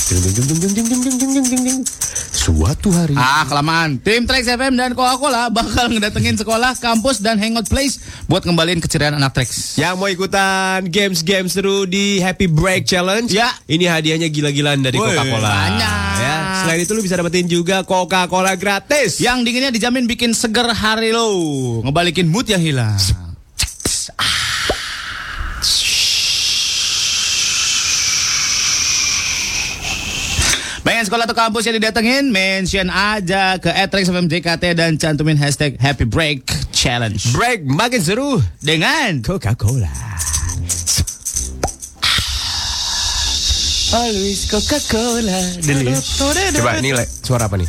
Suatu 2.32 2.90
hari. 2.94 3.14
Ah 3.18 3.46
kelamaan. 3.46 3.98
Tim 3.98 4.26
Trax 4.26 4.46
FM 4.46 4.78
dan 4.78 4.94
Coca-Cola 4.94 5.50
bakal 5.50 5.90
ngedatengin 5.90 6.38
sekolah, 6.38 6.74
kampus 6.78 7.18
dan 7.22 7.38
hangout 7.38 7.66
place 7.66 7.98
buat 8.30 8.46
ngembalin 8.46 8.78
keceriaan 8.78 9.18
anak 9.18 9.34
Trax. 9.34 9.78
Yang 9.78 9.94
mau 9.98 10.08
ikutan 10.10 10.86
games-games 10.86 11.54
seru 11.54 11.84
di 11.86 12.22
Happy 12.22 12.46
Break 12.46 12.86
Challenge. 12.86 13.30
Ya. 13.30 13.50
Ini 13.66 13.90
hadiahnya 13.90 14.28
gila-gilaan 14.30 14.82
dari 14.82 14.98
Coca-Cola. 14.98 15.50
Banyak. 15.50 16.14
Ya. 16.22 16.36
Selain 16.62 16.80
itu 16.82 16.92
lu 16.94 17.02
bisa 17.02 17.18
dapetin 17.18 17.50
juga 17.50 17.82
Coca-Cola 17.82 18.54
gratis. 18.54 19.18
Yang 19.18 19.38
dinginnya 19.50 19.72
dijamin 19.74 20.06
bikin 20.06 20.30
seger 20.34 20.70
hari 20.70 21.10
lo. 21.10 21.82
Ngebalikin 21.82 22.30
mood 22.30 22.46
yang 22.46 22.62
hilang. 22.62 22.94
Pengen 31.02 31.18
sekolah 31.18 31.26
atau 31.26 31.34
kampus 31.34 31.66
yang 31.66 31.82
didatengin? 31.82 32.30
Mention 32.30 32.86
aja 32.86 33.58
ke 33.58 33.66
Etrix 33.74 34.06
FM 34.06 34.30
JKT 34.30 34.78
dan 34.78 34.94
cantumin 34.94 35.34
hashtag 35.34 35.74
Happy 35.82 36.06
Break 36.06 36.46
Challenge. 36.70 37.18
Break 37.34 37.66
makin 37.66 37.98
seru 37.98 38.38
dengan 38.62 39.18
Coca-Cola. 39.18 39.90
Always 43.90 44.46
Coca-Cola. 44.46 45.42
Coba 46.54 46.78
ini 46.78 46.94
Le, 46.94 47.02
suara 47.02 47.50
apa 47.50 47.58
nih? 47.58 47.66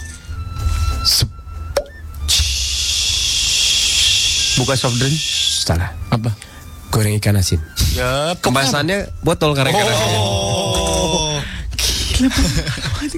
Buka 4.61 4.77
soft 4.77 5.01
drink. 5.01 5.18
Salah. 5.65 5.89
Apa? 6.14 6.30
Goreng 6.93 7.18
ikan 7.18 7.34
asin. 7.41 7.57
Ya, 7.97 8.38
Kemasannya 8.38 9.10
botol 9.26 9.57
karena 9.57 9.73
ikan 9.73 9.89
asin. 9.89 10.22
Oh. 10.22 11.32
Gila, 12.14 12.30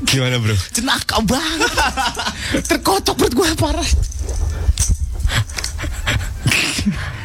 Gimana 0.07 0.35
bro? 0.39 0.55
Jenaka 0.71 1.19
banget. 1.21 1.71
Terkocok 2.63 3.15
perut 3.15 3.33
gue 3.35 3.49
parah. 3.55 3.89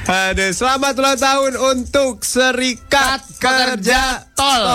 Ada 0.05 0.51
selamat 0.51 0.95
ulang 0.99 1.19
tahun 1.19 1.53
untuk 1.55 2.27
Serikat 2.27 3.23
Kerja 3.39 4.27
Tol. 4.35 4.67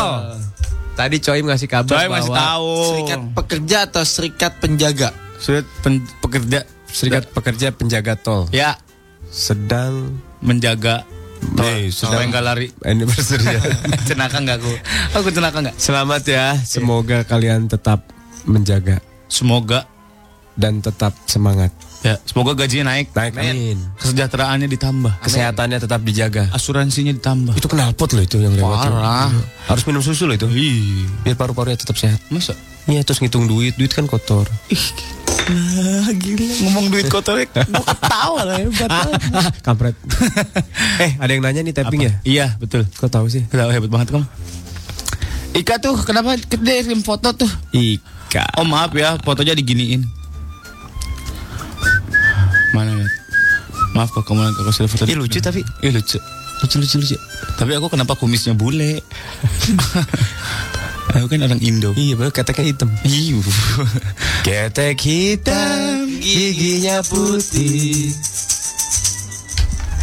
Tadi 0.95 1.17
Coy 1.19 1.43
ngasih 1.43 1.67
kabar 1.67 1.91
Coy 1.91 2.07
ngasih 2.07 2.31
bahwa 2.31 2.37
tahu. 2.39 2.71
Serikat 2.87 3.21
pekerja 3.35 3.77
atau 3.83 4.03
serikat 4.07 4.51
penjaga? 4.57 5.09
Serikat 5.35 5.67
pen- 5.83 6.07
pekerja. 6.23 6.59
Serikat 6.85 7.27
Pekerja 7.27 7.75
Penjaga 7.75 8.15
Tol 8.15 8.47
Ya, 8.55 8.79
sedang 9.27 10.15
menjaga 10.39 11.03
Nih, 11.53 11.93
sedang 11.93 12.27
nggak 12.27 12.43
lari. 12.43 12.67
anniversary. 12.81 13.45
ya. 13.45 13.61
Cenaka 14.09 14.41
nggak 14.41 14.57
aku? 14.57 14.73
Aku 15.21 15.27
cenaka 15.29 15.57
nggak? 15.61 15.75
Selamat 15.77 16.23
ya, 16.25 16.57
semoga 16.65 17.21
kalian 17.21 17.69
tetap 17.69 18.01
menjaga 18.45 19.01
Semoga 19.25 19.85
dan 20.55 20.79
tetap 20.79 21.11
semangat. 21.25 21.73
ya, 22.05 22.15
semoga 22.23 22.53
gajinya 22.55 22.93
naik. 22.95 23.11
Naik, 23.11 23.33
amin. 23.35 23.77
Kesejahteraannya 23.99 24.69
ditambah. 24.69 25.13
Kesehatannya 25.19 25.77
tetap 25.81 25.99
dijaga. 26.05 26.47
Asuransinya 26.53 27.11
ditambah. 27.11 27.57
Itu 27.57 27.67
knalpot 27.67 28.13
loh 28.15 28.23
itu 28.23 28.37
yang 28.39 28.53
lewat. 28.55 28.87
Parah. 28.87 29.33
Harus 29.67 29.83
minum 29.89 29.99
susu 29.99 30.29
loh 30.29 30.37
itu. 30.37 30.45
Biar 31.25 31.35
paru-parunya 31.35 31.75
tetap 31.75 31.97
sehat. 31.97 32.21
Masa? 32.29 32.53
Iya, 32.85 33.01
terus 33.01 33.17
ngitung 33.17 33.49
duit, 33.49 33.73
duit 33.81 33.89
kan 33.89 34.05
kotor. 34.05 34.45
Nah, 35.45 36.09
gila. 36.13 36.53
Ngomong 36.69 36.85
duit 36.93 37.09
kotor, 37.09 37.41
gue 37.41 37.85
ketawa 37.85 38.41
lah 38.45 38.57
hebat. 38.61 38.89
Kampret. 39.65 39.97
eh, 41.05 41.17
ada 41.17 41.31
yang 41.33 41.41
nanya 41.41 41.61
nih 41.65 41.73
tapping 41.73 42.01
ya? 42.05 42.11
Iya, 42.21 42.45
betul. 42.61 42.85
Kok 42.85 43.09
tahu 43.09 43.25
sih? 43.29 43.45
Ketawa 43.49 43.73
hebat 43.73 43.89
banget 43.89 44.13
kamu. 44.13 44.25
Ika 45.55 45.79
tuh 45.81 45.95
kenapa 46.05 46.37
gede 46.37 46.85
kirim 46.85 47.01
foto 47.01 47.33
tuh? 47.33 47.49
Ika. 47.73 48.61
Oh 48.61 48.67
maaf 48.67 48.93
ya, 48.93 49.17
fotonya 49.21 49.57
diginiin. 49.57 50.05
Mana 52.75 53.01
ya? 53.01 53.07
Maaf 53.97 54.11
kok 54.13 54.27
kamu 54.27 54.51
aku 54.51 54.71
sudah 54.75 54.89
foto. 54.91 55.07
Ih, 55.07 55.17
lucu 55.17 55.41
tapi. 55.41 55.65
Ih 55.81 55.89
lucu. 55.89 56.21
Lucu 56.61 56.75
lucu 56.77 56.95
lucu. 57.01 57.17
Tapi 57.55 57.71
aku 57.79 57.87
kenapa 57.87 58.13
kumisnya 58.13 58.53
bule? 58.53 58.99
aku 61.15 61.27
kan 61.31 61.41
orang 61.41 61.61
Indo. 61.63 61.95
Iya, 61.95 62.13
baru 62.15 62.31
keteknya 62.31 62.65
hitam. 62.67 62.89
Iya. 63.01 63.39
Ketek 64.47 64.99
hitam, 65.01 66.05
giginya 66.19 67.01
putih. 67.01 68.11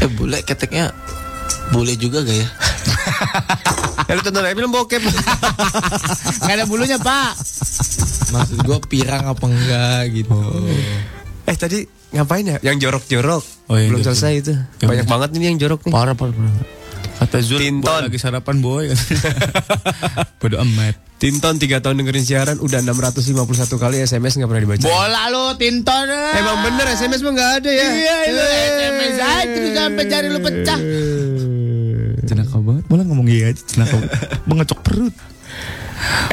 Eh 0.01 0.11
bule 0.11 0.43
keteknya 0.43 0.91
bule 1.71 1.95
juga 1.95 2.25
gak 2.25 2.37
ya? 2.37 2.49
Ya, 4.03 4.19
lu 4.19 4.23
tonton 4.27 4.43
film 4.43 4.75
bokep. 4.75 4.99
Gak 6.43 6.55
ada 6.59 6.67
bulunya 6.67 6.99
pak. 6.99 7.39
Maksud 8.35 8.59
gua 8.67 8.83
pirang 8.83 9.31
apa 9.31 9.45
enggak 9.47 10.01
gitu. 10.11 10.35
eh, 11.47 11.55
tadi 11.55 11.87
ngapain 12.11 12.43
ya? 12.43 12.59
Yang 12.67 12.77
jorok-jorok. 12.83 13.45
Oh, 13.71 13.79
iya, 13.79 13.89
Belum 13.95 14.03
jorok. 14.03 14.19
selesai 14.19 14.33
itu. 14.43 14.53
Banyak 14.83 15.07
banget 15.07 15.29
nih 15.39 15.55
yang 15.55 15.59
jorok 15.63 15.87
nih. 15.87 15.93
Parah 15.95 16.19
parah 16.19 16.35
parah. 16.35 16.82
Kata 17.23 17.39
Zul, 17.39 17.63
Tinton. 17.63 17.87
boy, 17.87 18.03
lagi 18.11 18.19
sarapan 18.19 18.57
boy. 18.59 18.85
Bodo 20.43 20.59
amat. 20.59 20.99
Tinton 21.23 21.55
3 21.55 21.79
tahun 21.79 22.03
dengerin 22.03 22.27
siaran 22.27 22.59
udah 22.59 22.83
651 22.83 23.79
kali 23.79 24.03
SMS 24.03 24.43
nggak 24.43 24.51
pernah 24.51 24.63
dibaca. 24.67 24.83
Bola 24.91 25.31
lu 25.31 25.55
Tinton. 25.55 26.11
Emang 26.11 26.67
bener 26.67 26.91
SMS 26.91 27.23
mah 27.23 27.31
nggak 27.31 27.51
ada 27.63 27.71
ya? 27.71 27.89
Iya 27.95 28.17
itu 28.27 28.43
SMS 28.43 29.17
aja 29.23 29.43
terus 29.55 29.71
sampai 29.71 30.05
jari 30.11 30.29
lu 30.35 30.41
pecah. 30.43 30.81
Cenaka 32.27 32.59
banget, 32.59 32.85
malah 32.91 33.05
ngomong 33.07 33.29
iya 33.31 33.55
aja 33.55 33.63
cenaka 33.71 33.95
banget. 34.03 34.11
Mengecok 34.51 34.79
perut. 34.83 35.15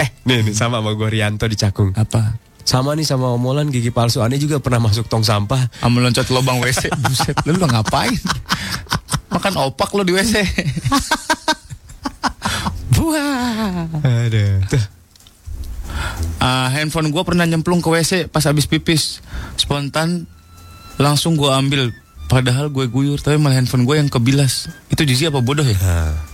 Eh, 0.02 0.10
nih, 0.26 0.42
nih 0.42 0.54
sama 0.58 0.82
sama 0.82 0.98
gue 0.98 1.06
Rianto 1.06 1.46
di 1.46 1.54
Cakung. 1.54 1.94
Apa? 1.94 2.42
Sama 2.66 2.98
nih 2.98 3.06
sama 3.06 3.30
omolan 3.34 3.70
gigi 3.70 3.94
palsu 3.94 4.26
aneh 4.26 4.42
juga 4.42 4.58
pernah 4.58 4.90
masuk 4.90 5.06
tong 5.06 5.22
sampah. 5.22 5.70
Sama 5.82 6.02
loncat 6.02 6.26
lubang 6.34 6.58
WC. 6.62 6.90
Buset, 7.02 7.38
lu 7.46 7.58
lu 7.58 7.66
ngapain? 7.70 8.14
Makan 9.30 9.54
opak 9.62 9.94
lu 9.94 10.02
di 10.02 10.12
WC. 10.12 10.36
Buah. 12.94 13.86
Ada. 14.02 14.46
Tuh. 14.68 14.84
Ah, 16.38 16.70
handphone 16.70 17.10
gua 17.10 17.22
pernah 17.22 17.44
nyemplung 17.44 17.80
ke 17.80 17.88
WC 17.88 18.28
pas 18.28 18.44
habis 18.44 18.66
pipis. 18.66 19.22
Spontan 19.56 20.26
langsung 20.98 21.36
gua 21.36 21.58
ambil. 21.58 21.94
Padahal 22.30 22.70
gue 22.70 22.86
guyur, 22.86 23.18
tapi 23.18 23.42
malah 23.42 23.58
handphone 23.58 23.90
gue 23.90 23.98
yang 23.98 24.06
kebilas. 24.06 24.70
Itu 24.86 25.02
jijik 25.02 25.34
apa 25.34 25.42
bodoh 25.42 25.66
ya? 25.66 25.74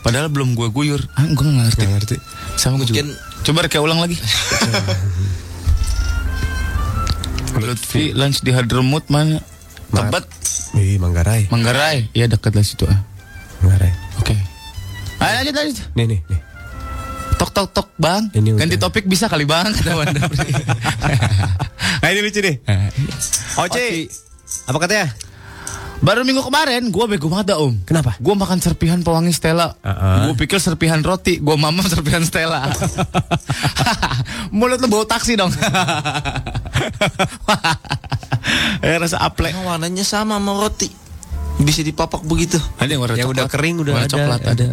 Padahal 0.03 0.27
belum 0.27 0.51
gue 0.51 0.67
guyur. 0.67 0.99
Ah, 1.15 1.23
gue 1.23 1.39
nggak 1.39 1.71
ngerti. 1.71 1.83
Nggak 1.87 1.95
ngerti. 1.95 2.15
Sama 2.59 2.83
gue 2.83 2.91
juga. 2.91 3.07
Mungkin- 3.07 3.15
Coba 3.47 3.63
kayak 3.63 3.79
ulang 3.79 4.03
lagi. 4.03 4.19
Lutfi 7.55 8.11
lunch 8.11 8.43
di 8.43 8.51
Hadramut 8.51 9.07
mana? 9.07 9.39
Tebet, 9.87 10.27
Ih, 10.75 10.99
Manggarai. 10.99 11.47
Manggarai. 11.47 12.11
Iya 12.11 12.27
dekat 12.27 12.51
lah 12.51 12.65
situ 12.67 12.83
ah. 12.83 12.99
Manggarai. 13.63 13.91
Oke. 14.19 14.35
Ayo 15.23 15.33
lanjut 15.41 15.55
lanjut. 15.55 15.77
Nih 15.95 16.05
nih 16.11 16.19
nih. 16.27 16.41
Tok 17.39 17.51
tok 17.51 17.67
tok 17.71 17.87
bang. 17.95 18.27
Ini 18.35 18.55
udah. 18.55 18.59
Ganti 18.63 18.75
topik 18.75 19.05
bisa 19.07 19.31
kali 19.31 19.47
bang. 19.47 19.71
Nah, 22.05 22.13
ini 22.13 22.21
lucu 22.21 22.37
nih. 22.37 22.61
Oci. 23.65 24.05
Apa 24.69 24.77
katanya? 24.77 25.09
Baru 26.03 26.27
minggu 26.27 26.43
kemarin 26.43 26.91
gue 26.91 27.05
bego 27.07 27.31
banget 27.31 27.55
dah 27.55 27.63
om. 27.63 27.71
Kenapa? 27.87 28.19
Gue 28.19 28.35
makan 28.35 28.59
serpihan 28.59 28.99
pewangi 28.99 29.31
Stella. 29.31 29.79
Uh-uh. 29.79 30.31
Gue 30.31 30.43
pikir 30.43 30.59
serpihan 30.59 30.99
roti. 30.99 31.39
Gue 31.39 31.55
mamam 31.55 31.85
serpihan 31.87 32.19
Stella. 32.25 32.67
Mulut 34.55 34.81
lu 34.83 34.87
bau 34.91 35.07
taksi 35.07 35.39
dong. 35.39 35.51
eh 38.85 38.97
rasa 38.99 39.23
aplek. 39.23 39.55
Emang 39.55 39.79
warnanya 39.79 40.03
sama 40.03 40.35
sama 40.35 40.51
roti. 40.59 40.91
Bisa 41.63 41.79
dipapak 41.79 42.27
begitu. 42.27 42.59
Ada 42.75 42.91
yang 42.91 43.01
warna 43.01 43.15
coklat. 43.15 43.31
udah 43.31 43.45
kering 43.47 43.75
udah 43.79 43.91
warna 43.95 44.07
ada. 44.07 44.13
coklat 44.13 44.41
ada. 44.43 44.65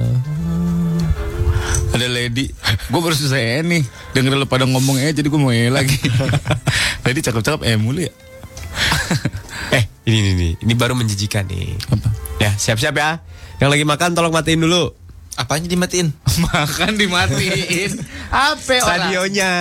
Ada 1.92 2.06
lady. 2.10 2.50
Gue 2.90 3.00
baru 3.00 3.14
selesai 3.14 3.62
nih. 3.62 3.82
Denger 4.10 4.34
lu 4.34 4.46
pada 4.50 4.66
ngomong 4.66 4.98
eh 4.98 5.14
jadi 5.14 5.30
gue 5.30 5.40
mau 5.40 5.54
eh 5.54 5.70
lagi. 5.70 5.96
lady 7.06 7.22
cakep-cakep 7.22 7.62
eh 7.62 7.78
mulu 7.78 8.02
ya. 8.02 8.12
Eh, 9.72 9.84
ini 10.06 10.18
nih 10.20 10.32
nih. 10.36 10.52
Ini 10.68 10.72
baru 10.76 10.92
menjijikan 10.92 11.48
nih. 11.48 11.74
Apa? 11.88 12.08
Ya, 12.38 12.52
siap-siap 12.54 12.94
ya. 12.94 13.24
Yang 13.58 13.70
lagi 13.78 13.84
makan 13.88 14.12
tolong 14.12 14.34
matiin 14.34 14.60
dulu. 14.60 14.92
Apanya 15.32 15.64
dimatiin? 15.64 16.12
Makan 16.44 16.92
dimatiin. 17.00 17.96
Apa 18.28 18.84
orang? 18.84 19.08
Radionya. 19.08 19.52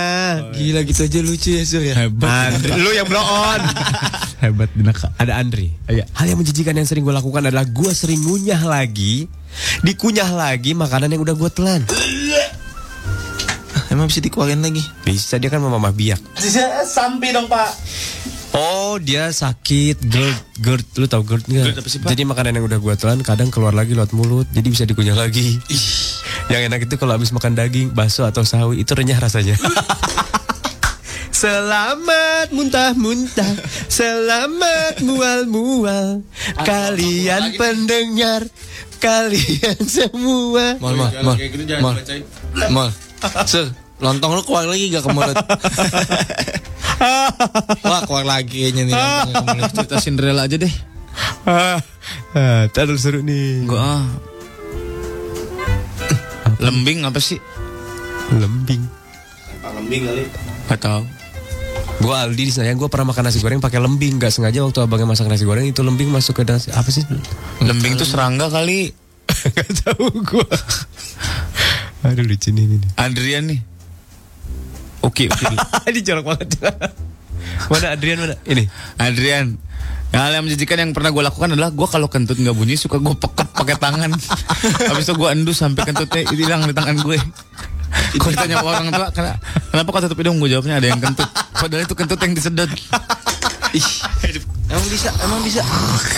Gila 0.52 0.84
gitu 0.84 1.08
aja 1.08 1.20
lucu 1.24 1.48
ya 1.56 1.64
Sur 1.64 1.80
ya. 1.80 1.96
Hebat. 1.96 2.60
Andri, 2.60 2.76
lu 2.76 2.92
yang 2.92 3.08
blow 3.08 3.24
on. 3.24 3.60
Hebat 4.44 4.68
dinaka. 4.76 5.16
Ada 5.16 5.40
Andri. 5.40 5.72
Iya. 5.88 6.04
Hal 6.12 6.28
yang 6.28 6.44
menjijikan 6.44 6.76
yang 6.76 6.84
sering 6.84 7.08
gue 7.08 7.14
lakukan 7.16 7.48
adalah 7.48 7.64
gue 7.64 7.88
sering 7.96 8.20
ngunyah 8.20 8.60
lagi, 8.68 9.32
dikunyah 9.80 10.28
lagi 10.28 10.76
makanan 10.76 11.08
yang 11.08 11.24
udah 11.24 11.34
gue 11.40 11.50
telan. 11.56 11.80
Emang 13.92 14.08
bisa 14.08 14.24
dikeluarin 14.24 14.64
lagi? 14.64 14.80
Bisa 15.04 15.36
dia 15.36 15.52
kan 15.52 15.60
mamah 15.60 15.92
biak. 15.92 16.16
Sampai 16.88 17.36
dong 17.36 17.44
pak. 17.44 17.76
Oh 18.52 19.00
dia 19.00 19.32
sakit 19.32 20.12
GERD 20.12 20.60
GERD 20.60 20.84
Lu 21.00 21.06
tau 21.08 21.24
GERD 21.24 21.48
nggak? 21.48 21.66
GERD 21.72 21.78
apa 21.80 21.88
sih, 21.88 21.98
Pak? 22.04 22.08
Jadi 22.12 22.22
makanan 22.28 22.52
yang 22.60 22.68
udah 22.68 22.78
gue 22.84 22.94
telan 23.00 23.24
Kadang 23.24 23.48
keluar 23.48 23.72
lagi 23.72 23.96
lewat 23.96 24.12
mulut 24.12 24.44
Jadi 24.52 24.68
bisa 24.68 24.84
dikunyah 24.84 25.16
lagi 25.16 25.56
Yang 26.52 26.68
enak 26.68 26.80
itu 26.84 27.00
kalau 27.00 27.16
habis 27.16 27.32
makan 27.32 27.56
daging 27.56 27.96
Bakso 27.96 28.28
atau 28.28 28.44
sawi 28.44 28.84
Itu 28.84 28.92
renyah 28.92 29.16
rasanya 29.16 29.56
Selamat 31.42 32.52
muntah-muntah 32.52 33.56
Selamat 33.88 35.00
mual-mual 35.00 36.20
Kalian 36.60 37.56
pendengar 37.56 38.44
Kalian 39.00 39.80
semua 39.88 40.76
Mal, 40.76 40.92
mal, 40.92 41.08
mal, 41.24 41.36
mal, 41.80 41.96
mal. 42.68 42.90
Sur, 43.48 43.70
Lontong 44.02 44.34
lu 44.34 44.42
keluar 44.42 44.66
lagi 44.66 44.90
gak 44.90 45.06
ke 45.06 45.10
mulut? 45.14 45.32
Wah 47.86 48.02
keluar 48.02 48.26
lagi 48.26 48.66
kayaknya 48.66 48.90
nih. 48.90 48.98
Cerita 49.70 50.02
Cinderella 50.02 50.50
aja 50.50 50.58
deh. 50.58 50.74
Ah, 51.46 51.78
terus 52.74 53.06
seru 53.06 53.22
nih. 53.22 53.62
Gua 53.62 53.78
ah. 53.78 54.02
Lembing 56.58 57.06
apa 57.06 57.22
sih? 57.22 57.38
Lembing. 58.34 58.82
Lembing 59.62 60.02
kali. 60.10 60.26
Gak 60.66 60.82
tau. 60.82 61.06
Gue 62.02 62.18
Aldi 62.18 62.50
di 62.50 62.50
saya 62.50 62.74
gue 62.74 62.90
pernah 62.90 63.14
makan 63.14 63.30
nasi 63.30 63.38
goreng 63.38 63.62
pakai 63.62 63.78
lembing 63.78 64.18
nggak 64.18 64.34
sengaja 64.34 64.66
waktu 64.66 64.82
abangnya 64.82 65.14
masak 65.14 65.30
nasi 65.30 65.46
goreng 65.46 65.70
itu 65.70 65.86
lembing 65.86 66.10
masuk 66.10 66.34
ke 66.34 66.42
nasi 66.42 66.74
apa 66.74 66.90
sih 66.90 67.06
Lembing 67.62 67.94
tuh 67.94 68.08
serangga 68.08 68.50
kali. 68.50 68.90
Gak 69.54 69.70
tahu 69.86 70.10
gue 70.10 70.48
aduh 72.02 72.26
lucu 72.26 72.50
nih 72.50 72.66
ini 72.66 72.88
Adrian 72.98 73.46
nih. 73.46 73.62
Oke, 75.02 75.26
oke. 75.28 75.44
ini 75.90 76.00
jorok 76.00 76.34
banget 76.34 76.48
mana 77.70 77.86
Adrian 77.94 78.18
mana 78.22 78.34
ini 78.46 78.64
Adrian. 78.98 79.58
Hal 80.12 80.28
yang 80.28 80.44
menjijikan 80.44 80.76
yang 80.76 80.92
pernah 80.92 81.08
gue 81.08 81.24
lakukan 81.24 81.56
adalah 81.56 81.72
gue 81.72 81.88
kalau 81.88 82.04
kentut 82.04 82.36
nggak 82.36 82.52
bunyi 82.52 82.76
suka 82.76 83.00
gue 83.00 83.16
peket 83.16 83.48
pakai 83.56 83.76
tangan. 83.80 84.12
Habis 84.92 85.08
itu 85.08 85.14
gue 85.16 85.28
endus 85.32 85.56
sampai 85.56 85.88
kentutnya 85.88 86.28
hilang 86.28 86.68
di 86.68 86.76
tangan 86.76 87.00
gue. 87.00 87.16
Kalau 88.20 88.32
ditanya 88.36 88.60
orang 88.60 88.92
tua, 88.92 89.08
"Kena- 89.08 89.40
kenapa 89.72 89.88
kau 89.88 90.00
tutup 90.04 90.20
hidung? 90.20 90.36
Gue 90.36 90.52
jawabnya 90.52 90.84
ada 90.84 90.86
yang 90.92 91.00
kentut. 91.00 91.28
Padahal 91.56 91.88
itu 91.88 91.94
kentut 91.96 92.20
yang 92.20 92.32
disedot. 92.36 92.68
Ih, 93.72 93.88
Emang 94.68 94.88
bisa, 94.88 95.08
emang 95.20 95.40
bisa. 95.44 95.60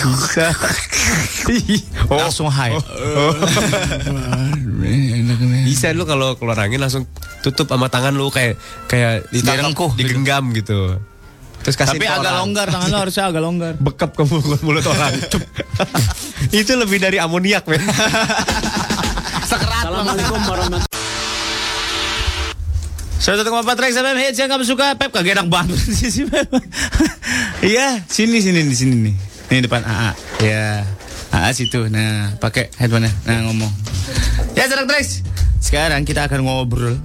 bisa. 0.07 0.47
Langsung 2.07 2.47
high. 2.47 2.75
bisa 5.63 5.91
lu 5.91 6.03
kalau 6.03 6.39
keluar 6.39 6.59
angin 6.59 6.79
langsung 6.79 7.03
tutup 7.43 7.67
sama 7.67 7.91
tangan 7.91 8.15
lu 8.15 8.31
kayak 8.31 8.55
kayak 8.87 9.27
ditangkap, 9.31 9.75
gitu. 9.75 9.99
digenggam 9.99 10.43
gitu 10.51 10.95
terus 11.61 11.75
kasih 11.75 11.97
Tapi 11.97 12.05
agak 12.05 12.21
orang. 12.21 12.35
longgar 12.45 12.67
tangan 12.69 12.89
lo 12.93 12.97
harusnya 13.01 13.23
agak 13.25 13.41
longgar. 13.41 13.73
bekap 13.81 14.11
ke 14.13 14.23
mulut, 14.23 14.61
mulut 14.61 14.85
orang 14.85 15.09
itu 16.61 16.71
lebih 16.77 17.01
dari 17.01 17.17
amoniak 17.17 17.65
men 17.65 17.81
Assalamualaikum 19.41 20.39
warahmatullahi 20.45 21.04
Satu 23.15 23.47
koma 23.47 23.63
empat 23.63 23.79
Rex 23.79 23.95
FM 23.95 24.17
hits 24.19 24.37
yang 24.37 24.51
kamu 24.51 24.67
suka 24.67 24.99
Pep 24.99 25.09
kagak 25.09 25.39
enak 25.39 25.47
banget 25.47 25.79
sih 25.97 26.11
si 26.11 26.21
Pep. 26.27 26.51
Iya, 27.63 28.03
sini 28.05 28.43
sini 28.43 28.61
di 28.67 28.75
sini 28.75 28.95
nih. 29.09 29.15
Ini 29.49 29.59
depan 29.65 29.81
AA. 29.81 30.11
Ya. 30.43 30.83
AA 31.31 31.49
situ. 31.55 31.87
Nah, 31.87 32.35
pakai 32.37 32.69
headphone 32.75 33.07
Nah, 33.25 33.39
ngomong. 33.49 33.71
Ya, 34.53 34.67
Saudara 34.67 34.99
Rex. 34.99 35.23
Sekarang 35.63 36.03
kita 36.05 36.27
akan 36.27 36.45
ngobrol 36.45 36.99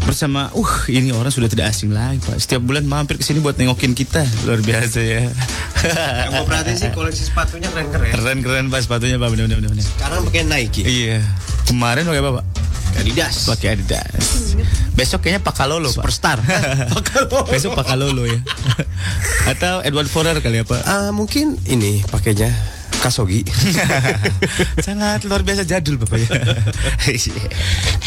bersama 0.00 0.48
uh 0.56 0.72
ini 0.88 1.12
orang 1.12 1.28
sudah 1.28 1.46
tidak 1.46 1.70
asing 1.70 1.92
lagi 1.92 2.18
pak 2.24 2.40
setiap 2.40 2.64
bulan 2.64 2.88
mampir 2.88 3.20
ke 3.20 3.24
sini 3.24 3.38
buat 3.44 3.54
nengokin 3.60 3.92
kita 3.92 4.24
luar 4.48 4.64
biasa 4.64 5.00
ya 5.04 5.28
yang 6.24 6.30
gue 6.34 6.44
perhatiin 6.48 6.76
sih 6.76 6.90
koleksi 6.96 7.28
sepatunya 7.28 7.68
keren 7.68 7.92
keren 7.92 8.10
keren 8.16 8.38
keren 8.40 8.64
pak 8.72 8.80
sepatunya 8.80 9.20
pak 9.20 9.28
bener 9.28 9.46
bener, 9.46 9.70
bener. 9.70 9.84
sekarang 9.84 10.24
pakai 10.24 10.42
Nike 10.48 10.82
iya 10.88 11.20
kemarin 11.68 12.08
pakai 12.08 12.20
apa 12.24 12.30
pak 12.40 12.44
Adidas 12.98 13.46
pakai 13.46 13.78
Adidas 13.78 14.56
besok 14.94 15.24
kayaknya 15.24 15.42
Pakalolo 15.44 15.88
pak 15.88 16.02
superstar 16.02 16.38
besok 17.52 17.78
Pakalolo 17.78 18.26
ya 18.26 18.40
atau 19.52 19.80
Edward 19.80 20.10
Forer 20.10 20.36
kali 20.42 20.60
ya 20.60 20.64
pak 20.66 20.82
Ah, 20.84 21.10
mungkin 21.14 21.56
ini 21.68 22.02
pakainya 22.10 22.50
Kasogi 23.00 23.40
sangat 24.84 25.24
luar 25.24 25.40
biasa 25.40 25.64
jadul 25.64 25.96
bapak 25.96 26.20
ya 26.20 26.28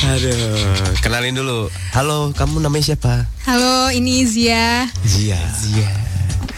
Aduh, 0.03 0.93
kenalin 0.99 1.34
dulu. 1.34 1.72
Halo, 1.95 2.35
kamu 2.35 2.60
namanya 2.60 2.93
siapa? 2.93 3.26
Halo, 3.47 3.88
ini 3.89 4.27
Zia. 4.27 4.85
Zia. 5.07 5.39
Zia. 5.55 5.88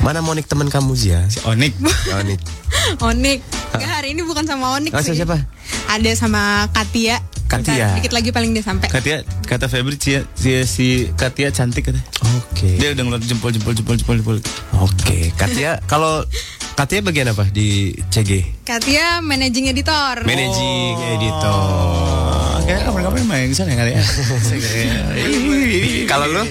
Mana 0.05 0.21
Monik 0.21 0.45
teman 0.45 0.69
kamu 0.69 0.93
Zia? 0.93 1.25
Si 1.25 1.41
Onik. 1.41 1.73
Onik. 2.13 2.37
Onik. 3.09 3.41
Enggak, 3.73 3.89
hari 3.91 4.13
ini 4.13 4.21
bukan 4.21 4.45
sama 4.45 4.77
Onik 4.77 4.93
Oh, 4.93 5.01
sih. 5.01 5.17
siapa? 5.17 5.41
Ada 5.89 6.13
sama 6.13 6.69
Katia. 6.69 7.17
Katia. 7.45 7.73
Bentar, 7.73 7.97
Dikit 7.97 8.13
lagi 8.13 8.29
paling 8.29 8.53
dia 8.53 8.61
sampai. 8.61 8.85
Katia 8.85 9.25
kata 9.43 9.65
Febri 9.65 9.97
si, 9.97 10.13
si, 10.33 10.49
si 10.63 10.85
Katia 11.11 11.49
cantik 11.49 11.85
katanya 11.85 12.01
Oke. 12.35 12.73
dia 12.73 12.89
udah 12.89 13.05
ngeluar 13.05 13.21
jempol 13.21 13.49
jempol 13.49 13.69
jempol 13.71 13.93
jempol 13.95 14.17
jempol 14.17 14.37
Oke, 14.79 15.29
Katia 15.33 15.77
kalau 15.91 16.25
Katia 16.73 17.01
bagian 17.01 17.29
apa 17.29 17.45
di 17.47 17.93
CG? 18.09 18.61
Katia 18.61 19.21
managing 19.21 19.69
editor. 19.69 20.21
Managing 20.21 20.93
editor. 21.15 21.57
Kayaknya 22.61 22.83
kapan-kapan 22.83 23.23
main 23.25 23.47
di 23.47 23.55
sana 23.55 23.73
kali 23.73 23.93
ya. 23.93 24.03
Kalau 26.11 26.25
lu? 26.27 26.43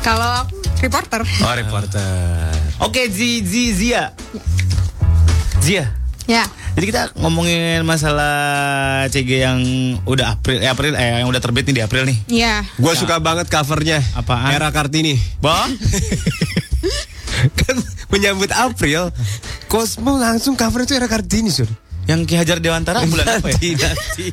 Kalau 0.00 0.30
aku 0.40 0.63
reporter. 0.80 1.22
Oh, 1.22 1.54
reporter. 1.54 2.50
Oke, 2.82 3.06
Zi, 3.10 3.42
Zi, 3.44 3.72
Zia. 3.74 4.10
Zia. 5.60 5.86
Ya. 6.24 6.48
Jadi 6.74 6.84
kita 6.90 7.02
ngomongin 7.20 7.84
masalah 7.86 9.06
CG 9.12 9.44
yang 9.44 9.60
udah 10.08 10.40
April, 10.40 10.58
eh 10.58 10.66
April, 10.66 10.96
eh 10.96 11.22
yang 11.22 11.28
udah 11.30 11.38
terbit 11.38 11.68
nih 11.70 11.76
di 11.78 11.82
April 11.84 12.08
nih. 12.08 12.18
Iya. 12.26 12.64
Gua 12.80 12.96
suka 12.96 13.20
banget 13.20 13.46
covernya. 13.46 14.02
Apaan? 14.16 14.50
Era 14.50 14.72
Kartini. 14.72 15.14
Bang? 15.38 15.70
kan 17.60 17.76
menyambut 18.08 18.50
April, 18.54 19.12
Cosmo 19.68 20.16
langsung 20.16 20.54
cover 20.56 20.86
itu 20.86 20.96
Era 20.96 21.06
Kartini, 21.06 21.50
Sur. 21.52 21.68
Yang 22.04 22.20
Ki 22.28 22.34
Hajar 22.36 22.60
Dewantara 22.60 23.00
bulan 23.08 23.40
apa 23.40 23.48
ya? 23.48 23.56
Nanti, 23.56 23.68
nanti. 23.80 24.26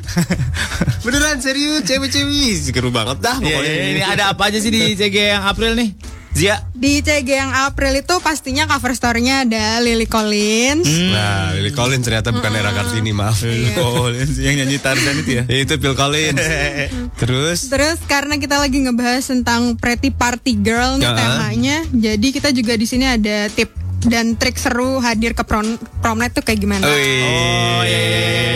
Beneran 1.08 1.40
serius, 1.40 1.82
cewek-cewek 1.88 2.60
seru 2.60 2.92
banget 2.92 3.24
dah 3.24 3.40
Iya, 3.40 3.48
pokoknya. 3.58 3.72
iya, 3.72 3.84
ini 3.96 4.02
ada 4.04 4.24
apa 4.28 4.52
aja 4.52 4.60
sih 4.60 4.68
di 4.68 4.92
CG 4.92 5.16
yang 5.32 5.44
April 5.48 5.72
nih? 5.80 5.88
Zia. 6.32 6.64
Di 6.72 6.98
CG 6.98 7.28
yang 7.28 7.52
April 7.52 7.92
itu 7.94 8.14
pastinya 8.18 8.64
cover 8.64 8.90
story-nya 8.90 9.44
ada 9.44 9.64
Lily 9.78 10.04
Collins. 10.04 10.88
Nah, 11.12 11.52
Lily 11.52 11.70
Collins 11.70 12.02
ternyata 12.02 12.30
bukan 12.30 12.50
Era 12.50 12.72
Kartini, 12.72 13.12
maaf. 13.12 13.36
Phil 13.38 13.68
Collins 13.72 14.34
yang 14.36 14.56
nyanyi 14.56 14.76
Tarzan 14.76 15.16
itu 15.18 15.30
ya. 15.30 15.44
itu 15.62 15.74
Phil 15.76 15.92
Collins. 15.92 16.40
Terus 17.14 17.68
Terus 17.68 17.98
karena 18.02 18.34
kita 18.36 18.56
lagi 18.56 18.80
ngebahas 18.80 19.22
tentang 19.22 19.76
Pretty 19.76 20.08
Party 20.10 20.56
Girl 20.56 20.96
nih 20.96 21.04
Ya. 21.04 21.12
temanya, 21.12 21.76
jadi 21.92 22.26
kita 22.30 22.48
juga 22.50 22.72
di 22.74 22.86
sini 22.86 23.04
ada 23.04 23.46
tip 23.46 23.68
dan 24.02 24.34
trik 24.34 24.56
seru 24.56 24.98
hadir 24.98 25.30
ke 25.30 25.44
prom, 25.44 25.62
prom 26.00 26.16
night 26.16 26.32
tuh 26.32 26.40
kayak 26.40 26.58
gimana? 26.58 26.82
Oh 26.82 26.96
iya, 26.96 27.84
iya, 27.84 28.00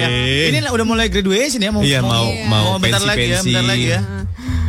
iya. 0.08 0.46
Ini 0.48 0.58
lah 0.60 0.72
udah 0.72 0.82
mulai 0.82 1.06
graduation 1.06 1.60
ya 1.60 1.70
mau 1.70 1.84
Iya, 1.84 2.00
mau 2.00 2.26
mau 2.48 2.66
bentar 2.76 2.98
lagi 2.98 3.28
ya, 3.28 3.38
pensi-pensi. 3.38 3.46
bentar 3.46 3.64
lagi 3.64 3.86
ya. 3.86 4.00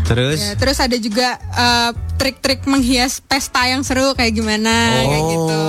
Terus 0.08 0.40
Ya, 0.40 0.52
terus 0.56 0.78
ada 0.80 0.96
juga 0.96 1.36
eh, 1.36 1.92
trik-trik 2.18 2.66
menghias 2.66 3.20
pesta 3.22 3.68
yang 3.70 3.84
seru 3.86 4.16
kayak 4.16 4.34
gimana 4.34 4.74
kayak 5.06 5.24
gitu. 5.30 5.60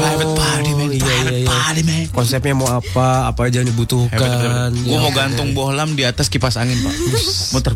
Private 0.00 0.32
party 0.32 0.70
man, 0.72 0.88
private 0.96 1.42
party 1.44 1.82
man. 1.84 2.02
konsepnya 2.14 2.54
mau 2.56 2.70
apa, 2.70 3.28
apa 3.28 3.40
aja 3.50 3.60
yang 3.60 3.68
dibutuhkan. 3.68 4.72
Gue 4.72 4.98
mau 4.98 5.12
gantung 5.12 5.52
bohlam 5.52 5.92
di 5.98 6.08
atas 6.08 6.32
kipas 6.32 6.56
angin 6.56 6.78
pak. 6.80 6.94
Muter. 7.52 7.74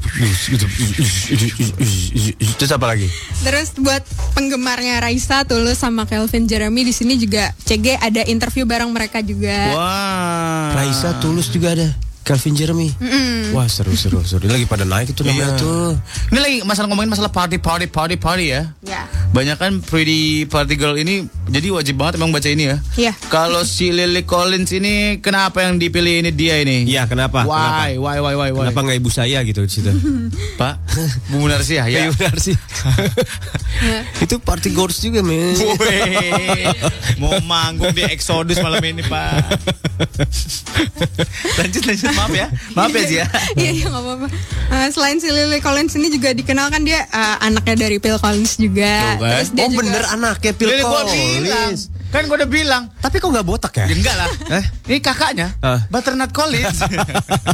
Terus 2.56 2.72
apa 2.72 2.86
lagi? 2.88 3.10
Terus 3.44 3.74
buat 3.76 4.02
penggemarnya 4.32 5.04
Raisa, 5.04 5.44
Tulus 5.44 5.82
sama 5.82 6.08
Kelvin 6.08 6.48
Jeremy 6.48 6.86
di 6.86 6.94
sini 6.96 7.20
juga 7.20 7.52
CG 7.66 8.00
ada 8.00 8.24
interview 8.24 8.64
bareng 8.64 8.88
mereka 8.88 9.20
juga. 9.20 9.74
Wah. 9.76 10.72
Raisa 10.72 11.18
Tulus 11.20 11.52
juga 11.52 11.76
ada. 11.76 11.88
Calvin 12.24 12.56
Jeremy. 12.56 12.88
Mm-mm. 12.96 13.52
Wah 13.52 13.68
seru 13.68 13.92
seru 13.92 14.24
seru. 14.24 14.48
Lagi 14.48 14.64
pada 14.64 14.82
naik 14.82 15.12
itu 15.12 15.20
Iya. 15.20 15.28
namanya 15.28 15.48
tuh. 15.60 15.92
Ini 16.32 16.38
lagi 16.40 16.56
masalah 16.64 16.88
ngomongin 16.88 17.12
masalah 17.12 17.28
party 17.28 17.60
party 17.60 17.84
party 17.86 18.16
party 18.16 18.44
ya. 18.48 18.72
Ya. 18.80 19.04
Banyak 19.30 19.60
kan 19.60 19.72
pretty 19.84 20.48
party 20.48 20.74
girl 20.74 20.96
ini 20.96 21.28
jadi 21.46 21.68
wajib 21.68 22.00
banget 22.00 22.16
emang 22.16 22.32
baca 22.32 22.48
ini 22.48 22.72
ya. 22.72 22.76
Iya. 22.96 23.12
Kalau 23.28 23.60
si 23.62 23.92
Lily 23.92 24.24
Collins 24.24 24.72
ini 24.72 25.20
kenapa 25.20 25.60
yang 25.60 25.76
dipilih 25.76 26.24
ini 26.24 26.32
dia 26.32 26.64
ini? 26.64 26.88
Iya 26.88 27.04
kenapa? 27.04 27.44
Why? 27.44 28.00
Why? 28.00 28.16
Why? 28.18 28.32
Why? 28.34 28.50
Why? 28.50 28.64
Kenapa 28.72 28.80
nggak 28.80 28.98
ibu 29.04 29.10
saya 29.12 29.44
gitu 29.44 29.60
di 29.60 29.70
situ? 29.70 29.92
Pak? 30.60 30.80
Bu 31.28 31.44
Munarsi 31.44 31.76
ya? 31.76 31.84
Ya. 31.92 32.08
Iya 32.08 32.16
benar 32.16 32.40
sih. 32.40 32.56
itu 34.24 34.40
party 34.40 34.72
girls 34.72 34.96
juga 34.96 35.20
men. 35.20 35.52
Mau 37.20 37.36
manggung 37.44 37.92
di 37.92 38.00
Exodus 38.08 38.56
malam 38.64 38.80
ini 38.80 39.04
Pak. 39.04 39.60
lanjut 41.60 41.82
lanjut 41.84 42.13
maaf 42.14 42.30
ya, 42.30 42.46
maaf 42.72 42.90
ya 42.90 43.02
Zia. 43.04 43.24
Iya, 43.56 43.70
iya 43.72 43.86
nggak 43.86 44.02
apa-apa. 44.02 44.26
Eh, 44.66 44.88
selain 44.90 45.16
si 45.16 45.28
Lily 45.28 45.58
Collins 45.58 45.94
ini 45.94 46.08
juga 46.08 46.30
dikenal 46.30 46.66
kan 46.68 46.82
dia 46.82 47.04
eh, 47.04 47.36
anaknya 47.40 47.76
dari 47.80 47.96
Phil 47.96 48.16
Collins 48.16 48.56
juga. 48.56 49.16
Kan. 49.16 49.18
Terus 49.20 49.48
dia 49.50 49.62
oh 49.62 49.68
juga- 49.68 49.80
bener 49.80 50.02
anaknya 50.08 50.52
Phil 50.52 50.68
Lily 50.68 50.82
Collins. 50.82 51.80
kan 52.08 52.22
gue 52.24 52.36
udah 52.36 52.46
bilang. 52.46 52.82
Tapi 52.96 53.16
kok 53.16 53.26
nggak 53.26 53.42
botak 53.42 53.74
ya? 53.74 53.84
Ya, 53.84 53.94
enggak 53.94 54.14
lah. 54.14 54.28
Eh? 54.52 54.64
Ini 54.86 54.98
kakaknya, 55.00 55.48
Ah. 55.58 55.82
Butternut 55.88 56.30
Collins. 56.30 56.78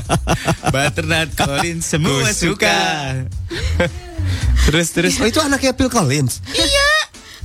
Butternut 0.72 1.30
Collins 1.32 1.84
semua 1.86 2.20
Gua 2.20 2.30
suka. 2.30 2.76
terus 4.62 4.88
terus. 4.90 5.16
Oh 5.16 5.24
itu 5.24 5.40
anaknya 5.40 5.72
Phil 5.72 5.88
Collins. 5.88 6.44
Iya, 6.52 6.88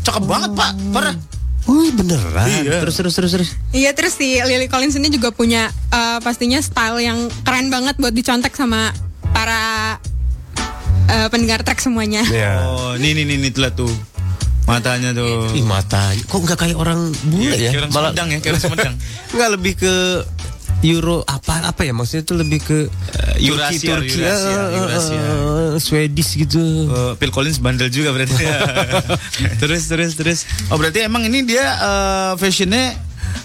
cakep 0.01 0.23
banget 0.23 0.51
Pak. 0.53 0.71
Parah. 0.91 1.15
Wih 1.65 1.89
beneran. 1.91 2.45
Iya. 2.45 2.85
Terus 2.85 2.95
terus 2.95 3.13
terus 3.13 3.31
terus. 3.33 3.49
Iya 3.73 3.89
terus 3.97 4.13
si 4.13 4.37
Lily 4.37 4.69
Collins 4.69 4.93
ini 4.95 5.09
juga 5.09 5.33
punya 5.33 5.67
eh, 5.89 6.19
pastinya 6.21 6.61
style 6.61 7.01
yang 7.01 7.25
keren 7.41 7.73
banget 7.73 7.97
buat 7.97 8.13
dicontek 8.13 8.53
sama 8.53 8.93
para 9.33 9.97
eh, 11.09 11.27
pendengar 11.29 11.65
track 11.65 11.81
semuanya. 11.81 12.21
Oh, 12.65 12.93
nih 12.95 13.17
nih 13.17 13.25
nih 13.25 13.37
nih 13.41 13.51
telah 13.51 13.73
tuh. 13.73 13.89
Matanya 14.65 15.13
tuh. 15.13 15.53
Ih 15.53 15.61
matanya 15.61 16.21
kok 16.25 16.41
nggak 16.41 16.57
kayak 16.57 16.77
orang 16.77 17.13
bule 17.29 17.53
Iya, 17.53 17.69
ya? 17.69 17.71
kayak 17.73 17.81
orang 17.81 17.91
Sumedang 17.93 18.27
ya, 18.29 18.37
kayak 18.41 18.53
orang 18.53 18.63
Sumedang. 18.65 18.95
Nggak 19.37 19.49
lebih 19.57 19.73
ke 19.77 19.93
Euro 20.83 21.23
apa 21.25 21.71
apa 21.71 21.81
ya 21.87 21.95
maksudnya 21.95 22.27
itu 22.27 22.35
lebih 22.35 22.59
ke 22.61 22.79
uh, 22.91 23.35
Eurasia, 23.39 23.95
Turki, 23.95 24.19
Eurasia, 24.21 24.53
eh, 24.53 24.77
Eurasia. 24.77 25.19
eh, 25.21 25.73
Swedish 25.79 26.35
gitu. 26.35 26.61
Eh, 26.87 27.13
Phil 27.15 27.31
Collins 27.31 27.57
bandel 27.57 27.87
juga 27.89 28.11
berarti. 28.11 28.35
terus 29.61 29.87
terus 29.87 30.13
terus. 30.13 30.39
Oh 30.69 30.77
berarti 30.77 31.01
emang 31.01 31.25
ini 31.25 31.41
dia 31.41 31.63
eh, 31.63 32.31
fashionnya 32.35 32.93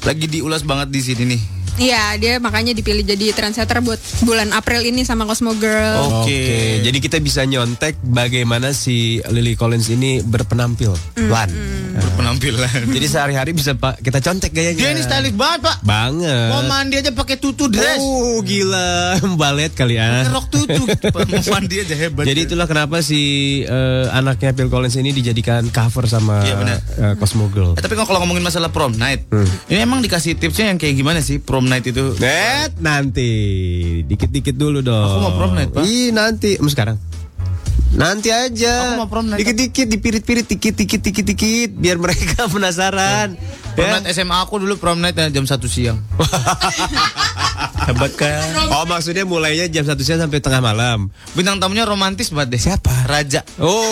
lagi 0.04 0.26
diulas 0.26 0.66
banget 0.66 0.90
di 0.90 1.00
sini 1.00 1.22
nih. 1.36 1.42
Iya, 1.80 2.20
dia 2.20 2.36
makanya 2.36 2.76
dipilih 2.76 3.00
jadi 3.00 3.32
trendsetter 3.32 3.80
buat 3.80 3.96
bulan 4.20 4.52
April 4.52 4.84
ini 4.84 5.00
sama 5.00 5.24
Cosmo 5.24 5.56
Girl. 5.56 6.20
Oke, 6.20 6.84
jadi 6.84 6.98
kita 7.00 7.16
bisa 7.18 7.40
nyontek 7.42 7.96
bagaimana 8.04 8.76
si 8.76 9.24
Lily 9.24 9.56
Collins 9.56 9.88
ini 9.88 10.20
berpenampil. 10.20 10.92
Hmm, 11.16 11.32
Lan. 11.32 11.48
Berpenampilan. 11.90 12.84
Jadi 12.84 13.06
sehari-hari 13.08 13.56
bisa 13.56 13.72
Pak 13.72 14.04
kita 14.04 14.20
contek 14.20 14.52
gayanya. 14.52 14.76
Dia 14.76 14.90
ini 14.92 15.00
stylish 15.00 15.32
banget 15.32 15.60
pak. 15.64 15.76
Banget. 15.80 16.48
Mau 16.52 16.62
mandi 16.62 17.00
aja 17.00 17.10
pakai 17.10 17.40
tutu 17.40 17.66
dress. 17.66 17.96
Oh 17.96 18.44
gila, 18.44 19.16
balet 19.40 19.72
kali 19.72 19.96
ya. 19.96 20.28
Rok 20.28 20.52
tutu. 20.52 20.84
Mau 20.84 21.42
mandi 21.48 21.80
aja 21.80 21.96
hebat. 21.96 22.28
Jadi 22.28 22.40
itulah 22.44 22.68
kenapa 22.68 23.00
si 23.00 23.20
eh, 23.64 24.04
anaknya 24.12 24.52
Phil 24.52 24.68
Collins 24.68 25.00
ini 25.00 25.10
dijadikan 25.10 25.64
cover 25.72 26.04
sama 26.04 26.44
Iya, 26.44 26.76
eh, 26.76 27.14
Cosmo 27.16 27.48
Girl. 27.48 27.72
Eh, 27.72 27.80
tapi 27.80 27.96
kalau 27.96 28.20
ngomongin 28.20 28.44
masalah 28.44 28.68
prom 28.68 28.92
night, 28.92 29.24
Hmm. 29.32 29.48
ini 29.66 29.80
emang 29.80 30.04
dikasih 30.04 30.36
tipsnya 30.36 30.68
yang 30.68 30.78
kayak 30.78 30.92
gimana 30.92 31.22
sih 31.22 31.40
prom 31.40 31.69
night 31.70 31.86
itu? 31.86 32.18
Net 32.18 32.74
nanti 32.76 33.30
dikit-dikit 34.02 34.52
dulu 34.52 34.82
dong. 34.82 35.06
Aku 35.06 35.18
mau 35.20 35.32
prom 35.32 35.52
night, 35.54 35.70
Pak. 35.70 35.86
Ih 35.86 36.10
nanti, 36.10 36.58
Em, 36.58 36.66
sekarang. 36.66 36.98
Nanti 37.90 38.30
aja. 38.30 38.94
Aku 38.94 39.02
mau 39.02 39.08
prom 39.08 39.26
night. 39.26 39.38
Dikit-dikit, 39.38 39.86
dipirit-pirit, 39.86 40.46
dikit-dikit, 40.46 41.00
dikit-dikit, 41.00 41.70
biar 41.72 41.96
mereka 41.96 42.46
penasaran. 42.52 43.38
Prom 43.70 43.86
Ya. 43.86 43.96
night 43.96 44.10
SMA 44.10 44.34
aku 44.36 44.58
dulu 44.58 44.74
prom 44.76 44.98
night 44.98 45.14
jam 45.14 45.46
1 45.46 45.54
siang. 45.64 45.98
Hebat 47.86 48.12
kan? 48.12 48.42
Oh 48.70 48.84
maksudnya 48.84 49.22
mulainya 49.22 49.66
jam 49.66 49.86
1 49.86 49.94
siang 50.00 50.18
sampai 50.20 50.42
tengah 50.42 50.58
malam. 50.58 51.08
Bintang 51.32 51.62
tamunya 51.62 51.86
romantis 51.86 52.28
banget 52.30 52.58
deh. 52.58 52.60
Siapa? 52.60 53.06
Raja. 53.06 53.46
Oh. 53.62 53.86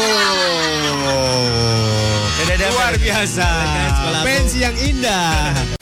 Luar 2.68 2.94
biasa. 3.00 3.48
Pensi 4.22 4.62
yang 4.62 4.74
indah. 4.76 5.77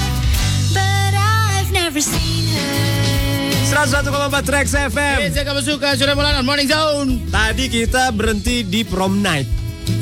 101,4 1.96 3.72
Trax 4.44 4.66
FM. 4.92 5.32
saya 5.32 5.44
kamu 5.48 5.64
suka 5.64 5.96
sudah 5.96 6.12
mulai 6.12 6.36
morning 6.44 6.68
zone. 6.68 7.24
Tadi 7.32 7.72
kita 7.72 8.12
berhenti 8.12 8.68
di 8.68 8.84
prom 8.84 9.24
night. 9.24 9.48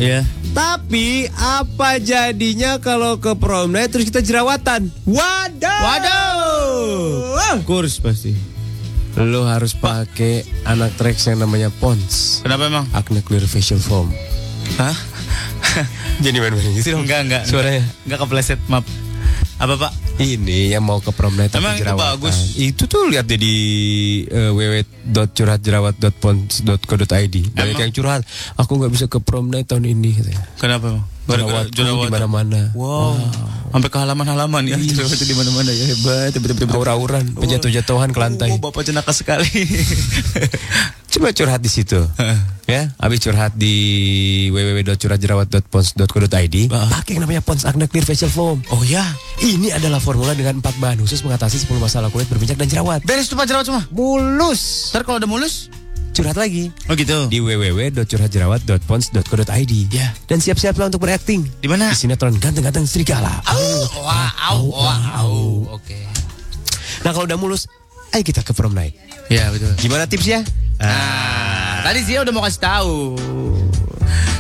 Iya. 0.03 0.27
Tapi 0.51 1.31
apa 1.31 2.03
jadinya 2.03 2.83
kalau 2.83 3.23
ke 3.23 3.39
prom 3.39 3.71
night 3.71 3.95
terus 3.95 4.11
kita 4.11 4.27
jerawatan? 4.27 4.91
Waduh. 5.07 5.81
Waduh. 5.87 7.63
Kurs 7.63 8.03
pasti. 8.03 8.35
Lo 9.15 9.47
harus 9.47 9.79
pakai 9.79 10.43
anak 10.67 10.99
Trax 10.99 11.31
yang 11.31 11.47
namanya 11.47 11.71
Pons. 11.71 12.43
Kenapa 12.43 12.67
emang? 12.67 12.91
Acne 12.91 13.23
Clear 13.23 13.47
Facial 13.47 13.79
Foam. 13.79 14.11
Hah? 14.83 14.99
Jadi 16.27 16.43
main-main 16.43 16.75
gitu 16.75 16.99
dong. 16.99 17.07
Enggak, 17.07 17.23
enggak. 17.23 17.43
Suaranya. 17.47 17.87
Enggak 18.03 18.19
kepleset, 18.27 18.59
maaf. 18.67 18.83
Apa, 19.65 19.81
Pak? 19.81 20.21
Ini 20.21 20.77
yang 20.77 20.85
mau 20.85 21.01
ke 21.01 21.09
prom 21.09 21.33
night 21.41 21.57
tapi 21.57 21.65
Emang 21.65 21.81
itu 21.81 21.97
bagus? 21.97 22.53
Itu 22.61 22.85
tuh 22.85 23.09
lihat 23.09 23.25
deh 23.25 23.41
di 23.41 23.57
uh, 24.29 24.53
www.curhatjerawat.pons.co.id. 24.53 27.37
Banyak 27.57 27.81
yang 27.81 27.93
curhat. 27.97 28.29
Aku 28.61 28.77
nggak 28.77 28.93
bisa 28.93 29.09
ke 29.09 29.25
prom 29.25 29.49
night 29.49 29.65
tahun 29.65 29.89
ini 29.89 30.21
katanya. 30.21 30.45
Kenapa, 30.61 31.01
Jerawatku 31.25 31.81
di 31.81 32.13
mana-mana. 32.13 32.77
Wow. 32.77 33.17
Sampai 33.73 33.89
ke 33.89 33.97
halaman-halaman 33.97 34.69
ya. 34.69 34.77
Jerawat 34.77 35.17
di 35.17 35.33
mana-mana 35.33 35.73
ya. 35.73 35.97
Hebat, 35.97 36.37
hebat, 36.37 36.61
hebat. 36.61 36.77
Aura-auran, 36.77 37.25
penjatuh-jatuhan 37.33 38.13
ke 38.13 38.21
lantai. 38.21 38.53
Oh, 38.53 38.61
Bapak 38.61 38.85
jenaka 38.85 39.17
sekali. 39.17 39.49
Coba 41.15 41.31
curhat 41.31 41.63
di 41.63 41.71
situ. 41.71 42.03
ya, 42.67 42.91
habis 42.99 43.23
curhat 43.23 43.55
di 43.55 43.71
www.curhatjerawat.pons.co.id. 44.51 46.57
Pakai 46.67 47.15
yang 47.15 47.23
namanya 47.23 47.39
Pons 47.39 47.63
Acne 47.63 47.87
Clear 47.87 48.03
Facial 48.03 48.35
Foam. 48.35 48.67
oh 48.75 48.83
ya. 48.83 49.07
Ini 49.39 49.79
adalah 49.79 50.03
formula 50.03 50.35
dengan 50.35 50.59
empat 50.59 50.75
bahan 50.83 50.99
khusus 50.99 51.23
mengatasi 51.23 51.63
10 51.63 51.71
masalah 51.79 52.11
kulit 52.11 52.27
berminyak 52.27 52.59
dan 52.59 52.67
jerawat. 52.67 53.07
Beres 53.07 53.31
tuh 53.31 53.39
jerawat 53.39 53.63
semua. 53.63 53.87
Mulus. 53.95 54.91
Ntar 54.91 55.07
kalau 55.07 55.23
udah 55.23 55.31
mulus, 55.31 55.71
Curhat 56.15 56.39
lagi 56.39 56.71
oh 56.87 56.95
gitu. 56.95 57.27
di 57.27 57.43
www.curhatjerawat.pons.co.id. 57.43 59.73
Ya. 59.91 60.15
Dan 60.31 60.39
siap-siaplah 60.39 60.87
untuk 60.87 61.03
berakting 61.03 61.43
Di 61.59 61.67
mana? 61.67 61.91
di 61.91 61.99
sinetron 61.99 62.39
ganteng-ganteng 62.39 62.87
serigala. 62.87 63.43
Wow, 63.51 64.63
wow. 64.71 65.75
Oke. 65.75 66.07
Nah 67.03 67.11
kalau 67.11 67.27
udah 67.27 67.35
mulus, 67.35 67.67
ayo 68.15 68.23
kita 68.23 68.47
ke 68.47 68.55
prom 68.55 68.71
night. 68.71 68.95
Ya, 69.27 69.51
betul. 69.51 69.75
Gimana 69.83 70.07
tipsnya? 70.07 70.47
Nah, 70.79 71.83
tadi 71.83 72.07
Zia 72.07 72.23
udah 72.23 72.33
mau 72.33 72.47
kasih 72.47 72.63
tahu. 72.63 72.97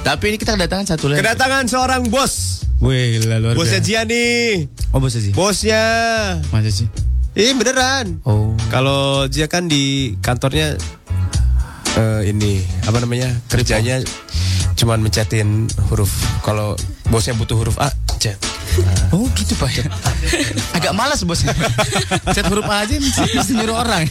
Tapi 0.06 0.24
ini 0.30 0.36
kita 0.38 0.54
kedatangan 0.54 0.86
satu 0.94 1.10
lagi. 1.10 1.18
Kedatangan 1.24 1.64
seorang 1.66 2.06
bos. 2.06 2.62
Wih, 2.84 3.24
luar 3.24 3.56
Bosnya. 3.56 3.80
Jia 3.80 4.02
nih. 4.04 4.68
Oh, 4.92 5.00
bosnya 5.00 5.20
sih. 5.24 5.32
Bosnya. 5.32 5.84
Masa 6.52 6.68
sih? 6.68 6.86
Ih 7.34 7.56
beneran. 7.56 8.20
Oh. 8.28 8.52
Kalau 8.68 9.24
Jia 9.26 9.48
kan 9.48 9.66
di 9.66 10.14
kantornya 10.20 10.76
eh, 11.96 12.20
ini 12.28 12.60
apa 12.84 13.00
namanya 13.00 13.32
kerjanya 13.48 14.04
cuman 14.84 15.00
mencetin 15.00 15.64
huruf. 15.88 16.12
Kalau 16.44 16.76
bosnya 17.08 17.32
butuh 17.32 17.56
huruf 17.56 17.80
A, 17.80 17.88
cet. 18.20 18.36
Oh 19.08 19.24
gitu 19.32 19.54
pak 19.54 19.70
ya 19.70 19.86
Agak 20.76 20.92
malas 20.92 21.22
bosnya 21.22 21.54
Set 22.34 22.42
huruf 22.44 22.66
A 22.66 22.82
aja 22.82 22.98
mesti, 22.98 23.54
nyuruh 23.54 23.78
orang 23.78 24.02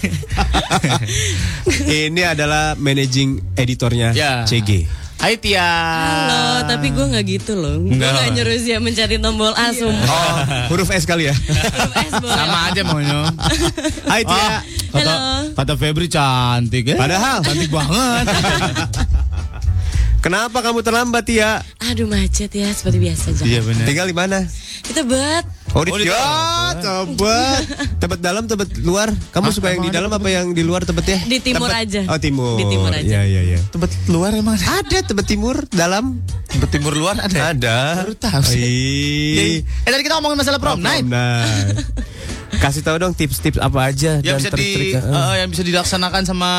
ini 1.83 2.23
adalah 2.23 2.73
managing 2.73 3.43
editornya 3.53 4.15
Ya. 4.15 4.47
CG. 4.47 4.87
Hai 5.19 5.35
Tia 5.35 5.61
Halo, 5.61 6.43
tapi 6.65 6.91
gue 6.91 7.05
nggak 7.05 7.25
gitu 7.29 7.53
loh. 7.55 7.79
Gue 7.79 7.95
Enggak. 7.95 8.11
nggak 8.11 8.29
nyuruh 8.33 8.55
dia 8.57 8.77
mencari 8.79 9.15
tombol 9.19 9.51
A 9.51 9.71
sumpah. 9.71 10.07
Oh, 10.09 10.35
huruf 10.71 10.89
S 10.89 11.03
kali 11.03 11.27
ya. 11.27 11.35
Sama 12.09 12.71
aja 12.71 12.81
maunya 12.81 13.29
Hai 14.07 14.23
Tia. 14.23 14.63
kata, 14.89 15.13
kata 15.53 15.73
Febri 15.75 16.05
cantik 16.05 16.85
ya 16.85 16.95
Padahal 16.95 17.41
Cantik 17.41 17.67
banget 17.67 18.25
Kenapa 20.23 20.63
kamu 20.63 20.79
terlambat 20.79 21.27
Tia? 21.27 21.59
Aduh 21.83 22.07
macet 22.07 22.47
ya 22.47 22.71
seperti 22.71 22.95
biasa 22.95 23.35
aja. 23.35 23.43
Iya 23.43 23.59
benar 23.59 23.83
Tinggal 23.83 24.07
di 24.07 24.15
mana? 24.15 24.39
Kita 24.79 25.03
bet. 25.03 25.43
Oh 25.75 25.83
di, 25.83 25.91
Oh, 25.91 25.99
di 25.99 26.07
ya, 26.07 26.15
Tebet. 26.15 26.79
tebet. 26.79 27.63
Tebet 28.01 28.19
dalam, 28.23 28.43
tebet 28.47 28.69
luar. 28.79 29.11
Kamu 29.35 29.51
suka 29.51 29.75
yang 29.75 29.83
di 29.83 29.91
dalam 29.91 30.07
apa 30.07 30.31
yang 30.31 30.55
di 30.55 30.63
luar 30.63 30.87
tebet 30.87 31.03
ya? 31.03 31.19
Di 31.27 31.43
timur 31.43 31.67
Tebet. 31.67 31.83
aja. 31.83 32.01
Oh 32.07 32.15
timur. 32.15 32.55
Di 32.55 32.65
timur 32.65 32.87
aja. 32.87 33.03
Iya 33.03 33.21
iya 33.25 33.41
iya. 33.43 33.59
Tebet 33.67 33.91
luar 34.07 34.31
emang 34.31 34.55
ada 34.55 34.79
Ada 34.79 34.97
tebet 35.03 35.27
timur 35.27 35.59
dalam. 35.67 36.23
Tebet 36.47 36.71
timur 36.71 36.95
luar 36.95 37.19
ada 37.19 37.51
Ada. 37.51 38.07
Baru 38.07 38.15
tahu 38.15 38.41
sih. 38.47 38.63
Ih. 39.59 39.59
Eh 39.59 39.89
tadi 39.91 40.07
kita 40.07 40.15
ngomongin 40.15 40.39
masalah 40.39 40.55
prom 40.55 40.79
night 40.79 41.03
night. 41.03 41.83
Kasih 42.55 42.81
tahu 42.81 42.97
dong 42.97 43.13
tips-tips 43.13 43.57
apa 43.57 43.79
aja 43.85 44.19
yang 44.19 44.35
dan 44.35 44.39
bisa 44.39 44.49
di 44.49 44.53
trik-trik, 44.53 44.93
eh, 44.95 45.03
eh, 45.03 45.33
yang 45.39 45.49
bisa 45.49 45.63
dilaksanakan 45.63 46.21
sama 46.23 46.49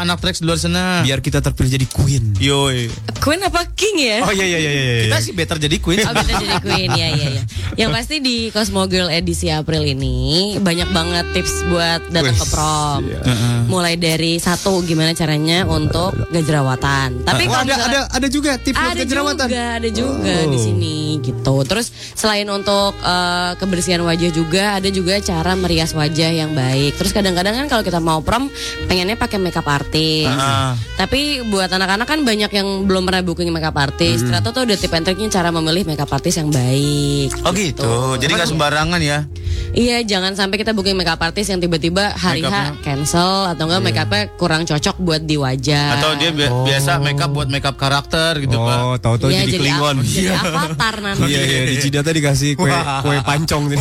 anak 0.00 0.18
tracks 0.18 0.38
di 0.38 0.46
luar 0.46 0.56
sana. 0.56 1.02
biar 1.02 1.18
kita 1.18 1.40
terpilih 1.40 1.70
jadi 1.72 1.86
queen. 1.88 2.24
Yoi. 2.36 2.88
Queen 3.18 3.40
apa 3.40 3.66
King 3.72 3.96
ya? 3.98 4.18
Oh 4.22 4.30
iya 4.30 4.44
iya 4.44 4.58
iya 4.58 4.70
iya. 4.72 4.94
Kita 5.04 5.18
sih 5.20 5.32
better 5.32 5.56
jadi 5.56 5.76
queen. 5.78 6.00
Oh, 6.00 6.12
kita 6.12 6.32
jadi 6.36 6.54
Queen 6.60 6.90
ya 6.90 7.08
ya 7.10 7.26
ya. 7.30 7.42
Yang 7.76 7.90
pasti 7.92 8.16
di 8.18 8.36
Cosmo 8.48 8.86
Girl 8.86 9.08
edisi 9.08 9.48
April 9.48 9.82
ini 9.82 10.16
banyak 10.56 10.88
banget 10.90 11.26
tips 11.32 11.66
buat 11.66 12.00
datang 12.08 12.34
ke 12.34 12.46
prom. 12.46 13.00
iya. 13.04 13.18
Mulai 13.64 13.94
dari 13.96 14.36
satu 14.36 14.82
gimana 14.82 15.12
caranya 15.12 15.64
untuk 15.64 16.12
gak 16.28 16.42
jerawatan. 16.42 17.22
Tapi 17.22 17.42
Oh, 17.42 17.50
kalau 17.52 17.64
ada 17.64 17.74
ada 17.82 18.00
ada 18.08 18.28
juga 18.28 18.54
tips 18.56 18.74
buat 18.74 18.90
ada 18.90 19.02
kejerawatan. 19.02 19.46
juga, 19.46 19.64
ada 19.76 19.88
juga 19.90 20.34
Oh. 20.38 20.50
di 20.50 20.58
sini 20.58 20.96
gitu. 21.20 21.54
Terus 21.64 21.86
selain 22.12 22.46
untuk 22.46 22.94
eh, 22.96 23.52
kebersihan 23.56 24.00
wajah 24.00 24.30
juga, 24.30 24.78
ada 24.78 24.88
juga 24.88 25.18
cara 25.18 25.41
merias 25.52 25.90
wajah 25.90 26.30
yang 26.30 26.52
baik. 26.52 26.94
Terus 26.94 27.10
kadang-kadang 27.10 27.54
kan 27.54 27.66
kalau 27.68 27.82
kita 27.82 27.98
mau 27.98 28.20
prom, 28.20 28.46
pengennya 28.86 29.14
pakai 29.14 29.36
makeup 29.36 29.66
artist. 29.66 30.30
Ah. 30.30 30.78
Tapi 30.94 31.42
buat 31.44 31.66
anak-anak 31.68 32.06
kan 32.06 32.22
banyak 32.22 32.50
yang 32.50 32.68
belum 32.84 33.02
pernah 33.02 33.20
booking 33.20 33.50
makeup 33.50 33.74
artist. 33.74 34.22
Ternyata 34.22 34.50
tuh 34.50 34.62
udah 34.62 34.76
tip 34.76 34.90
and 34.90 35.02
triknya 35.02 35.28
cara 35.28 35.50
memilih 35.50 35.82
makeup 35.84 36.08
artist 36.08 36.38
yang 36.38 36.48
baik. 36.48 37.34
Oh 37.42 37.50
gitu. 37.50 38.16
Jadi 38.16 38.32
nggak 38.32 38.48
sembarangan 38.48 39.00
ya. 39.00 39.26
Iya, 39.72 40.04
jangan 40.04 40.36
sampai 40.36 40.60
kita 40.60 40.70
booking 40.70 40.92
makeup 40.92 41.16
artist 41.18 41.48
yang 41.48 41.56
tiba-tiba 41.56 42.12
hari. 42.12 42.44
H 42.44 42.76
cancel 42.82 43.48
atau 43.48 43.64
enggak 43.64 43.80
makeupnya 43.82 44.22
kurang 44.36 44.62
cocok 44.62 44.96
buat 44.98 45.24
di 45.24 45.34
wajah. 45.34 45.96
Atau 45.96 46.10
dia 46.16 46.28
bi- 46.28 46.44
biasa 46.44 47.00
makeup 47.00 47.32
buat 47.32 47.48
makeup 47.48 47.74
karakter 47.74 48.36
gitu 48.38 48.52
Pak. 48.52 48.76
Oh, 48.78 48.96
tahu-tahu 48.96 49.32
Iya, 49.32 49.42
jadi 49.42 49.48
jadi, 49.48 49.60
klingon. 49.64 49.96
jadi 50.04 50.28
avatar 50.36 50.94
nanti. 51.00 51.24
Iya 51.24 51.40
iya 51.42 51.60
di 51.64 51.76
Cidatnya 51.80 52.12
dikasih 52.12 52.50
kue 52.52 52.68
Wah. 52.68 53.00
kue 53.00 53.16
pancong 53.18 53.64
nih. 53.72 53.78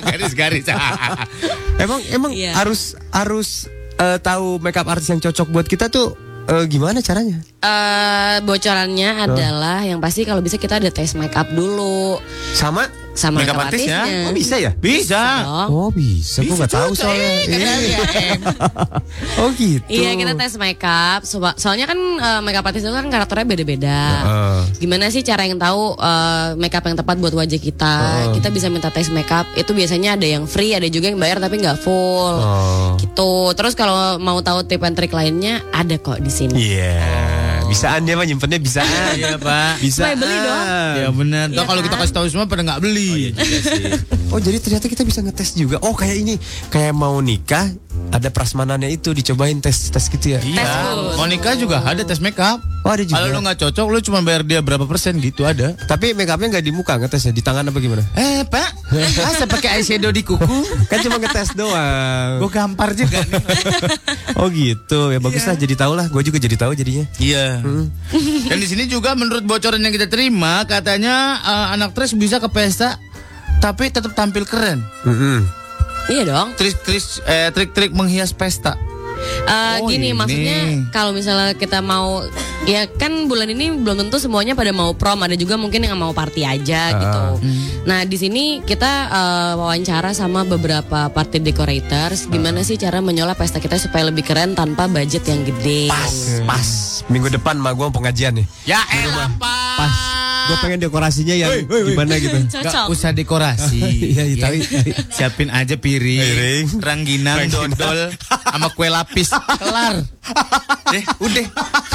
Garis-garis. 0.00 0.64
emang 1.84 2.00
emang 2.10 2.32
Iya. 2.32 2.52
harus 2.54 2.94
harus 3.10 3.48
eh, 3.96 4.18
tahu 4.18 4.58
makeup 4.58 4.86
artist 4.86 5.10
yang 5.10 5.22
cocok 5.22 5.48
buat 5.50 5.66
kita 5.66 5.88
tuh 5.88 6.14
Eh, 6.40 6.66
gimana 6.66 6.98
caranya? 6.98 7.38
Eh, 7.62 8.36
bocorannya 8.42 9.22
adalah 9.22 9.86
yang 9.86 10.02
pasti 10.02 10.26
kalau 10.26 10.42
bisa 10.42 10.58
kita 10.58 10.82
ada 10.82 10.90
tes 10.90 11.14
make 11.14 11.36
up 11.36 11.46
dulu 11.46 12.18
Sama 12.56 12.90
sama 13.14 13.42
Makeup 13.42 13.58
artist 13.66 13.86
ya? 13.86 14.06
artisnya. 14.06 14.26
Oh, 14.28 14.32
bisa 14.32 14.54
ya? 14.56 14.70
Bisa. 14.78 15.22
Oh 15.66 15.88
bisa, 15.90 16.38
gue 16.46 16.54
nggak 16.54 16.72
tahu 16.72 16.90
soalnya. 16.94 17.30
Iya. 17.46 18.00
oh 19.42 19.48
gitu. 19.54 19.86
Iya 19.90 20.10
kita 20.14 20.32
tes 20.38 20.54
makeup. 20.56 21.20
Soba- 21.26 21.56
soalnya 21.58 21.90
kan 21.90 21.98
eh, 21.98 22.40
makeup 22.40 22.66
artist 22.66 22.86
itu 22.86 22.94
kan 22.94 23.06
karakternya 23.10 23.46
beda-beda. 23.46 24.00
Heeh. 24.00 24.58
Gimana 24.86 25.10
sih 25.10 25.22
cara 25.26 25.44
yang 25.44 25.58
tahu 25.58 25.98
eh, 25.98 26.48
makeup 26.56 26.84
yang 26.86 26.96
tepat 26.98 27.16
buat 27.18 27.34
wajah 27.34 27.60
kita? 27.60 27.94
Heeh. 27.98 28.34
Kita 28.38 28.48
bisa 28.54 28.66
minta 28.70 28.88
tes 28.88 29.10
makeup. 29.10 29.46
Itu 29.58 29.74
biasanya 29.74 30.14
ada 30.14 30.26
yang 30.26 30.46
free, 30.46 30.72
ada 30.72 30.86
juga 30.86 31.10
yang 31.10 31.18
bayar 31.18 31.42
tapi 31.42 31.58
nggak 31.60 31.78
full. 31.82 32.34
Oh. 32.40 32.94
Gitu. 32.96 33.32
Terus 33.58 33.74
kalau 33.74 34.16
mau 34.22 34.38
tahu 34.40 34.62
tip 34.64 34.82
and 34.86 34.94
trick 34.94 35.12
lainnya 35.12 35.60
ada 35.74 35.98
kok 35.98 36.22
di 36.22 36.30
sini. 36.32 36.54
Iya. 36.56 37.59
Bisaan 37.70 38.02
dia 38.02 38.18
mah 38.18 38.26
nyimpennya 38.26 38.58
bisaan. 38.58 39.14
Iya, 39.14 39.38
Pak. 39.38 39.78
Bisa. 39.78 40.10
Beli 40.18 40.36
dong. 40.42 40.66
Ya 40.98 41.08
benar. 41.14 41.46
Iya 41.54 41.62
kalau 41.62 41.80
kita 41.86 41.94
kan? 41.94 42.02
kasih 42.02 42.14
tahu 42.18 42.26
semua 42.26 42.50
pada 42.50 42.66
nggak 42.66 42.82
beli. 42.82 43.30
Oh 44.34 44.38
jadi 44.42 44.58
ternyata 44.58 44.90
kita 44.90 45.06
bisa 45.06 45.22
ngetes 45.22 45.54
juga. 45.54 45.78
Oh 45.86 45.94
kayak 45.94 46.16
ini, 46.18 46.34
kayak 46.70 46.94
mau 46.94 47.18
nikah 47.22 47.70
ada 48.10 48.28
prasmanannya 48.30 48.90
itu 48.90 49.14
dicobain 49.14 49.58
tes 49.62 49.90
tes 49.90 50.04
gitu 50.10 50.34
ya. 50.34 50.40
Iya. 50.42 51.14
Monica 51.14 51.54
juga 51.54 51.82
ada 51.86 52.02
tes 52.02 52.18
makeup. 52.18 52.58
Oh 52.80 52.90
ada 52.90 53.04
juga. 53.04 53.20
Kalau 53.20 53.28
lu 53.28 53.40
nggak 53.44 53.58
cocok, 53.60 53.86
lu 53.92 53.98
cuma 54.00 54.18
bayar 54.24 54.42
dia 54.42 54.64
berapa 54.64 54.88
persen 54.88 55.20
gitu 55.20 55.44
ada. 55.44 55.76
Tapi 55.86 56.16
make 56.16 56.30
upnya 56.32 56.58
nggak 56.58 56.64
di 56.64 56.72
muka 56.72 56.96
ngetesnya 56.96 57.30
di 57.36 57.42
tangan 57.44 57.68
apa 57.68 57.78
gimana? 57.78 58.02
Eh 58.16 58.42
pak, 58.48 58.70
masa 59.20 59.44
pakai 59.44 59.78
eyeshadow 59.78 60.10
di 60.10 60.24
kuku? 60.24 60.42
kan 60.90 60.98
cuma 61.04 61.20
ngetes 61.20 61.52
doang. 61.54 62.40
Gue 62.40 62.50
gampar 62.50 62.96
juga 62.96 63.20
nih. 63.26 63.42
Oh 64.40 64.48
gitu 64.48 65.12
ya 65.12 65.20
bagus 65.20 65.44
lah 65.44 65.52
jadi 65.58 65.74
tahu 65.76 65.92
lah. 65.98 66.08
Gue 66.08 66.24
juga 66.24 66.40
jadi 66.40 66.56
tahu 66.56 66.72
jadinya. 66.72 67.04
Iya. 67.20 67.60
Dan 68.48 68.56
di 68.56 68.66
sini 68.66 68.88
juga 68.88 69.12
menurut 69.12 69.44
bocoran 69.44 69.82
yang 69.82 69.92
kita 69.92 70.08
terima, 70.08 70.64
katanya 70.64 71.36
eh, 71.44 71.66
anak 71.76 71.92
tres 71.92 72.16
bisa 72.16 72.40
ke 72.40 72.48
pesta, 72.48 72.96
tapi 73.60 73.92
tetap 73.92 74.16
tampil 74.16 74.48
keren. 74.48 74.80
Iya 76.10 76.22
dong. 76.26 76.48
Trik-trik 76.54 76.98
eh, 77.24 77.48
trik-trik 77.50 77.90
menghias 77.94 78.34
pesta. 78.34 78.74
Eh, 79.46 79.78
Oh, 79.78 79.86
gini 79.86 80.10
ini. 80.10 80.16
maksudnya 80.16 80.58
kalau 80.90 81.12
misalnya 81.12 81.52
kita 81.52 81.78
mau 81.78 82.24
ya 82.64 82.88
kan 82.88 83.28
bulan 83.28 83.48
ini 83.48 83.68
belum 83.70 84.00
tentu 84.00 84.16
semuanya 84.16 84.56
pada 84.56 84.72
mau 84.72 84.92
prom 84.92 85.20
ada 85.20 85.36
juga 85.36 85.54
mungkin 85.54 85.80
yang 85.80 85.92
mau 85.94 86.10
party 86.10 86.40
aja 86.42 86.82
Ah. 86.88 86.96
gitu. 86.96 87.22
Nah 87.84 88.00
di 88.02 88.16
sini 88.16 88.44
kita 88.60 88.90
eh, 89.06 89.52
wawancara 89.54 90.10
sama 90.12 90.42
beberapa 90.42 91.06
party 91.06 91.36
decorators 91.38 92.24
Ah. 92.24 92.32
gimana 92.32 92.64
sih 92.64 92.74
cara 92.74 92.98
menyola 92.98 93.36
pesta 93.36 93.60
kita 93.60 93.76
supaya 93.76 94.08
lebih 94.08 94.24
keren 94.24 94.56
tanpa 94.56 94.88
budget 94.88 95.22
yang 95.22 95.44
gede. 95.44 95.86
Pas, 95.86 96.14
pas. 96.42 96.68
Minggu 97.06 97.28
depan 97.30 97.54
mah 97.54 97.70
gue 97.70 97.86
pengajian 97.86 98.32
nih. 98.34 98.46
Ya 98.64 98.80
elah. 98.90 99.28
Pas. 99.36 100.09
Gue 100.42 100.56
pengen 100.60 100.80
dekorasinya 100.80 101.34
yang 101.34 101.50
gimana 101.66 102.14
gitu. 102.16 102.36
Gak 102.64 102.88
usah 102.88 103.10
dekorasi. 103.10 103.80
Iya, 104.10 104.24
iya, 104.26 104.36
tapi- 104.38 104.64
Siapin 105.10 105.48
aja 105.48 105.74
piring, 105.74 106.78
rangginang, 106.78 107.46
dodol, 107.46 108.10
sama 108.42 108.68
kue 108.70 108.86
lapis. 108.86 109.30
Kelar. 109.30 110.02
Eh, 110.90 111.04
udah. 111.18 111.46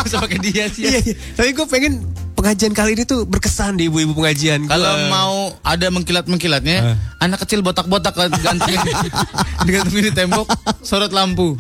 Usah 0.02 0.20
pakai 0.20 0.40
dia 0.40 0.66
sih. 0.68 0.86
Iya, 0.86 1.00
iya. 1.02 1.14
Tapi 1.34 1.50
gue 1.52 1.66
pengen 1.66 1.94
pengajian 2.36 2.72
kali 2.72 2.94
ini 2.94 3.04
tuh 3.04 3.24
berkesan 3.24 3.76
di 3.76 3.88
ibu-ibu 3.88 4.14
pengajian. 4.14 4.66
Kalau 4.66 4.86
Gua- 4.88 5.10
mau 5.10 5.34
ada 5.62 5.88
mengkilat-mengkilatnya, 5.90 6.96
anak 7.18 7.44
kecil 7.44 7.60
botak-botak 7.60 8.14
gantungin, 8.14 8.80
digantungin 9.66 10.06
di 10.06 10.14
tembok, 10.14 10.48
sorot 10.80 11.10
lampu. 11.10 11.58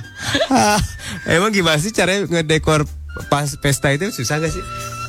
Emang 1.25 1.49
gimana 1.49 1.77
sih 1.77 1.89
caranya 1.89 2.27
ngedekor 2.27 2.85
pas 3.25 3.47
pesta 3.57 3.89
itu 3.89 4.11
susah 4.11 4.37
gak 4.37 4.51
sih? 4.51 4.63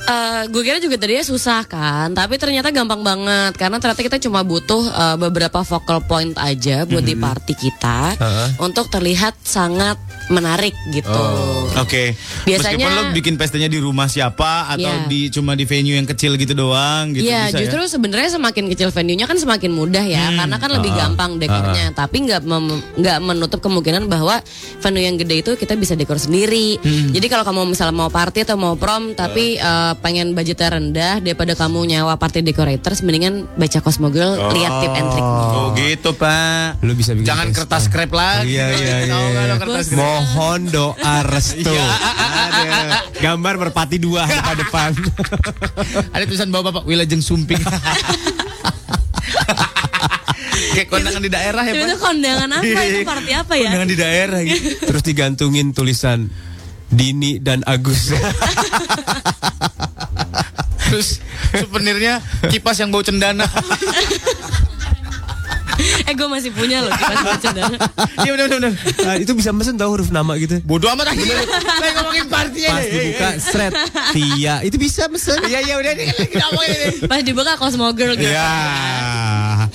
Eh, 0.06 0.42
gue 0.46 0.62
kira 0.62 0.78
juga 0.78 0.94
tadinya 0.94 1.20
susah 1.20 1.66
kan, 1.66 2.14
tapi 2.14 2.38
ternyata 2.38 2.70
gampang 2.70 3.02
banget 3.02 3.58
karena 3.58 3.82
ternyata 3.82 4.06
kita 4.06 4.18
cuma 4.22 4.46
butuh 4.46 4.86
eh, 4.86 5.16
beberapa 5.18 5.66
focal 5.66 5.98
point 6.00 6.30
aja 6.38 6.86
buat 6.86 7.02
di 7.02 7.18
party 7.18 7.52
kita 7.52 8.14
Heeh. 8.14 8.48
untuk 8.62 8.86
terlihat 8.86 9.34
sangat 9.42 9.98
menarik 10.26 10.74
gitu. 10.90 11.10
Oke. 11.74 12.14
Biasanya- 12.42 12.86
Meskipun 12.86 13.10
lo 13.10 13.14
bikin 13.14 13.34
pestanya 13.34 13.66
di 13.66 13.78
rumah 13.78 14.06
siapa 14.06 14.70
atau 14.70 14.78
Iya. 14.78 15.06
di 15.06 15.26
cuma 15.26 15.54
di 15.54 15.62
venue 15.62 15.94
yang 15.94 16.06
kecil 16.06 16.34
gitu 16.34 16.54
doang 16.54 17.10
gitu 17.10 17.26
Iya, 17.26 17.50
bisa 17.50 17.58
justru 17.62 17.82
ya? 17.82 17.90
sebenarnya 17.90 18.30
semakin 18.34 18.64
kecil 18.68 18.88
venue-nya 18.90 19.26
kan 19.26 19.38
semakin 19.38 19.70
mudah 19.70 20.02
ya, 20.02 20.30
Hmm. 20.30 20.38
karena 20.38 20.56
kan 20.58 20.70
lebih 20.72 20.90
ah. 20.92 20.98
gampang 21.02 21.38
dekornya. 21.38 21.90
Tapi 21.90 22.16
nggak 22.26 22.42
nggak 22.96 23.18
menutup 23.22 23.58
kemungkinan 23.58 24.06
bahwa 24.06 24.38
venue 24.78 25.02
yang 25.02 25.14
gede 25.14 25.42
itu 25.42 25.50
kita 25.54 25.74
bisa 25.74 25.94
dekor 25.94 26.18
sendiri. 26.18 26.78
Hmm. 26.78 27.10
Jadi 27.10 27.26
kalau 27.26 27.42
kamu 27.42 27.74
misalnya 27.74 27.94
mau 27.96 28.10
party 28.10 28.42
atau 28.42 28.54
mau 28.54 28.74
prom, 28.74 29.14
tapi 29.14 29.58
eh, 29.58 29.92
pengen 29.98 30.36
budgetnya 30.36 30.78
rendah 30.78 31.14
daripada 31.18 31.56
kamu 31.56 31.96
nyawa 31.96 32.20
party 32.20 32.44
decorators, 32.44 33.00
mendingan 33.00 33.48
baca 33.56 33.78
Cosmogirl, 33.80 34.36
lihat 34.52 34.72
tip 34.84 34.92
and 34.92 35.08
triknya. 35.10 35.46
Oh 35.56 35.66
gitu 35.74 36.10
pak. 36.14 36.80
Lu 36.84 36.92
bisa 36.92 37.16
bikin 37.16 37.26
Jangan 37.28 37.48
kertas 37.52 37.88
krep 37.88 38.12
lagi. 38.12 38.56
Iya, 38.56 38.66
iya, 38.76 38.96
iya. 39.08 39.42
Lo 39.50 39.56
kertas 39.60 39.88
krep? 39.90 39.98
Mohon 39.98 40.60
doa 40.68 41.16
restu. 41.24 41.72
Iya. 41.72 41.86
Ada 42.46 42.78
gambar 43.20 43.54
merpati 43.56 43.96
dua 43.96 44.24
depan 44.28 44.56
depan. 44.56 44.90
Ada 46.14 46.24
tulisan 46.26 46.48
bawa 46.52 46.72
bapak 46.72 46.82
Wilajeng 46.84 47.22
Sumping. 47.22 47.60
Kayak 50.76 50.88
kondangan 50.92 51.22
di 51.24 51.32
daerah 51.32 51.64
ya 51.64 51.72
Itu 51.72 51.96
pak. 51.96 52.00
kondangan 52.04 52.48
apa? 52.52 52.64
Itu 52.64 53.00
party 53.08 53.32
apa 53.32 53.54
ya? 53.56 53.68
Kondangan 53.72 53.88
di 53.88 53.96
daerah 53.96 54.40
gitu. 54.44 54.68
Terus 54.84 55.02
digantungin 55.04 55.72
tulisan 55.72 56.28
Dini 56.90 57.38
dan 57.42 57.62
Agus. 57.66 58.10
Terus 60.86 61.18
souvenirnya 61.50 62.22
kipas 62.46 62.78
yang 62.78 62.94
bau 62.94 63.02
cendana. 63.02 63.46
eh 66.06 66.14
gue 66.14 66.28
masih 66.30 66.50
punya 66.54 66.80
loh 66.80 66.92
kipas 66.94 67.18
baca 67.20 67.48
dana. 67.52 67.76
Iya 68.24 68.30
benar 68.32 68.46
benar. 68.48 68.72
Nah, 68.78 69.14
itu 69.20 69.32
bisa 69.36 69.50
mesen 69.52 69.76
tahu 69.76 69.98
huruf 69.98 70.08
nama 70.08 70.38
gitu. 70.40 70.62
Bodoh 70.64 70.88
amat 70.94 71.12
aja. 71.12 71.20
Lagi 71.20 71.92
ngomongin 72.00 72.26
party 72.30 72.60
ya. 72.64 72.72
Pas 72.72 72.86
dibuka 72.86 73.28
seret 73.42 73.72
Tia 74.14 74.54
itu 74.64 74.76
bisa 74.80 75.10
mesen. 75.10 75.36
Iya 75.44 75.60
iya 75.66 75.74
udah 75.76 75.92
nih 75.92 76.06
lagi 76.14 76.34
ngomongin 76.38 76.70
ini. 76.72 76.88
Pas 77.10 77.20
dibuka 77.20 77.52
Cosmogirl 77.60 78.14
gitu. 78.16 78.30
Ya. 78.30 78.50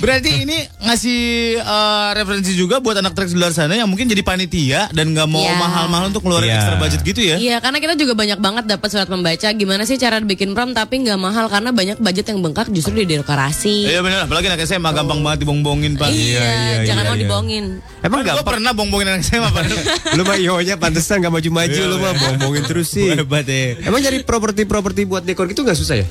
Berarti 0.01 0.31
ini 0.41 0.57
ngasih 0.81 1.19
eh, 1.55 2.09
referensi 2.11 2.51
juga 2.53 2.77
buat 2.77 2.97
anak 2.97 3.13
trek 3.13 3.29
di 3.29 3.37
luar 3.37 3.53
sana 3.53 3.73
yang 3.73 3.85
mungkin 3.85 4.05
jadi 4.05 4.19
panitia 4.19 4.89
dan 4.89 5.13
nggak 5.13 5.27
mau 5.27 5.39
Iya. 5.39 5.53
mahal-mahal 5.55 6.09
untuk 6.09 6.25
ngeluarin 6.25 6.49
Iya. 6.49 6.57
extra 6.57 6.75
budget 6.75 7.01
gitu 7.03 7.21
ya? 7.21 7.35
Iya, 7.37 7.55
karena 7.59 7.77
kita 7.77 7.93
juga 7.95 8.13
banyak 8.13 8.39
banget 8.39 8.63
dapat 8.65 8.89
surat 8.89 9.05
membaca 9.05 9.47
gimana 9.47 9.85
sih 9.85 9.95
cara 9.95 10.17
bikin 10.19 10.51
prom 10.51 10.73
tapi 10.73 10.99
nggak 10.99 11.15
mahal 11.15 11.45
karena 11.47 11.69
banyak 11.69 11.97
budget 11.97 12.25
yang 12.27 12.41
bengkak 12.41 12.67
justru 12.69 12.97
di 12.97 13.13
dekorasi. 13.13 13.85
Iya 13.85 14.01
benar, 14.01 14.25
apalagi 14.25 14.49
anak 14.49 14.65
SMA 14.65 14.89
gampang 14.89 15.21
banget 15.21 15.45
dibongbongin 15.45 15.93
pak. 15.95 16.09
Iya, 16.09 16.81
jangan 16.83 17.03
mau 17.05 17.15
dibohongin. 17.15 17.65
Emang 18.01 18.19
Gue 18.19 18.33
gampang. 18.33 18.57
pernah 18.57 18.71
bongbongin 18.73 19.07
anak 19.07 19.21
SMA 19.21 19.49
pak. 19.49 19.63
Lu 20.17 20.25
mah 20.25 20.35
ionya 20.35 20.75
pantesan 20.75 21.21
gak 21.21 21.29
maju-maju 21.29 21.81
lu 21.83 21.95
mah 21.95 22.13
bohongin 22.17 22.65
terus 22.65 22.89
sih. 22.89 23.13
Hebat 23.13 23.45
ya. 23.45 23.77
Emang 23.83 24.01
nyari 24.01 24.25
properti-properti 24.25 25.05
buat 25.05 25.21
dekor 25.21 25.45
gitu 25.45 25.61
gak 25.61 25.77
susah 25.77 26.01
ya? 26.01 26.07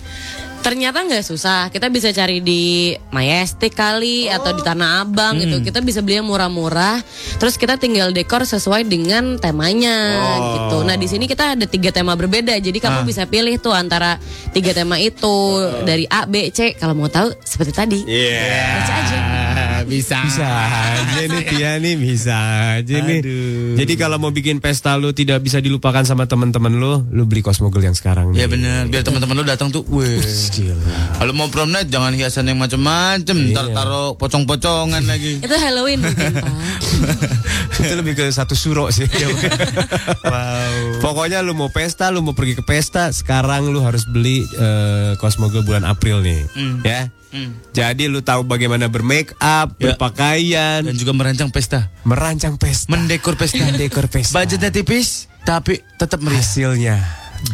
Ternyata 0.61 1.03
nggak 1.03 1.25
susah. 1.25 1.73
Kita 1.73 1.89
bisa 1.89 2.13
cari 2.13 2.45
di 2.45 2.93
Majestic 3.11 3.73
kali 3.73 4.29
atau 4.29 4.53
di 4.53 4.63
Tanah 4.63 5.03
Abang 5.03 5.41
gitu. 5.41 5.65
Kita 5.65 5.81
bisa 5.81 6.05
beli 6.05 6.21
yang 6.21 6.29
murah-murah. 6.29 7.01
Terus 7.41 7.57
kita 7.57 7.81
tinggal 7.81 8.13
dekor 8.13 8.45
sesuai 8.45 8.85
dengan 8.85 9.41
temanya 9.41 9.97
gitu. 10.39 10.85
Nah 10.85 10.95
di 11.01 11.09
sini 11.09 11.25
kita 11.25 11.57
ada 11.57 11.65
tiga 11.65 11.91
tema 11.91 12.13
berbeda. 12.13 12.53
Jadi 12.61 12.77
kamu 12.77 13.09
bisa 13.09 13.25
pilih 13.25 13.57
tuh 13.57 13.73
antara 13.73 14.21
tiga 14.53 14.77
tema 14.77 15.01
itu 15.01 15.65
dari 15.89 16.05
A, 16.07 16.29
B, 16.29 16.53
C. 16.53 16.77
Kalau 16.77 16.93
mau 16.93 17.09
tahu 17.09 17.33
seperti 17.41 17.73
tadi. 17.73 17.99
Iya. 18.05 18.85
Baca 18.85 18.95
aja. 18.95 19.40
Bisa. 19.87 20.25
Bisa 20.25 20.47
aja 20.47 21.23
nih 21.25 21.43
Tia 21.47 21.73
nih 21.81 21.95
bisa 21.97 22.37
aja 22.79 22.97
nih. 23.05 23.21
Jadi 23.81 23.93
kalau 23.97 24.17
mau 24.21 24.33
bikin 24.33 24.59
pesta 24.61 24.97
lu 24.97 25.13
tidak 25.17 25.41
bisa 25.45 25.59
dilupakan 25.63 26.03
sama 26.05 26.29
teman-teman 26.29 26.73
lu, 26.77 27.05
lu 27.11 27.25
beli 27.25 27.41
Cosmogirl 27.41 27.91
yang 27.91 27.97
sekarang 27.97 28.33
nih. 28.33 28.45
Iya 28.45 28.49
benar, 28.49 28.81
biar 28.89 29.03
teman-teman 29.07 29.35
lu 29.41 29.45
datang 29.47 29.69
tuh, 29.73 29.83
weh. 29.89 30.21
Kalau 31.17 31.33
mau 31.33 31.49
prom 31.49 31.71
night 31.71 31.89
jangan 31.89 32.13
hiasan 32.17 32.49
yang 32.49 32.59
macem-macem, 32.59 33.53
ntar 33.53 33.73
taruh 33.73 34.17
pocong-pocongan 34.17 35.05
lagi. 35.05 35.39
Itu 35.45 35.57
Halloween 35.57 36.05
mungkin, 36.05 36.33
Pak. 36.37 36.53
itu 37.81 37.95
lebih 37.97 38.13
ke 38.13 38.25
satu 38.29 38.53
suro 38.53 38.93
sih. 38.93 39.09
Pokoknya 41.05 41.41
lu 41.41 41.57
mau 41.57 41.73
pesta, 41.73 42.13
lu 42.13 42.21
mau 42.21 42.37
pergi 42.37 42.61
ke 42.61 42.65
pesta, 42.65 43.09
sekarang 43.11 43.73
lu 43.73 43.81
harus 43.81 44.05
beli 44.05 44.45
eh, 44.45 45.17
Cosmogirl 45.17 45.65
bulan 45.65 45.85
April 45.89 46.21
nih, 46.21 46.41
ya. 46.85 47.09
Jadi 47.71 48.11
lu 48.11 48.21
tahu 48.21 48.43
bagaimana 48.43 48.87
bermake 48.87 49.33
up, 49.37 49.79
Ya. 49.79 49.95
berpakaian, 49.95 50.83
Dan 50.83 50.95
juga 50.95 51.15
merancang 51.15 51.49
pesta, 51.49 51.87
merancang 52.03 52.59
pesta, 52.59 52.91
mendekor 52.91 53.39
pesta. 53.39 53.63
mendekor 53.63 54.11
pesta. 54.11 54.35
Budgetnya 54.35 54.69
tipis, 54.69 55.31
tapi 55.43 55.79
tetap 55.95 56.19
meriah. 56.19 56.43
Hasilnya 56.43 56.97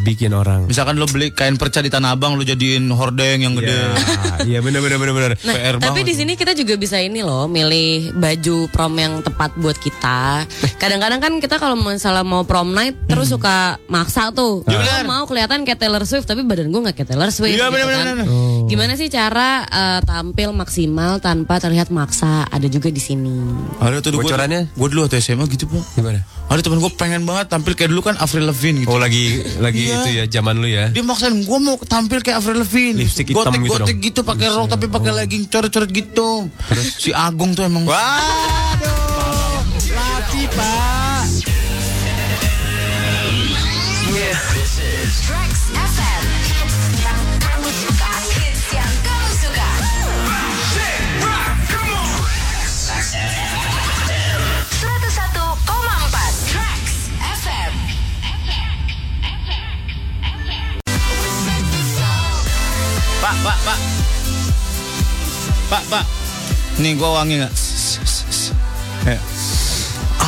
bikin 0.01 0.31
orang. 0.31 0.67
Misalkan 0.67 0.95
lo 0.99 1.07
beli 1.07 1.31
kain 1.31 1.55
perca 1.55 1.79
di 1.79 1.89
Tanah 1.89 2.15
Abang, 2.15 2.35
lo 2.35 2.43
jadiin 2.43 2.87
hordeng 2.91 3.43
yang 3.43 3.53
gede. 3.57 3.75
Iya 4.47 4.61
benar 4.61 4.79
benar 4.85 4.97
benar 5.01 5.13
benar. 5.13 5.31
Nah, 5.43 5.53
PR 5.57 5.75
tapi 5.81 6.05
di 6.05 6.13
sini 6.13 6.37
kita 6.37 6.53
juga 6.53 6.77
bisa 6.77 7.01
ini 7.01 7.25
loh, 7.25 7.49
milih 7.49 8.13
baju 8.15 8.69
prom 8.69 8.93
yang 8.95 9.19
tepat 9.25 9.57
buat 9.57 9.75
kita. 9.75 10.45
Kadang-kadang 10.77 11.19
kan 11.19 11.33
kita 11.41 11.57
kalau 11.57 11.75
misalnya 11.75 12.21
mau 12.21 12.45
prom 12.45 12.71
night 12.71 12.95
terus 13.09 13.33
suka 13.33 13.81
maksa 13.89 14.29
tuh. 14.31 14.61
Iya, 14.69 14.77
Gua 14.77 14.95
benar. 15.01 15.05
mau 15.09 15.23
kelihatan 15.25 15.65
kayak 15.65 15.79
Taylor 15.81 16.03
Swift 16.05 16.29
tapi 16.29 16.45
badan 16.45 16.69
gue 16.69 16.81
nggak 16.85 16.95
kayak 16.95 17.09
Taylor 17.11 17.29
Swift. 17.33 17.57
Iya, 17.57 17.67
gitu 17.67 17.75
benar, 17.75 17.87
kan. 17.89 18.05
benar. 18.13 18.27
Gimana 18.69 18.93
sih 18.95 19.07
cara 19.09 19.65
eh, 19.65 19.99
tampil 20.05 20.49
maksimal 20.53 21.19
tanpa 21.19 21.57
terlihat 21.57 21.89
maksa? 21.89 22.45
Ada 22.47 22.69
juga 22.69 22.93
di 22.93 23.01
sini. 23.01 23.35
Ada 23.81 23.99
tuh 23.99 24.15
Bocorannya? 24.17 24.71
Gue 24.77 24.87
dulu 24.91 25.05
waktu 25.09 25.19
SMA 25.19 25.45
gitu 25.49 25.65
pak. 25.67 25.83
Gimana? 25.97 26.36
Ada 26.47 26.63
temen 26.63 26.79
gue 26.79 26.91
pengen 26.95 27.27
banget 27.27 27.51
tampil 27.51 27.75
kayak 27.75 27.91
dulu 27.91 28.01
kan 28.01 28.15
Avril 28.17 28.47
Lavigne 28.47 28.81
gitu. 28.81 28.89
Oh 28.89 28.95
lagi 28.95 29.43
lagi 29.59 29.83
Iya. 29.83 29.95
itu 29.99 30.09
ya 30.15 30.23
zaman 30.31 30.55
lu 30.57 30.67
ya. 30.67 30.87
Dia 30.87 31.03
maksain 31.03 31.35
gue 31.35 31.59
mau 31.59 31.75
tampil 31.83 32.23
kayak 32.23 32.39
Avril 32.39 32.63
Lavigne. 32.63 33.03
Lipstick 33.03 33.27
hitam 33.29 33.51
gotek, 33.51 33.59
gitu 33.59 33.71
gotek 33.75 33.87
dong. 33.91 34.05
gitu 34.07 34.19
pakai 34.23 34.47
rok 34.49 34.67
tapi 34.71 34.85
pakai 34.87 35.11
legging 35.13 35.43
coret-coret 35.45 35.91
gitu. 35.91 36.47
Terus 36.71 36.87
si 36.97 37.11
Agung 37.11 37.51
tuh 37.51 37.67
emang. 37.67 37.83
Waduh. 37.83 39.59
Laki 39.91 40.47
pak. 40.55 40.76
Pak, 63.47 63.59
pak, 63.63 63.79
pak. 65.71 65.83
Pak. 65.87 66.05
Nih 66.83 66.99
gue 66.99 67.07
wangi 67.07 67.39
nggak? 67.39 67.53
Ya. 69.07 69.15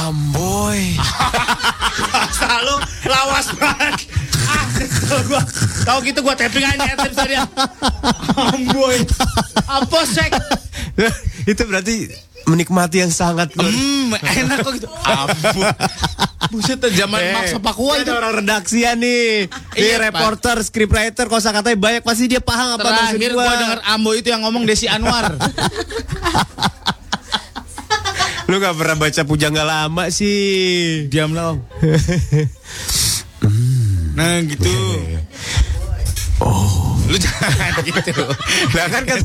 Amboy. 0.07 0.95
Selalu 2.39 2.75
lawas 3.11 3.51
banget. 3.59 4.07
Ah, 4.47 4.63
gua. 5.27 5.43
Tahu 5.83 5.99
gitu 6.07 6.23
gua 6.23 6.31
tapping 6.39 6.63
aja 6.63 6.95
tips 6.95 7.19
tadi. 7.19 7.35
Amboy. 8.39 9.03
Apa 9.67 9.99
sek? 10.07 10.31
itu 11.43 11.61
berarti 11.67 12.07
menikmati 12.45 12.99
yang 12.99 13.09
sangat 13.09 13.51
Hmm, 13.51 14.15
enak 14.15 14.57
kok 14.61 14.71
gitu. 14.73 14.87
Ampun. 15.01 15.67
Buset, 16.49 16.81
zaman 16.81 17.19
Eh, 17.19 17.29
maksa 17.31 17.57
Papua 17.57 17.95
ini 17.95 18.03
itu. 18.03 18.11
orang 18.11 18.33
redaksian 18.37 18.97
nih. 18.97 19.45
Nih 19.45 19.77
Iya, 19.77 19.95
reporter, 20.01 20.57
scriptwriter, 20.59 21.25
kosa 21.25 21.51
katanya 21.51 21.77
banyak 21.77 22.01
pasti 22.01 22.25
dia 22.25 22.39
paham 22.39 22.73
apa 22.73 22.81
maksud 22.81 23.15
Terakhir 23.15 23.31
gua. 23.33 23.43
gua 23.43 23.53
denger 23.55 23.79
Ambo 23.85 24.11
itu 24.13 24.27
yang 24.27 24.41
ngomong 24.41 24.63
Desi 24.63 24.87
Anwar. 24.87 25.29
Lu 28.45 28.57
gak 28.57 28.73
pernah 28.73 28.97
baca 28.97 29.21
pujangga 29.23 29.61
lama 29.61 30.09
sih. 30.09 31.05
Diam 31.07 31.31
lah. 31.31 31.53
Nah 34.11 34.35
gitu. 34.43 34.67
Oh. 36.39 36.78
Lu 37.09 37.17
jangan 37.17 37.81
gitu. 37.89 38.23
Lah 38.77 38.87
kan 38.87 39.03
kan 39.03 39.19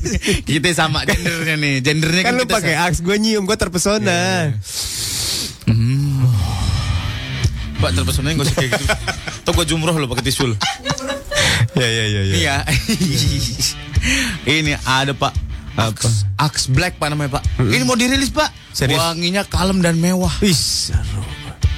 kita 0.49 0.73
sama 0.73 1.05
gendernya 1.05 1.55
nih. 1.61 1.75
Gendernya 1.85 2.23
Kan 2.25 2.35
kan, 2.35 2.41
lu 2.41 2.45
pakai 2.49 2.75
aks, 2.81 3.05
gue 3.05 3.17
nyium, 3.21 3.45
gue 3.45 3.57
terpesona. 3.61 4.53
Mbak 7.85 7.91
terpesona 8.01 8.33
gak 8.33 8.47
usah 8.49 8.57
kayak 8.57 8.71
gitu. 8.81 8.87
Tuh 9.45 9.53
gua 9.53 9.65
jumroh 9.69 9.93
lo 9.93 10.09
pakai 10.09 10.25
tisul. 10.25 10.57
Ya 11.77 11.85
ya 11.85 12.05
ya 12.09 12.21
ya. 12.25 12.35
Iya. 12.35 12.57
Ini 14.49 14.73
ada 14.89 15.13
Pak. 15.13 15.33
Axe, 15.75 16.23
Axe 16.39 16.71
Black 16.71 17.03
Pak 17.03 17.11
namanya 17.13 17.43
Pak. 17.43 17.45
Ini 17.61 17.83
mau 17.83 17.99
dirilis 17.99 18.31
Pak. 18.31 18.49
Serius? 18.71 18.97
Wanginya 18.97 19.43
kalem 19.45 19.83
dan 19.83 19.99
mewah. 19.99 20.31
Wih, 20.39 20.55
seru. 20.55 21.21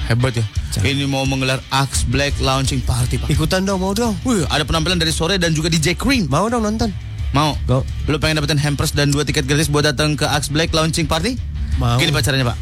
Hebat 0.07 0.39
ya. 0.39 0.45
Ini 0.87 1.03
mau 1.03 1.27
menggelar 1.27 1.59
Axe 1.67 2.07
Black 2.07 2.39
launching 2.39 2.79
party 2.79 3.19
Pak. 3.19 3.27
Ikutan 3.27 3.67
dong, 3.67 3.83
mau 3.83 3.91
dong. 3.91 4.15
Wih, 4.23 4.47
ada 4.47 4.63
penampilan 4.63 4.95
dari 4.95 5.11
sore 5.11 5.35
dan 5.35 5.51
juga 5.51 5.67
DJ 5.67 5.99
Cream. 5.99 6.31
Mau 6.31 6.47
dong 6.47 6.63
nonton. 6.63 6.95
Mau? 7.35 7.59
Go. 7.67 7.83
Lu 8.07 8.15
pengen 8.15 8.39
dapetin 8.39 8.55
hampers 8.55 8.95
dan 8.95 9.11
dua 9.11 9.27
tiket 9.27 9.43
gratis 9.43 9.67
buat 9.67 9.83
datang 9.83 10.15
ke 10.15 10.23
Axe 10.23 10.47
Black 10.47 10.71
launching 10.71 11.03
party? 11.03 11.35
Mau. 11.75 11.99
Gini 11.99 12.15
pacarnya 12.15 12.47
Pak. 12.47 12.57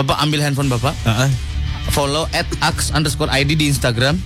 Bapak 0.00 0.16
ambil 0.24 0.40
handphone 0.40 0.72
Bapak. 0.72 0.96
Heeh. 1.04 1.28
Follow 1.92 2.24
at 2.32 2.48
Axe 2.64 2.88
underscore 2.96 3.28
ID 3.28 3.52
di 3.52 3.68
Instagram. 3.68 4.16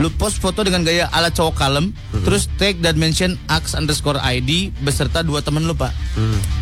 Lu 0.00 0.08
post 0.16 0.40
foto 0.40 0.64
dengan 0.64 0.80
gaya 0.86 1.08
ala 1.12 1.28
cowok 1.28 1.54
kalem. 1.56 1.92
Terus 2.24 2.48
tag 2.56 2.80
dan 2.80 2.96
mention 2.96 3.36
Axe 3.50 3.76
underscore 3.76 4.16
ID 4.22 4.72
beserta 4.80 5.20
dua 5.20 5.44
temen 5.44 5.68
lu 5.68 5.76
Pak. 5.76 5.92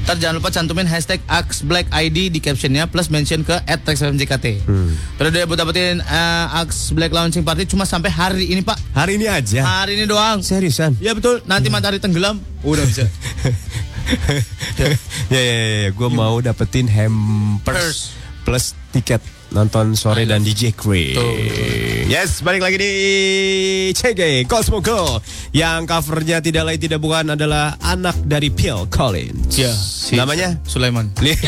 Ntar 0.06 0.18
jangan 0.18 0.42
lupa 0.42 0.50
cantumin 0.50 0.88
hashtag 0.88 1.22
Axe 1.30 1.62
Black 1.62 1.86
ID 1.94 2.34
di 2.34 2.42
captionnya 2.42 2.90
plus 2.90 3.06
mention 3.06 3.46
ke 3.46 3.54
at 3.54 3.86
TrexFMJKT. 3.86 4.66
Periode 5.14 5.46
buat 5.46 5.58
dapetin 5.62 6.02
uh, 6.02 6.58
Axe 6.58 6.90
Black 6.90 7.14
launching 7.14 7.46
party 7.46 7.70
cuma 7.70 7.86
sampai 7.86 8.10
hari 8.10 8.50
ini 8.50 8.66
Pak. 8.66 8.78
Hari 8.98 9.14
ini 9.20 9.30
aja. 9.30 9.62
Hari 9.62 9.94
ini 9.94 10.04
doang. 10.10 10.42
Seriusan? 10.42 10.98
Iya 10.98 11.14
betul. 11.14 11.44
Nanti 11.46 11.70
matahari 11.70 12.02
tenggelam 12.02 12.42
udah 12.66 12.82
bisa. 12.82 13.06
ya 15.30 15.38
ya 15.38 15.52
ya, 15.54 15.78
ya. 15.86 15.90
gue 15.94 16.08
mau 16.10 16.42
dapetin 16.42 16.90
hampers 16.90 18.10
plus 18.42 18.74
tiket 18.90 19.22
nonton 19.50 19.94
sore 19.94 20.22
dan 20.24 20.40
DJ 20.40 20.70
Craig. 20.72 21.18
Yes, 22.06 22.42
balik 22.42 22.62
lagi 22.62 22.76
di 22.76 22.92
CG 23.92 24.46
Cosmo 24.46 24.78
Girl 24.78 25.18
yang 25.50 25.86
covernya 25.86 26.38
tidak 26.38 26.66
lain 26.66 26.78
tidak 26.78 26.98
bukan 26.98 27.34
adalah 27.34 27.74
anak 27.80 28.18
dari 28.22 28.50
Phil 28.50 28.86
Collins. 28.86 29.54
Ya, 29.54 29.70
Namanya 30.14 30.58
Sulaiman. 30.62 31.10
Li- 31.24 31.38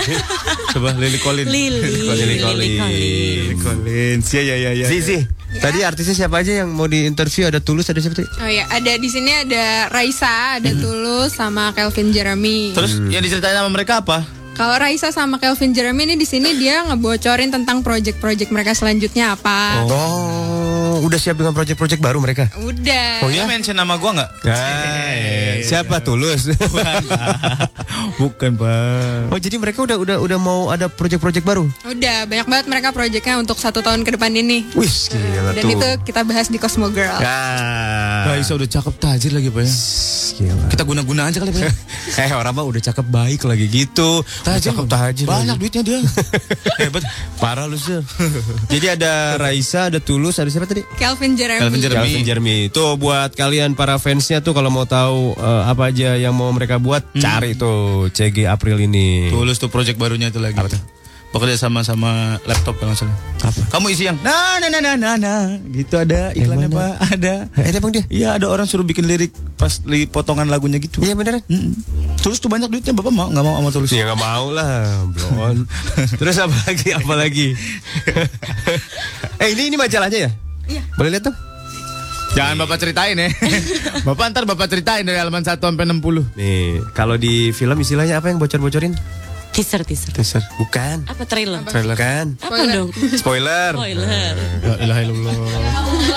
Coba 0.70 0.94
Lily 0.94 1.18
Collins. 1.18 1.50
Lily. 1.50 1.78
Lily 2.06 2.36
Collins. 2.38 2.80
Lily 2.80 3.56
Collins. 3.58 4.26
Ya 4.30 4.42
ya 4.42 4.56
ya 4.56 4.70
ya. 4.74 4.86
Si 4.86 4.98
si. 4.98 5.18
Tadi 5.52 5.84
artisnya 5.84 6.16
siapa 6.16 6.40
aja 6.40 6.64
yang 6.64 6.72
mau 6.72 6.88
di 6.88 7.04
interview 7.04 7.44
ada 7.44 7.60
Tulus 7.60 7.84
ada 7.86 8.00
siapa 8.00 8.16
tuh? 8.16 8.24
Oh 8.40 8.48
ya, 8.48 8.64
ada 8.72 8.96
di 8.96 9.04
sini 9.06 9.28
ada 9.36 9.92
Raisa, 9.92 10.56
ada 10.56 10.72
Tulus 10.72 11.36
sama 11.36 11.76
Kelvin 11.76 12.08
Jeremy. 12.08 12.72
Terus 12.72 12.96
yang 13.12 13.20
diceritain 13.20 13.52
sama 13.52 13.68
mereka 13.68 14.00
apa? 14.00 14.24
Kalau 14.52 14.76
Raisa 14.76 15.08
sama 15.08 15.40
Kelvin 15.40 15.72
Jeremy 15.72 16.12
ini 16.12 16.16
di 16.20 16.28
sini 16.28 16.54
dia 16.60 16.84
ngebocorin 16.84 17.48
tentang 17.48 17.80
project-project 17.80 18.52
mereka 18.52 18.76
selanjutnya 18.76 19.32
apa. 19.32 19.88
Oh, 19.88 20.61
udah 21.02 21.18
siap 21.18 21.34
dengan 21.34 21.50
project-project 21.50 21.98
baru 21.98 22.18
mereka? 22.18 22.46
Udah. 22.56 23.20
Oh 23.20 23.28
ya? 23.28 23.42
Mention 23.44 23.74
nama 23.74 23.94
gua 23.96 24.14
nggak? 24.14 24.30
Ah, 24.44 25.12
siapa 25.60 25.98
Tulus? 25.98 26.46
Bukan 28.20 28.54
pak. 28.54 29.28
Oh 29.28 29.38
jadi 29.38 29.56
mereka 29.56 29.82
udah 29.82 29.96
udah 29.96 30.16
udah 30.18 30.38
mau 30.38 30.68
ada 30.68 30.86
project-project 30.86 31.42
baru? 31.42 31.64
Udah, 31.84 32.24
banyak 32.24 32.46
banget 32.46 32.66
mereka 32.66 32.88
projectnya 32.90 33.36
untuk 33.36 33.56
satu 33.56 33.80
tahun 33.80 34.02
ke 34.02 34.14
depan 34.14 34.30
ini. 34.32 34.64
Wih, 34.72 34.88
gila 35.08 35.50
Dan 35.52 35.62
tuh. 35.62 35.72
itu 35.72 35.88
kita 36.04 36.20
bahas 36.22 36.46
di 36.46 36.56
Cosmo 36.56 36.88
Girl. 36.88 37.18
Ah, 37.18 38.28
Raisa 38.28 38.54
udah 38.54 38.68
cakep 38.68 38.94
tajir 38.96 39.32
lagi 39.32 39.48
pak 39.48 39.62
ya. 39.62 39.72
gila. 40.32 40.64
Kita 40.68 40.82
guna-guna 40.82 41.28
aja 41.28 41.38
kali 41.38 41.50
pak 41.50 41.62
ya. 41.62 41.72
Eh 42.12 42.30
orang 42.30 42.52
mah 42.52 42.62
udah 42.62 42.82
cakep 42.82 43.06
baik 43.06 43.40
lagi 43.42 43.66
gitu. 43.66 44.20
Udah 44.42 44.60
cakep 44.60 44.86
tajir. 44.86 45.26
Banyak 45.26 45.56
lagi. 45.56 45.60
duitnya 45.60 45.82
dia. 45.82 45.98
Hebat. 46.80 47.02
Parah 47.38 47.64
lu 47.64 47.74
sih. 47.74 47.98
Jadi 48.68 48.86
ada 48.90 49.36
Raisa, 49.36 49.88
ada 49.88 49.98
Tulus, 49.98 50.36
ada 50.36 50.48
siapa 50.48 50.66
tadi? 50.66 50.84
Kelvin 50.98 51.32
Jeremy. 51.38 51.60
Kelvin 51.62 51.80
Jeremy. 51.80 51.98
Calvin 51.98 52.24
Jeremy. 52.24 52.56
Tuh 52.72 52.96
buat 53.00 53.30
kalian 53.32 53.74
para 53.78 53.96
fansnya 53.96 54.44
tuh 54.44 54.52
kalau 54.52 54.68
mau 54.68 54.84
tahu 54.84 55.36
eh, 55.36 55.62
apa 55.66 55.88
aja 55.92 56.16
yang 56.16 56.36
mau 56.36 56.50
mereka 56.52 56.76
buat, 56.76 57.02
cari 57.16 57.56
tuh 57.56 58.08
CG 58.12 58.48
April 58.48 58.80
ini. 58.82 59.32
Tulus 59.32 59.58
tuh 59.60 59.72
project 59.72 59.96
barunya 59.96 60.28
itu 60.28 60.38
lagi. 60.38 60.58
Apa 60.58 60.70
tuh? 60.72 60.82
Bekerja 61.32 61.56
sama 61.56 61.80
sama 61.80 62.36
laptop 62.44 62.76
kalau 62.76 62.92
salah. 62.92 63.16
Apa? 63.40 63.64
Kamu 63.72 63.88
isi 63.88 64.04
yang 64.04 64.20
nah 64.20 64.60
nah 64.60 64.68
nah 64.68 64.84
nah 64.84 64.94
nah, 65.00 65.16
nah. 65.16 65.56
gitu 65.72 65.96
ada 65.96 66.28
iklannya 66.36 66.68
pak 66.68 66.92
ada. 67.16 67.48
Eh, 67.56 67.72
ada 67.72 67.80
bang 67.80 67.92
dia? 67.96 68.04
Iya 68.12 68.28
ada 68.36 68.52
orang 68.52 68.68
suruh 68.68 68.84
bikin 68.84 69.08
lirik 69.08 69.32
pas 69.56 69.80
li 69.88 70.04
potongan 70.04 70.52
lagunya 70.52 70.76
gitu. 70.76 71.00
Iya 71.00 71.16
beneran? 71.16 71.40
Mm-mm. 71.48 71.72
Tulus 72.20 72.36
tuh 72.36 72.52
banyak 72.52 72.68
duitnya 72.68 72.92
bapak 72.92 73.16
mau 73.16 73.32
nggak 73.32 73.44
mau 73.48 73.56
sama 73.64 73.70
Tulus? 73.72 73.96
Ya 73.96 74.04
nggak 74.12 74.20
mau 74.20 74.52
lah, 74.52 75.08
blon. 75.08 75.64
Terus 76.20 76.36
apa 76.36 76.56
lagi? 76.68 76.88
Apa 76.92 77.14
lagi? 77.16 77.48
eh 79.42 79.48
ini 79.56 79.72
ini 79.72 79.76
majalahnya 79.80 80.28
ya? 80.28 80.30
Iya. 80.72 80.82
Boleh 80.96 81.10
lihat 81.12 81.24
tuh? 81.28 81.36
Jangan 82.32 82.56
bapak 82.64 82.80
ceritain 82.80 83.12
ya. 83.12 83.28
bapak 84.08 84.24
ntar 84.32 84.48
bapak 84.48 84.66
ceritain 84.72 85.04
dari 85.04 85.20
halaman 85.20 85.44
1 85.44 85.60
sampai 85.60 85.84
60 85.84 86.32
Nih, 86.40 86.80
kalau 86.96 87.20
di 87.20 87.52
film 87.52 87.76
istilahnya 87.76 88.16
apa 88.24 88.32
yang 88.32 88.40
bocor-bocorin? 88.40 88.96
Teaser 89.52 89.84
teaser. 89.84 90.16
Teaser. 90.16 90.40
Bukan. 90.56 91.04
Apa 91.12 91.28
trailer? 91.28 91.60
Trailer 91.68 91.92
kan? 91.92 92.40
Apa 92.40 92.56
dong? 92.72 92.88
Spoiler. 93.20 93.76
Spoiler. 93.76 94.32
La 94.64 94.74
ilaha 94.80 95.00
illallah. 95.04 95.34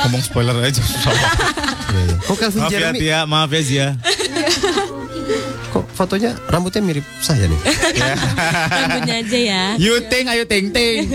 Ngomong 0.08 0.24
spoiler 0.24 0.56
aja 0.64 0.80
susah. 0.80 1.12
Kok 2.32 2.36
Calvin 2.40 2.60
maaf 2.64 2.72
ya 2.72 2.80
Jeremy? 2.80 3.00
Tia, 3.04 3.20
maaf 3.28 3.52
ya 3.52 3.62
Zia. 3.62 3.88
Kok 5.76 5.86
fotonya 5.92 6.32
rambutnya 6.48 6.80
mirip 6.80 7.04
saya 7.20 7.52
nih? 7.52 7.60
Rambutnya 8.72 9.16
aja 9.20 9.40
ya. 9.40 9.64
You 9.76 10.00
think 10.08 10.32
ayo 10.32 10.48
ting 10.48 10.72
ting. 10.72 11.12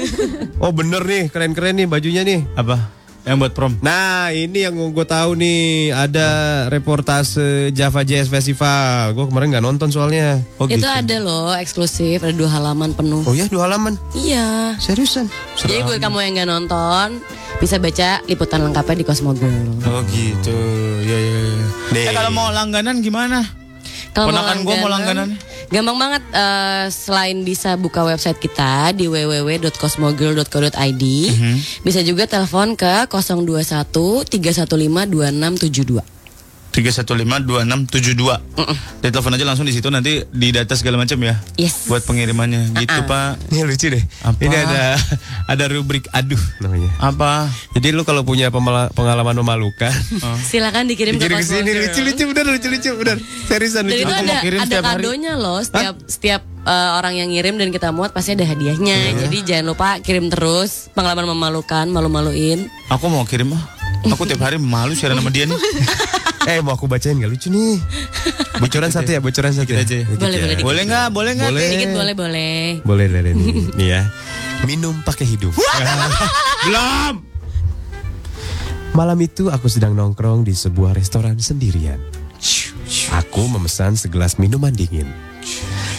Oh 0.61 0.77
bener 0.77 1.01
nih, 1.09 1.33
keren-keren 1.33 1.81
nih 1.81 1.89
bajunya 1.89 2.21
nih. 2.21 2.45
Apa? 2.53 3.00
Yang 3.25 3.37
buat 3.37 3.53
prom. 3.53 3.73
Nah 3.85 4.33
ini 4.33 4.65
yang 4.65 4.73
gue 4.75 5.07
tahu 5.07 5.37
nih 5.37 5.93
ada 5.93 6.29
reportase 6.73 7.69
Java 7.77 8.01
Jazz 8.01 8.33
Festival. 8.33 9.13
Gue 9.13 9.29
kemarin 9.29 9.53
nggak 9.53 9.65
nonton 9.65 9.89
soalnya. 9.93 10.41
Oh 10.57 10.65
Itu 10.65 10.89
ada 10.89 11.17
loh 11.21 11.53
eksklusif, 11.53 12.25
ada 12.25 12.33
dua 12.33 12.49
halaman 12.49 12.97
penuh. 12.97 13.21
Oh 13.29 13.37
ya 13.37 13.45
dua 13.53 13.69
halaman. 13.69 14.01
Iya. 14.17 14.77
Seriusan? 14.81 15.29
Jadi 15.61 15.85
buat 15.85 16.01
kamu 16.01 16.19
yang 16.25 16.33
nggak 16.41 16.51
nonton 16.51 17.21
bisa 17.61 17.77
baca 17.77 18.25
liputan 18.25 18.65
lengkapnya 18.65 19.05
di 19.05 19.05
Cosmogirl. 19.05 19.69
Oh 19.85 20.01
gitu. 20.09 20.59
Ya 21.05 21.19
ya. 21.19 21.41
ya. 21.45 21.65
Nih. 21.93 22.05
Eh 22.09 22.15
kalau 22.17 22.33
mau 22.33 22.49
langganan 22.49 23.05
gimana? 23.05 23.45
Kalau 24.11 24.35
Ponakan 24.35 24.67
gua 24.67 24.75
mau 24.83 24.91
langganan. 24.91 25.39
Gampang 25.71 25.95
banget 25.97 26.23
eh, 26.35 26.91
selain 26.91 27.47
bisa 27.47 27.79
buka 27.79 28.03
website 28.03 28.37
kita 28.37 28.91
di 28.91 29.07
www.cosmogirl.co.id, 29.07 31.05
Mhm. 31.31 31.55
bisa 31.87 32.03
juga 32.03 32.27
telepon 32.27 32.75
ke 32.75 33.07
021 33.07 34.27
315 34.27 35.07
2672. 35.07 36.03
3152672. 36.83 39.01
Dia 39.01 39.09
telepon 39.09 39.33
aja 39.33 39.45
langsung 39.45 39.65
di 39.65 39.73
situ 39.73 39.89
nanti 39.89 40.25
di 40.27 40.49
data 40.51 40.75
segala 40.75 40.97
macam 40.97 41.17
ya. 41.21 41.39
Yes. 41.57 41.87
Buat 41.87 42.05
pengirimannya 42.05 42.75
gitu, 42.77 42.93
Uh-uh. 42.93 43.07
Pak. 43.07 43.29
Ini 43.49 43.59
lucu 43.63 43.87
deh. 43.89 44.03
Apa? 44.23 44.39
Ini 44.39 44.57
ada 44.57 44.83
ada 45.53 45.65
rubrik 45.69 46.09
aduh 46.11 46.41
namanya. 46.59 46.91
Apa? 46.99 47.49
Jadi 47.77 47.89
lu 47.91 48.03
kalau 48.03 48.23
punya 48.23 48.51
pengalaman 48.91 49.37
memalukan, 49.37 49.93
Silakan 50.51 50.89
dikirim, 50.89 51.17
dikirim 51.17 51.39
ke 51.39 51.39
ke 51.39 51.47
sini 51.47 51.61
Cosmogirl. 51.61 51.83
lucu 51.85 52.01
lucu 52.05 52.23
bener 52.33 52.45
lucu 52.49 52.69
lucu 52.69 52.91
bener. 52.97 53.17
Seriusan 53.47 53.83
lucu. 53.87 54.01
itu 54.01 54.13
ada, 54.13 54.37
ada 54.41 54.79
kadonya 54.81 55.33
loh 55.37 55.61
setiap 55.61 55.95
setiap 56.05 56.41
eh, 56.63 56.91
orang 56.97 57.15
yang 57.17 57.29
ngirim 57.31 57.55
dan 57.57 57.69
kita 57.71 57.89
muat 57.91 58.13
pasti 58.13 58.33
ada 58.33 58.45
hadiahnya. 58.45 59.27
Jadi 59.27 59.37
jangan 59.45 59.65
lupa 59.69 59.89
kirim 60.01 60.29
terus 60.29 60.89
pengalaman 60.93 61.29
memalukan, 61.29 61.85
malu-maluin. 61.89 62.69
Aku 62.89 63.09
mau 63.09 63.25
kirim 63.25 63.53
ah. 63.53 63.65
Aku 64.01 64.25
tiap 64.25 64.41
hari 64.41 64.57
malu 64.57 64.97
siaran 64.97 65.21
sama 65.21 65.29
dia 65.29 65.45
nih. 65.45 65.57
eh 66.49 66.59
mau 66.65 66.73
aku 66.73 66.89
bacain 66.89 67.21
gak 67.21 67.29
lucu 67.29 67.53
nih. 67.53 67.77
Bocoran 68.61 68.89
satu 68.89 69.11
ya, 69.13 69.21
bocoran 69.21 69.53
satu 69.53 69.69
ya. 69.69 69.85
Boleh, 69.85 69.97
ya. 70.01 70.05
boleh, 70.09 70.39
dikit. 70.49 70.65
Boleh 70.65 70.83
nggak? 70.89 71.07
Boleh 71.13 71.33
nggak? 71.37 71.51
Boleh. 71.53 71.71
Dikit 71.73 71.91
boleh 71.93 72.15
boleh. 72.17 72.59
Boleh 72.85 73.07
dari 73.09 73.31
nih, 73.37 73.49
nih 73.79 73.89
ya. 73.89 74.03
Minum 74.65 74.95
pakai 75.05 75.25
hidung. 75.29 75.53
Belum. 76.69 77.15
Malam 78.91 79.19
itu 79.23 79.49
aku 79.49 79.71
sedang 79.71 79.95
nongkrong 79.95 80.45
di 80.45 80.53
sebuah 80.57 80.97
restoran 80.97 81.39
sendirian. 81.39 82.01
Aku 83.23 83.47
memesan 83.47 83.95
segelas 83.95 84.41
minuman 84.41 84.75
dingin. 84.75 85.07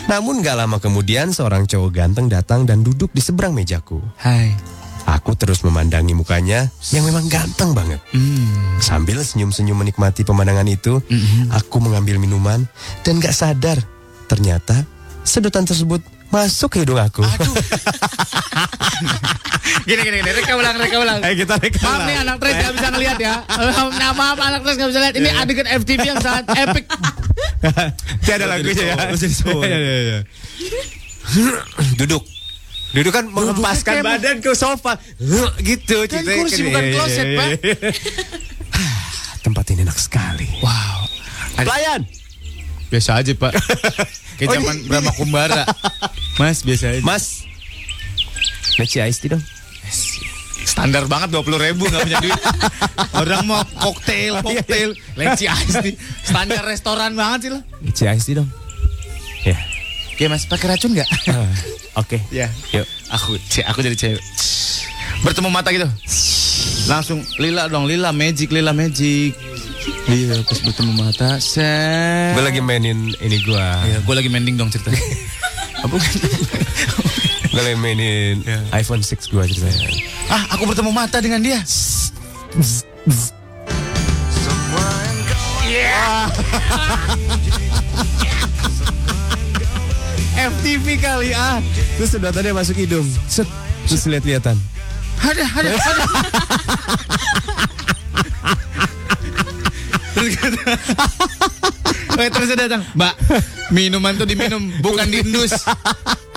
Namun 0.10 0.44
gak 0.44 0.60
lama 0.60 0.78
kemudian 0.82 1.32
seorang 1.32 1.70
cowok 1.70 1.92
ganteng 1.94 2.28
datang 2.28 2.68
dan 2.68 2.84
duduk 2.84 3.14
di 3.16 3.24
seberang 3.24 3.56
mejaku. 3.56 4.02
Hai. 4.20 4.54
Aku 5.10 5.34
terus 5.34 5.66
memandangi 5.66 6.14
mukanya 6.14 6.70
yang 6.94 7.04
memang 7.06 7.26
ganteng 7.28 7.74
banget. 7.74 8.00
Sambil 8.78 9.22
senyum-senyum 9.22 9.78
menikmati 9.78 10.22
pemandangan 10.22 10.68
itu, 10.70 11.02
aku 11.52 11.78
mengambil 11.82 12.18
minuman 12.22 12.66
dan 13.02 13.18
gak 13.18 13.34
sadar 13.34 13.78
ternyata 14.30 14.86
sedotan 15.22 15.68
tersebut 15.68 16.00
masuk 16.32 16.78
ke 16.78 16.78
hidung 16.86 17.02
aku. 17.02 17.22
Gini 19.86 20.02
gini 20.04 20.18
gini. 20.22 20.32
Reka 20.36 20.54
ulang, 20.58 20.76
reka 20.78 20.98
ulang. 21.00 21.20
Ayo 21.26 21.36
kita 21.42 21.56
reka 21.58 21.80
Maaf 21.82 22.02
nih 22.06 22.18
anak 22.22 22.36
Tres 22.42 22.54
gak 22.60 22.74
bisa 22.76 22.88
ngeliat 22.92 23.18
ya. 23.18 23.36
Nah, 23.98 24.12
maaf 24.14 24.38
anak 24.38 24.62
Tres 24.66 24.76
gak 24.78 24.90
bisa 24.94 25.00
lihat. 25.00 25.16
Ini 25.18 25.30
adegan 25.38 25.68
FTV 25.68 26.00
yang 26.06 26.20
sangat 26.22 26.46
epic. 26.54 26.86
Tidak 28.22 28.36
ada 28.42 28.46
lagunya 28.50 28.84
ya. 28.94 28.96
Iya, 29.62 29.78
iya, 29.78 29.98
iya. 30.02 30.20
Duduk. 31.98 32.24
Duduk 32.92 33.12
kan 33.12 33.26
mengempaskan 33.26 34.04
badan 34.04 34.38
ke 34.40 34.52
sofa. 34.52 35.00
Gitu. 35.60 35.98
Kan 36.06 36.24
kursi 36.24 36.60
kan. 36.60 36.66
bukan 36.68 36.84
Iya, 36.84 36.90
iya, 36.90 36.96
kloset, 36.96 37.26
iya, 37.26 37.38
Pak. 37.40 37.48
iya. 37.48 37.76
Tempat 39.46 39.64
ini 39.72 39.82
enak 39.82 39.98
sekali. 39.98 40.48
Wow. 40.60 41.08
Pelayan. 41.56 42.02
Biasa 42.88 43.24
aja 43.24 43.32
pak. 43.34 43.56
Kayak 44.38 44.50
Oh, 44.52 44.54
zaman 44.58 44.76
iya. 44.76 44.88
Brahma 44.90 45.12
Kumbara. 45.16 45.64
Mas 46.36 46.60
biasa 46.62 46.92
aja. 46.92 47.02
Mas. 47.02 47.48
Leci 48.76 49.00
ice 49.00 49.20
tea 49.20 49.32
dong. 49.32 49.44
Standar 50.62 51.04
banget 51.06 51.32
20 51.34 51.58
ribu 51.58 51.84
gak 51.86 52.02
punya 52.02 52.20
duit. 52.20 52.42
Orang 53.14 53.44
mau 53.46 53.62
koktail, 53.78 54.40
koktail. 54.40 54.92
Leci 55.16 55.46
ice 55.46 55.78
tea. 55.80 55.96
Standar 56.22 56.64
restoran 56.64 57.14
banget 57.14 57.40
sih 57.42 57.52
lo. 57.52 57.60
Leci 57.80 58.04
ice 58.06 58.26
tea 58.26 58.36
dong. 58.38 58.50
Ya. 59.42 59.58
Oke 60.22 60.30
mas, 60.30 60.46
pakai 60.46 60.78
racun 60.78 60.94
gak? 60.94 61.10
Oke. 62.06 62.22
Ya. 62.30 62.46
Yuk. 62.78 62.86
Aku, 63.10 63.42
aku 63.42 63.80
jadi 63.82 63.98
cewek. 63.98 64.22
Bertemu 65.26 65.50
mata 65.50 65.74
gitu. 65.74 65.90
Langsung 66.86 67.26
lila 67.42 67.66
dong, 67.66 67.90
lila 67.90 68.14
magic, 68.14 68.54
lila 68.54 68.70
magic. 68.70 69.34
Iya, 70.06 70.46
pas 70.46 70.62
bertemu 70.62 70.94
mata, 70.94 71.42
set. 71.42 72.38
Gue 72.38 72.46
lagi 72.46 72.62
mainin 72.62 73.18
ini 73.18 73.42
gua. 73.42 73.82
Iya, 73.82 73.98
gue 74.06 74.14
lagi 74.14 74.30
mending 74.30 74.62
dong 74.62 74.70
cerita. 74.70 74.94
Apa? 75.90 75.98
Gue 77.50 77.62
lagi 77.66 77.82
mainin 77.82 78.46
iPhone 78.78 79.02
6 79.02 79.26
gua 79.34 79.50
ceritanya. 79.50 79.90
ah, 80.30 80.54
aku 80.54 80.70
bertemu 80.70 80.94
mata 80.94 81.18
dengan 81.18 81.42
dia. 81.42 81.66
FTV 90.50 90.98
kali 90.98 91.30
ah. 91.38 91.62
Terus 92.02 92.10
sedotannya 92.18 92.54
masuk 92.58 92.74
hidung. 92.82 93.06
Set. 93.30 93.46
Terus 93.86 94.10
lihat-lihatan. 94.10 94.58
Ada, 95.22 95.46
ada, 95.46 95.70
ada. 95.78 96.04
terus 100.22 100.38
kata, 100.38 100.62
Oke, 102.12 102.28
terus 102.30 102.48
dia 102.54 102.58
datang, 102.68 102.86
Mbak, 102.94 103.14
minuman 103.74 104.14
tuh 104.14 104.28
diminum, 104.30 104.62
bukan 104.84 105.10
diendus. 105.10 105.58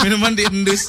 Minuman 0.00 0.32
diendus. 0.32 0.88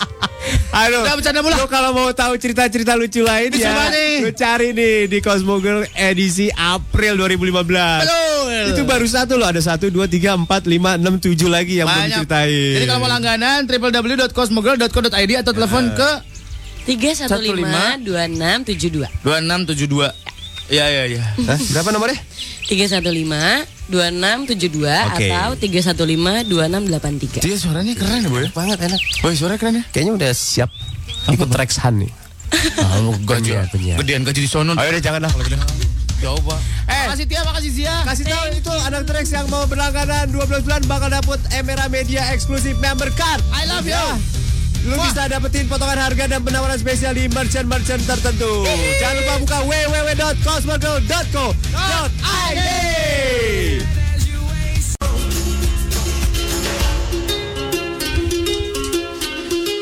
Aduh. 0.71 1.01
Udah 1.01 1.17
bercanda 1.17 1.41
mulu. 1.41 1.57
Lu 1.57 1.67
kalau 1.67 1.89
mau 1.91 2.13
tahu 2.13 2.37
cerita-cerita 2.37 2.93
lucu 2.93 3.25
lain 3.25 3.49
ya, 3.57 3.89
nih? 3.89 4.27
lu 4.27 4.31
cari 4.35 4.77
nih 4.77 5.09
di 5.09 5.17
Cosmo 5.25 5.57
Girl 5.57 5.87
edisi 5.97 6.53
April 6.53 7.17
2015. 7.17 7.65
Betul. 8.05 8.63
Itu 8.75 8.81
baru 8.85 9.07
satu 9.09 9.41
loh, 9.41 9.49
ada 9.49 9.57
satu, 9.57 9.89
dua, 9.89 10.05
tiga, 10.05 10.37
empat, 10.37 10.69
lima, 10.69 11.01
enam, 11.01 11.17
tujuh 11.17 11.49
lagi 11.49 11.81
yang 11.81 11.89
belum 11.89 11.97
Banyak. 11.97 12.21
diceritain. 12.21 12.73
Jadi 12.77 12.85
kalau 12.85 12.99
mau 13.01 13.09
langganan 13.09 13.59
www.cosmogirl.co.id 13.65 15.31
atau 15.41 15.51
telepon 15.55 15.83
ke 15.97 16.09
315 16.85 18.05
2672. 18.05 19.09
2672. 19.25 20.13
Ya 20.13 20.34
ya 20.69 20.85
ya. 21.05 21.21
Hah? 21.45 21.59
Berapa 21.71 21.89
nomornya? 21.91 22.17
315 22.65 23.05
2672 23.85 24.81
Oke. 24.81 25.29
atau 25.29 25.53
315 25.53 26.49
2683. 26.49 27.45
Dia 27.45 27.55
suaranya 27.55 27.93
keren 27.93 28.25
ya, 28.25 28.29
Boy. 28.29 28.49
Banget 28.49 28.79
enak. 28.81 29.01
Boy, 29.21 29.33
suaranya 29.37 29.59
keren 29.61 29.75
ya. 29.77 29.83
Kayaknya 29.93 30.13
udah 30.17 30.31
siap 30.33 30.69
ikut 31.29 31.49
Rex 31.53 31.77
Han 31.85 32.01
nih. 32.01 32.11
Oh, 33.05 33.13
gaji, 33.27 33.51
Penyiar, 33.51 33.65
penyiar. 33.69 33.97
gedean 34.01 34.21
gaji 34.23 34.39
di 34.41 34.49
sono. 34.49 34.73
Ayo 34.73 34.89
deh 34.95 35.03
jangan 35.03 35.21
dah 35.21 35.29
kalau 35.29 35.43
gitu. 35.43 35.57
Coba. 36.15 36.55
Eh, 36.87 37.05
makasih 37.05 37.25
Tia, 37.27 37.41
makasih 37.43 37.71
Zia. 37.75 37.95
Kasih 38.07 38.25
tahu 38.25 38.43
itu 38.55 38.73
anak 38.87 39.03
Trax 39.05 39.25
yang 39.29 39.45
mau 39.51 39.67
berlangganan 39.67 40.31
12 40.31 40.63
bulan 40.63 40.81
bakal 40.87 41.09
dapet 41.11 41.37
Emera 41.51 41.85
Media 41.91 42.31
eksklusif 42.31 42.79
member 42.79 43.11
card. 43.13 43.43
I 43.51 43.67
love 43.67 43.85
you. 43.85 43.99
Lu 44.85 45.01
bisa 45.01 45.25
dapetin 45.25 45.65
potongan 45.65 45.97
harga 45.97 46.29
dan 46.29 46.45
penawaran 46.45 46.77
spesial 46.77 47.17
di 47.17 47.25
merchant-merchant 47.33 48.05
tertentu. 48.05 48.69
Jangan 49.01 49.17
lupa 49.17 49.33
buka 49.41 49.65
www.cosmogirl.co.id. 49.65 52.61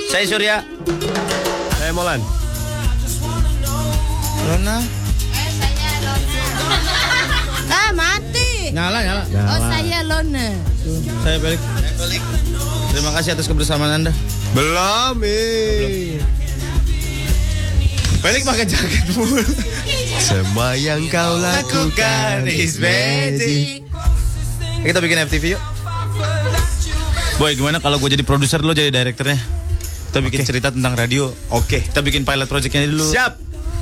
Saya 0.08 0.26
Surya. 0.30 0.64
Saya 1.76 1.92
Molan. 1.92 2.24
Lona. 4.48 4.80
Ah 7.74 7.90
mati. 7.96 8.43
Nyala, 8.72 9.00
nyala. 9.04 9.24
Oh 9.28 9.60
saya 9.60 10.00
Lona. 10.08 10.48
Saya 11.26 11.38
balik. 11.44 11.60
Terima 12.94 13.12
kasih 13.12 13.36
atas 13.36 13.50
kebersamaan 13.50 14.00
Anda. 14.00 14.12
Belum, 14.54 15.18
eh. 15.26 16.22
Balik 18.24 18.48
pakai 18.48 18.64
jaket 18.64 19.04
mulu. 19.20 19.44
Semua 20.16 20.80
yang 20.80 21.04
kau 21.12 21.36
lakukan 21.36 22.48
is 22.48 22.80
magic. 22.80 23.84
Kita 24.80 25.04
bikin 25.04 25.28
FTV 25.28 25.60
yuk. 25.60 25.62
Boy, 27.36 27.58
gimana 27.58 27.84
kalau 27.84 27.98
gue 28.00 28.14
jadi 28.14 28.24
produser 28.24 28.64
lo 28.64 28.72
jadi 28.72 28.94
direkturnya? 28.94 29.36
Kita 30.08 30.22
bikin 30.22 30.46
cerita 30.46 30.70
tentang 30.70 30.94
radio. 30.94 31.34
Oke. 31.50 31.82
Kita 31.82 32.00
bikin 32.00 32.24
pilot 32.24 32.46
projectnya 32.46 32.86
dulu. 32.86 33.10
Siap. 33.10 33.34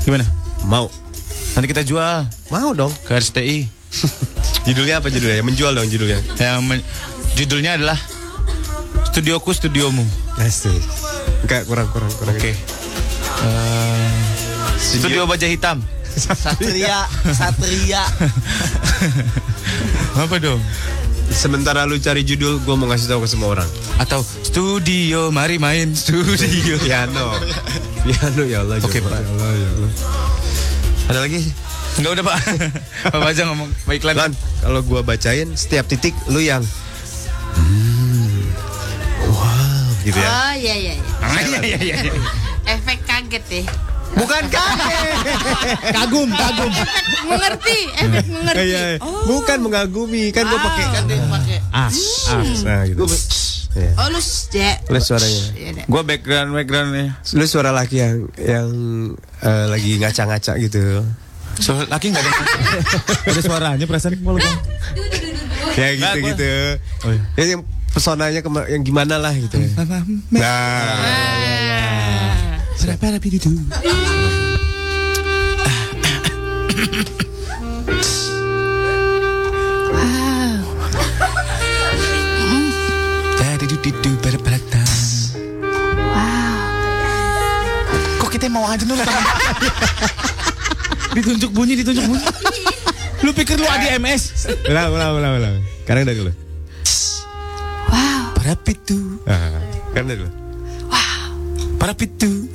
Gimana? 0.07 0.23
Mau. 0.65 0.87
Nanti 1.51 1.67
kita 1.67 1.83
jual 1.83 2.25
Mau 2.47 2.71
dong. 2.71 2.89
ke 3.03 3.11
RCTI. 3.11 3.80
Judulnya 4.67 5.01
apa 5.01 5.09
judulnya? 5.09 5.41
Menjual 5.43 5.73
dong 5.73 5.89
judulnya. 5.89 6.21
Yang 6.37 6.61
men- 6.63 6.85
judulnya 7.35 7.75
adalah 7.75 7.97
Studioku 9.11 9.51
Studiomu. 9.51 10.05
Asik. 10.39 10.71
Enggak 11.43 11.67
kurang 11.67 11.89
kurang 11.91 12.11
kurang. 12.15 12.35
Oke. 12.37 12.53
Eh, 13.41 14.09
Studio 14.77 15.25
Baja 15.25 15.49
Hitam. 15.49 15.81
Satria, 16.11 17.07
Satria. 17.31 18.03
Apa 20.21 20.35
dong? 20.37 20.59
Sementara 21.31 21.87
lu 21.87 21.95
cari 21.95 22.27
judul, 22.27 22.59
gue 22.59 22.75
mau 22.75 22.91
ngasih 22.91 23.07
tahu 23.07 23.23
ke 23.23 23.29
semua 23.31 23.55
orang. 23.55 23.69
Atau 23.95 24.19
studio, 24.43 25.31
mari 25.31 25.55
main 25.55 25.95
studio. 25.95 26.75
Piano. 26.83 27.39
Piano 28.03 28.43
ya 28.43 28.67
Allah. 28.67 28.83
Oke. 28.83 28.99
Pak. 28.99 29.11
Ya 29.15 29.23
Allah, 29.23 29.51
ya 29.55 29.69
Allah. 29.71 29.91
Ada 31.07 31.19
lagi? 31.23 31.39
Enggak 31.99 32.11
udah, 32.19 32.23
Pak. 32.23 32.37
Apa 33.15 33.25
aja 33.27 33.41
ngomong 33.51 33.69
baiklah. 33.83 34.15
Lan, 34.15 34.31
kalau 34.63 34.79
gua 34.85 35.01
bacain 35.03 35.49
setiap 35.57 35.89
titik 35.89 36.15
lu 36.31 36.39
yang 36.39 36.63
hmm, 37.57 38.47
wow 39.27 39.87
gitu 40.07 40.19
ya. 40.19 40.29
Oh 40.29 40.53
iya 40.55 40.75
iya. 40.77 40.93
iya. 40.95 41.05
Ah, 41.19 41.41
iya, 41.43 41.59
iya, 41.59 41.77
iya, 41.79 41.95
iya. 42.07 42.13
Efek 42.79 42.99
kaget 43.03 43.43
deh. 43.51 43.65
Bukan 44.11 44.43
kaget. 44.51 45.15
Kagum, 45.95 46.29
kagum. 46.31 46.71
Efek 46.71 47.05
mengerti, 47.27 47.79
efek 47.95 48.25
mengerti. 48.27 48.65
Iya, 48.67 48.81
iya. 48.95 48.99
Bukan 49.01 49.57
mengagumi, 49.63 50.31
kan 50.35 50.47
gua 50.47 50.59
pakai 50.59 50.85
Kan 50.91 51.03
dia 51.07 51.23
pakai. 51.27 51.57
as, 51.71 51.97
as. 52.27 52.59
Nah, 52.67 52.83
gitu. 52.87 53.03
Iya. 53.71 53.91
Oh 53.95 54.07
lu. 54.11 54.19
Lu 54.91 54.99
suaranya. 54.99 55.43
Iya, 55.55 55.69
deh. 55.79 55.85
Gua 55.87 56.03
background 56.03 56.51
backgroundnya. 56.51 57.15
Lu 57.35 57.45
suara 57.47 57.71
laki 57.71 58.03
yang 58.03 58.15
yang 58.35 58.67
eh, 59.39 59.65
lagi 59.71 59.95
ngaca-ngaca 59.95 60.59
gitu. 60.59 61.07
So, 61.59 61.75
laki 61.91 62.15
nggak 62.15 62.23
ada. 62.23 62.31
ada 63.27 63.41
suaranya 63.43 63.85
perasaan 63.89 64.15
malu 64.23 64.39
bang. 64.39 64.59
Ya 65.75 65.87
gitu 65.93 66.17
gitu. 66.31 66.47
Oh, 67.05 67.11
iya. 67.11 67.21
Ya, 67.35 67.43
yang 67.57 67.61
pesonanya 67.91 68.39
kema- 68.39 68.69
yang 68.71 68.81
gimana 68.85 69.19
lah 69.19 69.35
gitu. 69.35 69.59
Nah. 70.31 70.95
Para 72.81 72.97
para 72.97 73.17
dudu 83.81 84.11
berberata. 84.21 84.83
Kok 88.21 88.29
kita 88.29 88.45
mau 88.49 88.69
aja 88.69 88.85
dulu 88.85 89.01
Ditunjuk 91.11 91.51
bunyi, 91.51 91.73
ditunjuk 91.75 92.05
bunyi. 92.07 92.23
Lu 93.21 93.31
pikir 93.31 93.59
lu 93.59 93.67
ADMS? 93.67 94.49
Ulang, 94.65 94.89
ulang, 94.91 95.11
ulang, 95.13 95.33
ulang. 95.37 95.55
Sekarang 95.83 96.03
dari 96.07 96.17
dulu. 96.17 96.31
Para 98.33 98.57
pitu, 98.57 99.21
Ah, 99.29 99.61
sekarang 99.91 100.07
dari 100.09 100.19
dulu. 100.25 100.31
para 101.77 101.93
pitu. 101.93 102.49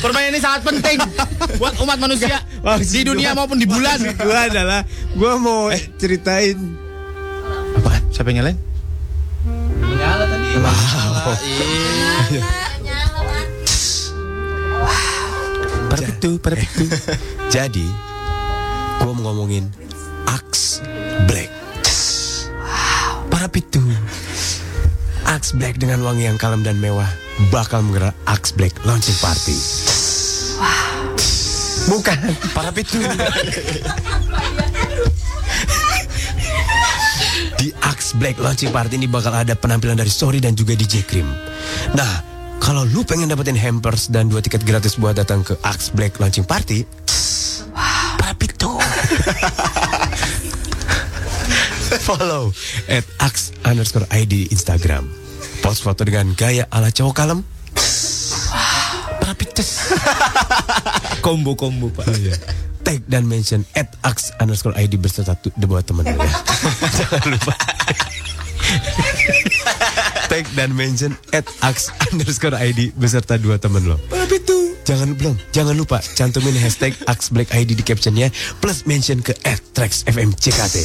Permainan 0.00 0.36
ini 0.36 0.40
sangat 0.40 0.60
penting 0.68 0.98
buat 1.56 1.72
umat 1.80 1.96
manusia 1.96 2.44
di 2.84 3.00
dunia 3.08 3.32
maupun 3.32 3.56
di 3.56 3.64
bulan. 3.64 3.96
Gue 4.04 4.36
adalah 4.36 4.84
gue 5.16 5.32
mau 5.40 5.72
ceritain 5.96 6.56
Apa? 7.80 8.04
Siapa 8.12 8.28
yang 8.30 8.44
nyalain? 8.44 8.58
Nyala 9.80 10.24
tadi. 10.28 10.48
Para 10.60 11.32
pitu, 16.14 16.38
para 16.38 16.54
pitu. 16.54 16.86
Jadi, 17.54 17.86
gue 19.02 19.12
mau 19.18 19.34
ngomongin 19.34 19.66
Axe 20.30 20.78
Black. 21.26 21.50
Para 23.26 23.50
pitu. 23.50 23.82
Axe 25.26 25.58
Black 25.58 25.82
dengan 25.82 26.06
wangi 26.06 26.30
yang 26.30 26.38
kalem 26.38 26.62
dan 26.62 26.78
mewah 26.78 27.10
bakal 27.50 27.82
menggerak 27.82 28.14
Axe 28.30 28.54
Black 28.54 28.70
launching 28.86 29.18
party. 29.18 29.58
Bukan, 31.90 32.18
para 32.54 32.70
pitu. 32.70 33.02
Di 37.58 37.74
Axe 37.82 38.14
Black 38.14 38.38
launching 38.38 38.70
party 38.70 39.02
ini 39.02 39.10
bakal 39.10 39.34
ada 39.34 39.58
penampilan 39.58 39.98
dari 39.98 40.14
Sorry 40.14 40.38
dan 40.38 40.54
juga 40.54 40.78
DJ 40.78 41.02
Krim. 41.02 41.26
Nah, 41.98 42.33
kalau 42.64 42.88
lu 42.88 43.04
pengen 43.04 43.28
dapetin 43.28 43.60
hampers 43.60 44.08
dan 44.08 44.32
dua 44.32 44.40
tiket 44.40 44.64
gratis 44.64 44.96
buat 44.96 45.12
datang 45.12 45.44
ke 45.44 45.52
Axe 45.60 45.92
Black 45.92 46.16
launching 46.16 46.48
party, 46.48 46.88
para 48.16 48.32
pitu. 48.40 48.72
Follow 52.08 52.50
at 52.88 53.04
ax 53.20 53.52
underscore 53.68 54.08
ID 54.08 54.48
Instagram. 54.48 55.12
Post 55.60 55.84
foto 55.84 56.08
dengan 56.08 56.32
gaya 56.32 56.64
ala 56.72 56.88
cowok 56.88 57.14
kalem. 57.14 57.44
Kombo-kombo, 61.20 61.92
Pak. 61.96 62.08
Tag 62.84 63.00
dan 63.08 63.24
mention 63.28 63.64
at 63.76 63.92
ax 64.04 64.32
underscore 64.40 64.76
ID 64.76 64.96
berserta 65.00 65.36
temen 65.36 66.04
lu 66.04 66.18
ya. 66.20 66.32
Jangan 67.00 67.28
lupa. 67.28 67.54
Tag 70.30 70.44
dan 70.58 70.74
mention 70.74 71.14
at 71.30 71.46
ax 71.62 71.92
underscore 72.10 72.56
ID 72.56 72.94
beserta 72.96 73.38
dua 73.38 73.60
temen 73.60 73.84
lo. 73.86 73.96
Jangan 74.84 75.16
belum, 75.16 75.36
jangan 75.48 75.72
lupa 75.72 75.96
cantumin 76.12 76.52
hashtag 76.60 76.92
Ax 77.08 77.32
Black 77.32 77.48
ID 77.56 77.72
di 77.72 77.80
captionnya 77.80 78.28
plus 78.60 78.84
mention 78.84 79.24
ke 79.24 79.32
at 79.48 79.56
Trax 79.72 80.04
FM 80.04 80.36
CKT. 80.36 80.76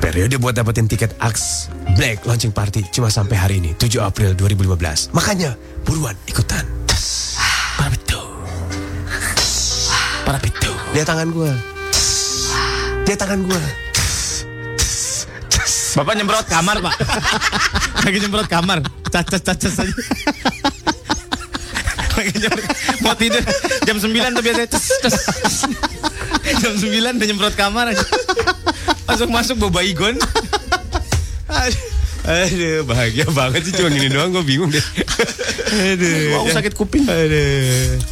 Periode 0.00 0.36
buat 0.40 0.56
dapetin 0.56 0.88
tiket 0.88 1.12
Axe 1.20 1.68
Black 2.00 2.24
Launching 2.24 2.52
Party 2.52 2.80
cuma 2.88 3.12
sampai 3.12 3.36
hari 3.36 3.54
ini 3.60 3.76
7 3.76 4.00
April 4.00 4.32
2015. 4.36 5.12
Makanya 5.12 5.52
buruan 5.84 6.16
ikutan. 6.24 6.64
Para 7.76 7.88
pitu. 7.92 8.20
Para 10.24 10.38
pitu. 10.40 10.72
Lihat 10.96 11.06
tangan 11.08 11.28
gua. 11.28 11.52
Lihat 13.04 13.18
tangan 13.20 13.40
gua. 13.44 13.83
Bapak 15.94 16.18
nyemprot 16.18 16.46
kamar, 16.50 16.82
Pak. 16.82 16.94
Lagi 18.04 18.18
nyemprot 18.18 18.50
kamar. 18.50 18.82
Cacas 19.14 19.38
cacas 19.46 19.74
aja. 19.78 19.94
Lagi 22.18 22.30
nyemprot. 22.34 22.66
Mau 22.98 23.14
tidur 23.14 23.42
jam 23.86 23.96
9 24.02 24.10
tuh 24.10 24.42
biasanya. 24.42 24.68
Tes, 24.74 24.86
tes. 24.98 25.14
Jam 26.58 26.74
9 26.74 26.90
udah 26.90 27.26
nyemprot 27.30 27.54
kamar 27.54 27.94
aja. 27.94 28.02
Masuk-masuk 29.06 29.54
bawa 29.62 29.78
baygon. 29.78 30.18
Aduh, 32.24 32.88
bahagia 32.88 33.28
banget 33.30 33.68
sih 33.68 33.72
cuma 33.76 33.92
gini 33.92 34.08
doang 34.10 34.34
gue 34.34 34.42
bingung 34.42 34.74
deh. 34.74 34.82
Aduh. 35.94 36.42
Wow, 36.42 36.50
sakit 36.50 36.74
kuping. 36.74 37.06
Aduh. 37.06 38.02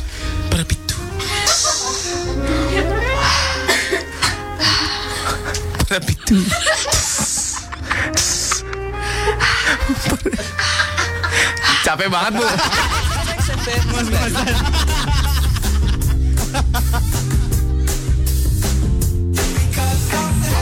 Para 0.55 0.63
pitu. 0.63 0.95
Capek 11.85 12.13
banget, 12.13 12.33
Bu. 12.39 12.43